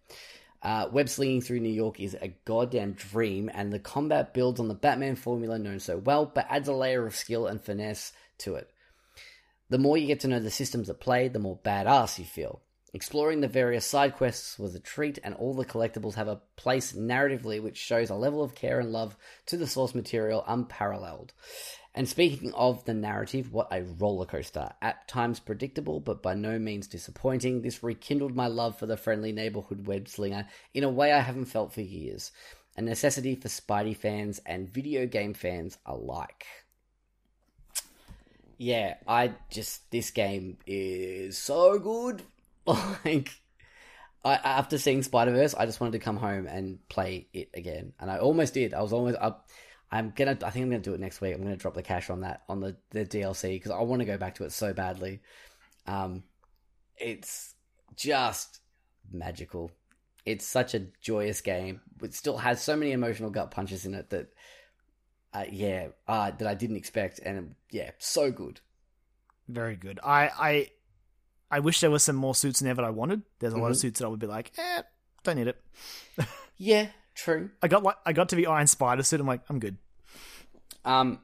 Uh, 0.61 0.89
web 0.91 1.07
slinging 1.07 1.39
through 1.39 1.61
New 1.61 1.69
York 1.69 2.01
is 2.01 2.17
a 2.19 2.35
goddamn 2.43 2.95
dream, 2.95 3.49
and 3.53 3.71
the 3.71 3.79
combat 3.79 4.33
builds 4.33 4.59
on 4.59 4.67
the 4.67 4.73
Batman 4.73 5.15
formula 5.15 5.57
known 5.57 5.79
so 5.79 5.97
well, 5.99 6.25
but 6.25 6.47
adds 6.49 6.67
a 6.67 6.73
layer 6.73 7.07
of 7.07 7.15
skill 7.15 7.47
and 7.47 7.61
finesse 7.61 8.11
to 8.39 8.55
it. 8.55 8.69
The 9.69 9.77
more 9.77 9.97
you 9.97 10.07
get 10.07 10.19
to 10.19 10.27
know 10.27 10.41
the 10.41 10.51
systems 10.51 10.89
at 10.89 10.99
play, 10.99 11.29
the 11.29 11.39
more 11.39 11.57
badass 11.63 12.19
you 12.19 12.25
feel. 12.25 12.59
Exploring 12.91 13.41
the 13.41 13.47
various 13.47 13.85
side 13.85 14.15
quests 14.15 14.57
was 14.57 14.73
a 14.73 14.79
treat, 14.79 15.19
and 15.23 15.35
all 15.35 15.53
the 15.53 15.65
collectibles 15.65 16.15
have 16.15 16.27
a 16.27 16.41
place 16.55 16.93
narratively 16.93 17.61
which 17.61 17.77
shows 17.77 18.09
a 18.09 18.15
level 18.15 18.41
of 18.41 18.55
care 18.55 18.79
and 18.79 18.91
love 18.91 19.15
to 19.45 19.57
the 19.57 19.67
source 19.67 19.93
material 19.93 20.43
unparalleled. 20.47 21.33
And 21.93 22.07
speaking 22.07 22.53
of 22.53 22.85
the 22.85 22.93
narrative, 22.93 23.51
what 23.51 23.67
a 23.71 23.83
roller 23.83 24.25
coaster. 24.25 24.71
At 24.81 25.07
times 25.07 25.39
predictable, 25.39 25.99
but 25.99 26.23
by 26.23 26.33
no 26.33 26.57
means 26.57 26.87
disappointing, 26.87 27.61
this 27.61 27.83
rekindled 27.83 28.35
my 28.35 28.47
love 28.47 28.77
for 28.79 28.85
the 28.85 28.97
friendly 28.97 29.31
neighborhood 29.31 29.85
web 29.85 30.07
slinger 30.07 30.47
in 30.73 30.83
a 30.83 30.89
way 30.89 31.11
I 31.11 31.19
haven't 31.19 31.45
felt 31.45 31.73
for 31.73 31.81
years. 31.81 32.31
A 32.77 32.81
necessity 32.81 33.35
for 33.35 33.49
Spidey 33.49 33.95
fans 33.95 34.39
and 34.45 34.69
video 34.69 35.05
game 35.05 35.33
fans 35.33 35.77
alike. 35.85 36.45
Yeah, 38.57 38.95
I 39.07 39.33
just 39.49 39.89
this 39.91 40.11
game 40.11 40.57
is 40.65 41.37
so 41.37 41.79
good. 41.79 42.23
Like, 43.05 43.31
I 44.23 44.33
after 44.35 44.77
seeing 44.77 45.01
Spider 45.01 45.31
Verse, 45.31 45.53
I 45.53 45.65
just 45.65 45.79
wanted 45.79 45.93
to 45.93 45.99
come 45.99 46.17
home 46.17 46.47
and 46.47 46.79
play 46.89 47.27
it 47.33 47.49
again, 47.53 47.93
and 47.99 48.11
I 48.11 48.17
almost 48.17 48.53
did. 48.53 48.73
I 48.73 48.81
was 48.81 48.91
almost 48.93 49.17
up. 49.19 49.49
I'm 49.91 50.11
gonna. 50.15 50.37
I 50.43 50.49
think 50.49 50.63
I'm 50.63 50.69
gonna 50.69 50.79
do 50.81 50.93
it 50.93 50.99
next 50.99 51.21
week. 51.21 51.33
I'm 51.33 51.41
gonna 51.41 51.55
drop 51.55 51.73
the 51.73 51.81
cash 51.81 52.09
on 52.09 52.21
that 52.21 52.43
on 52.49 52.59
the 52.59 52.75
the 52.91 53.05
DLC 53.05 53.51
because 53.55 53.71
I 53.71 53.79
want 53.81 54.01
to 54.01 54.05
go 54.05 54.17
back 54.17 54.35
to 54.35 54.43
it 54.43 54.51
so 54.51 54.73
badly. 54.73 55.21
Um, 55.87 56.23
it's 56.97 57.55
just 57.95 58.59
magical. 59.11 59.71
It's 60.25 60.45
such 60.45 60.75
a 60.75 60.87
joyous 61.01 61.41
game. 61.41 61.81
It 62.03 62.13
still 62.13 62.37
has 62.37 62.61
so 62.61 62.75
many 62.75 62.91
emotional 62.91 63.29
gut 63.29 63.51
punches 63.51 63.85
in 63.85 63.95
it 63.95 64.09
that, 64.09 64.27
uh, 65.33 65.45
yeah, 65.49 65.87
uh, 66.07 66.31
that 66.31 66.47
I 66.47 66.53
didn't 66.55 66.75
expect, 66.75 67.19
and 67.19 67.55
yeah, 67.71 67.91
so 67.97 68.31
good. 68.31 68.59
Very 69.47 69.77
good. 69.77 69.99
I 70.03 70.29
I 70.37 70.69
I 71.51 71.59
wish 71.59 71.79
there 71.81 71.89
were 71.91 71.99
some 71.99 72.15
more 72.15 72.35
suits 72.35 72.61
in 72.61 72.65
there 72.65 72.75
that 72.75 72.85
I 72.85 72.89
wanted. 72.91 73.23
There's 73.39 73.53
a 73.53 73.57
lot 73.57 73.71
of 73.71 73.77
Mhm. 73.77 73.81
suits 73.81 73.99
that 73.99 74.05
I 74.05 74.09
would 74.09 74.19
be 74.19 74.27
like, 74.27 74.51
eh, 74.57 74.81
don't 75.23 75.37
need 75.37 75.47
it. 75.47 75.61
Yeah, 76.61 76.89
true. 77.15 77.51
I 77.63 77.69
got 77.69 77.83
like 77.83 77.95
I 78.05 78.11
got 78.11 78.27
to 78.29 78.35
the 78.35 78.47
Iron 78.47 78.67
Spider 78.67 79.01
suit. 79.03 79.21
I'm 79.21 79.25
like, 79.27 79.41
I'm 79.49 79.59
good. 79.59 79.77
Um, 80.83 81.19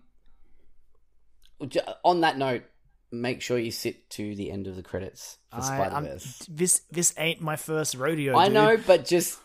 on 2.04 2.22
that 2.22 2.38
note, 2.38 2.64
make 3.12 3.42
sure 3.42 3.58
you 3.58 3.72
sit 3.72 4.10
to 4.12 4.36
the 4.36 4.52
end 4.52 4.68
of 4.68 4.76
the 4.76 4.84
credits 4.84 5.38
for 5.54 5.62
Spider 5.62 6.02
Verse. 6.08 6.46
this 6.50 6.82
this 6.92 7.14
ain't 7.18 7.42
my 7.42 7.56
first 7.56 7.96
rodeo. 7.96 8.38
I 8.38 8.46
dude. 8.46 8.54
know, 8.54 8.78
but 8.88 9.06
just, 9.06 9.40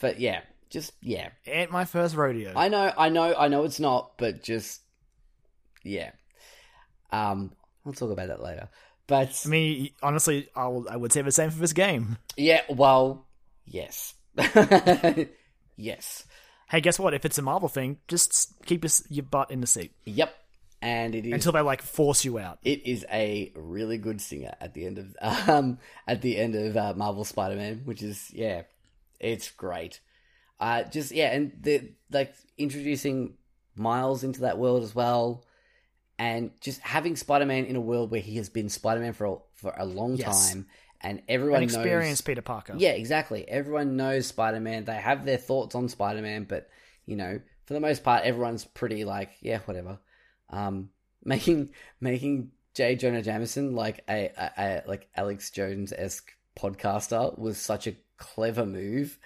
but 0.00 0.20
yeah, 0.20 0.40
just 0.70 0.92
yeah. 1.00 1.30
ain't 1.46 1.70
my 1.70 1.84
first 1.84 2.14
rodeo. 2.16 2.52
I 2.56 2.68
know, 2.68 2.92
I 2.96 3.08
know, 3.08 3.34
I 3.36 3.48
know 3.48 3.64
it's 3.64 3.80
not, 3.80 4.12
but 4.18 4.42
just 4.42 4.80
yeah. 5.82 6.10
Um, 7.12 7.52
we'll 7.84 7.94
talk 7.94 8.10
about 8.10 8.28
that 8.28 8.42
later. 8.42 8.68
But 9.06 9.42
I 9.44 9.48
mean, 9.48 9.90
honestly, 10.02 10.48
I 10.56 10.66
will, 10.68 10.88
I 10.90 10.96
would 10.96 11.12
say 11.12 11.22
the 11.22 11.30
same 11.32 11.50
for 11.50 11.58
this 11.60 11.72
game. 11.72 12.18
yeah, 12.36 12.62
well, 12.68 13.26
yes, 13.64 14.14
yes, 15.76 16.24
Hey, 16.68 16.80
guess 16.80 16.98
what? 16.98 17.14
If 17.14 17.24
it's 17.24 17.38
a 17.38 17.42
Marvel 17.42 17.68
thing, 17.68 17.98
just 18.08 18.52
keep 18.66 18.82
your, 18.82 18.90
your 19.08 19.22
butt 19.22 19.50
in 19.50 19.60
the 19.60 19.66
seat 19.66 19.92
yep. 20.04 20.34
And 20.82 21.14
it 21.14 21.24
is 21.24 21.32
until 21.32 21.52
they 21.52 21.60
like 21.62 21.80
force 21.80 22.24
you 22.24 22.38
out. 22.38 22.58
it 22.62 22.86
is 22.86 23.04
a 23.10 23.50
really 23.56 23.96
good 23.98 24.20
singer 24.20 24.52
at 24.60 24.74
the 24.74 24.84
end 24.84 24.98
of 24.98 25.16
um 25.48 25.78
at 26.06 26.20
the 26.22 26.36
end 26.36 26.54
of 26.54 26.76
uh, 26.76 26.92
Marvel 26.94 27.24
Spider-Man, 27.24 27.82
which 27.84 28.02
is 28.02 28.30
yeah, 28.34 28.62
it's 29.18 29.50
great. 29.50 30.00
Uh 30.60 30.82
just 30.82 31.12
yeah, 31.12 31.32
and 31.32 31.52
the 31.60 31.92
like 32.10 32.34
introducing 32.58 33.34
Miles 33.74 34.22
into 34.22 34.40
that 34.40 34.58
world 34.58 34.82
as 34.82 34.94
well, 34.94 35.44
and 36.18 36.50
just 36.60 36.80
having 36.80 37.16
Spider-Man 37.16 37.66
in 37.66 37.76
a 37.76 37.80
world 37.80 38.10
where 38.10 38.20
he 38.20 38.36
has 38.36 38.48
been 38.48 38.68
Spider-Man 38.68 39.12
for 39.12 39.26
a, 39.26 39.36
for 39.54 39.74
a 39.76 39.84
long 39.84 40.16
Yes. 40.16 40.50
time, 40.50 40.66
and 41.00 41.22
everyone 41.28 41.58
An 41.58 41.64
experienced 41.64 42.22
knows. 42.22 42.26
Peter 42.26 42.42
Parker. 42.42 42.74
Yeah, 42.76 42.90
exactly. 42.92 43.46
Everyone 43.48 43.96
knows 43.96 44.26
Spider-Man. 44.26 44.84
They 44.84 44.94
have 44.94 45.24
their 45.24 45.36
thoughts 45.36 45.74
on 45.74 45.88
Spider-Man, 45.88 46.44
but 46.44 46.68
you 47.04 47.16
know, 47.16 47.40
for 47.66 47.74
the 47.74 47.80
most 47.80 48.02
part, 48.02 48.24
everyone's 48.24 48.64
pretty 48.64 49.04
like, 49.04 49.30
yeah, 49.40 49.58
whatever. 49.66 49.98
Um, 50.50 50.90
making 51.24 51.70
making 52.00 52.52
J. 52.74 52.94
Jonah 52.96 53.22
Jameson 53.22 53.74
like 53.74 54.04
a, 54.08 54.30
a, 54.36 54.50
a 54.58 54.82
like 54.86 55.08
Alex 55.16 55.50
Jones 55.50 55.92
esque 55.96 56.30
podcaster 56.58 57.36
was 57.38 57.58
such 57.58 57.86
a 57.86 57.96
clever 58.16 58.64
move. 58.64 59.18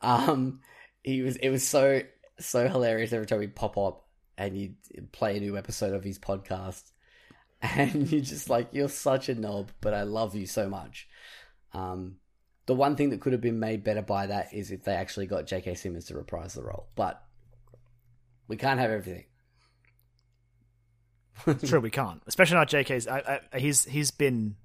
Um, 0.00 0.60
he 1.02 1.22
was 1.22 1.36
it 1.36 1.48
was 1.50 1.66
so 1.66 2.02
so 2.38 2.68
hilarious 2.68 3.12
every 3.12 3.26
time 3.26 3.40
he'd 3.40 3.56
pop 3.56 3.76
up 3.78 4.04
and 4.38 4.56
you'd 4.56 5.12
play 5.12 5.36
a 5.36 5.40
new 5.40 5.58
episode 5.58 5.92
of 5.94 6.04
his 6.04 6.18
podcast, 6.18 6.92
and 7.62 8.10
you're 8.10 8.20
just 8.22 8.48
like, 8.48 8.68
you're 8.72 8.88
such 8.88 9.28
a 9.28 9.34
knob, 9.34 9.72
but 9.80 9.92
I 9.92 10.04
love 10.04 10.34
you 10.34 10.46
so 10.46 10.68
much. 10.68 11.08
Um, 11.74 12.16
the 12.66 12.74
one 12.74 12.96
thing 12.96 13.10
that 13.10 13.20
could 13.20 13.32
have 13.32 13.42
been 13.42 13.58
made 13.60 13.82
better 13.84 14.02
by 14.02 14.26
that 14.28 14.54
is 14.54 14.70
if 14.70 14.84
they 14.84 14.94
actually 14.94 15.26
got 15.26 15.46
J.K. 15.46 15.74
Simmons 15.74 16.06
to 16.06 16.14
reprise 16.14 16.54
the 16.54 16.62
role. 16.62 16.86
But 16.94 17.22
we 18.46 18.56
can't 18.56 18.78
have 18.80 18.90
everything. 18.90 19.24
True, 21.66 21.80
we 21.80 21.90
can't, 21.90 22.20
especially 22.26 22.56
not 22.56 22.68
JK's. 22.68 23.06
I, 23.06 23.40
I, 23.52 23.58
he's 23.58 23.84
he's 23.84 24.10
been 24.10 24.56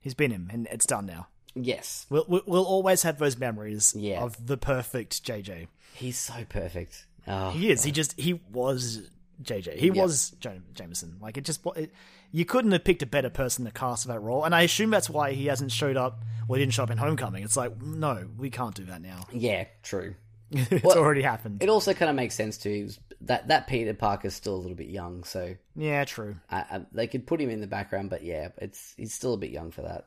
he's 0.00 0.14
been 0.14 0.30
him, 0.32 0.48
and 0.52 0.66
it's 0.70 0.84
done 0.86 1.06
now. 1.06 1.28
Yes, 1.54 2.06
We'll 2.10 2.24
we'll, 2.28 2.64
always 2.64 3.02
have 3.02 3.18
those 3.18 3.38
memories 3.38 3.94
of 4.18 4.46
the 4.46 4.56
perfect 4.56 5.22
JJ. 5.24 5.68
he's 5.94 6.18
so 6.18 6.44
perfect. 6.48 7.06
Oh, 7.26 7.50
He 7.50 7.70
is. 7.70 7.82
He 7.84 7.92
just 7.92 8.18
he 8.18 8.34
was 8.50 9.08
JJ. 9.42 9.76
He 9.76 9.90
was 9.90 10.34
Ja- 10.42 10.52
Jameson. 10.74 11.16
Like 11.20 11.36
it 11.36 11.44
just 11.44 11.64
it, 11.76 11.92
you 12.30 12.44
couldn't 12.44 12.72
have 12.72 12.84
picked 12.84 13.02
a 13.02 13.06
better 13.06 13.30
person 13.30 13.64
to 13.64 13.70
cast 13.70 14.02
for 14.04 14.08
that 14.08 14.20
role, 14.20 14.44
and 14.44 14.54
I 14.54 14.62
assume 14.62 14.90
that's 14.90 15.10
why 15.10 15.32
he 15.32 15.46
hasn't 15.46 15.72
showed 15.72 15.96
up. 15.96 16.22
Well, 16.48 16.58
he 16.58 16.64
didn't 16.64 16.74
show 16.74 16.82
up 16.82 16.90
in 16.90 16.98
Homecoming. 16.98 17.44
It's 17.44 17.56
like 17.56 17.80
no, 17.80 18.26
we 18.36 18.50
can't 18.50 18.74
do 18.74 18.84
that 18.86 19.00
now. 19.02 19.26
yeah, 19.32 19.64
true. 19.82 20.14
it's 20.50 20.84
Well, 20.84 20.98
already 20.98 21.22
happened. 21.22 21.62
It 21.62 21.68
also 21.68 21.94
kind 21.94 22.10
of 22.10 22.16
makes 22.16 22.34
sense 22.34 22.58
too. 22.58 22.90
That 23.22 23.48
that 23.48 23.66
Peter 23.68 23.94
Parker's 23.94 24.34
still 24.34 24.54
a 24.54 24.58
little 24.62 24.76
bit 24.76 24.88
young, 24.88 25.24
so 25.24 25.54
yeah, 25.76 26.04
true. 26.04 26.36
I, 26.50 26.56
I, 26.58 26.80
they 26.92 27.06
could 27.06 27.26
put 27.26 27.40
him 27.40 27.50
in 27.50 27.60
the 27.60 27.66
background. 27.68 28.10
But 28.10 28.22
yeah, 28.24 28.48
it's 28.58 28.94
he's 28.96 29.14
still 29.14 29.34
a 29.34 29.38
bit 29.38 29.50
young 29.50 29.70
for 29.70 29.82
that. 29.82 30.06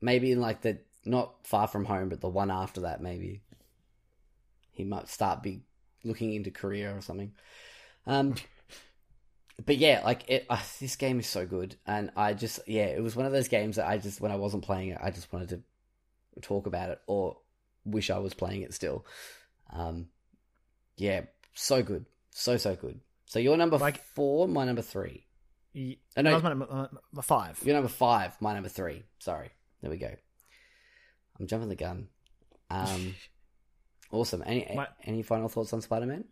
Maybe 0.00 0.32
in 0.32 0.40
like 0.40 0.62
the 0.62 0.78
not 1.04 1.46
far 1.46 1.68
from 1.68 1.84
home, 1.84 2.08
but 2.08 2.20
the 2.20 2.28
one 2.28 2.50
after 2.50 2.80
that, 2.82 3.02
maybe 3.02 3.42
he 4.72 4.84
might 4.84 5.08
start 5.08 5.42
be 5.42 5.60
looking 6.04 6.34
into 6.34 6.50
career 6.50 6.96
or 6.96 7.00
something. 7.00 7.32
Um, 8.06 8.34
but 9.64 9.76
yeah, 9.76 10.00
like 10.04 10.28
it, 10.28 10.46
uh, 10.48 10.58
this 10.80 10.96
game 10.96 11.20
is 11.20 11.26
so 11.26 11.44
good, 11.46 11.76
and 11.86 12.10
I 12.16 12.32
just 12.34 12.60
yeah, 12.66 12.84
it 12.86 13.02
was 13.02 13.14
one 13.16 13.26
of 13.26 13.32
those 13.32 13.48
games 13.48 13.76
that 13.76 13.86
I 13.86 13.98
just 13.98 14.20
when 14.20 14.32
I 14.32 14.36
wasn't 14.36 14.64
playing 14.64 14.88
it, 14.90 14.98
I 15.02 15.10
just 15.10 15.32
wanted 15.32 15.50
to 15.50 15.60
talk 16.40 16.66
about 16.66 16.90
it 16.90 17.00
or 17.06 17.36
wish 17.84 18.10
I 18.10 18.18
was 18.18 18.34
playing 18.34 18.62
it 18.62 18.72
still. 18.74 19.04
Um, 19.72 20.08
yeah, 20.96 21.22
so 21.54 21.82
good, 21.82 22.06
so 22.30 22.56
so 22.56 22.74
good. 22.74 23.00
So 23.26 23.38
you're 23.38 23.56
number 23.56 23.78
Like- 23.78 24.02
four, 24.02 24.48
my 24.48 24.64
number 24.64 24.82
three. 24.82 25.26
Know- 25.74 25.94
that 26.16 26.24
was 26.34 26.42
my, 26.42 26.54
my, 26.54 26.88
my 27.12 27.22
five. 27.22 27.60
You're 27.62 27.74
number 27.74 27.88
five, 27.88 28.36
my 28.40 28.54
number 28.54 28.68
three. 28.68 29.04
Sorry, 29.18 29.50
there 29.82 29.90
we 29.90 29.98
go. 29.98 30.14
I'm 31.38 31.46
jumping 31.46 31.68
the 31.68 31.76
gun. 31.76 32.08
Um, 32.70 33.14
awesome. 34.10 34.42
Any 34.46 34.70
My- 34.74 34.88
any 35.04 35.22
final 35.22 35.48
thoughts 35.48 35.72
on 35.72 35.80
Spider 35.82 36.06
Man? 36.06 36.24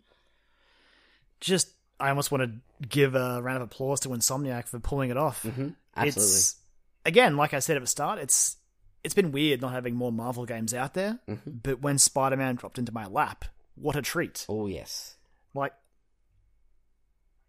Just 1.41 1.71
I 2.01 2.09
almost 2.11 2.31
want 2.31 2.43
to 2.45 2.87
give 2.87 3.15
a 3.15 3.41
round 3.43 3.57
of 3.57 3.63
applause 3.63 4.01
to 4.01 4.09
Insomniac 4.11 4.69
for 4.69 4.79
pulling 4.79 5.11
it 5.11 5.17
off. 5.17 5.43
Mm-hmm. 5.43 5.69
Absolutely. 5.97 6.23
It's 6.33 6.57
again, 7.05 7.37
like 7.37 7.55
I 7.55 7.59
said 7.59 7.77
at 7.77 7.83
the 7.83 7.89
start, 7.89 8.19
it's 8.19 8.57
it's 9.05 9.15
been 9.15 9.33
weird 9.33 9.61
not 9.61 9.73
having 9.73 9.95
more 9.95 10.13
Marvel 10.13 10.45
games 10.47 10.75
out 10.75 10.95
there. 10.95 11.19
Mm-hmm. 11.29 11.51
But 11.63 11.81
when 11.81 11.99
Spider 11.99 12.37
Man 12.37 12.57
dropped 12.57 12.79
into 12.79 12.93
my 12.93 13.07
lap, 13.07 13.45
what 13.75 13.97
a 13.97 14.03
treat! 14.03 14.45
Oh 14.49 14.67
yes. 14.67 15.17
Like, 15.55 15.73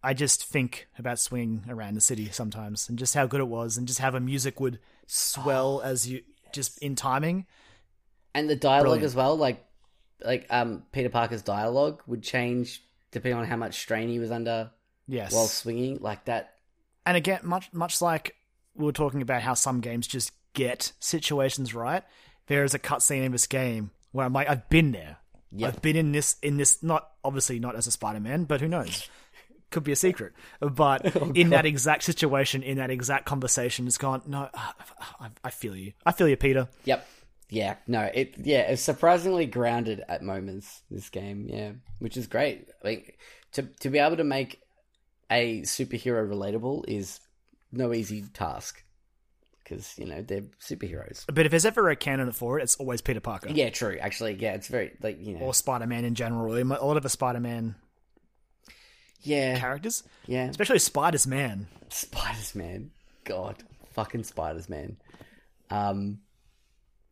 I 0.04 0.14
just 0.14 0.46
think 0.46 0.88
about 0.98 1.20
swinging 1.20 1.64
around 1.68 1.96
the 1.96 2.02
city 2.02 2.30
sometimes, 2.32 2.88
and 2.90 2.98
just 2.98 3.14
how 3.14 3.28
good 3.28 3.42
it 3.42 3.48
was, 3.48 3.78
and 3.78 3.88
just 3.88 4.00
how 4.00 4.12
the 4.12 4.20
music 4.20 4.60
would 4.60 4.80
swell 5.08 5.82
as 5.84 6.08
you 6.08 6.22
just 6.54 6.78
in 6.82 6.96
timing. 6.96 7.46
and 8.34 8.50
the 8.50 8.56
dialogue 8.56 8.84
Brilliant. 8.84 9.06
as 9.06 9.16
well 9.16 9.36
like 9.36 9.64
like 10.24 10.46
um 10.50 10.84
peter 10.92 11.10
parker's 11.10 11.42
dialogue 11.42 12.02
would 12.08 12.22
change 12.22 12.84
depending 13.12 13.40
on 13.40 13.46
how 13.46 13.56
much 13.56 13.80
strain 13.80 14.10
he 14.10 14.20
was 14.20 14.32
under 14.32 14.72
Yes, 15.08 15.34
while 15.34 15.48
swinging 15.48 15.98
like 16.02 16.26
that 16.26 16.54
and 17.10 17.18
again, 17.18 17.40
much 17.42 17.74
much 17.74 18.04
like 18.04 18.36
we 18.76 18.86
were 18.86 18.92
talking 18.92 19.24
about 19.24 19.42
how 19.42 19.56
some 19.56 19.82
games 19.82 20.06
just 20.06 20.32
get 20.54 20.92
situations 21.00 21.74
right. 21.74 22.04
There 22.46 22.64
is 22.64 22.76
a 22.76 22.80
cutscene 22.80 23.24
in 23.24 23.32
this 23.32 23.48
game 23.48 23.90
where 24.12 24.28
I'm 24.28 24.34
like, 24.34 24.48
I've 24.48 24.70
been 24.70 24.92
there. 24.92 25.18
Yep. 25.52 25.68
I've 25.74 25.82
been 25.82 25.96
in 25.96 26.12
this 26.12 26.36
in 26.44 26.58
this 26.58 26.84
not 26.84 27.10
obviously 27.24 27.58
not 27.58 27.76
as 27.76 27.88
a 27.88 27.92
Spider-Man, 27.92 28.44
but 28.44 28.62
who 28.62 28.68
knows? 28.68 29.10
Could 29.72 29.84
be 29.84 29.92
a 29.92 29.96
secret. 29.96 30.34
But 30.60 31.16
Oh, 31.20 31.32
in 31.34 31.50
that 31.50 31.66
exact 31.66 32.04
situation, 32.04 32.62
in 32.62 32.78
that 32.78 32.92
exact 32.92 33.26
conversation, 33.26 33.88
it's 33.88 33.98
gone. 33.98 34.22
No, 34.28 34.48
I, 34.54 35.30
I 35.44 35.50
feel 35.50 35.76
you. 35.76 35.94
I 36.06 36.12
feel 36.12 36.28
you, 36.28 36.38
Peter. 36.38 36.68
yep 36.86 37.08
yeah 37.50 37.76
no 37.88 38.10
it 38.14 38.36
yeah 38.38 38.62
it's 38.62 38.82
surprisingly 38.82 39.46
grounded 39.46 40.04
at 40.08 40.22
moments 40.22 40.82
this 40.92 41.10
game 41.10 41.48
yeah 41.50 41.72
which 42.00 42.16
is 42.16 42.28
great 42.28 42.70
like 42.84 43.18
to 43.52 43.64
to 43.80 43.90
be 43.90 43.98
able 43.98 44.18
to 44.18 44.24
make 44.24 44.62
a 45.32 45.62
superhero 45.62 46.28
relatable 46.28 46.84
is 46.88 47.20
no 47.72 47.94
easy 47.94 48.24
task 48.34 48.84
because 49.64 49.98
you 49.98 50.06
know 50.06 50.22
they're 50.22 50.44
superheroes 50.60 51.26
But 51.32 51.46
if 51.46 51.52
there's 51.52 51.66
ever 51.66 51.90
a 51.90 51.96
candidate 51.96 52.36
for 52.36 52.60
it, 52.60 52.64
it's 52.64 52.76
always 52.78 53.02
Peter 53.02 53.20
Parker 53.20 53.50
yeah 53.50 53.70
true 53.70 53.98
actually 54.00 54.34
yeah 54.36 54.54
it's 54.54 54.68
very 54.68 54.92
like 55.02 55.18
you 55.20 55.36
know 55.36 55.42
or 55.46 55.54
Spider-Man 55.54 56.06
in 56.06 56.16
general. 56.16 56.56
A 56.56 56.64
lot 56.64 56.98
of 56.98 57.04
the 57.04 57.10
Spider-Man 57.10 57.76
yeah 59.22 59.60
characters, 59.60 60.04
yeah 60.28 60.46
especially 60.46 60.80
Spider's 60.80 61.28
Man. 61.28 61.68
Spiders 61.90 62.56
Man. 62.56 62.92
God. 63.26 63.58
Fucking 63.94 64.24
Spiders 64.24 64.70
Man. 64.70 64.98
Um 65.70 66.20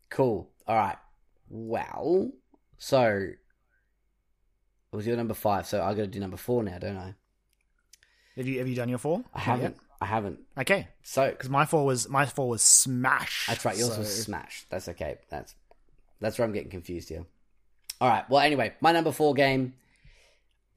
cool. 0.10 0.50
Alright. 0.68 0.98
Well. 1.50 2.32
So 2.78 3.06
it 3.32 4.96
was 4.96 5.08
your 5.08 5.18
number 5.18 5.34
five, 5.34 5.66
so 5.68 5.82
I 5.84 5.92
gotta 5.94 6.08
do 6.08 6.20
number 6.20 6.38
four 6.38 6.64
now, 6.64 6.78
don't 6.78 6.98
I? 6.98 7.16
Have 8.36 8.48
you 8.48 8.60
have 8.60 8.68
you 8.68 8.76
done 8.76 8.90
your 8.90 9.00
four? 9.00 9.24
I 9.34 9.40
haven't. 9.40 9.78
I 10.00 10.06
haven't. 10.06 10.40
Okay, 10.58 10.88
So 11.02 11.28
because 11.32 11.50
my 11.50 11.66
four 11.66 11.84
was 11.86 12.08
my 12.08 12.26
four 12.28 12.50
was 12.50 12.62
Smash. 12.62 13.48
that's 13.48 13.66
right, 13.66 13.76
yours 13.78 13.94
so- 13.94 14.00
was 14.00 14.24
Smash. 14.24 14.66
That's 14.70 14.88
okay. 14.90 15.18
That's 15.30 15.56
that's 16.22 16.38
where 16.38 16.46
I'm 16.48 16.54
getting 16.54 16.70
confused 16.70 17.10
here. 17.10 17.26
Alright, 18.00 18.30
well 18.30 18.42
anyway, 18.42 18.76
my 18.80 18.92
number 18.92 19.12
four 19.12 19.34
game, 19.34 19.74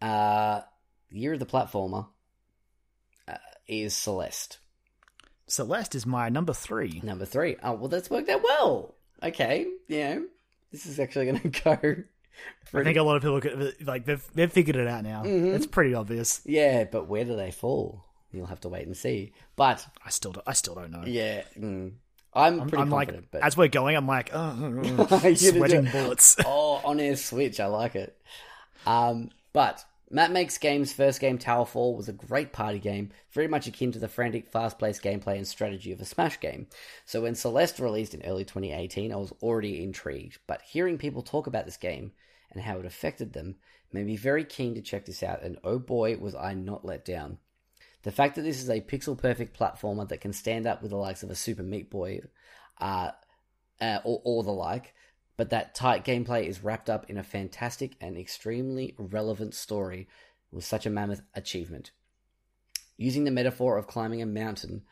uh 0.01 0.63
Year 1.11 1.33
of 1.35 1.39
the 1.41 1.45
Platformer, 1.47 2.07
uh, 3.29 3.35
is 3.69 3.95
Celeste. 3.95 4.59
Celeste 5.49 5.97
is 5.97 6.07
my 6.07 6.29
number 6.29 6.53
three. 6.55 7.01
Number 7.03 7.25
three. 7.27 7.57
Oh, 7.63 7.73
well, 7.73 7.89
that's 7.89 8.09
worked 8.09 8.29
out 8.29 8.43
well. 8.45 8.95
Okay, 9.23 9.67
yeah, 9.89 10.19
this 10.73 10.87
is 10.87 10.99
actually 11.01 11.27
going 11.27 11.41
to 11.51 11.63
go. 11.63 11.71
I 11.73 12.71
Pretty, 12.71 12.85
think 12.89 12.99
a 12.99 13.03
lot 13.03 13.17
of 13.17 13.23
people 13.23 13.41
could, 13.41 13.75
like 13.87 14.05
they've 14.07 14.25
they've 14.35 14.51
figured 14.53 14.77
it 14.77 14.87
out 14.87 15.05
now. 15.05 15.23
Mm-hmm. 15.25 15.55
It's 15.55 15.67
pretty 15.67 15.95
obvious. 15.95 16.41
yeah, 16.45 16.85
but 16.85 17.07
where 17.07 17.25
do 17.25 17.37
they 17.37 17.51
fall? 17.51 18.05
You'll 18.33 18.47
have 18.47 18.61
to 18.61 18.69
wait 18.69 18.87
and 18.87 18.97
see. 18.97 19.33
But 19.57 19.85
I 20.07 20.11
still 20.11 20.33
don't, 20.33 20.47
I 20.47 20.53
still 20.55 20.75
don't 20.75 20.91
know. 20.91 21.03
yeah, 21.05 21.43
mm, 21.59 21.93
I'm 22.33 22.61
pretty 22.61 22.77
I'm 22.79 22.89
like 22.91 23.09
confident. 23.09 23.29
but 23.33 23.43
as 23.43 23.57
we're 23.57 23.69
going, 23.69 23.97
I'm 23.97 24.07
like, 24.07 24.31
oh, 24.33 24.55
You're 24.83 24.95
gonna 25.07 25.37
sweating 25.37 25.87
it. 25.87 25.93
bullets. 25.93 26.37
oh, 26.47 26.81
on 26.85 27.01
air 27.01 27.17
switch, 27.17 27.59
I 27.61 27.67
like 27.67 27.97
it. 27.97 28.17
Um, 28.87 29.31
but 29.53 29.85
Matt 30.13 30.33
Makes 30.33 30.59
Game's 30.59 30.93
first 30.93 31.21
game, 31.21 31.39
Towerfall, 31.39 31.97
was 31.97 32.09
a 32.09 32.13
great 32.13 32.53
party 32.53 32.81
game, 32.81 33.11
very 33.31 33.47
much 33.47 33.69
akin 33.69 33.93
to 33.93 34.01
the 34.01 34.09
frantic, 34.09 34.49
fast-paced 34.49 35.05
gameplay 35.05 35.37
and 35.37 35.47
strategy 35.47 35.93
of 35.93 36.01
a 36.01 36.05
Smash 36.05 36.41
game. 36.41 36.67
So 37.07 37.23
when 37.23 37.37
Celeste 37.37 37.79
released 37.79 38.13
in 38.13 38.25
early 38.25 38.45
2018, 38.45 39.13
I 39.13 39.17
was 39.17 39.33
already 39.41 39.85
intrigued, 39.85 40.39
but 40.49 40.63
hearing 40.63 40.99
people 40.99 41.23
talk 41.23 41.47
about 41.47 41.65
this 41.65 41.77
game 41.77 42.11
and 42.51 42.61
how 42.61 42.81
it 42.81 42.87
affected 42.87 43.33
them 43.33 43.55
made 43.93 44.07
me 44.07 44.17
very 44.17 44.45
keen 44.45 44.75
to 44.75 44.83
check 44.83 45.07
this 45.07 45.23
out, 45.23 45.43
and 45.43 45.59
oh 45.63 45.79
boy, 45.79 46.17
was 46.17 46.35
I 46.35 46.55
not 46.55 46.85
let 46.85 47.05
down. 47.05 47.39
The 48.03 48.11
fact 48.11 48.35
that 48.35 48.43
this 48.43 48.61
is 48.61 48.69
a 48.69 48.81
pixel 48.81 49.17
perfect 49.17 49.57
platformer 49.57 50.09
that 50.09 50.21
can 50.21 50.33
stand 50.33 50.67
up 50.67 50.83
with 50.83 50.91
the 50.91 50.97
likes 50.97 51.23
of 51.23 51.31
a 51.31 51.37
Super 51.37 51.63
Meat 51.63 51.89
Boy, 51.89 52.23
uh, 52.81 53.13
uh, 53.81 54.01
or, 54.03 54.21
or 54.25 54.43
the 54.43 54.51
like, 54.51 54.93
but 55.41 55.49
that 55.49 55.75
tight 55.75 56.05
gameplay 56.05 56.45
is 56.45 56.63
wrapped 56.63 56.91
up 56.91 57.09
in 57.09 57.17
a 57.17 57.23
fantastic 57.23 57.97
and 57.99 58.15
extremely 58.15 58.95
relevant 58.99 59.55
story 59.55 60.07
was 60.53 60.67
such 60.67 60.85
a 60.85 60.91
mammoth 60.91 61.23
achievement. 61.35 61.93
Using 62.99 63.25
the 63.25 63.31
metaphor 63.31 63.79
of 63.79 63.87
climbing 63.87 64.21
a 64.21 64.27
mountain 64.27 64.83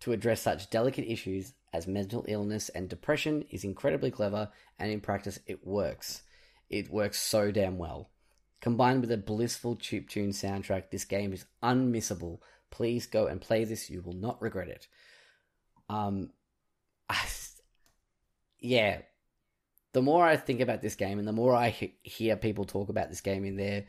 to 0.00 0.10
address 0.10 0.42
such 0.42 0.70
delicate 0.70 1.08
issues 1.08 1.54
as 1.72 1.86
mental 1.86 2.24
illness 2.26 2.68
and 2.70 2.88
depression 2.88 3.44
is 3.48 3.62
incredibly 3.62 4.10
clever, 4.10 4.50
and 4.76 4.90
in 4.90 5.00
practice, 5.00 5.38
it 5.46 5.64
works. 5.64 6.24
It 6.68 6.90
works 6.90 7.20
so 7.20 7.52
damn 7.52 7.78
well. 7.78 8.10
Combined 8.60 9.02
with 9.02 9.12
a 9.12 9.16
blissful 9.16 9.76
chip 9.76 10.08
tune 10.08 10.30
soundtrack, 10.30 10.90
this 10.90 11.04
game 11.04 11.32
is 11.32 11.44
unmissable. 11.62 12.40
Please 12.72 13.06
go 13.06 13.28
and 13.28 13.40
play 13.40 13.62
this; 13.62 13.88
you 13.88 14.02
will 14.02 14.14
not 14.14 14.42
regret 14.42 14.66
it. 14.66 14.88
Um, 15.88 16.30
I, 17.08 17.24
yeah, 18.58 19.02
the 19.92 20.02
more 20.02 20.24
I 20.26 20.36
think 20.36 20.60
about 20.60 20.80
this 20.82 20.94
game 20.94 21.18
and 21.18 21.28
the 21.28 21.32
more 21.32 21.54
I 21.54 21.68
he- 21.70 21.96
hear 22.02 22.36
people 22.36 22.64
talk 22.64 22.88
about 22.88 23.08
this 23.10 23.20
game 23.20 23.44
in 23.44 23.56
their 23.56 23.84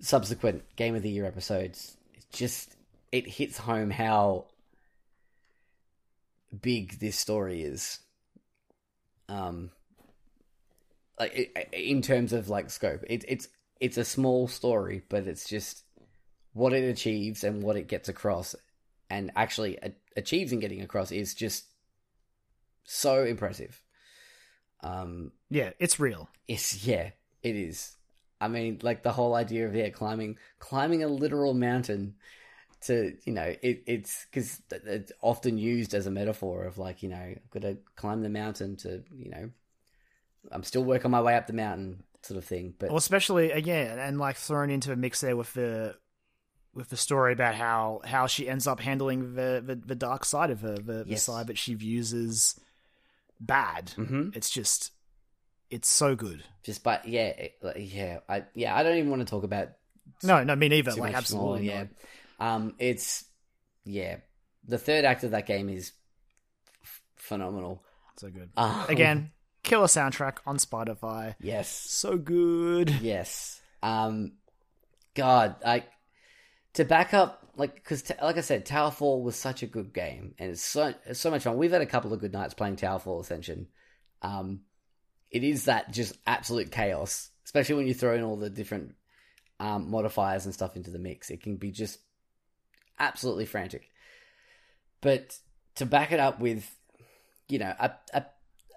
subsequent 0.00 0.62
Game 0.76 0.94
of 0.94 1.02
the 1.02 1.10
Year 1.10 1.26
episodes, 1.26 1.96
it 2.14 2.24
just 2.32 2.76
it 3.10 3.26
hits 3.26 3.58
home 3.58 3.90
how 3.90 4.46
big 6.60 6.98
this 7.00 7.18
story 7.18 7.62
is. 7.62 7.98
Um, 9.28 9.70
like 11.18 11.52
i- 11.56 11.66
in 11.76 12.02
terms 12.02 12.32
of 12.32 12.48
like 12.48 12.70
scope, 12.70 13.02
it, 13.08 13.24
it's 13.28 13.48
it's 13.80 13.96
a 13.96 14.04
small 14.04 14.46
story, 14.46 15.02
but 15.08 15.26
it's 15.26 15.48
just 15.48 15.84
what 16.52 16.72
it 16.72 16.88
achieves 16.88 17.42
and 17.42 17.62
what 17.62 17.76
it 17.76 17.88
gets 17.88 18.08
across, 18.08 18.54
and 19.10 19.32
actually 19.34 19.78
achieves 20.16 20.52
in 20.52 20.60
getting 20.60 20.82
across 20.82 21.10
is 21.10 21.34
just 21.34 21.64
so 22.84 23.24
impressive. 23.24 23.81
Um, 24.82 25.32
Yeah, 25.50 25.70
it's 25.78 26.00
real. 26.00 26.28
it's 26.48 26.86
yeah, 26.86 27.10
it 27.42 27.56
is. 27.56 27.96
I 28.40 28.48
mean, 28.48 28.80
like 28.82 29.02
the 29.02 29.12
whole 29.12 29.34
idea 29.34 29.66
of 29.66 29.74
yeah, 29.74 29.90
climbing 29.90 30.38
climbing 30.58 31.04
a 31.04 31.08
literal 31.08 31.54
mountain 31.54 32.16
to 32.82 33.16
you 33.24 33.32
know 33.32 33.54
it, 33.62 33.84
it's 33.86 34.26
because 34.28 34.60
it's 34.70 35.12
often 35.20 35.56
used 35.56 35.94
as 35.94 36.06
a 36.06 36.10
metaphor 36.10 36.64
of 36.64 36.78
like 36.78 37.02
you 37.02 37.08
know 37.08 37.16
I've 37.16 37.50
got 37.50 37.62
to 37.62 37.78
climb 37.94 38.22
the 38.22 38.28
mountain 38.28 38.76
to 38.78 39.04
you 39.16 39.30
know 39.30 39.50
I'm 40.50 40.64
still 40.64 40.82
working 40.82 41.10
my 41.12 41.22
way 41.22 41.36
up 41.36 41.46
the 41.46 41.52
mountain 41.52 42.02
sort 42.22 42.38
of 42.38 42.44
thing. 42.44 42.74
But 42.78 42.88
Well, 42.88 42.98
especially 42.98 43.52
again, 43.52 43.98
and 43.98 44.18
like 44.18 44.36
thrown 44.36 44.70
into 44.70 44.92
a 44.92 44.96
mix 44.96 45.20
there 45.20 45.36
with 45.36 45.52
the 45.54 45.96
with 46.74 46.88
the 46.88 46.96
story 46.96 47.32
about 47.32 47.54
how 47.54 48.00
how 48.04 48.26
she 48.26 48.48
ends 48.48 48.66
up 48.66 48.80
handling 48.80 49.34
the 49.34 49.62
the, 49.64 49.76
the 49.76 49.94
dark 49.94 50.24
side 50.24 50.50
of 50.50 50.62
her, 50.62 50.76
the, 50.76 51.04
the 51.04 51.16
side 51.16 51.46
that 51.46 51.58
she 51.58 51.74
views 51.74 52.12
as 52.12 52.58
bad. 53.46 53.92
Mhm. 53.96 54.34
It's 54.36 54.48
just, 54.50 54.92
it's 55.70 55.88
so 55.88 56.14
good. 56.16 56.44
just 56.62 56.82
but 56.84 57.06
yeah, 57.08 57.26
it, 57.28 57.54
yeah, 57.76 58.20
I 58.28 58.44
yeah 58.54 58.76
I 58.76 58.82
don't 58.82 58.96
even 58.96 59.10
want 59.10 59.20
to 59.20 59.26
talk 59.30 59.44
about 59.44 59.68
No, 60.22 60.44
no, 60.44 60.54
me 60.56 60.68
neither. 60.68 60.92
Like 60.92 61.14
absolutely, 61.14 61.66
more, 61.68 61.74
yeah. 61.76 61.84
Um, 62.38 62.74
it's 62.78 63.24
yeah, 63.84 64.16
the 64.66 64.78
third 64.78 65.04
act 65.04 65.24
of 65.24 65.30
that 65.32 65.46
game 65.46 65.68
is 65.68 65.92
f- 66.82 67.02
phenomenal. 67.16 67.82
so 68.16 68.28
good. 68.30 68.50
Um, 68.56 68.84
Again, 68.88 69.32
killer 69.62 69.86
soundtrack 69.86 70.38
on 70.46 70.56
Spotify. 70.58 71.34
yes, 71.40 71.68
So 71.68 72.16
good. 72.16 72.90
yes. 72.90 73.60
Um, 73.82 74.32
God, 75.14 75.56
like 75.64 75.88
to 76.74 76.84
back 76.84 77.12
up, 77.14 77.41
like 77.56 77.74
because 77.74 78.10
like 78.22 78.38
I 78.38 78.40
said, 78.40 78.66
Towerfall 78.66 79.22
was 79.22 79.36
such 79.36 79.62
a 79.62 79.66
good 79.66 79.92
game, 79.92 80.34
and 80.38 80.50
it's 80.50 80.64
so 80.64 80.94
it's 81.06 81.20
so 81.20 81.30
much 81.30 81.44
fun. 81.44 81.56
We've 81.56 81.72
had 81.72 81.82
a 81.82 81.86
couple 81.86 82.12
of 82.12 82.20
good 82.20 82.32
nights 82.32 82.54
playing 82.54 82.76
Towerfall 82.76 83.20
Ascension. 83.20 83.68
Um, 84.22 84.62
it 85.30 85.44
is 85.44 85.66
that 85.66 85.90
just 85.92 86.16
absolute 86.26 86.70
chaos, 86.70 87.30
especially 87.44 87.76
when 87.76 87.86
you 87.86 87.94
throw 87.94 88.14
in 88.14 88.22
all 88.22 88.36
the 88.36 88.50
different 88.50 88.94
um, 89.60 89.90
modifiers 89.90 90.44
and 90.44 90.54
stuff 90.54 90.76
into 90.76 90.90
the 90.90 90.98
mix. 90.98 91.30
It 91.30 91.42
can 91.42 91.56
be 91.56 91.70
just 91.70 91.98
absolutely 92.98 93.46
frantic. 93.46 93.90
But 95.00 95.36
to 95.76 95.86
back 95.86 96.12
it 96.12 96.20
up 96.20 96.40
with, 96.40 96.70
you 97.48 97.58
know, 97.58 97.74
a, 97.78 97.92
a 98.14 98.24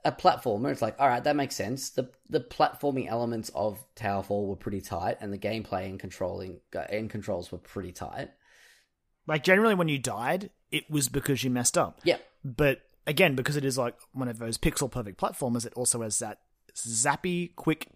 a 0.03 0.11
platformer, 0.11 0.71
it's 0.71 0.83
like, 0.83 0.95
all 0.99 1.07
right, 1.07 1.23
that 1.23 1.35
makes 1.35 1.55
sense. 1.55 1.89
The 1.91 2.09
the 2.29 2.41
platforming 2.41 3.09
elements 3.09 3.51
of 3.55 3.83
Towerfall 3.95 4.47
were 4.47 4.55
pretty 4.55 4.81
tight, 4.81 5.17
and 5.21 5.31
the 5.31 5.37
gameplay 5.37 5.85
and 5.85 5.99
controlling 5.99 6.59
and 6.73 7.09
controls 7.09 7.51
were 7.51 7.57
pretty 7.57 7.91
tight. 7.91 8.29
Like 9.27 9.43
generally, 9.43 9.75
when 9.75 9.87
you 9.87 9.97
died, 9.99 10.49
it 10.71 10.89
was 10.89 11.09
because 11.09 11.43
you 11.43 11.49
messed 11.49 11.77
up. 11.77 11.99
Yeah, 12.03 12.17
But 12.43 12.81
again, 13.07 13.35
because 13.35 13.55
it 13.55 13.65
is 13.65 13.77
like 13.77 13.95
one 14.13 14.27
of 14.27 14.39
those 14.39 14.57
pixel 14.57 14.89
perfect 14.91 15.19
platformers, 15.19 15.65
it 15.65 15.73
also 15.75 16.01
has 16.01 16.19
that 16.19 16.39
zappy, 16.75 17.55
quick 17.55 17.87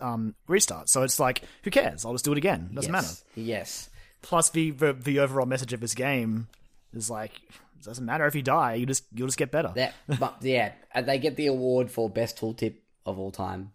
um, 0.00 0.34
restart. 0.48 0.88
So 0.88 1.02
it's 1.02 1.20
like, 1.20 1.42
who 1.62 1.70
cares? 1.70 2.04
I'll 2.04 2.12
just 2.12 2.24
do 2.24 2.32
it 2.32 2.38
again. 2.38 2.70
Doesn't 2.74 2.90
matter. 2.92 3.06
yes, 3.06 3.24
Yes, 3.34 3.90
Plus, 4.22 4.50
the, 4.50 4.70
the 4.72 4.92
the 4.92 5.18
overall 5.20 5.46
message 5.46 5.72
of 5.72 5.80
this 5.80 5.94
game 5.94 6.48
is 6.92 7.08
like, 7.10 7.32
it 7.78 7.84
doesn't 7.84 8.04
matter 8.04 8.26
if 8.26 8.34
you 8.34 8.42
die. 8.42 8.74
You 8.74 8.86
just 8.86 9.04
you'll 9.14 9.28
just 9.28 9.38
get 9.38 9.50
better. 9.52 9.70
that, 9.76 9.94
but 10.18 10.38
yeah, 10.40 10.72
they 11.00 11.18
get 11.18 11.36
the 11.36 11.46
award 11.46 11.90
for 11.90 12.10
best 12.10 12.38
tooltip 12.38 12.76
of 13.04 13.18
all 13.20 13.30
time, 13.30 13.72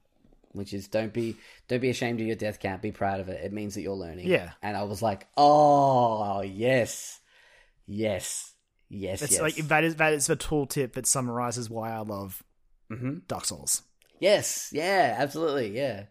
which 0.54 0.74
is 0.74 0.88
don't 0.88 1.14
be 1.14 1.36
don't 1.68 1.80
be 1.82 1.90
ashamed 1.90 2.20
of 2.22 2.28
your 2.28 2.36
death 2.36 2.60
count. 2.60 2.82
Be 2.82 2.92
proud 2.92 3.20
of 3.20 3.30
it. 3.30 3.44
It 3.44 3.54
means 3.54 3.76
that 3.76 3.82
you're 3.82 3.96
learning. 3.96 4.28
Yeah. 4.28 4.52
and 4.62 4.76
I 4.78 4.84
was 4.84 5.02
like, 5.02 5.28
oh 5.38 6.42
yes, 6.42 7.20
yes, 7.88 8.54
yes, 8.90 9.22
it's 9.22 9.34
yes. 9.34 9.42
like 9.42 9.56
that 9.56 9.84
is 9.84 9.96
that 9.98 10.14
is 10.14 10.28
the 10.28 10.36
tooltip 10.38 10.94
that 10.94 11.06
summarizes 11.06 11.70
why 11.70 11.92
I 11.92 12.00
love 12.00 12.44
Mhm. 12.92 13.26
Dark 13.28 13.46
Souls. 13.46 13.84
Yes, 14.20 14.70
yeah, 14.72 15.16
absolutely, 15.18 15.76
yeah. 15.76 16.04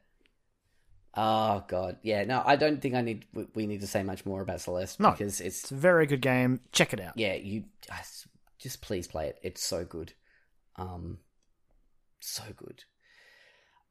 Oh 1.14 1.64
god, 1.68 1.98
yeah. 2.02 2.24
No, 2.24 2.42
I 2.44 2.56
don't 2.56 2.80
think 2.80 2.94
I 2.94 3.02
need. 3.02 3.24
we- 3.54 3.66
need 3.66 3.80
to 3.80 3.86
say 3.86 4.02
much 4.02 4.24
more 4.24 4.40
about 4.42 4.60
Celeste 4.60 5.00
No. 5.00 5.10
because 5.10 5.40
it's 5.40 5.62
It's 5.64 5.70
a 5.72 5.74
very 5.74 6.06
good 6.06 6.20
game. 6.20 6.60
Check 6.72 6.92
it 6.92 7.00
out. 7.00 7.14
yeah. 7.18 7.34
You 7.34 7.64
just 8.58 8.80
please 8.80 9.08
play 9.08 9.26
it. 9.28 9.38
It's 9.42 9.62
so 9.62 9.84
good, 9.84 10.12
um, 10.76 11.18
so 12.20 12.44
good. 12.56 12.84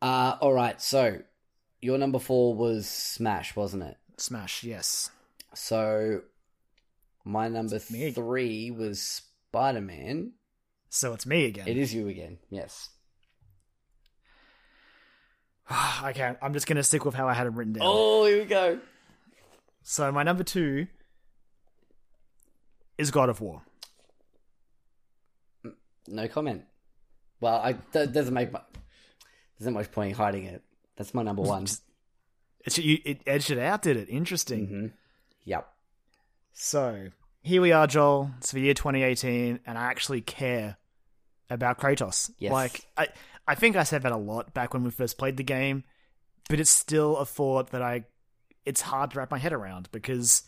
Uh 0.02 0.38
all 0.42 0.54
right. 0.54 0.82
So 0.82 1.20
your 1.82 1.98
number 1.98 2.20
four 2.20 2.56
was 2.56 2.88
Smash, 2.88 3.56
wasn't 3.56 3.84
it? 3.84 3.98
Smash, 4.18 4.64
yes. 4.64 5.12
So 5.54 6.22
my 7.24 7.48
number 7.48 7.80
three 7.80 8.72
was 8.72 9.02
Spider 9.02 9.82
Man. 9.82 10.34
So 10.90 11.14
it's 11.14 11.26
me 11.26 11.46
again. 11.46 11.68
It 11.68 11.78
is 11.78 11.94
you 11.94 12.08
again. 12.08 12.40
Yes. 12.50 12.90
I 15.70 16.14
can't. 16.14 16.38
I'm 16.42 16.54
just 16.54 16.68
gonna 16.68 16.84
stick 16.84 17.06
with 17.06 17.16
how 17.16 17.28
I 17.28 17.34
had 17.34 17.48
it 17.48 17.54
written 17.54 17.74
down. 17.74 17.84
Oh, 17.86 18.26
here 18.26 18.40
we 18.40 18.46
go. 18.46 18.80
So 19.84 20.12
my 20.12 20.24
number 20.24 20.44
two 20.44 20.88
is 22.98 23.12
God 23.12 23.30
of 23.30 23.42
War. 23.42 23.62
No 26.08 26.28
comment. 26.28 26.64
Well, 27.40 27.56
I 27.56 27.78
that 27.92 28.12
doesn't 28.12 28.34
make 28.34 28.50
mu- 29.60 29.64
doesn't 29.66 29.74
much 29.74 29.92
point 29.92 30.10
in 30.12 30.16
hiding 30.16 30.46
it. 30.46 30.64
That's 30.96 31.14
my 31.14 31.24
number 31.24 31.42
one. 31.42 31.66
It's, 32.66 32.78
you, 32.78 32.98
it 33.06 33.22
edged 33.26 33.52
it 33.52 33.58
out, 33.58 33.82
did 33.84 33.96
it? 33.96 34.10
Interesting. 34.10 34.68
hmm 34.68 34.88
Yep. 35.46 35.66
So 36.52 37.08
here 37.42 37.62
we 37.62 37.72
are, 37.72 37.88
Joel. 37.88 38.32
It's 38.40 38.52
the 38.52 38.60
year 38.60 38.74
2018, 38.74 39.62
and 39.66 39.78
I 39.78 39.84
actually 39.86 40.20
care 40.20 40.76
about 41.50 41.80
Kratos. 41.80 42.30
Yes. 42.38 42.52
Like 42.52 42.82
I, 42.98 43.08
I 43.48 43.56
think 43.56 43.78
I 43.78 43.84
said 43.84 44.02
that 44.04 44.12
a 44.12 44.18
lot 44.18 44.54
back 44.54 44.74
when 44.74 44.84
we 44.84 44.92
first 44.92 45.18
played 45.18 45.38
the 45.38 45.44
game, 45.44 45.86
but 46.50 46.60
it's 46.60 46.70
still 46.70 47.16
a 47.16 47.26
thought 47.26 47.70
that 47.72 47.82
I, 47.82 48.04
it's 48.66 48.82
hard 48.82 49.12
to 49.12 49.20
wrap 49.20 49.32
my 49.32 49.38
head 49.40 49.54
around 49.54 49.88
because 49.94 50.44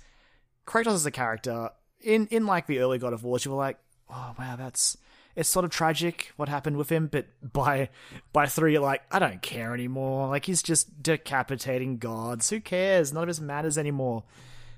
Kratos 0.68 0.96
is 0.96 1.06
a 1.06 1.12
character 1.12 1.70
in 2.02 2.28
in 2.28 2.46
like 2.46 2.68
the 2.68 2.80
early 2.80 2.98
God 2.98 3.14
of 3.14 3.24
Wars, 3.24 3.46
you 3.46 3.52
were 3.52 3.58
like, 3.58 3.78
oh 4.10 4.36
wow, 4.38 4.56
that's 4.58 4.98
it's 5.36 5.50
sort 5.50 5.66
of 5.66 5.72
tragic 5.72 6.32
what 6.36 6.50
happened 6.50 6.78
with 6.78 6.90
him, 6.90 7.08
but 7.08 7.28
by 7.42 7.90
by 8.34 8.48
three, 8.48 8.74
you're 8.74 8.82
like, 8.82 9.02
I 9.12 9.20
don't 9.20 9.42
care 9.42 9.74
anymore. 9.74 10.28
Like 10.28 10.46
he's 10.46 10.62
just 10.62 11.02
decapitating 11.02 11.98
gods. 11.98 12.50
Who 12.50 12.60
cares? 12.60 13.14
None 13.14 13.24
of 13.24 13.28
this 13.28 13.40
matters 13.40 13.78
anymore. 13.78 14.24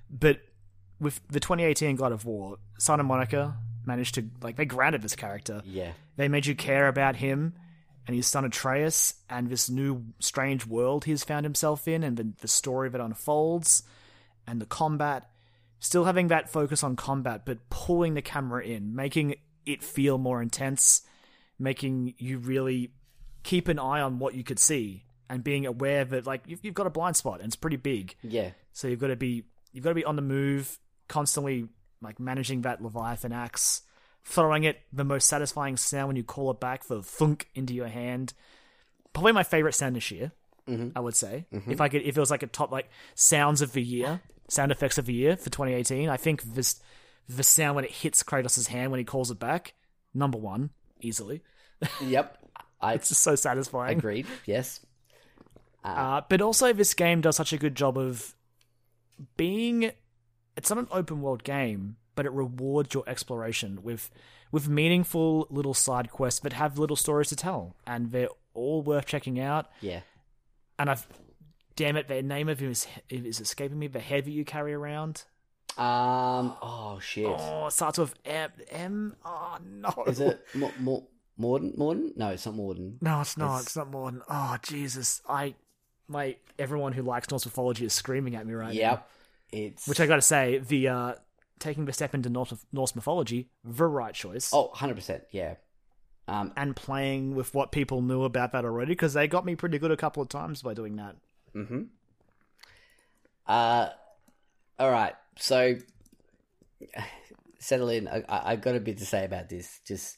But 0.09 0.41
with 0.99 1.21
the 1.27 1.39
2018 1.39 1.95
God 1.95 2.11
of 2.11 2.25
War, 2.25 2.57
Santa 2.77 3.03
Monica 3.03 3.55
managed 3.85 4.15
to 4.15 4.29
like 4.41 4.55
they 4.55 4.65
grounded 4.65 5.01
this 5.01 5.15
character. 5.15 5.61
Yeah. 5.65 5.91
They 6.15 6.27
made 6.27 6.45
you 6.45 6.55
care 6.55 6.87
about 6.87 7.15
him 7.15 7.55
and 8.07 8.15
his 8.15 8.27
son 8.27 8.45
Atreus 8.45 9.15
and 9.29 9.49
this 9.49 9.69
new 9.69 10.05
strange 10.19 10.65
world 10.65 11.05
he's 11.05 11.23
found 11.23 11.45
himself 11.45 11.87
in 11.87 12.03
and 12.03 12.17
the, 12.17 12.33
the 12.41 12.47
story 12.47 12.89
that 12.89 13.01
unfolds 13.01 13.83
and 14.45 14.61
the 14.61 14.65
combat. 14.65 15.29
Still 15.79 16.05
having 16.05 16.27
that 16.27 16.49
focus 16.49 16.81
on 16.81 16.95
combat, 16.95 17.41
but 17.45 17.69
pulling 17.69 18.13
the 18.13 18.21
camera 18.21 18.63
in, 18.63 18.95
making 18.95 19.35
it 19.65 19.83
feel 19.83 20.17
more 20.17 20.41
intense, 20.41 21.01
making 21.59 22.15
you 22.17 22.37
really 22.37 22.91
keep 23.43 23.67
an 23.67 23.79
eye 23.79 24.01
on 24.01 24.19
what 24.19 24.33
you 24.33 24.43
could 24.43 24.59
see 24.59 25.03
and 25.29 25.43
being 25.43 25.65
aware 25.65 26.05
that 26.05 26.25
like 26.25 26.43
you've, 26.47 26.63
you've 26.63 26.73
got 26.73 26.87
a 26.87 26.89
blind 26.89 27.15
spot 27.15 27.39
and 27.39 27.47
it's 27.47 27.55
pretty 27.55 27.77
big. 27.77 28.15
Yeah. 28.21 28.51
So 28.71 28.87
you've 28.87 28.99
got 28.99 29.07
to 29.07 29.15
be 29.15 29.43
you've 29.71 29.83
got 29.83 29.91
to 29.91 29.95
be 29.95 30.05
on 30.05 30.15
the 30.15 30.21
move, 30.21 30.79
constantly 31.07 31.67
like 32.01 32.19
managing 32.19 32.61
that 32.61 32.81
Leviathan 32.81 33.31
axe, 33.31 33.81
throwing 34.23 34.63
it 34.63 34.81
the 34.91 35.03
most 35.03 35.27
satisfying 35.27 35.77
sound 35.77 36.07
when 36.07 36.15
you 36.15 36.23
call 36.23 36.51
it 36.51 36.59
back, 36.59 36.85
the 36.85 37.01
thunk 37.01 37.47
into 37.55 37.73
your 37.73 37.87
hand. 37.87 38.33
Probably 39.13 39.31
my 39.31 39.43
favorite 39.43 39.73
sound 39.73 39.95
this 39.95 40.11
year, 40.11 40.31
mm-hmm. 40.67 40.89
I 40.95 40.99
would 40.99 41.15
say. 41.15 41.45
Mm-hmm. 41.53 41.71
If 41.71 41.81
I 41.81 41.89
could, 41.89 42.01
if 42.01 42.17
it 42.17 42.19
was 42.19 42.31
like 42.31 42.43
a 42.43 42.47
top 42.47 42.71
like 42.71 42.89
sounds 43.15 43.61
of 43.61 43.73
the 43.73 43.81
year, 43.81 44.21
sound 44.49 44.71
effects 44.71 44.97
of 44.97 45.05
the 45.05 45.13
year 45.13 45.35
for 45.35 45.49
2018, 45.49 46.09
I 46.09 46.17
think 46.17 46.43
this 46.43 46.81
the 47.29 47.43
sound 47.43 47.75
when 47.75 47.85
it 47.85 47.91
hits 47.91 48.23
Kratos' 48.23 48.67
hand 48.67 48.91
when 48.91 48.99
he 48.99 49.03
calls 49.03 49.31
it 49.31 49.39
back, 49.39 49.73
number 50.13 50.37
one 50.37 50.71
easily. 51.01 51.41
Yep. 52.01 52.37
I 52.81 52.93
It's 52.93 53.09
just 53.09 53.23
so 53.23 53.35
satisfying. 53.35 53.97
agreed. 53.97 54.25
Yes. 54.45 54.79
Uh, 55.83 56.21
but 56.29 56.41
also, 56.41 56.71
this 56.73 56.93
game 56.93 57.21
does 57.21 57.35
such 57.35 57.51
a 57.53 57.57
good 57.57 57.75
job 57.75 57.97
of 57.97 58.35
being. 59.37 59.91
It's 60.55 60.69
not 60.69 60.79
an 60.79 60.87
open 60.91 61.21
world 61.21 61.43
game, 61.43 61.97
but 62.15 62.25
it 62.25 62.31
rewards 62.31 62.93
your 62.93 63.03
exploration 63.07 63.83
with 63.83 64.09
with 64.51 64.69
meaningful 64.69 65.47
little 65.49 65.73
side 65.73 66.09
quests 66.11 66.39
that 66.41 66.53
have 66.53 66.77
little 66.77 66.95
stories 66.95 67.29
to 67.29 67.35
tell, 67.35 67.75
and 67.87 68.11
they're 68.11 68.29
all 68.53 68.81
worth 68.81 69.05
checking 69.07 69.39
out. 69.39 69.67
Yeah. 69.81 70.01
And 70.79 70.89
I've, 70.89 71.07
damn 71.75 71.97
it, 71.97 72.07
the 72.07 72.21
name 72.21 72.47
of 72.49 72.59
him 72.59 72.71
is 72.71 72.87
is 73.09 73.39
escaping 73.41 73.79
me. 73.79 73.87
The 73.87 73.99
head 73.99 74.25
that 74.25 74.31
you 74.31 74.45
carry 74.45 74.73
around. 74.73 75.23
Um. 75.77 76.55
Oh 76.61 76.99
shit. 77.01 77.25
Oh, 77.27 77.67
it 77.67 77.71
starts 77.73 77.97
with 77.97 78.13
M. 78.25 78.51
M. 78.69 79.15
Oh 79.25 79.57
no. 79.65 80.03
Is 80.07 80.19
it 80.19 80.45
Mo- 80.53 80.71
Mo- 80.79 81.07
Morden? 81.37 81.73
Morden? 81.77 82.13
No, 82.15 82.29
it's 82.29 82.45
not 82.45 82.55
Morden. 82.55 82.97
No, 83.01 83.21
it's 83.21 83.37
not. 83.37 83.45
It's- 83.55 83.63
It's, 83.67 83.75
not 83.75 83.89
more 83.89 84.11
than. 84.11 84.21
Oh 84.29 84.57
Jesus! 84.61 85.21
I, 85.27 85.55
my 86.07 86.35
everyone 86.59 86.93
who 86.93 87.01
likes 87.01 87.29
Norse 87.31 87.45
mythology 87.45 87.85
is 87.85 87.93
screaming 87.93 88.35
at 88.35 88.45
me 88.45 88.53
right 88.53 88.67
now. 88.73 88.79
Yep. 88.79 89.09
It's 89.51 89.87
Which 89.87 89.99
I 89.99 90.05
got 90.07 90.15
to 90.15 90.21
say, 90.21 90.59
the 90.59 90.87
uh, 90.87 91.13
taking 91.59 91.85
the 91.85 91.93
step 91.93 92.13
into 92.13 92.29
Norse, 92.29 92.53
Norse 92.71 92.95
mythology, 92.95 93.49
the 93.63 93.85
right 93.85 94.13
choice. 94.13 94.51
oh 94.53 94.67
100 94.67 94.95
percent. 94.95 95.23
Yeah. 95.31 95.55
Um, 96.27 96.53
and 96.55 96.75
playing 96.75 97.35
with 97.35 97.53
what 97.53 97.71
people 97.71 98.01
knew 98.01 98.23
about 98.23 98.51
that 98.53 98.63
already 98.63 98.91
because 98.93 99.13
they 99.13 99.27
got 99.27 99.43
me 99.45 99.55
pretty 99.55 99.77
good 99.77 99.91
a 99.91 99.97
couple 99.97 100.23
of 100.23 100.29
times 100.29 100.61
by 100.61 100.73
doing 100.73 100.95
that. 100.95 101.15
uh, 103.47 103.89
all 104.79 104.91
right, 104.91 105.13
so 105.37 105.75
settle 107.59 107.89
in. 107.89 108.07
I, 108.07 108.23
I, 108.27 108.51
I've 108.51 108.61
got 108.61 108.75
a 108.75 108.79
bit 108.79 108.97
to 108.99 109.05
say 109.05 109.25
about 109.25 109.49
this. 109.49 109.79
Just 109.85 110.17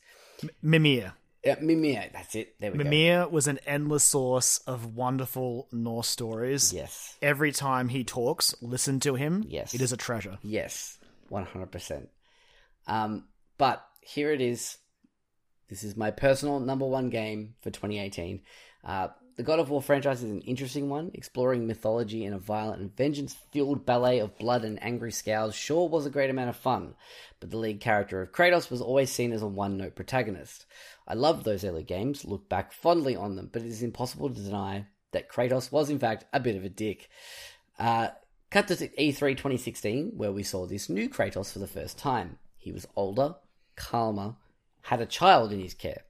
Mimir. 0.62 1.14
yeah, 1.44 1.56
Mimir. 1.62 2.10
That's 2.14 2.36
it. 2.36 2.60
There 2.60 2.72
we 2.72 2.78
go. 2.78 2.84
Mimir 2.84 3.28
was 3.28 3.48
an 3.48 3.60
endless 3.66 4.04
source 4.04 4.60
of 4.60 4.96
wonderful 4.96 5.68
Norse 5.72 6.08
stories. 6.08 6.74
Yes. 6.74 7.16
Every 7.22 7.52
time 7.52 7.90
he 7.90 8.04
talks, 8.04 8.56
listen 8.62 9.00
to 9.02 9.16
him. 9.16 9.44
Yes. 9.48 9.74
It 9.74 9.82
is 9.82 9.92
a 9.92 9.98
treasure. 9.98 10.38
Yes, 10.42 10.98
one 11.30 11.46
hundred 11.46 11.72
percent. 11.72 12.10
Um, 12.88 13.26
but 13.58 13.86
here 14.02 14.32
it 14.32 14.42
is. 14.42 14.78
This 15.68 15.84
is 15.84 15.98
my 15.98 16.12
personal 16.12 16.60
number 16.60 16.86
one 16.86 17.10
game 17.10 17.56
for 17.62 17.72
2018. 17.72 18.42
Uh, 18.84 19.08
the 19.36 19.44
God 19.44 19.60
of 19.60 19.70
War 19.70 19.82
franchise 19.82 20.24
is 20.24 20.32
an 20.32 20.42
interesting 20.42 20.88
one, 20.88 21.12
exploring 21.14 21.68
mythology 21.68 22.24
in 22.24 22.32
a 22.32 22.40
violent 22.40 22.82
and 22.82 22.96
vengeance-filled 22.96 23.86
ballet 23.86 24.20
of 24.20 24.38
blood 24.38 24.64
and 24.64 24.82
angry 24.82 25.12
scowls. 25.12 25.56
Sure, 25.56 25.90
was 25.90 26.06
a 26.06 26.10
great 26.10 26.30
amount 26.30 26.50
of 26.50 26.56
fun, 26.56 26.96
but 27.42 27.52
the 27.52 27.58
lead 27.58 27.82
character 27.82 28.22
of 28.22 28.32
Kratos 28.32 28.72
was 28.72 28.82
always 28.82 29.12
seen 29.12 29.34
as 29.34 29.42
a 29.42 29.48
one-note 29.48 29.96
protagonist. 29.96 30.66
I 31.06 31.16
loved 31.16 31.44
those 31.44 31.66
early 31.66 31.84
games, 31.84 32.24
look 32.24 32.48
back 32.48 32.72
fondly 32.72 33.16
on 33.16 33.36
them, 33.36 33.50
but 33.52 33.62
it 33.62 33.68
is 33.68 33.84
impossible 33.84 34.30
to 34.30 34.42
deny 34.42 34.88
that 35.12 35.30
Kratos 35.30 35.72
was 35.72 35.90
in 35.90 36.00
fact 36.00 36.26
a 36.32 36.40
bit 36.40 36.56
of 36.56 36.64
a 36.64 36.70
dick. 36.70 37.10
Uh, 37.78 38.10
cut 38.52 38.70
to 38.70 38.76
E3 38.76 39.32
2016, 39.32 40.14
where 40.16 40.32
we 40.32 40.44
saw 40.44 40.66
this 40.66 40.90
new 40.90 41.10
Kratos 41.10 41.52
for 41.52 41.60
the 41.60 41.68
first 41.68 41.98
time. 41.98 42.40
He 42.58 42.72
was 42.72 42.88
older, 42.96 43.36
calmer, 43.76 44.36
had 44.84 45.02
a 45.02 45.06
child 45.06 45.52
in 45.52 45.60
his 45.60 45.74
care. 45.74 46.04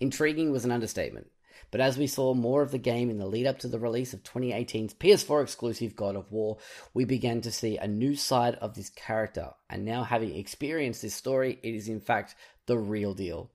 Intriguing 0.00 0.50
was 0.50 0.64
an 0.64 0.72
understatement, 0.72 1.30
but 1.70 1.80
as 1.80 1.98
we 1.98 2.06
saw 2.06 2.34
more 2.34 2.62
of 2.62 2.70
the 2.70 2.78
game 2.78 3.10
in 3.10 3.18
the 3.18 3.26
lead 3.26 3.46
up 3.46 3.58
to 3.60 3.68
the 3.68 3.78
release 3.78 4.14
of 4.14 4.22
2018's 4.22 4.94
PS4 4.94 5.42
exclusive 5.42 5.94
God 5.94 6.16
of 6.16 6.30
War, 6.32 6.58
we 6.94 7.04
began 7.04 7.40
to 7.42 7.52
see 7.52 7.76
a 7.76 7.86
new 7.86 8.14
side 8.14 8.54
of 8.56 8.74
this 8.74 8.90
character, 8.90 9.50
and 9.68 9.84
now 9.84 10.04
having 10.04 10.34
experienced 10.34 11.02
this 11.02 11.14
story, 11.14 11.58
it 11.62 11.74
is 11.74 11.88
in 11.88 12.00
fact 12.00 12.34
the 12.66 12.78
real 12.78 13.14
deal. 13.14 13.50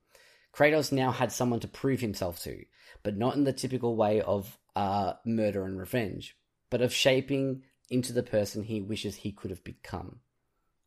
Kratos 0.53 0.91
now 0.91 1.11
had 1.11 1.31
someone 1.31 1.59
to 1.61 1.67
prove 1.67 1.99
himself 1.99 2.41
to, 2.43 2.63
but 3.01 3.17
not 3.17 3.35
in 3.35 3.43
the 3.43 3.53
typical 3.53 3.95
way 3.95 4.21
of 4.21 4.57
uh, 4.75 5.13
murder 5.25 5.65
and 5.65 5.79
revenge, 5.79 6.37
but 6.69 6.81
of 6.81 6.93
shaping 6.93 7.63
into 7.89 8.13
the 8.13 8.23
person 8.23 8.63
he 8.63 8.81
wishes 8.81 9.15
he 9.15 9.31
could 9.31 9.51
have 9.51 9.63
become. 9.63 10.19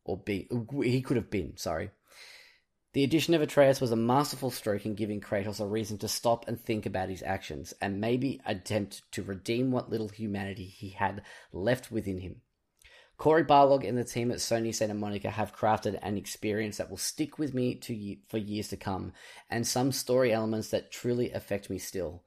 Or 0.03 0.17
be 0.17 0.47
he 0.83 1.01
could 1.01 1.17
have 1.17 1.29
been, 1.29 1.57
sorry. 1.57 1.91
The 2.97 3.03
addition 3.03 3.35
of 3.35 3.43
Atreus 3.43 3.79
was 3.79 3.91
a 3.91 3.95
masterful 3.95 4.49
stroke 4.49 4.87
in 4.87 4.95
giving 4.95 5.21
Kratos 5.21 5.59
a 5.59 5.67
reason 5.67 5.99
to 5.99 6.07
stop 6.07 6.47
and 6.47 6.59
think 6.59 6.87
about 6.87 7.09
his 7.09 7.21
actions, 7.21 7.71
and 7.79 8.01
maybe 8.01 8.41
attempt 8.43 9.03
to 9.11 9.21
redeem 9.21 9.69
what 9.69 9.91
little 9.91 10.09
humanity 10.09 10.65
he 10.65 10.89
had 10.89 11.21
left 11.53 11.91
within 11.91 12.21
him. 12.21 12.41
Cory 13.15 13.43
Barlog 13.43 13.87
and 13.87 13.99
the 13.99 14.03
team 14.03 14.31
at 14.31 14.37
Sony 14.37 14.73
Santa 14.73 14.95
Monica 14.95 15.29
have 15.29 15.55
crafted 15.55 15.99
an 16.01 16.17
experience 16.17 16.77
that 16.77 16.89
will 16.89 16.97
stick 16.97 17.37
with 17.37 17.53
me 17.53 17.75
to 17.75 18.15
for 18.29 18.39
years 18.39 18.69
to 18.69 18.77
come, 18.77 19.13
and 19.47 19.67
some 19.67 19.91
story 19.91 20.33
elements 20.33 20.71
that 20.71 20.91
truly 20.91 21.31
affect 21.31 21.69
me 21.69 21.77
still. 21.77 22.23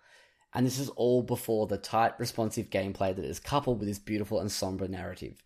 And 0.55 0.65
this 0.65 0.79
is 0.79 0.89
all 0.91 1.25
before 1.25 1.67
the 1.67 1.79
tight, 1.79 2.13
responsive 2.21 2.71
gameplay 2.71 3.17
that 3.17 3.25
is 3.25 3.41
coupled 3.41 3.81
with 3.81 3.89
this 3.89 3.99
beautiful 3.99 4.39
and 4.39 4.53
somber 4.53 4.87
narrative. 4.87 5.43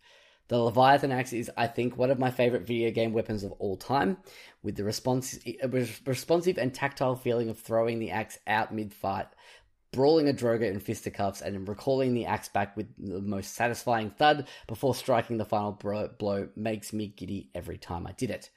The 0.47 0.59
Leviathan 0.59 1.11
axe 1.11 1.33
is, 1.33 1.49
I 1.57 1.67
think, 1.67 1.97
one 1.97 2.11
of 2.11 2.19
my 2.19 2.29
favorite 2.29 2.67
video 2.67 2.91
game 2.91 3.13
weapons 3.13 3.43
of 3.43 3.51
all 3.53 3.77
time, 3.77 4.17
with 4.61 4.75
the 4.75 4.83
respons- 4.83 5.39
responsive 6.05 6.57
and 6.57 6.73
tactile 6.73 7.15
feeling 7.15 7.49
of 7.49 7.59
throwing 7.59 7.99
the 7.99 8.11
axe 8.11 8.37
out 8.45 8.73
mid-fight, 8.73 9.27
brawling 9.91 10.29
a 10.29 10.33
Draugr 10.33 10.69
in 10.69 10.79
fisticuffs, 10.79 11.41
and 11.41 11.67
recalling 11.67 12.13
the 12.13 12.27
axe 12.27 12.49
back 12.49 12.77
with 12.77 12.87
the 12.97 13.21
most 13.21 13.55
satisfying 13.55 14.11
thud 14.11 14.47
before 14.67 14.93
striking 14.93 15.37
the 15.37 15.45
final 15.45 15.71
blow 16.19 16.49
makes 16.55 16.93
me 16.93 17.07
giddy 17.07 17.49
every 17.55 17.77
time 17.77 18.05
I 18.05 18.11
did 18.11 18.29
it. 18.29 18.51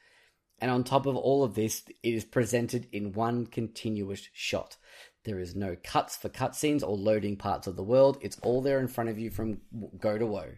And 0.60 0.70
on 0.70 0.84
top 0.84 1.06
of 1.06 1.16
all 1.16 1.44
of 1.44 1.54
this, 1.54 1.84
it 2.02 2.14
is 2.14 2.24
presented 2.24 2.88
in 2.92 3.12
one 3.12 3.46
continuous 3.46 4.28
shot. 4.34 4.76
There 5.24 5.38
is 5.38 5.54
no 5.54 5.76
cuts 5.82 6.16
for 6.16 6.28
cutscenes 6.28 6.82
or 6.82 6.96
loading 6.96 7.36
parts 7.36 7.66
of 7.66 7.76
the 7.76 7.82
world. 7.82 8.18
It's 8.20 8.38
all 8.40 8.60
there 8.60 8.80
in 8.80 8.88
front 8.88 9.08
of 9.08 9.18
you 9.18 9.30
from 9.30 9.60
go 9.98 10.18
to 10.18 10.26
woe. 10.26 10.52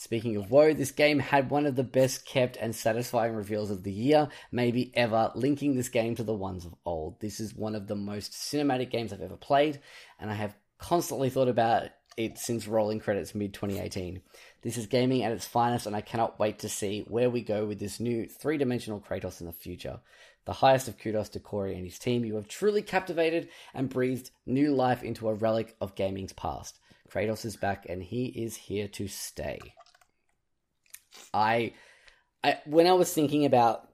Speaking 0.00 0.36
of 0.36 0.48
woe, 0.48 0.72
this 0.74 0.92
game 0.92 1.18
had 1.18 1.50
one 1.50 1.66
of 1.66 1.74
the 1.74 1.82
best 1.82 2.24
kept 2.24 2.56
and 2.56 2.72
satisfying 2.72 3.34
reveals 3.34 3.68
of 3.72 3.82
the 3.82 3.90
year, 3.90 4.28
maybe 4.52 4.92
ever, 4.94 5.32
linking 5.34 5.74
this 5.74 5.88
game 5.88 6.14
to 6.14 6.22
the 6.22 6.32
ones 6.32 6.64
of 6.64 6.76
old. 6.84 7.18
This 7.18 7.40
is 7.40 7.52
one 7.52 7.74
of 7.74 7.88
the 7.88 7.96
most 7.96 8.30
cinematic 8.30 8.90
games 8.90 9.12
I've 9.12 9.22
ever 9.22 9.36
played, 9.36 9.80
and 10.20 10.30
I 10.30 10.34
have 10.34 10.54
constantly 10.78 11.30
thought 11.30 11.48
about 11.48 11.88
it 12.16 12.38
since 12.38 12.68
rolling 12.68 13.00
credits 13.00 13.34
mid 13.34 13.52
2018. 13.52 14.22
This 14.62 14.76
is 14.76 14.86
gaming 14.86 15.24
at 15.24 15.32
its 15.32 15.46
finest, 15.46 15.86
and 15.86 15.96
I 15.96 16.00
cannot 16.00 16.38
wait 16.38 16.60
to 16.60 16.68
see 16.68 17.04
where 17.08 17.28
we 17.28 17.42
go 17.42 17.66
with 17.66 17.80
this 17.80 17.98
new 17.98 18.28
three 18.28 18.56
dimensional 18.56 19.00
Kratos 19.00 19.40
in 19.40 19.48
the 19.48 19.52
future. 19.52 19.98
The 20.44 20.52
highest 20.52 20.86
of 20.86 20.96
kudos 20.96 21.28
to 21.30 21.40
Cory 21.40 21.74
and 21.74 21.84
his 21.84 21.98
team. 21.98 22.24
You 22.24 22.36
have 22.36 22.46
truly 22.46 22.82
captivated 22.82 23.48
and 23.74 23.88
breathed 23.88 24.30
new 24.46 24.72
life 24.72 25.02
into 25.02 25.28
a 25.28 25.34
relic 25.34 25.74
of 25.80 25.96
gaming's 25.96 26.32
past. 26.32 26.78
Kratos 27.10 27.44
is 27.44 27.56
back, 27.56 27.84
and 27.88 28.00
he 28.00 28.26
is 28.26 28.54
here 28.54 28.86
to 28.86 29.08
stay. 29.08 29.58
I, 31.32 31.72
I 32.42 32.58
when 32.66 32.86
I 32.86 32.92
was 32.92 33.12
thinking 33.12 33.44
about 33.44 33.88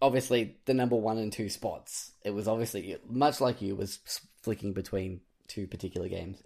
obviously 0.00 0.56
the 0.64 0.74
number 0.74 0.96
one 0.96 1.18
and 1.18 1.32
two 1.32 1.48
spots, 1.48 2.12
it 2.24 2.30
was 2.30 2.48
obviously 2.48 2.96
much 3.08 3.40
like 3.40 3.62
you 3.62 3.76
was 3.76 3.98
flicking 4.42 4.72
between 4.72 5.20
two 5.46 5.66
particular 5.66 6.08
games. 6.08 6.42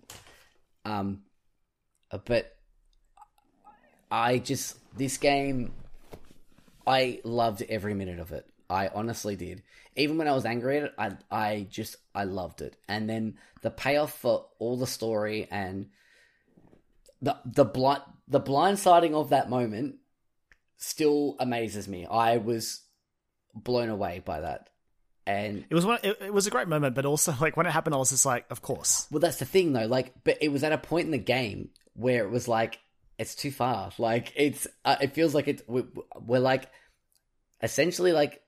Um, 0.85 1.23
but 2.25 2.57
I 4.11 4.39
just 4.39 4.79
this 4.97 5.17
game, 5.17 5.73
I 6.87 7.21
loved 7.25 7.63
every 7.69 7.95
minute 7.95 8.19
of 8.19 8.33
it. 8.33 8.47
I 8.69 8.89
honestly 8.89 9.37
did. 9.37 9.63
Even 9.97 10.17
when 10.17 10.29
I 10.29 10.33
was 10.33 10.47
angry 10.47 10.79
at 10.79 10.85
it, 10.85 10.95
I 10.99 11.11
I 11.31 11.67
just 11.71 11.97
I 12.15 12.25
loved 12.25 12.63
it. 12.63 12.77
And 12.89 13.09
then 13.09 13.39
the 13.61 13.71
payoff 13.71 14.13
for 14.13 14.47
all 14.59 14.77
the 14.77 14.87
story 14.87 15.47
and 15.51 15.89
the 17.23 17.39
the 17.45 17.65
blind 17.65 18.03
the 18.29 18.41
blindsiding 18.41 19.15
of 19.15 19.31
that 19.31 19.49
moment 19.49 19.97
still 20.77 21.37
amazes 21.39 21.89
me. 21.89 22.07
I 22.07 22.37
was 22.39 22.83
blown 23.55 23.89
away 23.89 24.21
by 24.25 24.41
that. 24.41 24.69
And 25.25 25.65
It 25.71 25.75
was 25.75 25.87
one. 25.87 26.01
It, 26.03 26.19
it 26.21 26.35
was 26.35 26.49
a 26.49 26.51
great 26.51 26.67
moment, 26.67 26.97
but 26.97 27.07
also 27.07 27.35
like 27.41 27.57
when 27.57 27.67
it 27.67 27.71
happened, 27.71 27.95
I 27.95 27.99
was 27.99 28.11
just 28.11 28.27
like, 28.27 28.45
of 28.51 28.61
course. 28.61 29.07
well, 29.11 29.21
that's 29.21 29.39
the 29.39 29.45
thing 29.45 29.73
though. 29.73 29.87
Like, 29.87 30.13
but 30.25 30.39
it 30.41 30.49
was 30.49 30.65
at 30.65 30.73
a 30.73 30.79
point 30.79 31.07
in 31.07 31.13
the 31.13 31.19
game 31.19 31.71
where 31.95 32.25
it 32.25 32.31
was 32.31 32.49
like 32.49 32.81
it's 33.19 33.37
too 33.37 33.53
far. 33.53 33.93
Like 33.99 34.33
it's 34.35 34.67
uh, 34.85 34.97
it 35.01 35.15
feels 35.15 35.35
like 35.35 35.47
it's 35.47 35.63
we're, 35.69 35.87
we're 36.21 36.41
like 36.41 36.69
essentially 37.63 38.13
like 38.13 38.43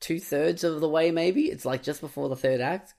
two 0.00 0.18
thirds 0.18 0.64
of 0.64 0.80
the 0.80 0.88
way. 0.88 1.10
Maybe 1.10 1.46
it's 1.46 1.66
like 1.66 1.82
just 1.82 2.00
before 2.00 2.30
the 2.30 2.36
third 2.36 2.62
act. 2.62 2.94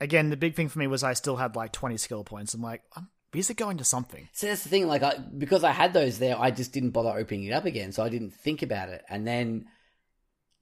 Again, 0.00 0.30
the 0.30 0.36
big 0.36 0.54
thing 0.54 0.68
for 0.68 0.78
me 0.78 0.86
was 0.86 1.02
I 1.02 1.12
still 1.14 1.36
had 1.36 1.56
like 1.56 1.72
twenty 1.72 1.96
skill 1.96 2.24
points. 2.24 2.54
I'm 2.54 2.62
like, 2.62 2.82
um, 2.96 3.08
is 3.34 3.50
it 3.50 3.56
going 3.56 3.78
to 3.78 3.84
something? 3.84 4.28
So 4.32 4.46
that's 4.46 4.62
the 4.62 4.68
thing. 4.68 4.86
Like, 4.86 5.02
I 5.02 5.16
because 5.16 5.64
I 5.64 5.72
had 5.72 5.92
those 5.92 6.18
there, 6.18 6.38
I 6.38 6.50
just 6.50 6.72
didn't 6.72 6.90
bother 6.90 7.10
opening 7.10 7.44
it 7.44 7.52
up 7.52 7.64
again. 7.64 7.92
So 7.92 8.02
I 8.02 8.08
didn't 8.08 8.32
think 8.32 8.62
about 8.62 8.88
it. 8.88 9.04
And 9.08 9.26
then, 9.26 9.66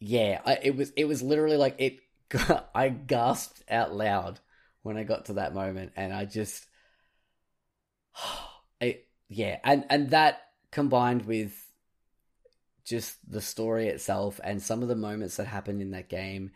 yeah, 0.00 0.40
I, 0.44 0.58
it 0.62 0.76
was 0.76 0.90
it 0.90 1.04
was 1.04 1.22
literally 1.22 1.56
like 1.56 1.76
it. 1.78 2.00
I 2.74 2.88
gasped 2.88 3.62
out 3.70 3.94
loud 3.94 4.40
when 4.82 4.96
I 4.96 5.04
got 5.04 5.26
to 5.26 5.34
that 5.34 5.54
moment, 5.54 5.92
and 5.96 6.12
I 6.12 6.24
just, 6.24 6.66
it, 8.80 9.06
yeah, 9.28 9.58
and 9.62 9.84
and 9.90 10.10
that 10.10 10.40
combined 10.70 11.24
with 11.24 11.52
just 12.84 13.16
the 13.30 13.40
story 13.40 13.88
itself 13.88 14.40
and 14.44 14.62
some 14.62 14.82
of 14.82 14.88
the 14.88 14.96
moments 14.96 15.36
that 15.36 15.46
happened 15.46 15.82
in 15.82 15.90
that 15.90 16.08
game, 16.08 16.52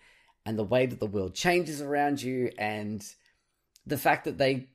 and 0.47 0.59
the 0.59 0.65
way 0.65 0.87
that 0.87 1.01
the 1.01 1.07
world 1.07 1.35
changes 1.35 1.81
around 1.81 2.23
you, 2.23 2.51
and 2.59 3.05
the 3.87 3.99
fact 3.99 4.25
that 4.25 4.39
they 4.39 4.69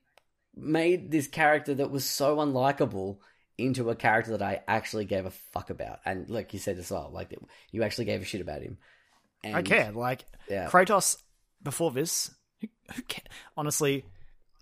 made 0.56 1.12
this 1.12 1.28
character 1.28 1.74
that 1.76 1.92
was 1.92 2.06
so 2.06 2.38
unlikable 2.38 3.18
into 3.58 3.90
a 3.90 3.96
character 3.96 4.32
that 4.32 4.42
I 4.42 4.62
actually 4.68 5.06
gave 5.06 5.26
a 5.26 5.32
fuck 5.32 5.70
about. 5.70 6.00
And 6.06 6.30
like 6.30 6.54
you 6.54 6.60
said 6.60 6.78
as 6.78 6.92
well, 6.92 7.10
like 7.14 7.34
you 7.72 7.84
actually 7.84 8.06
gave 8.06 8.22
a 8.22 8.26
shit 8.26 8.42
about 8.42 8.62
him. 8.62 8.78
And 9.44 9.56
I 9.56 9.62
care. 9.62 9.92
Like 9.92 10.26
Yeah. 10.50 10.68
Kratos 10.70 11.18
before 11.62 11.92
this, 11.92 12.32
who, 12.62 12.68
who 12.94 13.02
honestly, 13.56 14.04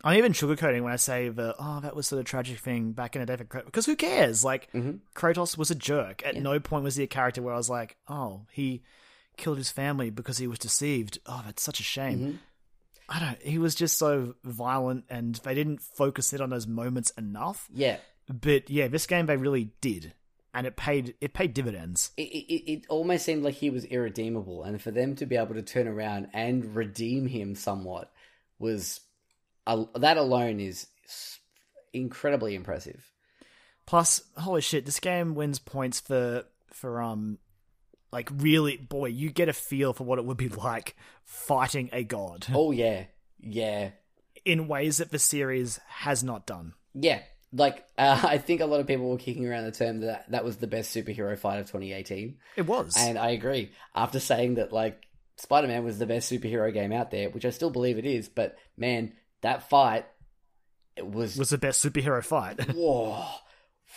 I'm 0.03 0.17
even 0.17 0.33
sugarcoating 0.33 0.83
when 0.83 0.93
I 0.93 0.97
say 0.97 1.29
the 1.29 1.55
oh 1.57 1.79
that 1.81 1.95
was 1.95 2.07
sort 2.07 2.19
of 2.19 2.25
tragic 2.25 2.59
thing 2.59 2.91
back 2.91 3.15
in 3.15 3.21
the 3.21 3.25
day 3.25 3.37
for 3.37 3.45
Kratos 3.45 3.65
because 3.65 3.85
who 3.85 3.95
cares? 3.95 4.43
Like 4.43 4.71
Mm-hmm. 4.73 4.97
Kratos 5.15 5.57
was 5.57 5.71
a 5.71 5.75
jerk. 5.75 6.23
At 6.25 6.35
no 6.35 6.59
point 6.59 6.83
was 6.83 6.95
he 6.95 7.03
a 7.03 7.07
character 7.07 7.41
where 7.41 7.53
I 7.53 7.57
was 7.57 7.69
like, 7.69 7.97
oh 8.07 8.45
he 8.51 8.83
killed 9.37 9.57
his 9.57 9.71
family 9.71 10.09
because 10.09 10.37
he 10.37 10.47
was 10.47 10.59
deceived. 10.59 11.19
Oh 11.25 11.41
that's 11.45 11.63
such 11.63 11.79
a 11.79 11.83
shame. 11.83 12.19
Mm-hmm. 12.19 12.35
I 13.09 13.19
don't. 13.19 13.41
He 13.41 13.57
was 13.57 13.75
just 13.75 13.97
so 13.97 14.35
violent, 14.43 15.05
and 15.09 15.35
they 15.43 15.53
didn't 15.53 15.81
focus 15.81 16.33
it 16.33 16.41
on 16.41 16.49
those 16.49 16.65
moments 16.67 17.11
enough. 17.17 17.67
Yeah. 17.73 17.97
But 18.29 18.69
yeah, 18.69 18.87
this 18.87 19.05
game 19.05 19.25
they 19.25 19.35
really 19.37 19.71
did. 19.81 20.13
and 20.53 20.67
it 20.67 20.75
paid 20.75 21.15
it 21.19 21.33
paid 21.33 21.53
dividends. 21.53 22.11
it, 22.15 22.21
it, 22.21 22.71
it 22.71 22.85
almost 22.89 23.25
seemed 23.25 23.43
like 23.43 23.55
he 23.55 23.69
was 23.69 23.85
irredeemable, 23.85 24.63
and 24.63 24.81
for 24.81 24.91
them 24.91 25.15
to 25.15 25.25
be 25.25 25.35
able 25.35 25.55
to 25.55 25.61
turn 25.61 25.87
around 25.87 26.27
and 26.33 26.75
redeem 26.75 27.27
him 27.27 27.55
somewhat 27.55 28.11
was 28.59 29.01
uh, 29.67 29.83
that 29.95 30.17
alone 30.17 30.59
is 30.59 30.87
incredibly 31.91 32.55
impressive. 32.55 33.11
Plus, 33.85 34.21
holy 34.37 34.61
shit, 34.61 34.85
this 34.85 34.99
game 34.99 35.35
wins 35.35 35.59
points 35.59 35.99
for 35.99 36.45
for 36.67 37.01
um 37.01 37.37
like 38.13 38.29
really 38.33 38.77
boy, 38.77 39.07
you 39.07 39.29
get 39.29 39.49
a 39.49 39.53
feel 39.53 39.91
for 39.91 40.05
what 40.05 40.19
it 40.19 40.25
would 40.25 40.37
be 40.37 40.47
like 40.69 40.95
fighting 41.25 41.89
a 41.91 42.03
god 42.03 42.45
Oh 42.53 42.71
yeah, 42.71 43.05
yeah, 43.41 43.89
in 44.45 44.67
ways 44.69 44.97
that 44.97 45.11
the 45.11 45.19
series 45.19 45.79
has 45.87 46.23
not 46.23 46.45
done. 46.45 46.73
yeah. 46.93 47.19
Like 47.55 47.85
uh, 47.99 48.19
I 48.27 48.39
think 48.39 48.61
a 48.61 48.65
lot 48.65 48.79
of 48.79 48.87
people 48.87 49.07
were 49.09 49.17
kicking 49.17 49.47
around 49.47 49.65
the 49.65 49.71
term 49.71 49.99
that 49.99 50.31
that 50.31 50.43
was 50.43 50.57
the 50.57 50.65
best 50.65 50.95
superhero 50.95 51.37
fight 51.37 51.59
of 51.59 51.67
2018, 51.67 52.37
It 52.55 52.65
was. 52.65 52.95
and 52.97 53.15
I 53.19 53.29
agree. 53.29 53.71
After 53.93 54.19
saying 54.19 54.55
that, 54.55 54.73
like 54.73 54.99
Spider 55.37 55.67
Man 55.67 55.83
was 55.83 55.99
the 55.99 56.07
best 56.07 56.31
superhero 56.31 56.73
game 56.73 56.91
out 56.91 57.11
there, 57.11 57.29
which 57.29 57.45
I 57.45 57.51
still 57.51 57.69
believe 57.69 57.99
it 57.99 58.05
is, 58.07 58.27
but 58.27 58.57
man, 58.75 59.13
that 59.41 59.69
fight 59.69 60.05
it 60.95 61.05
was 61.07 61.37
was 61.37 61.51
the 61.51 61.59
best 61.59 61.85
superhero 61.85 62.23
fight. 62.23 62.59
Whoa, 62.75 63.23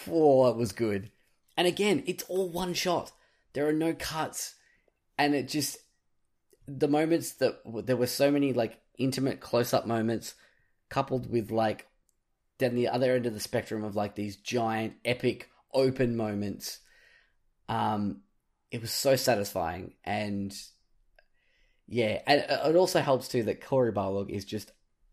whoa, 0.06 0.50
it 0.50 0.56
was 0.56 0.72
good. 0.72 1.10
And 1.56 1.66
again, 1.66 2.02
it's 2.06 2.24
all 2.24 2.50
one 2.50 2.74
shot. 2.74 3.10
There 3.56 3.66
are 3.66 3.72
no 3.72 3.94
cuts, 3.94 4.54
and 5.16 5.34
it 5.34 5.48
just 5.48 5.78
the 6.68 6.88
moments 6.88 7.36
that 7.36 7.62
there 7.86 7.96
were 7.96 8.06
so 8.06 8.30
many 8.30 8.52
like 8.52 8.78
intimate 8.98 9.40
close 9.40 9.72
up 9.72 9.86
moments, 9.86 10.34
coupled 10.90 11.30
with 11.30 11.50
like 11.50 11.86
then 12.58 12.74
the 12.74 12.88
other 12.88 13.14
end 13.14 13.24
of 13.24 13.32
the 13.32 13.40
spectrum 13.40 13.82
of 13.82 13.96
like 13.96 14.14
these 14.14 14.36
giant 14.36 14.96
epic 15.06 15.48
open 15.72 16.18
moments. 16.18 16.80
Um, 17.66 18.20
it 18.70 18.82
was 18.82 18.90
so 18.90 19.16
satisfying, 19.16 19.94
and 20.04 20.54
yeah, 21.88 22.20
and 22.26 22.42
it 22.42 22.76
also 22.76 23.00
helps 23.00 23.26
too 23.26 23.44
that 23.44 23.64
Cory 23.64 23.90
Barlog 23.90 24.28
is 24.28 24.44
just 24.44 24.70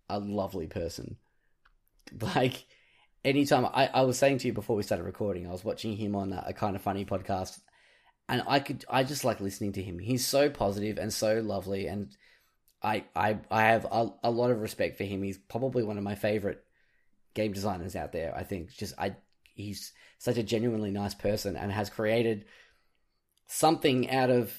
a 0.10 0.20
lovely 0.20 0.68
person. 0.68 1.16
Like 2.36 2.66
anytime 3.24 3.66
I, 3.66 3.88
I 3.88 4.02
was 4.02 4.20
saying 4.20 4.40
to 4.40 4.48
you 4.48 4.54
before 4.54 4.76
we 4.76 4.84
started 4.84 5.06
recording, 5.06 5.48
I 5.48 5.52
was 5.52 5.64
watching 5.64 5.96
him 5.96 6.14
on 6.18 6.34
a, 6.34 6.44
a 6.48 6.54
kind 6.54 6.76
of 6.76 6.82
funny 6.82 7.06
podcast, 7.06 7.62
and 8.30 8.44
I 8.48 8.60
could 8.60 8.86
I 8.90 9.04
just 9.04 9.24
like 9.26 9.42
listening 9.42 9.74
to 9.74 9.82
him. 9.84 10.00
He's 10.00 10.26
so 10.26 10.50
positive 10.50 10.98
and 10.98 11.14
so 11.14 11.40
lovely, 11.42 11.88
and 11.88 12.16
I 12.82 13.06
I 13.16 13.40
I 13.52 13.64
have 13.64 13.86
a, 13.92 14.10
a 14.24 14.32
lot 14.32 14.52
of 14.52 14.62
respect 14.62 14.98
for 14.98 15.04
him. 15.04 15.24
He's 15.24 15.38
probably 15.38 15.84
one 15.84 15.98
of 15.98 16.04
my 16.04 16.16
favorite 16.16 16.64
game 17.34 17.54
designers 17.54 17.96
out 17.96 18.12
there. 18.12 18.36
I 18.36 18.44
think 18.44 18.72
just 18.72 18.94
I 18.98 19.16
he's 19.56 19.94
such 20.18 20.38
a 20.38 20.44
genuinely 20.44 20.92
nice 20.92 21.14
person 21.14 21.56
and 21.56 21.72
has 21.72 21.90
created 21.90 22.46
something 23.48 24.10
out 24.10 24.30
of 24.30 24.54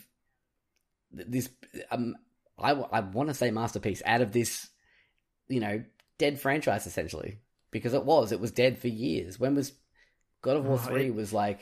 this. 1.11 1.49
Um, 1.91 2.17
I 2.59 2.73
I 2.73 3.01
want 3.01 3.29
to 3.29 3.35
say 3.35 3.51
masterpiece 3.51 4.03
out 4.05 4.21
of 4.21 4.33
this, 4.33 4.69
you 5.49 5.61
know, 5.61 5.83
dead 6.19 6.41
franchise 6.41 6.87
essentially 6.87 7.39
because 7.71 7.95
it 7.95 8.05
was 8.05 8.33
it 8.33 8.41
was 8.41 8.53
dead 8.53 8.79
for 8.79 8.89
years. 8.89 9.39
When 9.39 9.55
was 9.55 9.73
God 10.43 10.57
of 10.57 10.67
War 10.67 10.79
Oh, 10.83 10.87
three 10.89 11.07
it- 11.07 11.15
was 11.15 11.33
like 11.33 11.61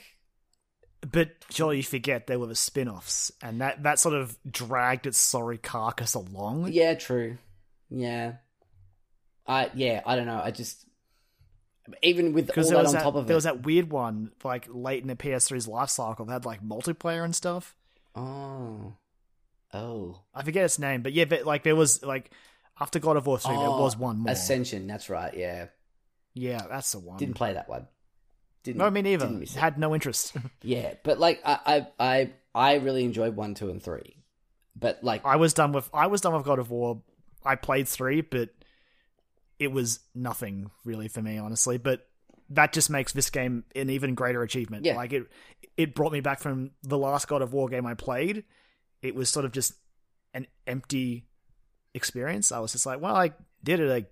but 1.11 1.31
surely 1.51 1.79
you 1.79 1.83
forget 1.83 2.27
there 2.27 2.39
were 2.39 2.47
the 2.47 2.55
spin-offs 2.55 3.33
and 3.43 3.61
that 3.61 3.83
that 3.83 3.99
sort 3.99 4.15
of 4.15 4.37
dragged 4.51 5.07
its 5.07 5.19
sorry 5.19 5.59
carcass 5.59 6.15
along. 6.15 6.69
yeah 6.73 6.95
true 6.95 7.39
yeah 7.91 8.35
I 9.47 9.71
yeah 9.75 10.01
I 10.07 10.17
don't 10.17 10.27
know 10.27 10.41
I 10.43 10.51
just 10.53 10.87
even 12.03 12.33
with 12.33 12.49
all 12.51 12.55
there 12.55 12.65
that 12.65 12.79
was 12.83 12.89
on 12.91 12.95
that, 12.95 13.03
top 13.03 13.15
of 13.17 13.27
there 13.27 13.35
it 13.35 13.37
was 13.37 13.45
that 13.45 13.65
weird 13.65 13.91
one 13.91 14.31
like 14.45 14.67
late 14.71 15.03
in 15.03 15.09
the 15.09 15.17
PS3's 15.17 15.67
life 15.67 15.91
cycle 15.91 16.25
that 16.27 16.33
had 16.33 16.45
like 16.45 16.63
multiplayer 16.65 17.25
and 17.25 17.35
stuff. 17.35 17.75
oh 18.15 18.95
oh 19.75 20.21
I 20.35 20.43
forget 20.45 20.65
its 20.65 20.79
name, 20.79 21.03
but 21.03 21.13
yeah, 21.13 21.25
but, 21.25 21.45
like 21.45 21.65
there 21.65 21.75
was 21.77 22.03
like 22.05 22.31
after 22.81 22.99
God 23.01 23.17
of 23.17 23.27
War 23.27 23.39
three, 23.39 23.57
there 23.57 23.67
Oh, 23.67 23.83
was 23.83 23.97
one 23.97 24.19
more. 24.21 24.33
Ascension 24.33 24.87
that's 24.87 25.11
right 25.11 25.35
yeah 25.37 25.67
yeah, 26.35 26.65
that's 26.71 26.93
the 26.93 27.01
one. 27.01 27.19
didn't 27.19 27.35
play 27.35 27.53
that 27.55 27.69
one 27.69 27.89
didn't 28.63 28.79
no, 28.79 28.91
me 28.91 29.03
neither. 29.03 29.27
didn't 29.27 29.41
miss 29.41 29.57
it. 29.57 29.59
Had 29.59 29.79
no 29.79 29.95
interest. 29.95 30.37
Yeah, 30.63 30.95
but 31.03 31.19
like 31.19 31.41
I, 31.45 31.59
I, 31.67 31.87
I, 31.99 32.33
I 32.55 32.75
really 32.77 33.05
enjoyed 33.05 33.35
one, 33.35 33.55
two, 33.55 33.71
and 33.71 33.83
three. 33.83 34.17
But 34.77 35.03
like, 35.03 35.25
I 35.25 35.37
was 35.37 35.55
done 35.55 35.73
with 35.73 35.89
I 35.93 36.07
was 36.07 36.21
done 36.21 36.35
with 36.35 36.45
God 36.45 36.59
of 36.59 36.71
War. 36.71 37.03
I 37.45 37.57
played 37.57 37.89
three, 37.89 38.21
but 38.21 38.51
it 39.59 39.73
was 39.73 40.01
nothing 40.15 40.71
really 40.85 41.09
for 41.09 41.21
me, 41.23 41.39
honestly. 41.39 41.79
But 41.79 42.07
that 42.51 42.73
just 42.73 42.91
makes 42.91 43.13
this 43.13 43.31
game 43.31 43.65
an 43.75 43.91
even 43.91 44.15
greater 44.15 44.43
achievement. 44.43 44.85
Yeah. 44.85 44.97
Like 44.97 45.13
it 45.13 45.27
it 45.77 45.95
brought 45.95 46.13
me 46.13 46.21
back 46.21 46.41
from 46.41 46.71
the 46.83 46.99
last 46.99 47.29
God 47.29 47.43
of 47.43 47.53
War 47.53 47.69
game 47.69 47.87
I 47.87 47.95
played. 47.95 48.45
It 49.01 49.15
was 49.15 49.29
sort 49.29 49.45
of 49.45 49.53
just 49.53 49.75
an 50.35 50.47
empty 50.67 51.27
experience. 51.95 52.53
I 52.53 52.61
was 52.61 52.73
just 52.73 52.87
like, 52.87 53.01
well, 53.01 53.17
I 53.17 53.33
did 53.63 53.81
it. 53.81 53.91
I 53.91 54.07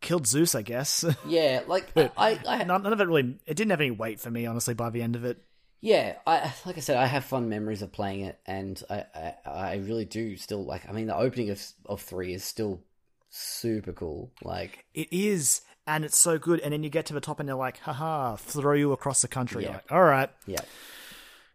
killed 0.00 0.26
Zeus, 0.26 0.54
I 0.54 0.62
guess. 0.62 1.04
yeah, 1.26 1.62
like 1.66 1.92
But 1.94 2.12
I, 2.16 2.38
I, 2.46 2.64
none, 2.64 2.82
none 2.82 2.92
of 2.92 3.00
it 3.00 3.06
really. 3.06 3.38
It 3.46 3.54
didn't 3.54 3.70
have 3.70 3.80
any 3.80 3.90
weight 3.90 4.20
for 4.20 4.30
me, 4.30 4.46
honestly. 4.46 4.74
By 4.74 4.90
the 4.90 5.02
end 5.02 5.16
of 5.16 5.24
it, 5.24 5.38
yeah, 5.80 6.16
I, 6.26 6.52
like 6.66 6.76
I 6.76 6.80
said, 6.80 6.96
I 6.96 7.06
have 7.06 7.24
fun 7.24 7.48
memories 7.48 7.80
of 7.80 7.90
playing 7.90 8.20
it, 8.20 8.38
and 8.44 8.82
I, 8.90 9.04
I, 9.14 9.34
I 9.46 9.74
really 9.76 10.04
do 10.04 10.36
still 10.36 10.64
like. 10.64 10.88
I 10.88 10.92
mean, 10.92 11.06
the 11.06 11.16
opening 11.16 11.50
of 11.50 11.64
of 11.86 12.02
three 12.02 12.34
is 12.34 12.44
still 12.44 12.82
super 13.30 13.92
cool. 13.92 14.30
Like, 14.42 14.84
it 14.92 15.08
is, 15.10 15.62
and 15.86 16.04
it's 16.04 16.18
so 16.18 16.38
good. 16.38 16.60
And 16.60 16.72
then 16.72 16.82
you 16.82 16.90
get 16.90 17.06
to 17.06 17.14
the 17.14 17.20
top, 17.20 17.40
and 17.40 17.48
they're 17.48 17.56
like, 17.56 17.78
haha, 17.78 18.36
throw 18.36 18.74
you 18.74 18.92
across 18.92 19.22
the 19.22 19.28
country. 19.28 19.64
Yeah. 19.64 19.72
Like, 19.72 19.90
all 19.90 20.02
right, 20.02 20.28
yeah, 20.46 20.60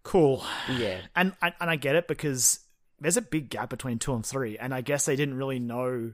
cool. 0.02 0.44
yeah, 0.76 1.02
and 1.16 1.34
and 1.44 1.54
and 1.60 1.70
I 1.70 1.76
get 1.76 1.96
it 1.96 2.08
because 2.08 2.62
there's 3.00 3.18
a 3.18 3.22
big 3.22 3.50
gap 3.50 3.70
between 3.70 4.00
two 4.00 4.16
and 4.16 4.26
three, 4.26 4.58
and 4.58 4.74
I 4.74 4.82
guess 4.82 5.06
they 5.06 5.16
didn't 5.16 5.38
really 5.38 5.60
know. 5.60 6.14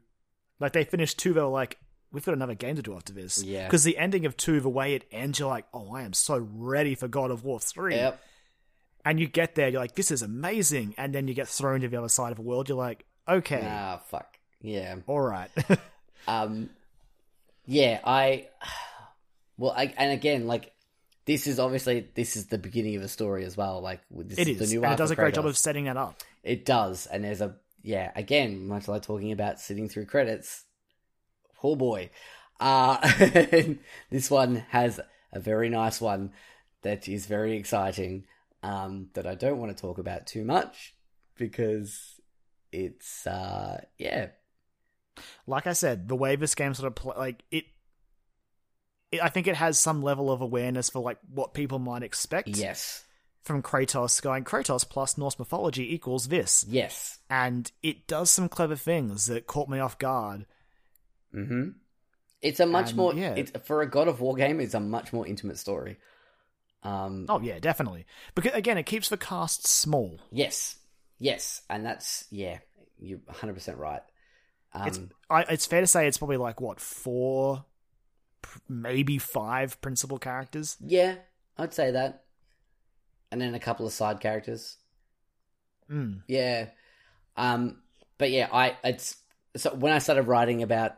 Like 0.60 0.74
they 0.74 0.84
finished 0.84 1.18
two, 1.18 1.34
they 1.34 1.41
were 1.41 1.48
like, 1.48 1.78
"We've 2.11 2.25
got 2.25 2.33
another 2.33 2.55
game 2.55 2.75
to 2.75 2.81
do 2.81 2.95
after 2.95 3.13
this." 3.13 3.43
Yeah. 3.43 3.65
Because 3.65 3.83
the 3.83 3.97
ending 3.97 4.25
of 4.25 4.38
two, 4.38 4.59
the 4.59 4.69
way 4.69 4.93
it 4.95 5.05
ends, 5.11 5.39
you're 5.39 5.49
like, 5.49 5.65
"Oh, 5.73 5.93
I 5.93 6.03
am 6.03 6.13
so 6.13 6.38
ready 6.53 6.95
for 6.95 7.07
God 7.07 7.31
of 7.31 7.43
War 7.43 7.59
three. 7.59 7.95
yep, 7.95 8.21
And 9.05 9.19
you 9.19 9.27
get 9.27 9.55
there, 9.55 9.69
you're 9.69 9.81
like, 9.81 9.95
"This 9.95 10.11
is 10.11 10.21
amazing," 10.21 10.95
and 10.97 11.13
then 11.13 11.27
you 11.27 11.33
get 11.33 11.47
thrown 11.47 11.81
to 11.81 11.88
the 11.88 11.97
other 11.97 12.09
side 12.09 12.31
of 12.31 12.38
the 12.38 12.43
world. 12.43 12.69
You're 12.69 12.77
like, 12.77 13.05
"Okay, 13.27 13.61
ah, 13.65 14.01
fuck, 14.07 14.38
yeah. 14.61 14.95
all 15.07 15.21
right." 15.21 15.49
Um, 16.27 16.69
yeah, 17.65 17.99
I. 18.03 18.47
Well, 19.57 19.73
I, 19.75 19.93
and 19.97 20.11
again, 20.11 20.47
like 20.47 20.71
this 21.25 21.45
is 21.45 21.59
obviously 21.59 22.07
this 22.15 22.35
is 22.35 22.47
the 22.47 22.57
beginning 22.57 22.95
of 22.95 23.03
a 23.03 23.07
story 23.07 23.45
as 23.45 23.55
well. 23.55 23.81
Like 23.81 24.01
this 24.09 24.39
it 24.39 24.47
is 24.47 24.59
is, 24.61 24.69
the 24.69 24.75
new 24.75 24.83
and 24.83 24.93
it 24.93 24.97
does 24.97 25.11
a 25.11 25.15
great 25.15 25.35
job 25.35 25.45
of 25.45 25.57
setting 25.57 25.85
that 25.85 25.97
up. 25.97 26.21
It 26.43 26.65
does, 26.65 27.05
and 27.05 27.23
there's 27.23 27.41
a 27.41 27.55
yeah. 27.83 28.11
Again, 28.15 28.67
much 28.67 28.88
like 28.88 29.03
talking 29.03 29.31
about 29.31 29.59
sitting 29.59 29.88
through 29.88 30.05
credits. 30.05 30.63
Oh 31.63 31.75
boy, 31.75 32.09
uh, 32.59 32.97
this 34.09 34.29
one 34.29 34.65
has 34.69 34.99
a 35.31 35.39
very 35.39 35.69
nice 35.69 36.01
one 36.01 36.31
that 36.81 37.07
is 37.07 37.25
very 37.25 37.55
exciting. 37.55 38.25
Um, 38.63 39.09
that 39.13 39.25
I 39.25 39.33
don't 39.33 39.57
want 39.57 39.75
to 39.75 39.81
talk 39.81 39.97
about 39.97 40.27
too 40.27 40.43
much 40.45 40.93
because 41.35 42.19
it's 42.71 43.25
uh 43.25 43.81
yeah 43.97 44.27
Like 45.47 45.65
I 45.65 45.73
said, 45.73 46.07
the 46.07 46.15
way 46.15 46.35
this 46.35 46.53
game 46.53 46.73
sort 46.75 46.88
of 46.88 46.95
play, 46.95 47.15
like 47.17 47.43
it, 47.49 47.65
it, 49.11 49.21
I 49.21 49.29
think 49.29 49.47
it 49.47 49.55
has 49.55 49.79
some 49.79 50.01
level 50.03 50.31
of 50.31 50.41
awareness 50.41 50.89
for 50.89 50.99
like 51.01 51.17
what 51.33 51.53
people 51.53 51.79
might 51.79 52.03
expect. 52.03 52.49
yes 52.49 53.03
from 53.43 53.63
Kratos 53.63 54.21
going 54.21 54.43
Kratos 54.43 54.88
plus 54.88 55.17
Norse 55.17 55.39
mythology 55.39 55.93
equals 55.93 56.27
this. 56.27 56.63
yes 56.69 57.17
And 57.29 57.71
it 57.81 58.05
does 58.05 58.29
some 58.29 58.47
clever 58.47 58.75
things 58.75 59.25
that 59.25 59.47
caught 59.47 59.67
me 59.69 59.79
off 59.79 59.97
guard. 59.97 60.45
Hmm 61.34 61.70
It's 62.41 62.60
a 62.60 62.66
much 62.66 62.90
And, 62.90 62.98
more 62.98 63.14
yeah. 63.14 63.34
it's 63.36 63.52
for 63.66 63.82
a 63.82 63.90
God 63.90 64.08
of 64.08 64.20
War 64.22 64.36
game. 64.36 64.60
It's 64.60 64.74
a 64.74 64.80
much 64.80 65.14
more 65.14 65.28
intimate 65.28 65.58
story. 65.58 65.98
Um, 66.84 67.26
Oh 67.30 67.40
yeah, 67.40 67.60
definitely. 67.60 68.06
Because 68.36 68.53
again, 68.53 68.78
it 68.78 68.84
keeps 68.86 69.10
the 69.10 69.18
cast 69.18 69.68
small. 69.68 70.20
yes, 70.32 70.78
yes, 71.20 71.62
and 71.70 71.86
that's 71.86 72.26
yeah, 72.32 72.58
you're 72.99 73.20
100 73.26 73.53
percent 73.53 73.78
right. 73.78 74.02
Um, 74.74 74.88
It's 74.88 74.99
I, 75.30 75.41
it's 75.44 75.66
fair 75.66 75.82
to 75.82 75.88
say 75.88 76.08
it's 76.08 76.18
probably 76.18 76.38
like 76.38 76.60
what 76.62 76.80
four, 76.80 77.66
maybe 78.68 79.18
five 79.18 79.80
principal 79.82 80.18
characters. 80.18 80.78
yeah, 80.84 81.16
I'd 81.58 81.74
say 81.74 81.91
that, 81.91 82.24
and 83.32 83.40
then 83.41 83.53
a 83.53 83.60
couple 83.60 83.86
of 83.86 83.94
side 83.94 84.20
characters. 84.20 84.78
Mm. 85.90 86.22
Yeah, 86.28 86.68
um, 87.38 87.82
but 88.18 88.32
yeah, 88.32 88.49
I 88.52 88.78
it's 88.84 89.18
so 89.56 89.74
when 89.76 89.94
I 89.94 89.99
started 89.99 90.24
writing 90.24 90.64
about 90.64 90.94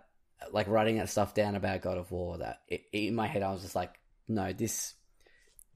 like 0.51 0.67
writing 0.67 0.97
that 0.97 1.09
stuff 1.09 1.33
down 1.33 1.55
about 1.55 1.81
God 1.81 1.97
of 1.97 2.11
War, 2.11 2.37
that 2.39 2.61
it, 2.67 2.83
in 2.91 3.15
my 3.15 3.27
head 3.27 3.43
I 3.43 3.51
was 3.51 3.61
just 3.61 3.75
like, 3.75 3.99
no, 4.27 4.53
this 4.53 4.93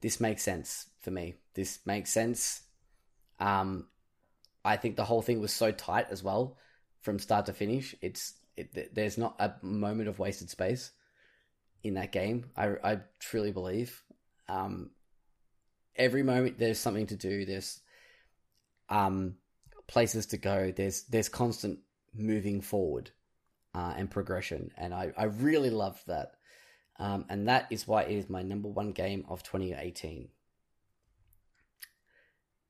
this 0.00 0.20
makes 0.20 0.42
sense 0.42 0.86
for 1.00 1.10
me. 1.10 1.34
This 1.54 1.80
makes 1.84 2.10
sense. 2.10 2.62
Um, 3.40 3.88
I 4.64 4.76
think 4.76 4.96
the 4.96 5.04
whole 5.04 5.22
thing 5.22 5.40
was 5.40 5.52
so 5.52 5.72
tight 5.72 6.06
as 6.10 6.22
well, 6.22 6.56
from 7.00 7.18
start 7.18 7.46
to 7.46 7.52
finish. 7.52 7.94
It's 8.00 8.34
it, 8.56 8.94
there's 8.94 9.18
not 9.18 9.36
a 9.38 9.54
moment 9.62 10.08
of 10.08 10.18
wasted 10.18 10.50
space 10.50 10.90
in 11.82 11.94
that 11.94 12.12
game. 12.12 12.46
I 12.56 12.74
I 12.82 13.00
truly 13.20 13.52
believe. 13.52 14.02
Um, 14.48 14.90
every 15.96 16.22
moment 16.22 16.58
there's 16.58 16.78
something 16.78 17.06
to 17.08 17.16
do. 17.16 17.44
There's 17.44 17.80
um 18.88 19.36
places 19.86 20.26
to 20.26 20.36
go. 20.36 20.72
There's 20.74 21.04
there's 21.04 21.28
constant 21.28 21.80
moving 22.14 22.60
forward 22.60 23.10
uh, 23.74 23.94
and 23.96 24.10
progression, 24.10 24.70
and 24.76 24.94
I 24.94 25.12
I 25.16 25.24
really 25.24 25.70
loved 25.70 26.06
that. 26.06 26.32
Um, 27.00 27.26
and 27.28 27.46
that 27.46 27.68
is 27.70 27.86
why 27.86 28.02
it 28.02 28.10
is 28.10 28.28
my 28.28 28.42
number 28.42 28.68
one 28.68 28.90
game 28.90 29.24
of 29.28 29.44
2018. 29.44 30.30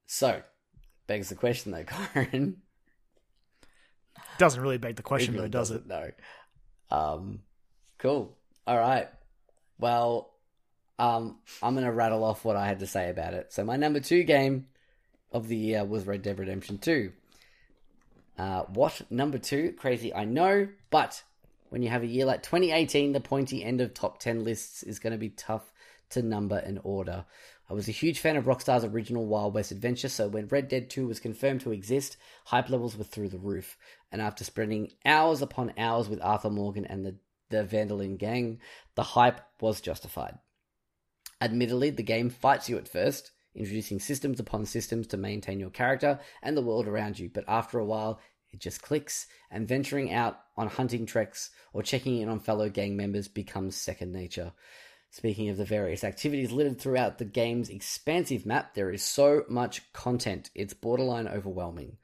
So, 0.07 0.43
begs 1.07 1.31
the 1.31 1.35
question 1.35 1.73
though, 1.73 1.85
Kyron. 1.85 2.57
Doesn't 4.39 4.63
really 4.63 4.79
beg 4.79 4.97
the 4.97 5.03
question, 5.03 5.35
really 5.35 5.47
though, 5.47 5.59
does 5.59 5.71
it? 5.71 5.87
No. 5.87 6.11
Um, 6.91 7.41
cool. 7.99 8.37
All 8.67 8.79
right. 8.79 9.09
Well, 9.79 10.35
um, 10.99 11.39
I'm 11.63 11.75
gonna 11.75 11.93
rattle 11.93 12.25
off 12.25 12.45
what 12.45 12.57
I 12.57 12.67
had 12.67 12.81
to 12.81 12.87
say 12.87 13.11
about 13.11 13.35
it. 13.35 13.53
So 13.53 13.65
my 13.65 13.77
number 13.77 14.01
two 14.01 14.25
game 14.25 14.67
of 15.33 15.49
the 15.49 15.57
year 15.57 15.85
was 15.85 16.07
Red 16.07 16.23
Dead 16.23 16.39
Redemption 16.39 16.79
Two. 16.79 17.13
Uh, 18.39 18.63
what 18.69 19.03
number 19.11 19.37
two? 19.37 19.73
Crazy, 19.73 20.15
I 20.15 20.25
know, 20.25 20.69
but 20.91 21.23
when 21.71 21.83
you 21.83 21.89
have 21.89 22.03
a 22.03 22.07
year 22.07 22.25
like 22.25 22.43
2018, 22.43 23.13
the 23.13 23.21
pointy 23.21 23.65
end 23.65 23.81
of 23.81 23.93
top 23.93 24.21
10 24.21 24.45
lists 24.45 24.83
is 24.83 24.99
going 24.99 25.13
to 25.13 25.19
be 25.19 25.31
tough 25.31 25.73
to 26.11 26.23
number 26.23 26.57
and 26.57 26.81
order. 26.85 27.25
I 27.69 27.75
was 27.75 27.89
a 27.89 27.93
huge 27.93 28.21
fan 28.21 28.37
of 28.37 28.47
Rockstar's 28.47 28.85
original 28.85 29.27
Wild 29.27 29.55
West 29.55 29.73
adventure, 29.73 30.09
so 30.09 30.29
when 30.29 30.49
Red 30.49 30.69
Dead 30.69 30.89
2 30.89 31.07
was 31.07 31.21
confirmed 31.21 31.61
to 31.63 31.73
exist, 31.73 32.17
hype 32.47 32.71
levels 32.71 32.97
were 32.97 33.05
through 33.05 33.29
the 33.29 33.39
roof. 33.39 33.77
And 34.11 34.23
after 34.23 34.43
spending 34.43 34.93
hours 35.05 35.43
upon 35.43 35.75
hours 35.77 36.09
with 36.09 36.23
Arthur 36.23 36.49
Morgan 36.49 36.87
and 36.87 37.05
the, 37.05 37.17
the 37.51 37.65
Van 37.65 37.89
der 37.89 37.97
Linde 37.97 38.19
gang, 38.19 38.61
the 38.95 39.03
hype 39.03 39.41
was 39.61 39.83
justified. 39.83 40.39
Admittedly, 41.43 41.91
the 41.91 42.03
game 42.03 42.31
fights 42.31 42.71
you 42.71 42.79
at 42.79 42.89
first, 42.89 43.33
introducing 43.59 44.01
systems 44.01 44.41
upon 44.41 44.65
systems 44.65 45.07
to 45.09 45.17
maintain 45.17 45.61
your 45.61 45.71
character 45.71 46.21
and 46.43 46.57
the 46.57 46.63
world 46.63 46.89
around 46.89 47.19
you, 47.19 47.29
but 47.29 47.45
after 47.49 47.79
a 47.79 47.85
while, 47.85 48.21
it 48.51 48.61
just 48.61 48.81
clicks, 48.81 49.27
and 49.51 49.69
venturing 49.69 50.13
out 50.13 50.39
on 50.57 50.69
hunting 50.69 51.05
treks 51.05 51.51
or 51.73 51.83
checking 51.83 52.19
in 52.19 52.29
on 52.29 52.41
fellow 52.41 52.71
gang 52.71 52.97
members 52.97 53.29
becomes 53.29 53.77
second 53.77 54.13
nature. 54.13 54.53
Speaking 55.11 55.49
of 55.49 55.57
the 55.57 55.65
various 55.65 56.05
activities 56.05 56.53
littered 56.53 56.81
throughout 56.81 57.19
the 57.19 57.25
game's 57.25 57.71
expansive 57.71 58.47
map, 58.47 58.75
there 58.75 58.91
is 58.91 59.03
so 59.03 59.45
much 59.49 59.93
content, 59.93 60.51
it's 60.55 60.75
borderline 60.75 61.29
overwhelming. 61.29 61.97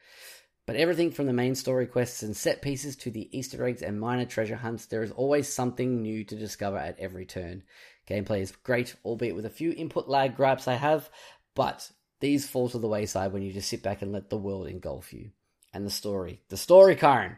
But 0.67 0.77
everything 0.77 1.11
from 1.11 1.27
the 1.27 1.35
main 1.35 1.55
story 1.55 1.87
quests 1.87 2.23
and 2.23 2.35
set 2.35 2.63
pieces 2.63 2.97
to 2.97 3.11
the 3.11 3.29
Easter 3.37 3.67
eggs 3.67 3.83
and 3.83 4.01
minor 4.01 4.25
treasure 4.25 4.57
hunts, 4.57 4.87
there 4.87 5.03
is 5.03 5.13
always 5.13 5.47
something 5.47 6.01
new 6.01 6.25
to 6.25 6.37
discover 6.37 6.79
at 6.79 6.99
every 6.99 7.27
turn. 7.27 7.63
Gameplay 8.09 8.41
is 8.41 8.53
great, 8.53 8.95
albeit 9.05 9.37
with 9.37 9.45
a 9.45 9.51
few 9.51 9.73
input 9.73 10.09
lag 10.09 10.37
gripes 10.37 10.67
I 10.67 10.75
have, 10.75 11.11
but 11.55 11.91
these 12.21 12.49
fall 12.49 12.69
to 12.71 12.79
the 12.79 12.89
wayside 12.89 13.33
when 13.33 13.43
you 13.43 13.53
just 13.53 13.69
sit 13.69 13.83
back 13.83 14.03
and 14.03 14.13
let 14.13 14.31
the 14.31 14.37
world 14.37 14.67
engulf 14.67 15.13
you. 15.13 15.31
And 15.73 15.85
the 15.85 15.91
story. 15.91 16.41
The 16.49 16.57
story, 16.57 16.95
Kyron! 16.95 17.37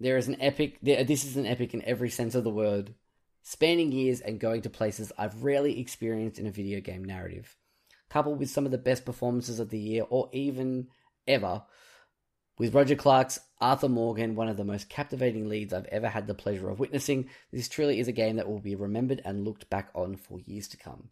There 0.00 0.16
is 0.16 0.28
an 0.28 0.40
epic, 0.40 0.78
there, 0.80 1.04
this 1.04 1.24
is 1.24 1.36
an 1.36 1.46
epic 1.46 1.74
in 1.74 1.84
every 1.84 2.08
sense 2.08 2.34
of 2.34 2.44
the 2.44 2.50
word, 2.50 2.94
spanning 3.42 3.92
years 3.92 4.20
and 4.20 4.40
going 4.40 4.62
to 4.62 4.70
places 4.70 5.12
I've 5.18 5.42
rarely 5.42 5.80
experienced 5.80 6.38
in 6.38 6.46
a 6.46 6.52
video 6.52 6.80
game 6.80 7.04
narrative. 7.04 7.56
Coupled 8.08 8.38
with 8.38 8.48
some 8.48 8.64
of 8.64 8.70
the 8.70 8.78
best 8.78 9.04
performances 9.04 9.60
of 9.60 9.70
the 9.70 9.78
year, 9.78 10.04
or 10.08 10.30
even 10.32 10.88
ever, 11.26 11.62
with 12.58 12.74
Roger 12.74 12.96
Clark's 12.96 13.38
Arthur 13.60 13.88
Morgan, 13.88 14.34
one 14.34 14.48
of 14.48 14.56
the 14.56 14.64
most 14.64 14.88
captivating 14.88 15.48
leads 15.48 15.72
I've 15.72 15.86
ever 15.86 16.08
had 16.08 16.26
the 16.26 16.34
pleasure 16.34 16.70
of 16.70 16.80
witnessing, 16.80 17.28
this 17.52 17.68
truly 17.68 18.00
is 18.00 18.08
a 18.08 18.12
game 18.12 18.36
that 18.36 18.48
will 18.48 18.58
be 18.58 18.74
remembered 18.74 19.22
and 19.24 19.44
looked 19.44 19.70
back 19.70 19.90
on 19.94 20.16
for 20.16 20.40
years 20.40 20.66
to 20.68 20.76
come. 20.76 21.10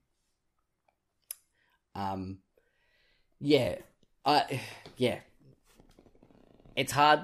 Um, 1.96 2.38
yeah, 3.40 3.76
I, 4.24 4.60
yeah, 4.96 5.20
it's 6.76 6.92
hard. 6.92 7.20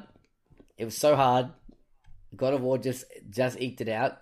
It 0.78 0.86
was 0.86 0.96
so 0.96 1.14
hard. 1.14 1.50
God 2.34 2.54
of 2.54 2.62
War 2.62 2.78
just 2.78 3.04
just 3.28 3.60
eked 3.60 3.82
it 3.82 3.88
out, 3.88 4.18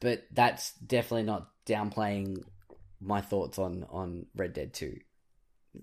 but 0.00 0.24
that's 0.32 0.72
definitely 0.72 1.22
not 1.22 1.50
downplaying 1.66 2.42
my 3.00 3.20
thoughts 3.20 3.58
on 3.58 3.86
on 3.90 4.26
Red 4.34 4.54
Dead 4.54 4.74
Two. 4.74 4.98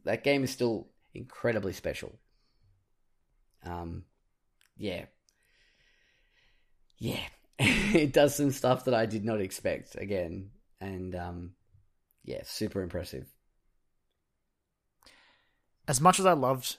That 0.03 0.23
game 0.25 0.43
is 0.43 0.51
still 0.51 0.89
incredibly 1.13 1.71
special. 1.71 2.19
Um, 3.63 4.03
yeah, 4.77 5.05
yeah, 6.97 7.23
it 7.59 8.11
does 8.11 8.35
some 8.35 8.51
stuff 8.51 8.83
that 8.85 8.93
I 8.93 9.05
did 9.05 9.23
not 9.23 9.39
expect 9.39 9.95
again, 9.95 10.49
and 10.81 11.15
um, 11.15 11.51
yeah, 12.25 12.41
super 12.43 12.81
impressive. 12.81 13.27
As 15.91 15.99
much 15.99 16.19
as 16.19 16.25
I 16.25 16.31
loved 16.33 16.77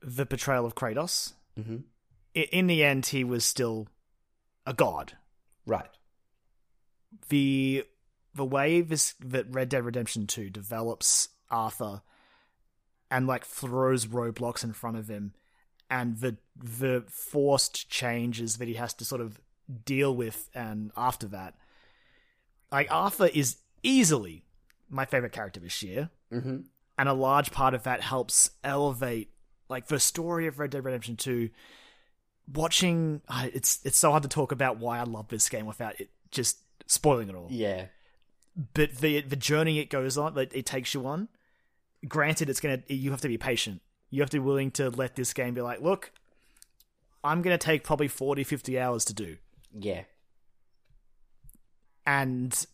the 0.00 0.24
portrayal 0.26 0.64
of 0.64 0.74
Kratos, 0.74 1.34
Mm-hmm. 1.60 1.76
i- 2.34 2.48
in 2.50 2.66
the 2.66 2.82
end, 2.82 3.04
he 3.06 3.22
was 3.22 3.44
still 3.44 3.88
a 4.66 4.72
god. 4.72 5.16
Right. 5.66 5.90
the 7.28 7.84
the 8.34 8.44
way 8.44 8.80
this 8.80 9.14
that 9.20 9.46
Red 9.54 9.68
Dead 9.68 9.84
Redemption 9.84 10.26
2 10.26 10.50
develops 10.50 11.28
Arthur 11.50 12.02
and 13.10 13.26
like 13.26 13.44
throws 13.44 14.06
roadblocks 14.06 14.64
in 14.64 14.72
front 14.72 14.96
of 14.96 15.08
him 15.08 15.34
and 15.88 16.18
the 16.18 16.36
the 16.56 17.04
forced 17.08 17.88
changes 17.88 18.56
that 18.56 18.66
he 18.68 18.74
has 18.74 18.92
to 18.94 19.04
sort 19.04 19.20
of 19.20 19.38
deal 19.84 20.14
with 20.14 20.50
and 20.54 20.90
after 20.96 21.26
that 21.28 21.54
like 22.72 22.90
Arthur 22.90 23.26
is 23.32 23.58
easily 23.82 24.44
my 24.90 25.04
favorite 25.04 25.32
character 25.32 25.60
this 25.60 25.82
year 25.82 26.10
Mm-hmm. 26.32 26.60
And 26.98 27.08
a 27.08 27.12
large 27.12 27.50
part 27.50 27.74
of 27.74 27.82
that 27.84 28.00
helps 28.00 28.50
elevate 28.62 29.30
like 29.68 29.86
the 29.88 29.98
story 30.00 30.46
of 30.46 30.58
Red 30.58 30.70
Dead 30.70 30.84
Redemption 30.84 31.16
2 31.16 31.50
watching 32.52 33.22
uh, 33.28 33.48
it's 33.54 33.80
it's 33.84 33.96
so 33.98 34.10
hard 34.10 34.22
to 34.22 34.28
talk 34.28 34.52
about 34.52 34.78
why 34.78 34.98
I 34.98 35.04
love 35.04 35.28
this 35.28 35.48
game 35.48 35.64
without 35.66 35.98
it 36.00 36.10
just 36.30 36.58
spoiling 36.86 37.28
it 37.30 37.34
all 37.34 37.48
Yeah. 37.50 37.86
but 38.74 38.96
the 38.96 39.22
the 39.22 39.36
journey 39.36 39.78
it 39.78 39.88
goes 39.90 40.18
on 40.18 40.34
that 40.34 40.54
it 40.54 40.66
takes 40.66 40.92
you 40.92 41.06
on 41.06 41.28
granted 42.06 42.50
it's 42.50 42.60
going 42.60 42.82
to 42.82 42.94
you 42.94 43.10
have 43.12 43.22
to 43.22 43.28
be 43.28 43.38
patient 43.38 43.80
you 44.10 44.20
have 44.20 44.28
to 44.30 44.36
be 44.36 44.44
willing 44.44 44.70
to 44.72 44.90
let 44.90 45.16
this 45.16 45.32
game 45.32 45.54
be 45.54 45.62
like 45.62 45.80
look 45.80 46.12
I'm 47.24 47.40
going 47.40 47.58
to 47.58 47.64
take 47.66 47.82
probably 47.82 48.08
40 48.08 48.44
50 48.44 48.78
hours 48.78 49.06
to 49.06 49.14
do 49.14 49.38
Yeah. 49.72 50.02
and 52.06 52.66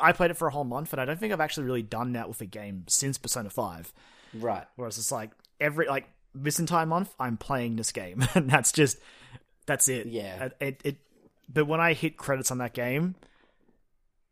I 0.00 0.12
played 0.12 0.30
it 0.30 0.36
for 0.36 0.48
a 0.48 0.50
whole 0.50 0.64
month 0.64 0.92
and 0.92 1.00
I 1.00 1.04
don't 1.04 1.18
think 1.18 1.32
I've 1.32 1.40
actually 1.40 1.64
really 1.66 1.82
done 1.82 2.12
that 2.12 2.28
with 2.28 2.40
a 2.40 2.46
game 2.46 2.84
since 2.88 3.18
Persona 3.18 3.50
5 3.50 3.92
Right. 4.34 4.64
Whereas 4.76 4.98
it's 4.98 5.12
like 5.12 5.30
every 5.60 5.86
like 5.86 6.08
this 6.34 6.58
entire 6.58 6.86
month 6.86 7.14
I'm 7.20 7.36
playing 7.36 7.76
this 7.76 7.92
game, 7.92 8.24
and 8.34 8.48
that's 8.48 8.72
just 8.72 8.98
that's 9.66 9.88
it. 9.88 10.06
Yeah. 10.06 10.44
It, 10.44 10.56
it, 10.60 10.80
it 10.84 10.96
but 11.52 11.66
when 11.66 11.80
I 11.80 11.92
hit 11.92 12.16
credits 12.16 12.50
on 12.50 12.58
that 12.58 12.72
game, 12.72 13.14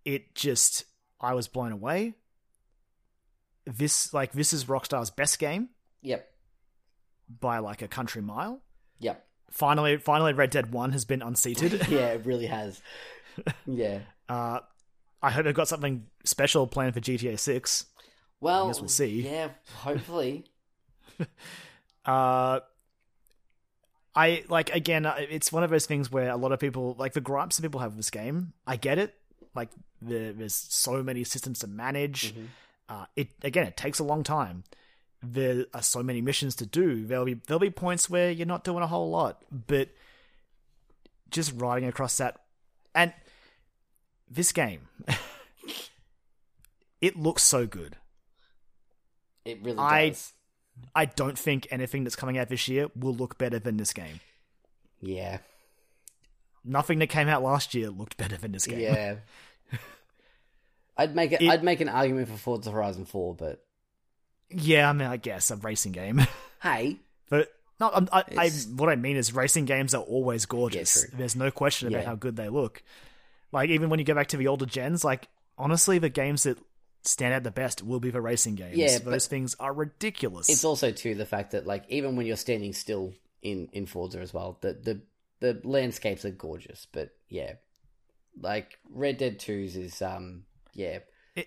it 0.05 0.35
just 0.35 0.85
I 1.21 1.35
was 1.35 1.49
blown 1.49 1.73
away. 1.73 2.15
This 3.67 4.15
like 4.15 4.33
this 4.33 4.53
is 4.53 4.65
Rockstar's 4.65 5.11
best 5.11 5.39
game 5.39 5.69
Yep. 6.03 6.27
by 7.41 7.59
like 7.59 7.83
a 7.83 7.89
country 7.89 8.23
mile. 8.23 8.63
Yep. 9.01 9.25
Finally, 9.51 9.99
finally, 9.99 10.33
Red 10.33 10.51
Dead 10.51 10.73
One 10.73 10.93
has 10.93 11.05
been 11.05 11.21
unseated. 11.23 11.87
Yeah, 11.89 12.09
it 12.13 12.25
really 12.25 12.47
has. 12.47 12.81
Yeah. 13.67 13.99
uh, 14.29 14.61
I 15.23 15.31
hope 15.31 15.45
they've 15.45 15.55
got 15.55 15.69
something 15.69 16.07
special 16.25 16.67
planned 16.67 16.95
for 16.95 17.01
GTA 17.01 17.39
Six. 17.39 17.87
Well, 18.41 18.69
guess 18.69 18.81
we'll 18.81 18.89
see. 18.89 19.21
Yeah, 19.23 19.49
hopefully. 19.77 20.45
Uh, 22.07 22.61
I 24.15 24.43
like 24.49 24.71
again. 24.75 25.05
uh, 25.07 25.17
It's 25.19 25.53
one 25.53 25.63
of 25.63 25.71
those 25.71 25.85
things 25.87 26.11
where 26.11 26.31
a 26.31 26.37
lot 26.37 26.51
of 26.51 26.59
people 26.59 26.97
like 26.99 27.13
the 27.13 27.21
gripes 27.21 27.57
that 27.57 27.63
people 27.63 27.81
have 27.81 27.91
with 27.93 27.99
this 27.99 28.11
game. 28.11 28.55
I 28.67 28.77
get 28.77 28.99
it. 28.99 29.15
Like 29.55 29.69
the, 30.01 30.33
there's 30.37 30.55
so 30.55 31.03
many 31.03 31.25
systems 31.25 31.59
to 31.61 31.67
manage. 31.67 32.35
Uh, 32.89 33.05
it 33.17 33.29
again, 33.43 33.67
it 33.67 33.77
takes 33.77 33.99
a 33.99 34.05
long 34.05 34.23
time. 34.23 34.65
There 35.23 35.67
are 35.75 35.83
so 35.83 36.03
many 36.03 36.23
missions 36.23 36.57
to 36.57 36.67
do. 36.67 37.05
There'll 37.07 37.27
be 37.27 37.35
there'll 37.35 37.61
be 37.61 37.71
points 37.71 38.09
where 38.09 38.31
you're 38.31 38.47
not 38.47 38.65
doing 38.65 38.83
a 38.83 38.87
whole 38.87 39.11
lot, 39.11 39.43
but 39.67 39.91
just 41.31 41.53
riding 41.57 41.89
across 41.89 42.17
that 42.17 42.41
and 42.95 43.13
this 44.31 44.53
game, 44.53 44.89
it 47.01 47.17
looks 47.17 47.43
so 47.43 47.67
good. 47.67 47.97
It 49.45 49.59
really 49.63 49.79
I- 49.79 50.09
does. 50.11 50.33
I 50.95 51.05
don't 51.05 51.39
think 51.39 51.67
anything 51.71 52.05
that's 52.05 52.17
coming 52.17 52.39
out 52.39 52.49
this 52.49 52.67
year 52.67 52.89
will 52.97 53.13
look 53.15 53.37
better 53.37 53.59
than 53.59 53.77
this 53.77 53.93
game. 53.93 54.21
Yeah. 54.99 55.39
Nothing 56.65 57.01
that 57.01 57.09
came 57.09 57.29
out 57.29 57.43
last 57.43 57.75
year 57.75 57.91
looked 57.91 58.17
better 58.17 58.39
than 58.39 58.53
this 58.53 58.67
game. 58.67 58.81
Yeah. 58.81 59.17
I'd 60.97 61.15
make 61.15 61.33
it, 61.33 61.43
It- 61.43 61.51
I'd 61.51 61.63
make 61.65 61.81
an 61.83 61.89
argument 61.91 62.29
for 62.29 62.37
Forza 62.39 62.71
Horizon 62.71 63.05
4, 63.05 63.35
but 63.35 63.63
yeah, 64.49 64.89
I 64.89 64.93
mean, 64.95 65.07
I 65.07 65.17
guess 65.19 65.51
a 65.51 65.57
racing 65.57 65.93
game, 65.93 66.23
hey, 66.63 66.97
but 67.29 67.53
no, 67.79 67.91
I'm, 67.93 68.09
I, 68.11 68.25
I, 68.37 68.51
what 68.75 68.89
I 68.89 68.97
mean 68.97 69.17
is 69.17 69.35
racing 69.35 69.65
games 69.67 69.95
are 69.95 70.03
always 70.03 70.47
gorgeous. 70.47 71.03
true. 71.05 71.11
There's 71.19 71.37
no 71.37 71.51
question 71.51 71.89
about 71.89 72.01
Yeah. 72.03 72.07
how 72.09 72.15
good 72.15 72.37
they 72.37 72.49
look. 72.49 72.83
Like 73.53 73.71
even 73.71 73.91
when 73.91 73.99
you 73.99 74.05
go 74.05 74.15
back 74.15 74.29
to 74.29 74.37
the 74.37 74.49
older 74.49 74.67
gens, 74.67 75.05
like 75.05 75.29
honestly, 75.59 75.99
the 75.99 76.09
games 76.09 76.45
that 76.45 76.59
stand 77.03 77.35
out 77.35 77.43
the 77.43 77.51
best 77.51 77.83
will 77.83 78.01
be 78.01 78.11
the 78.11 78.21
racing 78.21 78.55
games. 78.55 78.77
Yeah, 78.77 78.99
those 78.99 79.27
things 79.27 79.57
are 79.59 79.73
ridiculous. 79.73 80.49
It's 80.49 80.65
also 80.65 80.91
too 80.91 81.15
the 81.15 81.27
fact 81.27 81.53
that 81.53 81.67
like 81.67 81.85
even 81.89 82.17
when 82.17 82.27
you're 82.27 82.37
standing 82.37 82.73
still 82.73 83.13
in 83.43 83.69
in 83.73 83.87
Forza 83.87 84.21
as 84.21 84.33
well, 84.33 84.59
the 84.61 84.75
the 84.75 85.01
the 85.41 85.61
landscapes 85.65 86.25
are 86.25 86.31
gorgeous. 86.31 86.87
But 86.93 87.11
yeah, 87.29 87.55
like 88.41 88.79
Red 88.89 89.19
Dead 89.19 89.39
2's 89.39 89.77
is 89.77 90.03
um 90.03 90.45
yeah 90.75 90.99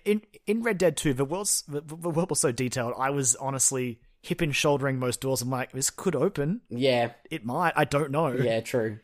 in 0.04 0.22
in 0.46 0.62
Red 0.62 0.78
Dead 0.78 0.96
2, 0.96 1.14
the 1.14 1.24
world's 1.24 1.62
the, 1.62 1.80
the 1.80 2.10
world 2.10 2.30
was 2.30 2.40
so 2.40 2.52
detailed. 2.52 2.94
I 2.98 3.10
was 3.10 3.36
honestly 3.36 4.00
hip 4.22 4.40
and 4.40 4.56
shouldering 4.56 4.98
most 4.98 5.20
doors. 5.20 5.42
I'm 5.42 5.50
like, 5.50 5.72
this 5.72 5.90
could 5.90 6.16
open. 6.16 6.62
yeah 6.70 7.12
It 7.30 7.44
might. 7.44 7.74
I 7.76 7.84
don't 7.84 8.10
know. 8.10 8.32
yeah 8.32 8.60
true 8.60 8.98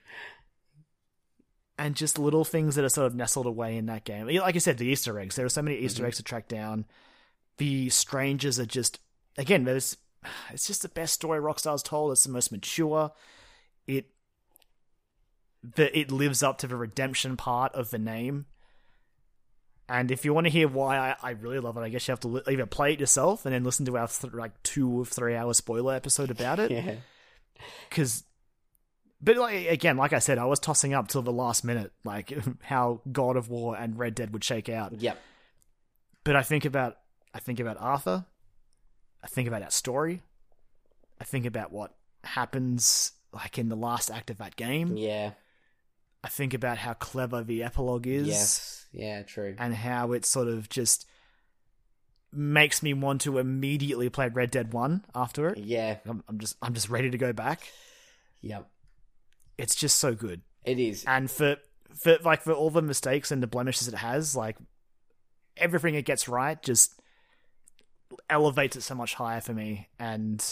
and 1.80 1.96
just 1.96 2.18
little 2.18 2.44
things 2.44 2.74
that 2.74 2.84
are 2.84 2.90
sort 2.90 3.06
of 3.06 3.14
nestled 3.14 3.46
away 3.46 3.78
in 3.78 3.86
that 3.86 4.04
game. 4.04 4.26
Like 4.26 4.54
I 4.54 4.58
said, 4.58 4.76
the 4.76 4.86
Easter 4.86 5.18
eggs. 5.18 5.34
There 5.34 5.46
are 5.46 5.48
so 5.48 5.62
many 5.62 5.78
Easter 5.78 6.02
mm-hmm. 6.02 6.08
eggs 6.08 6.18
to 6.18 6.22
track 6.22 6.46
down. 6.46 6.84
The 7.56 7.88
strangers 7.88 8.60
are 8.60 8.66
just 8.66 9.00
again. 9.38 9.64
There's 9.64 9.96
it's 10.52 10.66
just 10.66 10.82
the 10.82 10.90
best 10.90 11.14
story 11.14 11.40
Rockstar's 11.40 11.82
told. 11.82 12.12
It's 12.12 12.24
the 12.24 12.30
most 12.30 12.52
mature. 12.52 13.12
It 13.86 14.10
the 15.74 15.98
it 15.98 16.12
lives 16.12 16.42
up 16.42 16.58
to 16.58 16.66
the 16.66 16.76
redemption 16.76 17.38
part 17.38 17.74
of 17.74 17.88
the 17.88 17.98
name. 17.98 18.44
And 19.88 20.10
if 20.10 20.26
you 20.26 20.34
want 20.34 20.48
to 20.48 20.52
hear 20.52 20.68
why 20.68 20.98
I, 20.98 21.16
I 21.22 21.30
really 21.30 21.60
love 21.60 21.78
it, 21.78 21.80
I 21.80 21.88
guess 21.88 22.06
you 22.06 22.12
have 22.12 22.20
to 22.20 22.28
li- 22.28 22.42
either 22.46 22.66
play 22.66 22.92
it 22.92 23.00
yourself 23.00 23.46
and 23.46 23.54
then 23.54 23.64
listen 23.64 23.86
to 23.86 23.96
our 23.96 24.06
th- 24.06 24.34
like 24.34 24.62
two 24.62 25.00
or 25.00 25.06
three 25.06 25.34
hour 25.34 25.54
spoiler 25.54 25.94
episode 25.94 26.30
about 26.30 26.60
it 26.60 26.70
yeah 26.70 26.94
because 27.88 28.22
but 29.22 29.36
like 29.36 29.66
again 29.66 29.96
like 29.96 30.12
i 30.12 30.18
said 30.18 30.38
i 30.38 30.44
was 30.44 30.58
tossing 30.58 30.94
up 30.94 31.08
till 31.08 31.22
the 31.22 31.32
last 31.32 31.64
minute 31.64 31.92
like 32.04 32.32
how 32.62 33.00
god 33.10 33.36
of 33.36 33.48
war 33.48 33.76
and 33.76 33.98
red 33.98 34.14
dead 34.14 34.32
would 34.32 34.44
shake 34.44 34.68
out. 34.68 34.92
Yep. 35.00 35.18
But 36.24 36.36
i 36.36 36.42
think 36.42 36.64
about 36.64 36.98
i 37.34 37.38
think 37.38 37.60
about 37.60 37.76
arthur. 37.78 38.24
I 39.22 39.26
think 39.26 39.48
about 39.48 39.60
that 39.60 39.72
story. 39.72 40.22
I 41.20 41.24
think 41.24 41.44
about 41.44 41.72
what 41.72 41.94
happens 42.24 43.12
like 43.32 43.58
in 43.58 43.68
the 43.68 43.76
last 43.76 44.10
act 44.10 44.30
of 44.30 44.38
that 44.38 44.56
game. 44.56 44.96
Yeah. 44.96 45.32
I 46.24 46.28
think 46.28 46.54
about 46.54 46.78
how 46.78 46.94
clever 46.94 47.44
the 47.44 47.62
epilogue 47.62 48.06
is. 48.06 48.28
Yes. 48.28 48.86
Yeah 48.92 49.22
true. 49.22 49.54
And 49.58 49.74
how 49.74 50.12
it 50.12 50.24
sort 50.24 50.48
of 50.48 50.70
just 50.70 51.06
makes 52.32 52.82
me 52.82 52.94
want 52.94 53.22
to 53.22 53.38
immediately 53.38 54.08
play 54.08 54.28
red 54.28 54.50
dead 54.50 54.72
1 54.72 55.04
after 55.14 55.48
it. 55.48 55.58
Yeah. 55.58 55.98
I'm, 56.06 56.24
I'm 56.28 56.38
just 56.38 56.56
i'm 56.62 56.72
just 56.72 56.88
ready 56.88 57.10
to 57.10 57.18
go 57.18 57.34
back. 57.34 57.60
Yep 58.40 58.66
it's 59.60 59.74
just 59.74 59.96
so 59.96 60.14
good 60.14 60.40
it 60.64 60.78
is 60.78 61.04
and 61.06 61.30
for 61.30 61.56
for 61.94 62.18
like 62.24 62.42
for 62.42 62.52
all 62.52 62.70
the 62.70 62.82
mistakes 62.82 63.30
and 63.30 63.42
the 63.42 63.46
blemishes 63.46 63.88
it 63.88 63.94
has, 63.94 64.36
like 64.36 64.56
everything 65.56 65.94
it 65.94 66.04
gets 66.04 66.28
right 66.28 66.62
just 66.62 66.94
elevates 68.28 68.76
it 68.76 68.82
so 68.82 68.94
much 68.94 69.14
higher 69.14 69.40
for 69.40 69.52
me. 69.52 69.88
And 69.98 70.44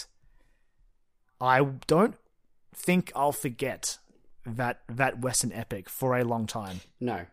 I 1.41 1.63
don't 1.87 2.17
think 2.75 3.13
I'll 3.15 3.33
forget 3.33 3.99
that 4.45 4.81
that 4.89 5.21
Western 5.21 5.53
epic 5.53 5.89
for 5.89 6.17
a 6.17 6.25
long 6.25 6.47
time. 6.47 6.81
No, 7.01 7.25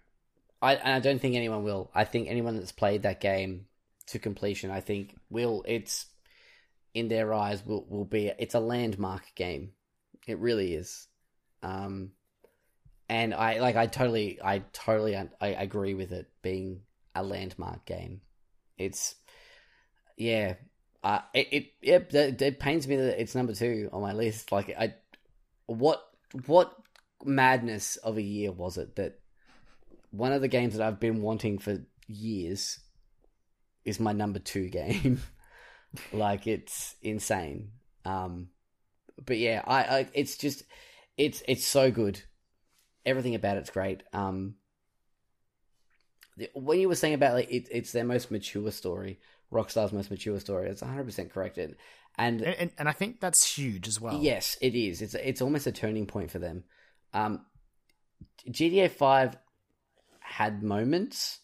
I 0.62 0.76
and 0.76 0.94
I 0.94 1.00
don't 1.00 1.20
think 1.20 1.36
anyone 1.36 1.64
will. 1.64 1.90
I 1.94 2.04
think 2.04 2.28
anyone 2.30 2.56
that's 2.56 2.72
played 2.72 3.04
that 3.04 3.22
game 3.22 3.66
to 4.08 4.20
completion, 4.20 4.72
I 4.72 4.82
think 4.82 5.16
will. 5.30 5.64
It's 5.68 6.06
in 6.94 7.08
their 7.08 7.34
eyes 7.34 7.66
will 7.66 7.86
will 7.90 8.06
be. 8.06 8.32
It's 8.38 8.56
a 8.56 8.60
landmark 8.60 9.24
game. 9.36 9.72
It 10.28 10.40
really 10.40 10.74
is. 10.74 11.08
Um, 11.64 12.12
and 13.10 13.34
I 13.34 13.60
like. 13.60 13.76
I 13.76 13.88
totally. 13.88 14.40
I 14.44 14.60
totally. 14.74 15.16
I, 15.16 15.28
agree 15.42 15.94
with 15.94 16.12
it 16.12 16.28
being 16.42 16.82
a 17.14 17.24
landmark 17.24 17.86
game. 17.86 18.22
It's 18.78 19.16
yeah. 20.18 20.56
Uh, 21.04 21.22
it, 21.34 21.48
it 21.52 21.74
yep. 21.82 22.14
It, 22.14 22.42
it 22.42 22.60
pains 22.60 22.88
me 22.88 22.96
that 22.96 23.22
it's 23.22 23.36
number 23.36 23.54
two 23.54 23.90
on 23.94 24.02
my 24.02 24.14
list. 24.14 24.52
Like 24.52 24.76
I, 24.78 24.96
what 25.68 26.04
what 26.48 26.76
madness 27.24 27.96
of 27.98 28.18
a 28.18 28.22
year 28.22 28.52
was 28.52 28.78
it 28.78 28.96
that 28.96 29.20
one 30.12 30.32
of 30.32 30.42
the 30.42 30.48
games 30.48 30.76
that 30.76 30.86
I've 30.86 31.00
been 31.00 31.22
wanting 31.22 31.60
for 31.60 31.80
years 32.08 32.80
is 33.84 34.00
my 34.00 34.14
number 34.14 34.40
two 34.40 34.70
game. 34.70 35.22
like 36.12 36.48
it's 36.48 36.96
insane. 37.02 37.72
Um, 38.04 38.50
but 39.26 39.38
yeah, 39.38 39.62
I, 39.66 39.84
I 39.84 40.08
it's 40.14 40.38
just 40.38 40.64
it's 41.18 41.44
it's 41.48 41.66
so 41.66 41.92
good. 41.92 42.22
Everything 43.06 43.36
about 43.36 43.58
it's 43.58 43.70
great. 43.70 44.04
Um, 44.14 44.56
the- 46.38 46.50
when 46.54 46.80
you 46.80 46.88
were 46.90 46.96
saying 46.96 47.14
about 47.14 47.34
like 47.34 47.50
it, 47.52 47.68
it's 47.72 47.92
their 47.92 48.04
most 48.04 48.32
mature 48.32 48.72
story, 48.72 49.20
Rockstar's 49.52 49.94
most 49.94 50.12
mature 50.12 50.40
story, 50.40 50.70
it's 50.70 50.82
100 50.82 51.06
percent 51.06 51.32
correct. 51.32 51.58
And, 51.58 51.76
and 52.18 52.42
And, 52.78 52.90
I 52.90 52.92
think 52.92 53.20
that's 53.20 53.56
huge 53.58 53.88
as 53.88 54.00
well. 54.02 54.20
Yes, 54.22 54.58
it 54.62 54.76
is. 54.76 55.02
It's 55.02 55.14
it's 55.14 55.42
almost 55.42 55.68
a 55.68 55.72
turning 55.72 56.06
point 56.06 56.32
for 56.32 56.40
them. 56.40 56.64
Um, 57.14 57.46
GTA 58.50 58.90
Five 58.90 59.38
had 60.20 60.64
moments, 60.64 61.40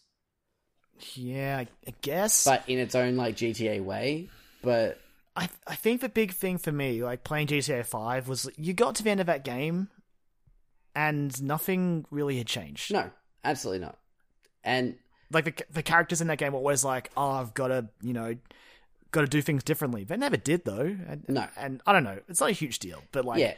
Yeah, 1.14 1.58
I, 1.58 1.68
I 1.88 1.94
guess. 2.02 2.44
but 2.44 2.64
in 2.68 2.78
its 2.78 2.94
own 2.94 3.16
like 3.16 3.36
GTA 3.36 3.80
way. 3.82 4.28
But 4.62 4.98
I 5.36 5.48
I 5.66 5.74
think 5.74 6.00
the 6.00 6.08
big 6.08 6.32
thing 6.32 6.58
for 6.58 6.72
me, 6.72 7.02
like 7.02 7.24
playing 7.24 7.46
GTA 7.48 7.84
Five, 7.86 8.28
was 8.28 8.48
you 8.56 8.74
got 8.74 8.94
to 8.96 9.02
the 9.02 9.10
end 9.10 9.20
of 9.20 9.26
that 9.26 9.44
game, 9.44 9.88
and 10.94 11.40
nothing 11.42 12.04
really 12.10 12.38
had 12.38 12.46
changed. 12.46 12.92
no, 12.92 13.10
absolutely 13.44 13.84
not. 13.86 13.98
And 14.64 14.96
like 15.30 15.44
the 15.44 15.64
the 15.70 15.82
characters 15.82 16.20
in 16.20 16.26
that 16.28 16.38
game 16.38 16.52
were 16.52 16.58
always 16.58 16.84
like, 16.84 17.10
oh, 17.16 17.30
I've 17.30 17.54
got 17.54 17.68
to, 17.68 17.88
you 18.02 18.12
know, 18.12 18.36
got 19.10 19.22
to 19.22 19.26
do 19.26 19.40
things 19.42 19.62
differently. 19.64 20.04
They 20.04 20.16
never 20.16 20.36
did 20.36 20.64
though. 20.64 20.96
And, 21.08 21.24
No. 21.28 21.46
and 21.56 21.80
I 21.86 21.92
don't 21.92 22.04
know, 22.04 22.18
it's 22.28 22.40
not 22.40 22.50
a 22.50 22.54
huge 22.54 22.78
deal, 22.78 23.02
but 23.12 23.24
like 23.24 23.40
yeah, 23.40 23.54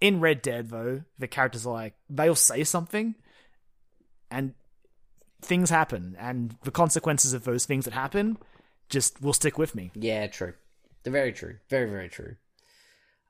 in 0.00 0.20
Red 0.20 0.42
Dead 0.42 0.70
though, 0.70 1.02
the 1.18 1.28
characters 1.28 1.66
are 1.66 1.72
like 1.72 1.94
they'll 2.08 2.34
say 2.34 2.64
something, 2.64 3.14
and 4.30 4.54
things 5.40 5.70
happen, 5.70 6.16
and 6.18 6.56
the 6.64 6.70
consequences 6.72 7.32
of 7.32 7.44
those 7.44 7.64
things 7.64 7.84
that 7.84 7.94
happen 7.94 8.36
just 8.88 9.22
will 9.22 9.32
stick 9.32 9.56
with 9.56 9.74
me. 9.76 9.92
yeah, 9.94 10.26
true. 10.26 10.54
They're 11.02 11.12
very 11.12 11.32
true. 11.32 11.58
Very 11.68 11.88
very 11.90 12.08
true. 12.08 12.36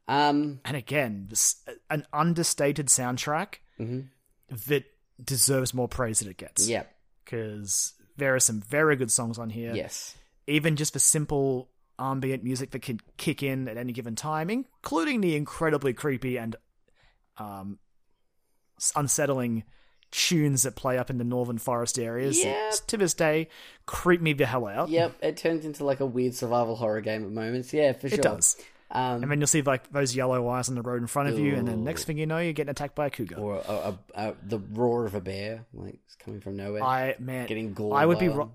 Um, 0.08 0.60
And 0.64 0.76
again, 0.76 1.26
this, 1.30 1.62
an 1.88 2.04
understated 2.12 2.86
soundtrack 2.88 3.56
Mhm. 3.78 4.08
that 4.66 4.84
deserves 5.22 5.72
more 5.72 5.86
praise 5.88 6.18
than 6.18 6.28
it 6.28 6.36
gets. 6.36 6.66
yeah, 6.68 6.84
because 7.24 7.94
there 8.16 8.34
are 8.34 8.40
some 8.40 8.60
very 8.60 8.96
good 8.96 9.12
songs 9.12 9.38
on 9.38 9.50
here. 9.50 9.74
yes, 9.74 10.16
even 10.48 10.74
just 10.76 10.94
the 10.94 10.98
simple 10.98 11.70
ambient 11.98 12.42
music 12.42 12.70
that 12.72 12.82
can 12.82 12.98
kick 13.18 13.42
in 13.42 13.68
at 13.68 13.76
any 13.76 13.92
given 13.92 14.16
time, 14.16 14.50
including 14.50 15.20
the 15.20 15.36
incredibly 15.36 15.92
creepy 15.94 16.36
and 16.38 16.56
um, 17.36 17.78
unsettling 18.96 19.64
tunes 20.10 20.62
that 20.64 20.74
play 20.74 20.98
up 20.98 21.08
in 21.10 21.18
the 21.18 21.24
northern 21.24 21.58
forest 21.58 21.98
areas. 21.98 22.36
that 22.42 22.48
Yep. 22.48 22.74
to 22.88 22.96
this 22.96 23.14
day, 23.14 23.48
creep 23.86 24.20
me 24.20 24.32
the 24.32 24.46
hell 24.46 24.66
out. 24.66 24.88
yep. 24.88 25.14
It 25.22 25.36
turns 25.36 25.64
into 25.64 25.84
like 25.84 26.00
a 26.00 26.06
weird 26.06 26.34
survival 26.34 26.76
horror 26.76 27.00
game 27.00 27.24
at 27.24 27.30
moments. 27.30 27.72
Yeah, 27.72 27.92
for 27.92 28.08
sure. 28.08 28.18
It 28.18 28.22
does. 28.22 28.56
Um, 28.92 29.22
And 29.22 29.30
then 29.30 29.38
you'll 29.40 29.46
see 29.46 29.62
like 29.62 29.92
those 29.92 30.16
yellow 30.16 30.48
eyes 30.48 30.68
on 30.68 30.74
the 30.74 30.82
road 30.82 31.00
in 31.00 31.06
front 31.06 31.28
of 31.28 31.38
you, 31.38 31.54
and 31.54 31.68
then 31.68 31.84
next 31.84 32.04
thing 32.04 32.18
you 32.18 32.26
know, 32.26 32.38
you're 32.38 32.52
getting 32.52 32.70
attacked 32.72 32.96
by 32.96 33.06
a 33.06 33.10
cougar. 33.10 33.36
or 33.36 33.56
a, 33.56 33.60
a, 33.70 33.98
a, 34.14 34.34
the 34.42 34.58
roar 34.58 35.06
of 35.06 35.14
a 35.14 35.20
bear, 35.20 35.64
like 35.72 35.94
it's 36.06 36.16
coming 36.16 36.40
from 36.40 36.56
nowhere, 36.56 36.82
I 36.82 37.14
man, 37.20 37.46
getting 37.46 37.72
gored. 37.72 37.96
I 37.96 38.04
would 38.06 38.18
be. 38.18 38.26
Ro- 38.28 38.50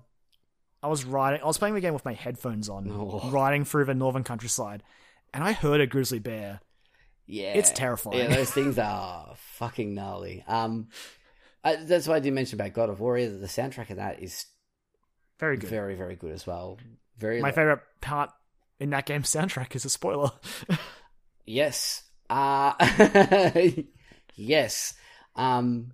I 0.82 0.88
was 0.88 1.06
riding. 1.06 1.40
I 1.42 1.46
was 1.46 1.56
playing 1.56 1.74
the 1.74 1.80
game 1.80 1.94
with 1.94 2.04
my 2.04 2.12
headphones 2.12 2.68
on, 2.68 2.86
Oh. 2.92 3.30
riding 3.30 3.64
through 3.64 3.86
the 3.86 3.94
northern 3.94 4.24
countryside, 4.24 4.82
and 5.32 5.42
I 5.42 5.52
heard 5.52 5.80
a 5.80 5.86
grizzly 5.86 6.18
bear. 6.18 6.60
Yeah, 7.26 7.54
It's 7.54 7.70
terrifying. 7.72 8.18
Yeah, 8.18 8.36
those 8.36 8.50
things 8.50 8.78
are 8.78 9.34
fucking 9.36 9.94
gnarly. 9.94 10.44
Um, 10.46 10.88
I, 11.66 11.76
that's 11.76 12.06
why 12.06 12.14
I 12.16 12.20
did 12.20 12.32
mention 12.32 12.60
about 12.60 12.74
God 12.74 12.90
of 12.90 13.00
War. 13.00 13.16
Is 13.18 13.40
the 13.40 13.46
soundtrack 13.48 13.90
of 13.90 13.96
that 13.96 14.22
is 14.22 14.46
Very 15.40 15.56
good. 15.56 15.68
very, 15.68 15.96
very 15.96 16.14
good 16.14 16.30
as 16.30 16.46
well. 16.46 16.78
Very 17.18 17.40
My 17.40 17.50
favorite 17.50 17.80
part 18.00 18.30
in 18.78 18.90
that 18.90 19.04
game's 19.04 19.28
soundtrack 19.34 19.74
is 19.74 19.84
a 19.84 19.90
spoiler. 19.90 20.30
Yes. 21.44 22.04
Uh 22.30 22.72
yes. 24.36 24.94
Um 25.34 25.92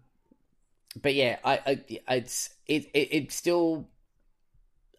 but 1.01 1.15
yeah, 1.15 1.39
I, 1.43 1.81
I 2.07 2.17
it's 2.17 2.51
it, 2.67 2.85
it 2.93 3.09
it 3.15 3.33
still 3.33 3.89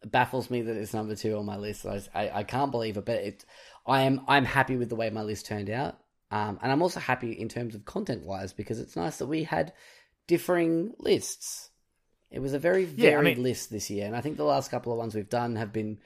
baffles 0.05 0.49
me 0.49 0.63
that 0.63 0.75
it's 0.75 0.93
number 0.93 1.15
2 1.15 1.37
on 1.37 1.45
my 1.45 1.57
list. 1.57 1.85
I 1.85 2.01
I, 2.15 2.39
I 2.39 2.43
can't 2.43 2.71
believe 2.71 2.97
it, 2.97 3.05
but 3.05 3.17
it 3.17 3.45
I 3.85 4.01
am 4.03 4.21
I'm 4.27 4.45
happy 4.45 4.75
with 4.75 4.89
the 4.89 4.95
way 4.95 5.11
my 5.11 5.21
list 5.21 5.45
turned 5.45 5.69
out. 5.69 5.99
Um 6.31 6.57
and 6.63 6.71
I'm 6.71 6.81
also 6.81 6.99
happy 6.99 7.31
in 7.33 7.47
terms 7.47 7.75
of 7.75 7.85
content-wise 7.85 8.53
because 8.53 8.79
it's 8.79 8.95
nice 8.95 9.17
that 9.17 9.27
we 9.27 9.43
had 9.43 9.71
differing 10.27 10.93
lists. 10.99 11.69
It 12.31 12.39
was 12.39 12.53
a 12.53 12.59
very 12.59 12.85
Yeah, 12.85 13.09
I 13.09 13.13
varied 13.13 13.37
mean- 13.37 13.43
list 13.43 13.69
this 13.69 13.89
year, 13.89 14.05
and 14.07 14.15
I 14.15 14.21
think 14.21 14.37
the 14.37 14.43
last 14.43 14.71
couple 14.71 14.91
of 14.91 14.97
ones 14.97 15.13
we've 15.15 15.29
done 15.29 15.55
have 15.55 15.71
been 15.71 15.99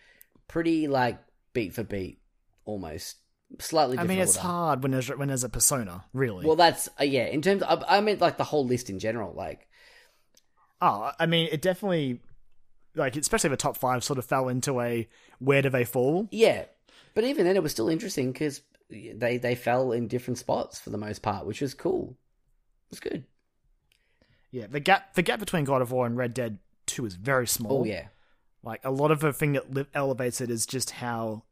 pretty 0.47 0.87
like 0.87 1.19
beat 1.53 1.73
for 1.73 1.83
beat 1.83 2.19
almost 2.65 3.17
slightly 3.59 3.97
I 3.97 4.03
mean, 4.03 4.19
it's 4.19 4.35
order. 4.35 4.47
hard 4.47 4.83
when 4.83 4.91
there's 4.91 5.07
when 5.09 5.29
there's 5.29 5.45
a 5.45 5.49
persona, 5.49 6.03
really. 6.13 6.45
Well, 6.45 6.57
that's 6.57 6.89
uh, 6.99 7.03
yeah. 7.05 7.25
In 7.27 7.41
terms, 7.41 7.63
of, 7.63 7.83
I 7.87 8.01
meant 8.01 8.19
like 8.19 8.37
the 8.37 8.43
whole 8.43 8.65
list 8.65 8.89
in 8.89 8.99
general. 8.99 9.33
Like, 9.33 9.67
oh, 10.81 11.11
I 11.17 11.25
mean, 11.25 11.47
it 11.51 11.61
definitely 11.61 12.19
like 12.95 13.15
especially 13.15 13.51
the 13.51 13.57
top 13.57 13.77
five 13.77 14.03
sort 14.03 14.19
of 14.19 14.25
fell 14.25 14.49
into 14.49 14.81
a 14.81 15.07
where 15.39 15.61
do 15.61 15.69
they 15.69 15.85
fall? 15.85 16.27
Yeah, 16.31 16.65
but 17.13 17.23
even 17.23 17.45
then, 17.45 17.55
it 17.55 17.63
was 17.63 17.71
still 17.71 17.87
interesting 17.89 18.31
because 18.33 18.61
they 18.89 19.37
they 19.37 19.55
fell 19.55 19.93
in 19.93 20.07
different 20.07 20.37
spots 20.39 20.79
for 20.79 20.89
the 20.89 20.97
most 20.97 21.21
part, 21.21 21.45
which 21.45 21.61
was 21.61 21.73
cool. 21.73 22.17
It 22.87 22.91
was 22.91 22.99
good. 22.99 23.23
Yeah, 24.51 24.67
the 24.67 24.79
gap 24.79 25.13
the 25.15 25.21
gap 25.21 25.39
between 25.39 25.65
God 25.65 25.81
of 25.81 25.91
War 25.91 26.05
and 26.05 26.15
Red 26.17 26.33
Dead 26.33 26.59
Two 26.85 27.05
is 27.05 27.15
very 27.15 27.47
small. 27.47 27.81
Oh 27.81 27.83
yeah, 27.83 28.07
Like 28.63 28.81
a 28.83 28.91
lot 28.91 29.11
of 29.11 29.19
the 29.19 29.33
thing 29.33 29.53
that 29.53 29.73
li- 29.73 29.85
elevates 29.93 30.39
it 30.41 30.49
is 30.49 30.65
just 30.65 30.91
how 30.91 31.43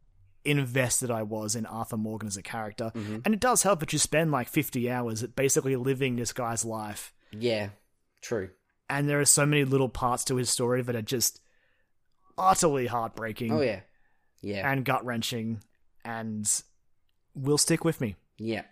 invested 0.45 1.09
I 1.11 1.23
was 1.23 1.55
in 1.55 1.65
Arthur 1.65 1.97
Morgan 1.97 2.27
as 2.27 2.37
a 2.37 2.41
character, 2.43 2.91
Mm-hmm. 2.95 3.17
and 3.25 3.33
it 3.33 3.39
does 3.39 3.63
help 3.63 3.79
that 3.81 3.91
you 3.93 3.99
spend 3.99 4.31
like 4.31 4.47
fifty 4.47 4.89
hours 4.89 5.23
at 5.23 5.35
basically 5.35 5.75
living 5.75 6.15
this 6.15 6.31
guy's 6.33 6.63
life, 6.63 7.13
yeah, 7.31 7.69
true. 8.21 8.49
and 8.89 9.09
there 9.09 9.19
are 9.19 9.25
so 9.25 9.45
many 9.45 9.65
little 9.65 9.89
parts 9.89 10.23
to 10.25 10.35
his 10.37 10.49
story 10.49 10.81
that 10.83 10.95
are 10.95 11.01
just 11.01 11.41
utterly 12.37 12.85
heartbreaking 12.87 13.51
Oh 13.51 13.61
yeah, 13.61 13.81
yeah, 14.41 14.69
and 14.71 14.85
gut 14.85 15.03
wrenching, 15.05 15.61
and 16.03 16.49
will 17.33 17.57
stick 17.57 17.83
with 17.83 17.99
me. 17.99 18.15
yeah. 18.37 18.63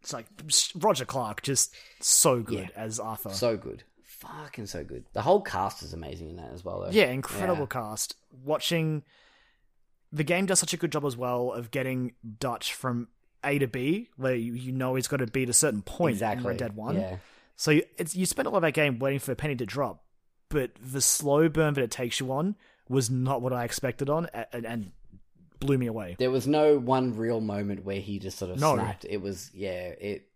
It's 0.00 0.12
like 0.12 0.26
Roger 0.76 1.04
Clark, 1.04 1.42
just 1.42 1.74
so 2.00 2.40
good 2.40 2.70
Yeah. 2.74 2.82
as 2.82 3.00
Arthur. 3.00 3.30
So 3.30 3.56
good, 3.56 3.82
fucking 4.04 4.66
so 4.66 4.84
good. 4.84 5.04
The 5.12 5.22
whole 5.22 5.40
cast 5.40 5.82
is 5.82 5.92
amazing 5.92 6.30
in 6.30 6.36
that 6.36 6.52
as 6.52 6.64
well. 6.64 6.80
Though. 6.80 6.90
Yeah, 6.90 7.06
incredible 7.10 7.62
Yeah. 7.62 7.66
cast. 7.66 8.14
Watching 8.44 9.02
the 10.12 10.24
game 10.24 10.46
does 10.46 10.58
such 10.60 10.72
a 10.72 10.76
good 10.76 10.92
job 10.92 11.04
as 11.04 11.16
well 11.16 11.52
of 11.52 11.70
getting 11.70 12.12
Dutch 12.38 12.72
from 12.72 13.08
A 13.44 13.58
to 13.58 13.66
B, 13.66 14.08
where 14.16 14.34
you, 14.34 14.72
know 14.72 14.94
he's 14.94 15.06
got 15.08 15.18
to 15.18 15.26
beat 15.26 15.48
a 15.50 15.52
certain 15.52 15.82
point 15.82 16.14
exactly. 16.14 16.42
in 16.42 16.48
Red 16.48 16.56
Dead 16.56 16.76
One. 16.76 16.96
Yeah, 16.96 17.16
So 17.56 17.70
you, 17.72 17.82
it's 17.98 18.16
you 18.16 18.24
spend 18.24 18.46
a 18.46 18.50
lot 18.50 18.58
of 18.58 18.62
that 18.62 18.72
game 18.72 18.98
waiting 18.98 19.18
for 19.18 19.32
a 19.32 19.36
penny 19.36 19.54
to 19.56 19.66
drop, 19.66 20.02
but 20.48 20.70
the 20.80 21.00
slow 21.02 21.48
burn 21.48 21.74
that 21.74 21.82
it 21.84 21.90
takes 21.90 22.20
you 22.20 22.32
on 22.32 22.56
was 22.88 23.10
not 23.10 23.42
what 23.42 23.52
I 23.52 23.64
expected 23.64 24.08
on, 24.08 24.28
and, 24.52 24.64
and 24.64 24.92
blew 25.60 25.78
me 25.78 25.86
away. 25.86 26.16
there 26.18 26.30
was 26.30 26.46
no 26.46 26.78
one 26.78 27.16
real 27.16 27.40
moment 27.40 27.84
where 27.84 28.00
he 28.00 28.18
just 28.18 28.38
sort 28.38 28.50
of 28.50 28.60
No. 28.60 28.74
snapped. 28.74 29.04
It 29.08 29.20
was 29.20 29.50
yeah, 29.54 29.88
it 30.00 30.28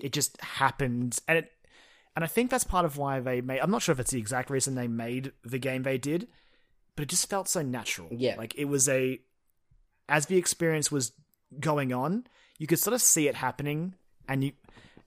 It 0.00 0.12
just 0.12 0.40
happened, 0.40 1.18
and 1.28 1.38
it, 1.38 1.52
and 2.16 2.24
I 2.24 2.28
think 2.28 2.50
that's 2.50 2.64
part 2.64 2.84
of 2.84 2.96
why 2.96 3.20
they 3.20 3.40
made. 3.40 3.60
I'm 3.60 3.70
not 3.70 3.82
sure 3.82 3.92
if 3.92 4.00
it's 4.00 4.10
the 4.10 4.18
exact 4.18 4.50
reason 4.50 4.74
they 4.74 4.88
made 4.88 5.32
the 5.44 5.58
game 5.58 5.82
they 5.82 5.98
did, 5.98 6.28
but 6.96 7.02
it 7.04 7.08
just 7.08 7.28
felt 7.28 7.48
so 7.48 7.62
natural. 7.62 8.08
Yeah. 8.10 8.36
like 8.36 8.54
it 8.56 8.66
was 8.66 8.88
a 8.88 9.20
as 10.08 10.26
the 10.26 10.36
experience 10.38 10.90
was 10.90 11.12
going 11.60 11.92
on, 11.92 12.26
you 12.58 12.66
could 12.66 12.78
sort 12.78 12.94
of 12.94 13.00
see 13.02 13.28
it 13.28 13.34
happening, 13.36 13.94
and 14.28 14.44
you 14.44 14.52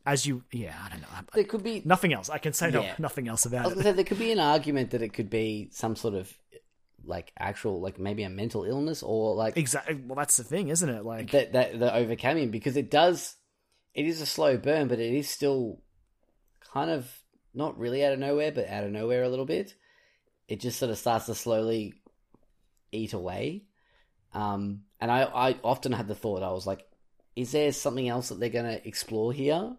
as 0.06 0.26
you 0.28 0.44
yeah, 0.52 0.76
I 0.86 0.90
don't 0.90 1.02
know. 1.02 1.07
There 1.34 1.44
could 1.44 1.64
be 1.64 1.82
Nothing 1.84 2.14
else. 2.14 2.30
I 2.30 2.38
can 2.38 2.53
say 2.53 2.70
no, 2.72 2.88
nothing 2.99 3.28
else 3.28 3.45
about 3.45 3.72
it. 3.72 3.80
say 3.80 3.91
there 3.91 4.03
could 4.06 4.20
be 4.20 4.32
an 4.32 4.40
argument 4.40 4.91
that 4.91 5.02
it 5.02 5.14
could 5.14 5.30
be 5.32 5.70
some 5.72 5.95
sort 5.95 6.14
of 6.14 6.32
like 7.06 7.32
actual 7.38 7.82
like 7.82 7.99
maybe 7.99 8.23
a 8.23 8.30
mental 8.30 8.64
illness 8.64 9.03
or 9.03 9.36
like 9.36 9.57
Exactly. 9.57 9.95
Well, 9.95 10.15
that's 10.15 10.38
the 10.38 10.44
thing, 10.44 10.69
isn't 10.69 10.90
it? 10.90 11.06
Like, 11.06 11.32
that 11.32 11.53
that 11.53 11.80
that 11.80 11.95
overcame 11.95 12.38
him 12.38 12.52
because 12.52 12.77
it 12.77 12.90
does 12.91 13.36
it 13.95 14.06
is 14.06 14.22
a 14.22 14.26
slow 14.26 14.57
burn 14.57 14.88
but 14.88 14.99
it 14.99 15.14
is 15.14 15.30
still 15.30 15.80
kind 16.73 16.91
of 16.91 17.10
not 17.53 17.77
really 17.80 18.06
out 18.06 18.14
of 18.14 18.19
nowhere 18.19 18.52
but 18.52 18.68
out 18.68 18.84
of 18.84 18.91
nowhere 18.91 19.23
a 19.23 19.30
little 19.30 19.45
bit 19.45 19.73
it 20.48 20.60
just 20.60 20.77
sort 20.77 20.91
of 20.91 20.98
starts 20.98 21.26
to 21.26 21.34
slowly 21.34 21.94
eat 22.91 23.14
away 23.14 23.64
um 24.34 24.82
and 24.99 25.10
i 25.10 25.23
i 25.23 25.60
often 25.64 25.91
had 25.91 26.07
the 26.07 26.15
thought 26.15 26.44
i 26.44 26.52
was 26.52 26.68
like 26.68 26.86
is 27.36 27.52
there 27.52 27.72
something 27.72 28.07
else 28.07 28.30
that 28.30 28.40
they're 28.40 28.49
going 28.49 28.65
to 28.65 28.88
explore 28.88 29.32
here 29.32 29.76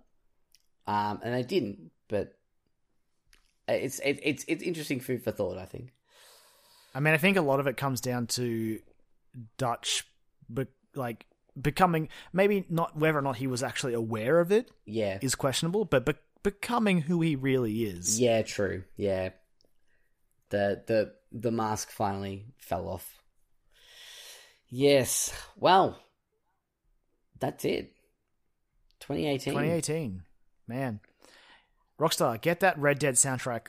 um 0.86 1.20
and 1.23 1.35
they 1.35 1.43
didn't 1.43 1.90
but 2.09 2.32
it's 3.69 3.98
it, 4.01 4.20
it's 4.23 4.44
it's 4.48 4.62
interesting 4.62 5.01
food 5.01 5.23
for 5.23 5.32
thought 5.32 5.59
i 5.59 5.66
think 5.66 5.93
I 6.97 7.01
mean, 7.01 7.12
I 7.12 7.18
think 7.18 7.36
a 7.36 7.43
lot 7.43 7.60
of 7.60 7.66
it 7.66 7.77
comes 7.77 8.01
down 8.01 8.27
to 8.28 8.81
Dutch, 9.59 10.05
but 10.48 10.68
like 10.94 11.27
becoming 11.60 12.09
maybe 12.32 12.64
not 12.70 12.97
whether 12.97 13.18
or 13.18 13.23
not 13.23 13.36
he 13.36 13.47
was 13.47 13.62
actually 13.62 13.93
aware 13.93 14.40
of 14.40 14.51
it 14.51 14.70
yeah 14.86 15.18
is 15.20 15.35
questionable, 15.35 15.85
but 15.85 16.06
be- 16.06 16.14
becoming 16.43 17.02
who 17.02 17.20
he 17.20 17.36
really 17.36 17.85
is. 17.85 18.18
Yeah, 18.18 18.40
true. 18.40 18.85
Yeah. 18.97 19.31
The 20.48 20.82
the 20.86 21.12
the 21.32 21.51
mask 21.51 21.90
finally 21.90 22.47
fell 22.56 22.89
off. 22.89 23.20
Yes. 24.70 25.35
Well, 25.55 25.98
that's 27.39 27.66
it. 27.66 27.93
2018. 29.01 29.52
2018, 29.52 30.23
man. 30.66 31.01
Rockstar, 32.01 32.40
get 32.40 32.60
that 32.60 32.78
Red 32.78 32.98
Dead 32.98 33.14
soundtrack 33.14 33.66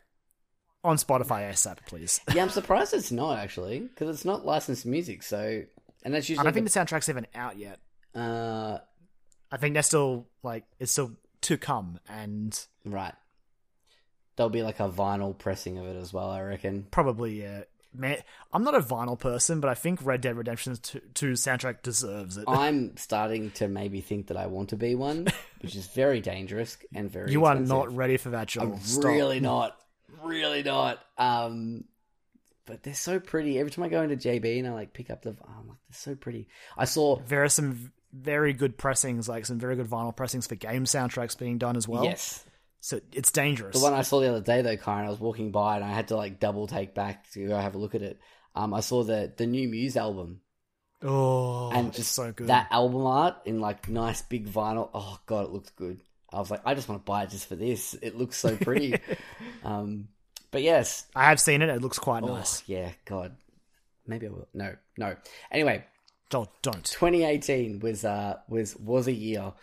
on 0.88 0.98
Spotify 0.98 1.50
ASAP, 1.52 1.80
please. 1.86 2.22
Yeah, 2.34 2.44
I'm 2.44 2.50
surprised 2.50 2.94
it's 2.94 3.12
not 3.12 3.38
actually 3.40 3.80
because 3.80 4.10
it's 4.10 4.26
not 4.26 4.46
licensed 4.46 4.86
music. 4.86 5.22
So, 5.24 5.64
and 6.04 6.14
that's 6.14 6.30
usually. 6.30 6.42
I 6.42 6.44
don't 6.46 6.54
think 6.54 6.72
the 6.72 6.80
soundtrack's 6.80 7.10
even 7.10 7.28
out 7.36 7.58
yet. 7.58 7.80
uh 8.16 8.80
I 9.52 9.58
think 9.58 9.74
they're 9.74 9.84
still 9.84 10.28
like 10.44 10.64
it's 10.80 10.92
still 10.92 11.12
to 11.42 11.58
come, 11.58 12.00
and 12.10 12.58
right. 12.86 13.14
There'll 14.36 14.50
be 14.50 14.62
like 14.64 14.80
a 14.80 14.90
vinyl 14.90 15.38
pressing 15.38 15.78
of 15.78 15.86
it 15.86 15.96
as 15.96 16.14
well. 16.14 16.30
I 16.30 16.42
reckon. 16.42 16.88
probably 16.92 17.42
yeah. 17.42 17.64
Man, 17.94 18.18
I'm 18.54 18.64
not 18.64 18.76
a 18.76 18.80
vinyl 18.80 19.18
person, 19.18 19.60
but 19.60 19.70
I 19.70 19.74
think 19.74 20.06
Red 20.06 20.22
Dead 20.22 20.38
Redemption 20.38 20.76
2, 20.80 21.00
2 21.16 21.32
soundtrack 21.32 21.82
deserves 21.82 22.38
it. 22.38 22.44
I'm 22.48 22.96
starting 22.98 23.50
to 23.52 23.68
maybe 23.68 24.02
think 24.02 24.28
that 24.28 24.38
I 24.38 24.46
want 24.46 24.70
to 24.70 24.76
be 24.76 24.94
one, 24.94 25.28
which 25.62 25.76
is 25.76 25.88
very 25.88 26.22
dangerous 26.22 26.78
and 26.94 27.10
very. 27.10 27.32
you 27.32 27.46
are 27.46 27.56
not 27.56 27.96
ready 27.96 28.18
for 28.18 28.30
that, 28.32 28.50
Joel. 28.50 28.74
I'm 28.74 28.80
Stop. 28.82 29.06
really 29.06 29.40
not. 29.40 29.78
Really 30.24 30.64
not. 30.64 31.00
Um, 31.18 31.84
but 32.66 32.84
they're 32.84 32.94
so 32.94 33.20
pretty. 33.20 33.60
Every 33.60 33.72
time 33.72 33.84
I 33.86 33.90
go 33.90 34.02
into 34.02 34.16
JB 34.16 34.60
and 34.60 34.68
I 34.68 34.72
like 34.72 34.94
pick 34.94 35.10
up 35.10 35.22
the, 35.22 35.30
I'm 35.30 35.68
like, 35.68 35.78
they're 35.90 35.98
so 35.98 36.16
pretty. 36.16 36.48
I 36.78 36.86
saw. 36.86 37.20
There 37.28 37.44
are 37.44 37.50
some 37.50 37.92
very 38.14 38.54
good 38.54 38.78
pressings, 38.78 39.28
like 39.30 39.46
some 39.46 39.60
very 39.60 39.76
good 39.76 39.88
vinyl 39.90 40.16
pressings 40.16 40.48
for 40.48 40.56
game 40.56 40.86
soundtracks 40.86 41.38
being 41.38 41.58
done 41.58 41.76
as 41.76 41.88
well. 41.88 42.04
yes, 42.04 42.44
So 42.80 43.00
it's 43.12 43.32
dangerous. 43.32 43.78
the 43.78 43.84
one 43.84 43.94
I 43.94 44.02
saw 44.02 44.20
the 44.20 44.30
other 44.30 44.42
day 44.42 44.62
though, 44.62 44.78
Kyron. 44.78 45.06
I 45.06 45.10
was 45.10 45.20
walking 45.20 45.52
by 45.52 45.76
and 45.76 45.86
I 45.86 45.94
had 45.94 46.08
to 46.10 46.16
like 46.16 46.40
double 46.40 46.68
take 46.68 46.94
back 46.96 47.30
to 47.32 47.48
go 47.48 47.58
have 47.58 47.76
a 47.76 47.78
look 47.78 47.96
at 47.96 48.02
it. 48.02 48.20
Um, 48.56 48.74
I 48.74 48.80
saw 48.80 49.04
the 49.04 49.32
the 49.36 49.46
new 49.46 49.68
Muse 49.68 49.98
album 49.98 50.42
oh, 51.04 51.70
and 51.72 51.94
just 51.94 52.14
so 52.14 52.32
good. 52.32 52.48
that 52.48 52.68
album 52.72 53.06
art 53.06 53.36
in 53.46 53.60
like 53.60 53.88
nice 53.88 54.22
big 54.24 54.48
vinyl. 54.48 54.90
Oh 54.94 55.20
god, 55.26 55.46
it 55.46 55.52
looked 55.52 55.76
good. 55.76 56.02
I 56.32 56.40
was 56.40 56.52
like, 56.52 56.62
I 56.66 56.74
just 56.74 56.90
want 56.90 57.02
to 57.02 57.10
buy 57.10 57.24
it 57.24 57.30
just 57.30 57.48
for 57.48 57.56
this. 57.56 57.94
It 58.02 58.18
looks 58.18 58.38
so 58.38 58.58
pretty. 58.58 59.00
um, 59.64 60.10
but 60.52 60.62
yes, 60.62 61.06
I 61.16 61.26
have 61.26 61.40
seen 61.40 61.62
it. 61.62 61.70
It 61.70 61.82
looks 61.82 62.00
quite 62.00 62.24
Oh, 62.24 62.28
nice. 62.36 62.64
yeah, 62.68 62.92
God. 63.06 63.36
Maybe 64.06 64.28
I 64.28 64.30
will. 64.30 64.48
No, 64.54 64.76
no. 64.98 65.16
Anyway, 65.52 65.86
Don't 66.30 66.50
don't. 66.62 66.84
2018 66.84 67.80
was 67.80 68.04
uh 68.06 68.38
was 68.50 68.76
was 68.78 69.08
a 69.08 69.14
year, 69.14 69.54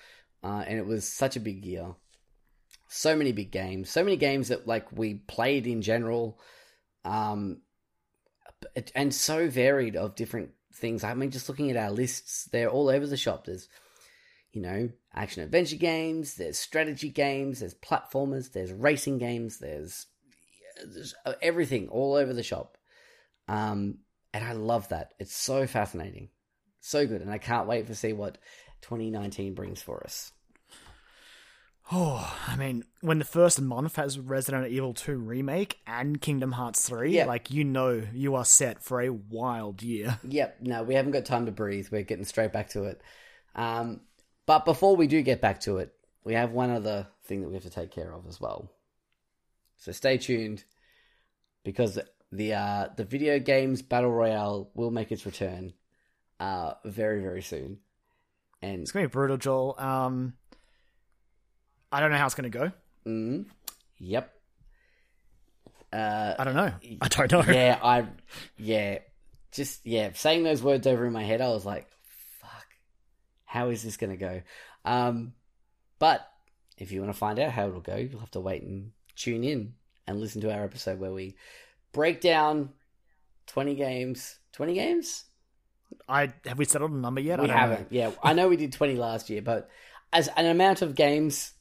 uh, 0.42 0.64
and 0.66 0.78
it 0.78 0.86
was 0.86 1.06
such 1.06 1.36
a 1.36 1.40
big 1.40 1.64
year. 1.64 1.94
So 2.88 3.16
many 3.16 3.32
big 3.32 3.50
games, 3.50 3.90
so 3.90 4.04
many 4.04 4.16
games 4.16 4.48
that 4.48 4.66
like 4.66 4.92
we 4.92 5.14
played 5.14 5.66
in 5.66 5.82
general, 5.82 6.38
um, 7.04 7.62
and 8.94 9.12
so 9.14 9.48
varied 9.48 9.96
of 9.96 10.14
different 10.14 10.50
things. 10.74 11.04
I 11.04 11.14
mean, 11.14 11.30
just 11.30 11.48
looking 11.48 11.70
at 11.70 11.76
our 11.76 11.90
lists, 11.90 12.44
they're 12.52 12.70
all 12.70 12.88
over 12.88 13.06
the 13.06 13.16
shop. 13.16 13.46
There's, 13.46 13.68
you 14.52 14.60
know, 14.62 14.90
action 15.14 15.42
adventure 15.42 15.76
games. 15.76 16.34
There's 16.34 16.58
strategy 16.58 17.08
games. 17.08 17.60
There's 17.60 17.74
platformers. 17.74 18.52
There's 18.52 18.72
racing 18.72 19.18
games. 19.18 19.58
There's, 19.58 20.06
there's 20.84 21.14
everything 21.40 21.88
all 21.88 22.14
over 22.14 22.32
the 22.32 22.42
shop. 22.42 22.76
Um, 23.48 23.98
and 24.32 24.44
I 24.44 24.52
love 24.52 24.88
that. 24.88 25.14
It's 25.18 25.34
so 25.36 25.66
fascinating, 25.66 26.30
so 26.80 27.06
good, 27.06 27.20
and 27.20 27.30
I 27.30 27.38
can't 27.38 27.68
wait 27.68 27.86
to 27.86 27.94
see 27.94 28.12
what 28.12 28.38
2019 28.82 29.54
brings 29.54 29.80
for 29.82 30.02
us. 30.04 30.32
Oh, 31.92 32.34
I 32.48 32.56
mean, 32.56 32.84
when 33.02 33.18
the 33.18 33.26
first 33.26 33.60
month 33.60 33.96
has 33.96 34.18
Resident 34.18 34.68
Evil 34.68 34.94
2 34.94 35.16
remake 35.18 35.80
and 35.86 36.18
Kingdom 36.18 36.52
Hearts 36.52 36.88
3, 36.88 37.12
Yeah. 37.14 37.26
like 37.26 37.50
you 37.50 37.62
know 37.62 38.02
you 38.14 38.34
are 38.36 38.44
set 38.46 38.82
for 38.82 39.02
a 39.02 39.10
wild 39.10 39.82
year. 39.82 40.18
Yep, 40.26 40.56
no, 40.62 40.82
we 40.82 40.94
haven't 40.94 41.12
got 41.12 41.26
time 41.26 41.44
to 41.44 41.52
breathe. 41.52 41.88
We're 41.90 42.02
getting 42.02 42.24
straight 42.24 42.54
back 42.54 42.70
to 42.70 42.84
it. 42.84 43.02
Um, 43.54 44.00
but 44.46 44.64
before 44.64 44.96
we 44.96 45.06
do 45.06 45.22
get 45.22 45.40
back 45.40 45.60
to 45.60 45.78
it, 45.78 45.94
we 46.24 46.34
have 46.34 46.52
one 46.52 46.70
other 46.70 47.06
thing 47.24 47.40
that 47.42 47.48
we 47.48 47.54
have 47.54 47.62
to 47.64 47.70
take 47.70 47.90
care 47.90 48.12
of 48.12 48.26
as 48.26 48.40
well. 48.40 48.70
So 49.78 49.92
stay 49.92 50.18
tuned 50.18 50.64
because 51.64 51.98
the 52.32 52.54
uh, 52.54 52.88
the 52.96 53.04
video 53.04 53.38
games 53.38 53.82
battle 53.82 54.10
royale 54.10 54.70
will 54.74 54.90
make 54.90 55.12
its 55.12 55.26
return 55.26 55.72
uh, 56.40 56.74
very 56.84 57.20
very 57.20 57.42
soon. 57.42 57.78
And 58.62 58.82
It's 58.82 58.92
gonna 58.92 59.06
be 59.06 59.10
brutal, 59.12 59.36
Joel. 59.36 59.74
Um, 59.78 60.34
I 61.92 62.00
don't 62.00 62.10
know 62.10 62.16
how 62.18 62.26
it's 62.26 62.34
gonna 62.34 62.48
go. 62.48 62.72
mm, 63.06 63.44
yep, 63.98 64.32
uh, 65.92 66.34
I 66.38 66.44
don't 66.44 66.54
know. 66.54 66.72
I 67.02 67.08
don't 67.08 67.30
know. 67.30 67.44
yeah, 67.52 67.78
I, 67.82 68.06
yeah, 68.56 68.98
just 69.52 69.86
yeah, 69.86 70.10
saying 70.14 70.42
those 70.44 70.62
words 70.62 70.86
over 70.86 71.06
in 71.06 71.12
my 71.12 71.22
head, 71.24 71.40
I 71.40 71.48
was 71.48 71.64
like, 71.66 71.86
"Fuck, 71.90 72.03
how 73.55 73.70
is 73.70 73.82
this 73.82 73.97
gonna 73.97 74.16
go?" 74.16 74.43
Um, 74.85 75.35
but 75.98 76.28
if 76.76 76.90
you 76.93 77.01
want 77.01 77.12
to 77.12 77.18
find 77.18 77.39
out 77.39 77.52
how 77.52 77.68
it'll 77.68 77.81
go, 77.81 77.97
you'll 77.97 78.20
have 78.20 78.31
to 78.32 78.40
wait 78.40 78.62
and 78.62 78.90
tune 79.16 79.44
in 79.44 79.74
and 80.06 80.20
listen 80.20 80.40
to 80.43 80.52
our 80.52 80.64
episode 80.64 80.98
where 80.98 81.12
we 81.12 81.36
break 81.93 82.20
down 82.20 82.70
20 83.47 83.74
games. 83.76 84.39
20 84.52 84.74
games? 84.74 85.24
I 86.09 86.32
have 86.47 86.59
we 86.59 86.64
settled 86.64 86.90
a 86.90 86.97
number 86.97 87.20
yet? 87.20 87.39
we 87.39 87.44
I 87.44 87.47
don't 87.47 87.56
know. 87.56 87.60
haven't. 87.60 87.93
Yeah, 87.93 88.10
I 88.22 88.32
know 88.32 88.48
we 88.48 88.56
did 88.56 88.72
20 88.72 88.97
last 88.97 89.31
year, 89.31 89.40
but 89.43 89.70
as 90.12 90.28
an 90.36 90.47
amount 90.47 90.82
of 90.82 90.94
games, 90.97 91.52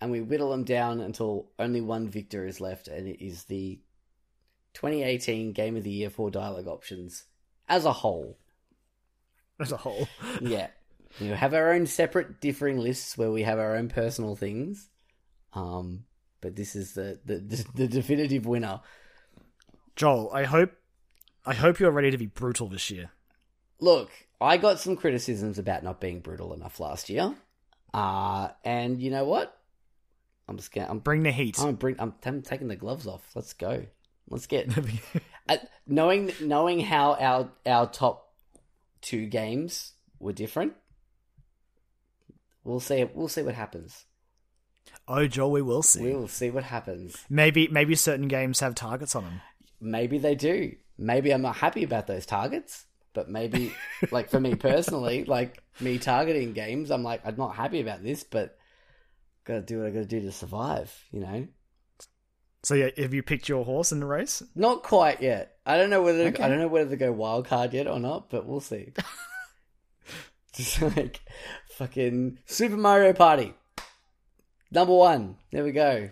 and 0.00 0.10
we 0.10 0.20
whittle 0.20 0.50
them 0.50 0.64
down 0.64 1.00
until 1.00 1.50
only 1.58 1.80
one 1.80 2.08
victor 2.08 2.46
is 2.46 2.60
left, 2.60 2.86
and 2.88 3.08
it 3.08 3.24
is 3.24 3.44
the 3.44 3.80
2018 4.74 5.52
Game 5.52 5.76
of 5.76 5.84
the 5.84 5.90
Year 5.90 6.10
for 6.10 6.30
dialogue 6.30 6.66
options 6.68 7.24
as 7.68 7.84
a 7.86 7.92
whole. 7.92 8.38
as 9.58 9.72
a 9.72 9.76
whole. 9.78 10.06
Yeah. 10.40 10.68
We 11.20 11.28
have 11.28 11.54
our 11.54 11.72
own 11.72 11.86
separate 11.86 12.40
differing 12.40 12.78
lists 12.78 13.18
where 13.18 13.30
we 13.30 13.42
have 13.42 13.58
our 13.58 13.76
own 13.76 13.88
personal 13.88 14.36
things. 14.36 14.88
Um, 15.54 16.04
but 16.40 16.56
this 16.56 16.76
is 16.76 16.92
the, 16.92 17.18
the, 17.24 17.38
the 17.74 17.88
definitive 17.88 18.46
winner. 18.46 18.80
Joel, 19.96 20.30
I 20.32 20.44
hope 20.44 20.72
I 21.44 21.54
hope 21.54 21.80
you're 21.80 21.90
ready 21.90 22.10
to 22.10 22.18
be 22.18 22.26
brutal 22.26 22.68
this 22.68 22.90
year. 22.90 23.10
Look, 23.80 24.10
I 24.40 24.56
got 24.56 24.78
some 24.78 24.96
criticisms 24.96 25.58
about 25.58 25.82
not 25.82 26.00
being 26.00 26.20
brutal 26.20 26.52
enough 26.52 26.80
last 26.80 27.08
year. 27.08 27.34
Uh, 27.92 28.48
and 28.64 29.00
you 29.00 29.10
know 29.10 29.24
what? 29.24 29.56
I'm 30.48 30.56
just 30.56 30.72
gonna, 30.72 30.90
I'm, 30.90 30.98
Bring 30.98 31.22
the 31.22 31.32
heat. 31.32 31.58
I'm, 31.60 31.76
bring, 31.76 31.96
I'm, 31.98 32.14
I'm 32.24 32.42
taking 32.42 32.68
the 32.68 32.76
gloves 32.76 33.06
off. 33.06 33.28
Let's 33.34 33.52
go. 33.52 33.86
Let's 34.28 34.46
get, 34.46 34.68
uh, 35.48 35.56
knowing, 35.86 36.32
knowing 36.40 36.80
how 36.80 37.14
our, 37.14 37.50
our 37.66 37.86
top 37.86 38.32
two 39.00 39.26
games 39.26 39.92
were 40.18 40.32
different. 40.32 40.74
We'll 42.64 42.80
see, 42.80 43.04
we'll 43.04 43.28
see 43.28 43.42
what 43.42 43.54
happens. 43.54 44.04
oh, 45.08 45.26
Joel, 45.26 45.50
we 45.52 45.62
will 45.62 45.82
see. 45.82 46.02
We'll 46.02 46.28
see 46.28 46.50
what 46.50 46.64
happens. 46.64 47.16
Maybe 47.28 47.68
maybe 47.68 47.94
certain 47.94 48.28
games 48.28 48.60
have 48.60 48.74
targets 48.74 49.14
on 49.14 49.24
them. 49.24 49.40
Maybe 49.80 50.18
they 50.18 50.34
do. 50.34 50.76
Maybe 50.98 51.30
I'm 51.32 51.42
not 51.42 51.56
happy 51.56 51.82
about 51.84 52.06
those 52.06 52.26
targets, 52.26 52.84
but 53.14 53.28
maybe, 53.30 53.72
like 54.10 54.28
for 54.30 54.38
me 54.38 54.54
personally, 54.54 55.24
like 55.24 55.62
me 55.80 55.98
targeting 55.98 56.52
games, 56.52 56.90
I'm 56.90 57.02
like, 57.02 57.22
I'm 57.24 57.36
not 57.36 57.56
happy 57.56 57.80
about 57.80 58.02
this, 58.02 58.22
but 58.24 58.58
gotta 59.44 59.62
do 59.62 59.78
what 59.78 59.86
I 59.86 59.90
gotta 59.90 60.04
do 60.04 60.20
to 60.20 60.32
survive, 60.32 60.92
you 61.10 61.20
know? 61.20 61.48
So 62.62 62.74
yeah, 62.74 62.90
have 62.98 63.14
you 63.14 63.22
picked 63.22 63.48
your 63.48 63.64
horse 63.64 63.90
in 63.90 64.00
the 64.00 64.06
race? 64.06 64.42
Not 64.54 64.82
quite 64.82 65.22
yet. 65.22 65.56
I 65.64 65.78
don't 65.78 65.88
know 65.88 66.02
whether 66.02 66.24
Okay. 66.24 66.42
I 66.42 66.48
don't 66.50 66.58
know 66.58 66.68
whether 66.68 66.90
to 66.90 66.96
go 66.96 67.10
wild 67.10 67.46
card 67.46 67.72
yet 67.72 67.86
or 67.86 67.98
not, 67.98 68.28
but 68.28 68.44
we'll 68.44 68.60
see. 68.60 68.92
Just 70.52 70.82
like 70.82 71.20
fucking 71.80 72.36
Super 72.44 72.76
Mario 72.76 73.14
Party. 73.14 73.54
Number 74.70 74.94
one. 74.94 75.36
There 75.50 75.64
we 75.64 75.72
go. 75.72 76.10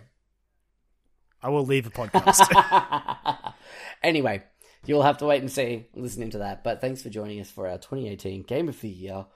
I 1.43 1.49
will 1.49 1.63
leave 1.63 1.83
the 1.83 1.91
podcast. 1.91 3.53
anyway, 4.03 4.41
you'll 4.87 5.03
have 5.03 5.19
to 5.19 5.27
wait 5.27 5.41
and 5.41 5.51
see 5.51 5.85
listening 5.93 6.31
to 6.31 6.39
that. 6.39 6.63
But 6.63 6.81
thanks 6.81 7.03
for 7.03 7.11
joining 7.11 7.39
us 7.39 7.51
for 7.51 7.67
our 7.67 7.77
2018 7.77 8.41
Game 8.43 8.67
of 8.67 8.81
the 8.81 8.89
Year 8.89 9.27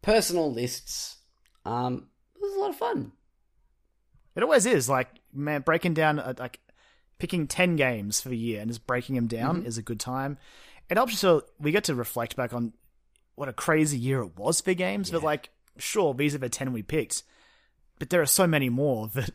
personal 0.00 0.52
lists. 0.52 1.16
Um, 1.64 2.06
it 2.36 2.40
was 2.40 2.54
a 2.54 2.60
lot 2.60 2.70
of 2.70 2.76
fun. 2.76 3.10
it 4.36 4.44
always 4.44 4.66
is. 4.66 4.88
Like 4.88 5.08
man, 5.34 5.62
breaking 5.62 5.94
down 5.94 6.20
uh, 6.20 6.34
like 6.38 6.60
picking 7.18 7.48
ten 7.48 7.74
games 7.74 8.20
for 8.20 8.28
the 8.28 8.38
year 8.38 8.60
and 8.60 8.70
just 8.70 8.86
breaking 8.86 9.16
them 9.16 9.26
down 9.26 9.64
is 9.66 9.76
a 9.76 9.82
good 9.82 9.98
time. 9.98 10.38
It 10.88 10.96
helps 10.96 11.14
us 11.14 11.18
so 11.18 11.42
we 11.58 11.72
get 11.72 11.82
to 11.84 11.96
reflect 11.96 12.36
back 12.36 12.52
on 12.52 12.74
what 13.34 13.48
a 13.48 13.52
crazy 13.52 13.98
year 13.98 14.22
it 14.22 14.36
was 14.38 14.60
for 14.60 14.72
games. 14.74 15.10
But 15.10 15.24
like, 15.24 15.50
sure, 15.80 16.14
these 16.14 16.34
are 16.34 16.38
the 16.38 16.48
ten 16.48 16.72
we 16.72 16.82
picked, 16.82 17.22
but 17.98 18.10
there 18.10 18.22
are 18.22 18.26
so 18.26 18.46
many 18.46 18.68
more 18.68 19.08
that 19.14 19.30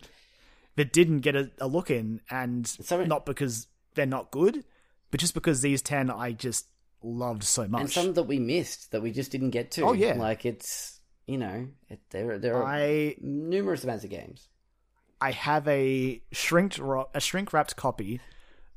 that 0.76 0.94
didn't 0.94 1.20
get 1.20 1.36
a, 1.36 1.52
a 1.60 1.68
look 1.68 1.90
in, 1.90 2.22
and 2.30 2.68
So 2.68 3.04
not 3.06 3.26
because 3.26 3.68
they're 3.96 4.06
not 4.06 4.32
good, 4.32 4.64
but 5.12 5.20
just 5.20 5.34
because 5.34 5.62
these 5.62 5.82
ten 5.82 6.10
I 6.10 6.32
just 6.32 6.68
loved 7.02 7.44
so 7.44 7.68
much. 7.68 7.82
And 7.82 7.92
some 7.92 8.14
that 8.14 8.24
we 8.24 8.40
missed 8.40 8.92
that 8.92 9.02
we 9.02 9.12
just 9.12 9.32
didn't 9.32 9.52
get 9.52 9.72
to. 9.72 9.84
Oh, 9.84 9.94
yeah. 9.94 10.14
like 10.14 10.46
it's 10.46 11.00
you 11.28 11.38
know 11.38 11.68
it, 11.90 12.00
there 12.10 12.40
there 12.40 12.56
are 12.58 12.64
I 12.66 13.16
numerous 13.22 13.84
amounts 13.84 14.04
of 14.04 14.10
games. 14.10 14.48
I 15.22 15.32
have 15.32 15.68
a 15.68 16.22
shrink 16.32 16.78
a 16.80 17.20
shrink 17.20 17.54
wrapped 17.54 17.76
copy 17.76 18.20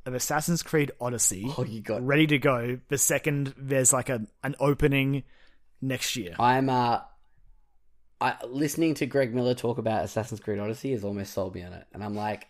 of 0.07 0.15
Assassin's 0.15 0.63
Creed 0.63 0.93
Odyssey 1.01 1.53
Oh, 1.59 1.65
you 1.65 1.81
got. 1.81 2.07
ready 2.07 2.27
to 2.29 2.39
go. 2.39 2.79
The 2.89 2.97
second 2.99 3.55
there's 3.59 3.93
like 3.93 4.09
a 4.09 4.23
an 4.43 4.55
opening 4.61 5.25
next 5.81 6.17
year. 6.17 6.35
I'm 6.39 6.71
uh, 6.71 7.01
I 8.21 8.37
listening 8.45 8.95
to 8.95 9.07
Greg 9.07 9.35
Miller 9.35 9.55
talk 9.55 9.79
about 9.79 10.05
Assassin's 10.05 10.41
Creed 10.41 10.59
Odyssey 10.59 10.93
has 10.93 11.05
almost 11.05 11.33
sold 11.33 11.55
me 11.55 11.63
on 11.63 11.73
it, 11.73 11.87
and 11.93 12.03
I'm 12.03 12.15
like, 12.15 12.49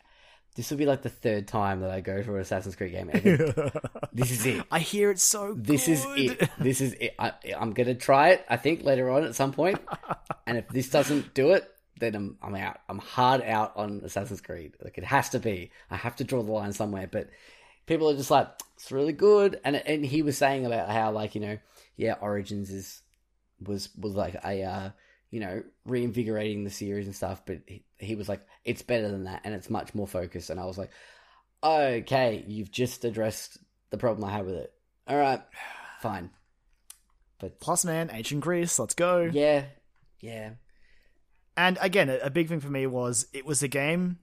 this 0.59 0.71
will 0.71 0.79
be 0.79 0.87
like 0.87 1.03
the 1.03 1.09
third 1.09 1.47
time 1.47 1.81
that 1.81 1.91
I 1.91 2.01
go 2.01 2.23
to 2.23 2.35
an 2.35 2.41
Assassin's 2.41 2.75
Creed 2.75 2.93
game. 2.93 3.11
ever. 3.13 3.71
this 4.13 4.31
is 4.31 4.45
it. 4.45 4.65
I 4.71 4.81
hear 4.81 5.11
it's 5.11 5.23
so. 5.23 5.55
Good. 5.55 5.67
This 5.67 5.89
is 5.89 6.05
it. 6.17 6.51
This 6.59 6.81
is 6.81 6.95
it. 6.95 7.15
I, 7.19 7.33
I'm 7.57 7.73
gonna 7.75 7.95
try 7.95 8.31
it. 8.31 8.45
I 8.49 8.57
think 8.57 8.83
later 8.83 9.11
on 9.11 9.25
at 9.25 9.35
some 9.35 9.53
point. 9.53 9.85
point, 9.87 9.99
and 10.47 10.59
if 10.59 10.69
this 10.69 10.89
doesn't 10.89 11.35
do 11.35 11.53
it, 11.53 11.71
then 12.01 12.15
I'm 12.15 12.39
I'm 12.43 12.55
out. 12.55 12.79
I'm 12.89 12.99
hard 12.99 13.43
out 13.43 13.77
on 13.77 14.01
Assassin's 14.05 14.41
Creed. 14.41 14.75
Like 14.83 14.99
it 14.99 15.05
has 15.05 15.29
to 15.31 15.39
be. 15.39 15.71
I 15.91 15.97
have 15.97 16.17
to 16.17 16.25
draw 16.25 16.43
the 16.43 16.51
line 16.51 16.73
somewhere. 16.73 17.09
But 17.11 17.29
people 17.87 18.09
are 18.11 18.17
just 18.17 18.31
like, 18.31 18.49
it's 18.77 18.91
really 18.91 19.13
good. 19.13 19.61
And 19.65 19.77
and 19.77 20.05
he 20.05 20.23
was 20.23 20.39
saying 20.39 20.67
about 20.67 20.89
how 20.91 21.13
like 21.13 21.35
you 21.35 21.41
know, 21.41 21.59
yeah, 21.97 22.15
Origins 22.21 22.71
is 22.71 23.03
was 23.61 23.91
was 23.97 24.15
like 24.15 24.35
a 24.45 24.63
uh, 24.63 24.91
you 25.31 25.41
know 25.41 25.63
reinvigorating 25.85 26.65
the 26.65 26.71
series 26.71 27.07
and 27.07 27.17
stuff. 27.17 27.43
But 27.47 27.61
he, 27.67 27.85
he 27.99 28.15
was 28.15 28.29
like, 28.29 28.41
it's 28.65 28.83
better 28.83 29.11
than 29.11 29.25
that, 29.25 29.43
and 29.45 29.55
it's 29.55 29.71
much 29.71 29.95
more 29.95 30.07
focused. 30.07 30.51
And 30.51 30.61
I 30.61 30.67
was 30.67 30.79
like, 30.79 30.91
okay, 31.63 32.45
you've 32.47 32.71
just 32.71 33.05
addressed 33.05 33.59
the 33.91 33.99
problem 33.99 34.29
I 34.29 34.33
had 34.37 34.47
with 34.47 34.57
it. 34.57 34.73
All 35.07 35.17
right, 35.17 35.41
fine. 36.01 36.31
But 37.39 37.61
Plus, 37.61 37.85
man, 37.85 38.11
ancient 38.13 38.41
Greece. 38.41 38.79
Let's 38.79 38.95
go. 38.95 39.31
Yeah, 39.33 39.65
yeah. 40.21 40.51
And 41.57 41.79
again, 41.81 42.09
a, 42.09 42.19
a 42.25 42.31
big 42.31 42.49
thing 42.49 42.61
for 42.61 42.71
me 42.71 42.87
was 42.87 43.27
it 43.33 43.47
was 43.47 43.63
a 43.63 43.69
game 43.69 44.19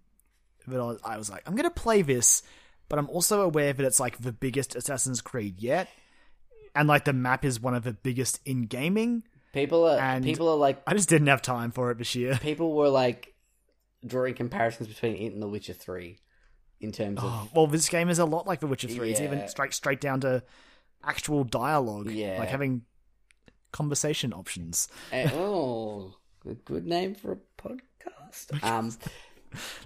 that 0.67 0.79
I 0.79 0.83
was, 0.83 0.99
I 1.03 1.17
was 1.17 1.29
like, 1.29 1.43
I'm 1.45 1.55
gonna 1.55 1.69
play 1.69 2.01
this, 2.01 2.43
but 2.89 2.99
I'm 2.99 3.09
also 3.09 3.41
aware 3.41 3.73
that 3.73 3.85
it's 3.85 3.99
like 3.99 4.19
the 4.19 4.31
biggest 4.31 4.75
Assassin's 4.75 5.21
Creed 5.21 5.61
yet, 5.61 5.89
and 6.73 6.87
like 6.87 7.05
the 7.05 7.13
map 7.13 7.45
is 7.45 7.59
one 7.59 7.75
of 7.75 7.83
the 7.83 7.93
biggest 7.93 8.39
in 8.45 8.63
gaming. 8.63 9.23
People 9.55 9.87
are 9.87 9.97
And- 9.97 10.23
people 10.23 10.49
are 10.49 10.55
like 10.57 10.83
I 10.85 10.93
just 10.93 11.09
didn't 11.09 11.27
have 11.27 11.41
time 11.41 11.71
for 11.71 11.89
it 11.89 11.97
this 11.97 12.13
year. 12.13 12.37
people 12.41 12.75
were 12.75 12.89
like 12.89 13.33
drawing 14.05 14.35
comparisons 14.35 14.87
between 14.87 15.15
it 15.15 15.33
and 15.33 15.41
The 15.41 15.47
Witcher 15.47 15.73
Three 15.73 16.19
in 16.79 16.91
terms 16.91 17.19
of 17.19 17.25
Oh, 17.25 17.49
well, 17.55 17.65
this 17.67 17.89
game 17.89 18.09
is 18.09 18.19
a 18.19 18.25
lot 18.25 18.45
like 18.45 18.59
The 18.59 18.67
Witcher 18.67 18.89
Three. 18.89 19.11
It's 19.11 19.19
Yeah. 19.21 19.27
even 19.33 19.47
straight 19.47 19.73
straight 19.73 20.01
down 20.01 20.19
to 20.21 20.43
actual 21.03 21.43
dialogue, 21.45 22.11
Yeah. 22.11 22.37
like 22.37 22.49
having 22.49 22.81
conversation 23.71 24.33
options. 24.33 24.87
Eh, 25.11 25.29
oh, 25.33 26.15
good, 26.41 26.63
good 26.65 26.85
name 26.85 27.15
for 27.15 27.31
a 27.31 27.37
podcast. 27.61 27.81
Um, 28.63 28.91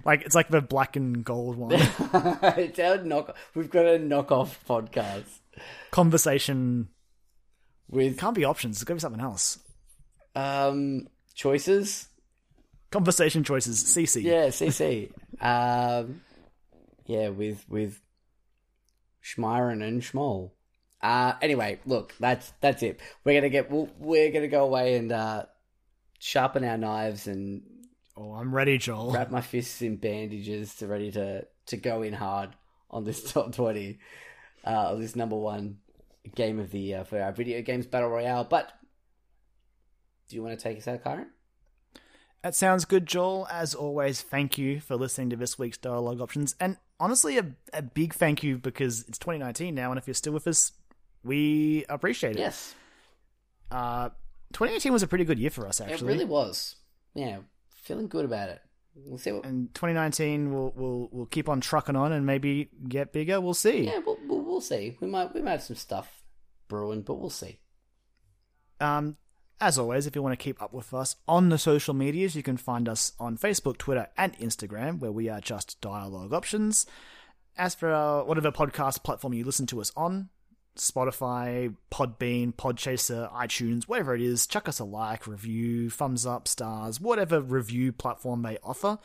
Like 0.04 0.22
it's 0.22 0.34
like 0.34 0.48
the 0.48 0.60
black 0.60 0.96
and 0.96 1.24
gold 1.24 1.56
one. 1.56 1.70
it's 1.72 2.78
our 2.80 2.98
knock. 3.04 3.36
We've 3.54 3.70
got 3.70 3.86
a 3.86 3.98
knockoff 4.00 4.56
podcast 4.68 5.38
conversation 5.92 6.88
with 7.90 8.18
can't 8.18 8.34
be 8.34 8.44
options. 8.44 8.76
It's 8.76 8.84
got 8.84 8.92
to 8.92 8.96
be 8.96 9.00
something 9.00 9.20
else. 9.22 9.58
um 10.34 11.08
choices. 11.34 12.08
Conversation 12.90 13.44
choices. 13.44 13.84
CC. 13.84 14.22
Yeah, 14.22 14.48
CC. 14.48 15.10
um, 15.40 16.22
yeah, 17.06 17.28
with 17.28 17.64
with 17.68 18.00
Schmeiren 19.22 19.82
and 19.86 20.02
Schmoll. 20.02 20.50
Uh, 21.02 21.34
anyway, 21.40 21.78
look, 21.86 22.14
that's 22.20 22.52
that's 22.60 22.82
it. 22.82 23.00
We're 23.24 23.40
gonna 23.40 23.48
get 23.48 23.70
we'll, 23.70 23.88
we're 23.98 24.30
gonna 24.32 24.48
go 24.48 24.64
away 24.64 24.96
and 24.96 25.10
uh, 25.12 25.44
sharpen 26.18 26.64
our 26.64 26.76
knives 26.76 27.26
and 27.26 27.62
Oh, 28.16 28.32
I'm 28.34 28.54
ready, 28.54 28.76
Joel. 28.76 29.12
wrap 29.12 29.30
my 29.30 29.40
fists 29.40 29.80
in 29.80 29.96
bandages 29.96 30.74
to 30.76 30.86
ready 30.86 31.10
to 31.12 31.46
to 31.66 31.76
go 31.76 32.02
in 32.02 32.12
hard 32.12 32.50
on 32.90 33.04
this 33.04 33.22
top 33.32 33.54
twenty, 33.54 33.98
uh, 34.64 34.94
this 34.96 35.16
number 35.16 35.36
one 35.36 35.78
game 36.28 36.58
of 36.58 36.70
the 36.70 36.78
year 36.78 37.04
for 37.04 37.20
our 37.20 37.32
video 37.32 37.62
games 37.62 37.86
battle 37.86 38.08
royale. 38.10 38.44
But 38.44 38.72
do 40.28 40.36
you 40.36 40.42
want 40.42 40.58
to 40.58 40.62
take 40.62 40.78
us 40.78 40.86
out, 40.88 41.02
Kyron? 41.02 41.26
That 42.42 42.54
sounds 42.54 42.84
good, 42.84 43.06
Joel. 43.06 43.46
As 43.50 43.74
always, 43.74 44.22
thank 44.22 44.56
you 44.56 44.80
for 44.80 44.96
listening 44.96 45.30
to 45.30 45.36
this 45.36 45.58
week's 45.58 45.76
dialogue 45.76 46.20
options, 46.20 46.54
and 46.58 46.78
honestly, 46.98 47.36
a, 47.36 47.44
a 47.74 47.82
big 47.82 48.14
thank 48.14 48.42
you 48.42 48.56
because 48.58 49.02
it's 49.08 49.18
2019 49.18 49.74
now, 49.74 49.90
and 49.90 49.98
if 49.98 50.06
you're 50.06 50.14
still 50.14 50.32
with 50.32 50.46
us, 50.46 50.72
we 51.22 51.84
appreciate 51.90 52.36
it. 52.36 52.38
Yes, 52.38 52.74
Uh, 53.70 54.08
2018 54.54 54.92
was 54.92 55.02
a 55.02 55.06
pretty 55.06 55.24
good 55.24 55.38
year 55.38 55.50
for 55.50 55.66
us, 55.66 55.80
actually. 55.82 56.08
it 56.08 56.12
really 56.14 56.24
was. 56.24 56.76
Yeah, 57.14 57.40
feeling 57.74 58.08
good 58.08 58.24
about 58.24 58.48
it. 58.48 58.62
We'll 59.06 59.18
see 59.18 59.32
what. 59.32 59.44
and 59.44 59.72
2019 59.74 60.52
we'll 60.52 60.72
we'll 60.76 61.08
we'll 61.10 61.26
keep 61.26 61.48
on 61.48 61.60
trucking 61.60 61.96
on 61.96 62.12
and 62.12 62.26
maybe 62.26 62.68
get 62.88 63.12
bigger. 63.12 63.40
We'll 63.40 63.54
see. 63.54 63.84
Yeah, 63.86 64.00
we'll, 64.04 64.18
we'll, 64.26 64.42
we'll 64.42 64.60
see. 64.60 64.96
We 65.00 65.06
might 65.08 65.34
we 65.34 65.42
might 65.42 65.52
have 65.52 65.62
some 65.62 65.76
stuff 65.76 66.22
brewing, 66.68 67.02
but 67.02 67.14
we'll 67.14 67.30
see. 67.30 67.58
Um, 68.80 69.16
as 69.60 69.78
always, 69.78 70.06
if 70.06 70.14
you 70.16 70.22
want 70.22 70.38
to 70.38 70.42
keep 70.42 70.62
up 70.62 70.72
with 70.72 70.94
us 70.94 71.16
on 71.28 71.48
the 71.50 71.58
social 71.58 71.92
medias, 71.92 72.34
you 72.34 72.42
can 72.42 72.56
find 72.56 72.88
us 72.88 73.12
on 73.20 73.36
Facebook, 73.36 73.76
Twitter, 73.76 74.08
and 74.16 74.36
Instagram, 74.38 75.00
where 75.00 75.12
we 75.12 75.28
are 75.28 75.40
just 75.40 75.80
Dialogue 75.80 76.32
Options. 76.32 76.86
as 77.58 77.74
for 77.74 78.24
whatever 78.24 78.50
podcast 78.50 79.02
platform 79.04 79.34
you 79.34 79.44
listen 79.44 79.66
to 79.66 79.80
us 79.80 79.92
on, 79.96 80.30
Spotify, 80.76 81.74
Podbean, 81.90 82.54
Podchaser, 82.54 83.32
iTunes, 83.32 83.84
whatever 83.84 84.14
it 84.14 84.22
is, 84.22 84.46
chuck 84.46 84.68
us 84.68 84.78
a 84.78 84.84
like, 84.84 85.26
review, 85.26 85.90
thumbs 85.90 86.24
up, 86.24 86.48
stars, 86.48 87.00
whatever 87.00 87.40
review 87.40 87.92
platform 87.92 88.42
they 88.42 88.58
offer. 88.62 88.98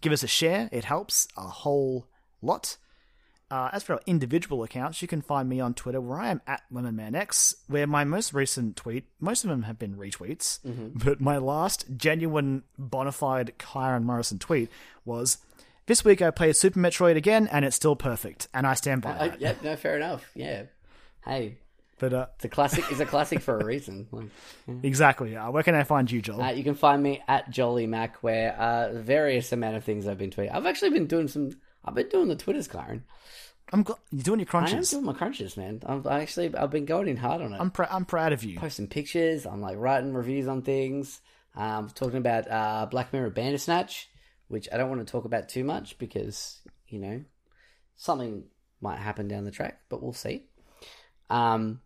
Give 0.00 0.12
us 0.12 0.22
a 0.22 0.28
share, 0.28 0.68
it 0.72 0.84
helps 0.84 1.28
a 1.36 1.42
whole 1.42 2.06
lot. 2.40 2.76
Uh, 3.50 3.68
as 3.72 3.82
for 3.82 3.94
our 3.94 4.00
individual 4.06 4.62
accounts, 4.62 5.02
you 5.02 5.08
can 5.08 5.20
find 5.20 5.48
me 5.48 5.58
on 5.58 5.74
Twitter 5.74 6.00
where 6.00 6.20
I 6.20 6.28
am 6.28 6.40
at 6.46 6.62
LemonManX, 6.72 7.56
where 7.66 7.86
my 7.86 8.04
most 8.04 8.32
recent 8.32 8.76
tweet, 8.76 9.06
most 9.18 9.42
of 9.42 9.50
them 9.50 9.64
have 9.64 9.76
been 9.76 9.96
retweets, 9.96 10.60
but 10.94 11.20
my 11.20 11.36
last 11.36 11.84
genuine 11.96 12.62
bona 12.78 13.10
fide 13.10 13.52
Kyron 13.58 14.04
Morrison 14.04 14.38
tweet 14.38 14.70
was 15.04 15.38
this 15.86 16.04
week 16.04 16.22
I 16.22 16.30
played 16.30 16.54
Super 16.54 16.78
Metroid 16.78 17.16
again 17.16 17.48
and 17.50 17.64
it's 17.64 17.74
still 17.74 17.96
perfect, 17.96 18.46
and 18.54 18.68
I 18.68 18.74
stand 18.74 19.02
by 19.02 19.18
I, 19.18 19.28
that. 19.30 19.40
yep, 19.40 19.62
no, 19.64 19.74
fair 19.74 19.96
enough. 19.96 20.30
Yeah. 20.36 20.62
Hey, 21.24 21.58
But 21.98 22.12
uh, 22.14 22.26
it's 22.36 22.44
a 22.44 22.48
classic. 22.48 22.84
It's 22.90 23.00
a 23.00 23.06
classic 23.06 23.40
for 23.40 23.58
a 23.58 23.64
reason. 23.64 24.08
Like, 24.66 24.84
exactly, 24.84 25.36
uh, 25.36 25.50
where 25.50 25.62
can 25.62 25.74
I 25.74 25.84
find 25.84 26.10
you, 26.10 26.22
Joel? 26.22 26.40
Uh, 26.42 26.50
you 26.52 26.64
can 26.64 26.74
find 26.74 27.02
me 27.02 27.22
at 27.28 27.50
Jolly 27.50 27.86
Mac, 27.86 28.22
where 28.22 28.54
uh, 28.54 28.92
various 28.92 29.52
amount 29.52 29.76
of 29.76 29.84
things 29.84 30.06
I've 30.06 30.18
been 30.18 30.30
tweeting. 30.30 30.54
I've 30.54 30.66
actually 30.66 30.90
been 30.90 31.06
doing 31.06 31.28
some. 31.28 31.50
I've 31.84 31.94
been 31.94 32.08
doing 32.08 32.28
the 32.28 32.36
Twitters, 32.36 32.68
Karen. 32.68 33.04
I'm 33.72 33.84
gl- 33.84 33.98
you're 34.10 34.22
doing 34.22 34.40
your 34.40 34.46
crunches. 34.46 34.74
I 34.74 34.78
am 34.78 34.84
doing 35.02 35.04
my 35.12 35.18
crunches, 35.18 35.56
man. 35.56 35.82
I'm 35.86 36.06
I 36.06 36.20
actually 36.22 36.54
I've 36.56 36.70
been 36.70 36.86
going 36.86 37.08
in 37.08 37.16
hard 37.16 37.40
on 37.42 37.52
it. 37.52 37.60
I'm 37.60 37.70
pr- 37.70 37.84
I'm 37.90 38.04
proud 38.04 38.32
of 38.32 38.42
you. 38.44 38.58
posting 38.58 38.88
pictures. 38.88 39.46
I'm 39.46 39.60
like 39.60 39.76
writing 39.78 40.12
reviews 40.14 40.48
on 40.48 40.62
things. 40.62 41.20
Um, 41.56 41.88
talking 41.94 42.18
about 42.18 42.50
uh, 42.50 42.86
Black 42.90 43.12
Mirror 43.12 43.30
Bandersnatch, 43.30 44.08
which 44.48 44.68
I 44.72 44.76
don't 44.76 44.88
want 44.88 45.06
to 45.06 45.10
talk 45.10 45.24
about 45.24 45.48
too 45.48 45.64
much 45.64 45.98
because 45.98 46.60
you 46.88 46.98
know 46.98 47.22
something 47.96 48.44
might 48.80 48.98
happen 48.98 49.28
down 49.28 49.44
the 49.44 49.50
track, 49.50 49.80
but 49.88 50.02
we'll 50.02 50.12
see. 50.12 50.44
Um, 51.30 51.80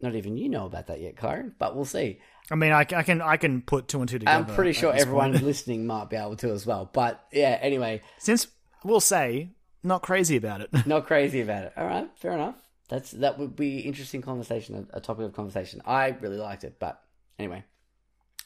not 0.00 0.14
even 0.14 0.36
you 0.36 0.48
know 0.48 0.66
about 0.66 0.86
that 0.88 1.00
yet, 1.00 1.16
Kyron, 1.16 1.52
but 1.58 1.76
we'll 1.76 1.84
see. 1.84 2.20
I 2.50 2.54
mean, 2.54 2.72
I, 2.72 2.80
I 2.80 3.02
can 3.02 3.20
I 3.20 3.36
can 3.36 3.62
put 3.62 3.86
two 3.86 4.00
and 4.00 4.08
two 4.08 4.18
together. 4.18 4.50
I'm 4.50 4.54
pretty 4.54 4.72
sure 4.72 4.92
everyone 4.92 5.32
listening 5.44 5.86
might 5.86 6.10
be 6.10 6.16
able 6.16 6.36
to 6.36 6.50
as 6.50 6.66
well. 6.66 6.88
But 6.90 7.24
yeah, 7.32 7.58
anyway, 7.60 8.02
Since 8.18 8.48
we'll 8.84 9.00
say 9.00 9.50
not 9.82 10.02
crazy 10.02 10.36
about 10.36 10.62
it. 10.62 10.70
not 10.86 11.06
crazy 11.06 11.40
about 11.40 11.64
it. 11.64 11.72
All 11.76 11.86
right, 11.86 12.08
fair 12.16 12.32
enough. 12.32 12.56
That's 12.88 13.12
that 13.12 13.38
would 13.38 13.54
be 13.54 13.80
interesting 13.80 14.20
conversation, 14.22 14.88
a, 14.92 14.98
a 14.98 15.00
topic 15.00 15.26
of 15.26 15.32
conversation. 15.32 15.80
I 15.86 16.08
really 16.08 16.38
liked 16.38 16.64
it, 16.64 16.76
but 16.80 17.00
anyway, 17.38 17.62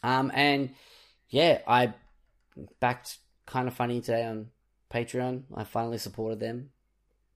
um, 0.03 0.31
and 0.35 0.75
yeah, 1.31 1.61
I 1.67 1.95
backed 2.81 3.19
Kinda 3.51 3.71
Funny 3.71 4.01
today 4.01 4.25
on 4.27 4.49
Patreon. 4.93 5.45
I 5.55 5.65
finally 5.65 5.99
supported 5.99 6.41
them, 6.41 6.71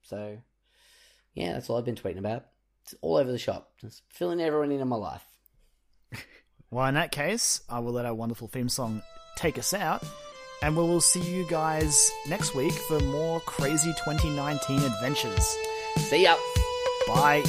so 0.02 0.38
yeah, 1.34 1.54
that's 1.54 1.70
all 1.70 1.78
I've 1.78 1.84
been 1.86 1.94
tweeting 1.94 2.18
about. 2.18 2.46
It's 2.88 2.94
all 3.02 3.18
over 3.18 3.30
the 3.30 3.38
shop, 3.38 3.72
just 3.78 4.02
filling 4.08 4.40
everyone 4.40 4.72
in 4.72 4.80
on 4.80 4.88
my 4.88 4.96
life. 4.96 5.22
well, 6.70 6.86
in 6.86 6.94
that 6.94 7.12
case, 7.12 7.60
I 7.68 7.80
will 7.80 7.92
let 7.92 8.06
our 8.06 8.14
wonderful 8.14 8.48
theme 8.48 8.70
song 8.70 9.02
take 9.36 9.58
us 9.58 9.74
out, 9.74 10.02
and 10.62 10.74
we 10.74 10.82
will 10.84 11.02
see 11.02 11.20
you 11.20 11.46
guys 11.50 12.10
next 12.26 12.54
week 12.54 12.72
for 12.72 12.98
more 13.00 13.40
crazy 13.40 13.92
2019 14.04 14.80
adventures. 14.80 15.54
See 15.98 16.22
ya. 16.22 16.36
Bye. 17.08 17.44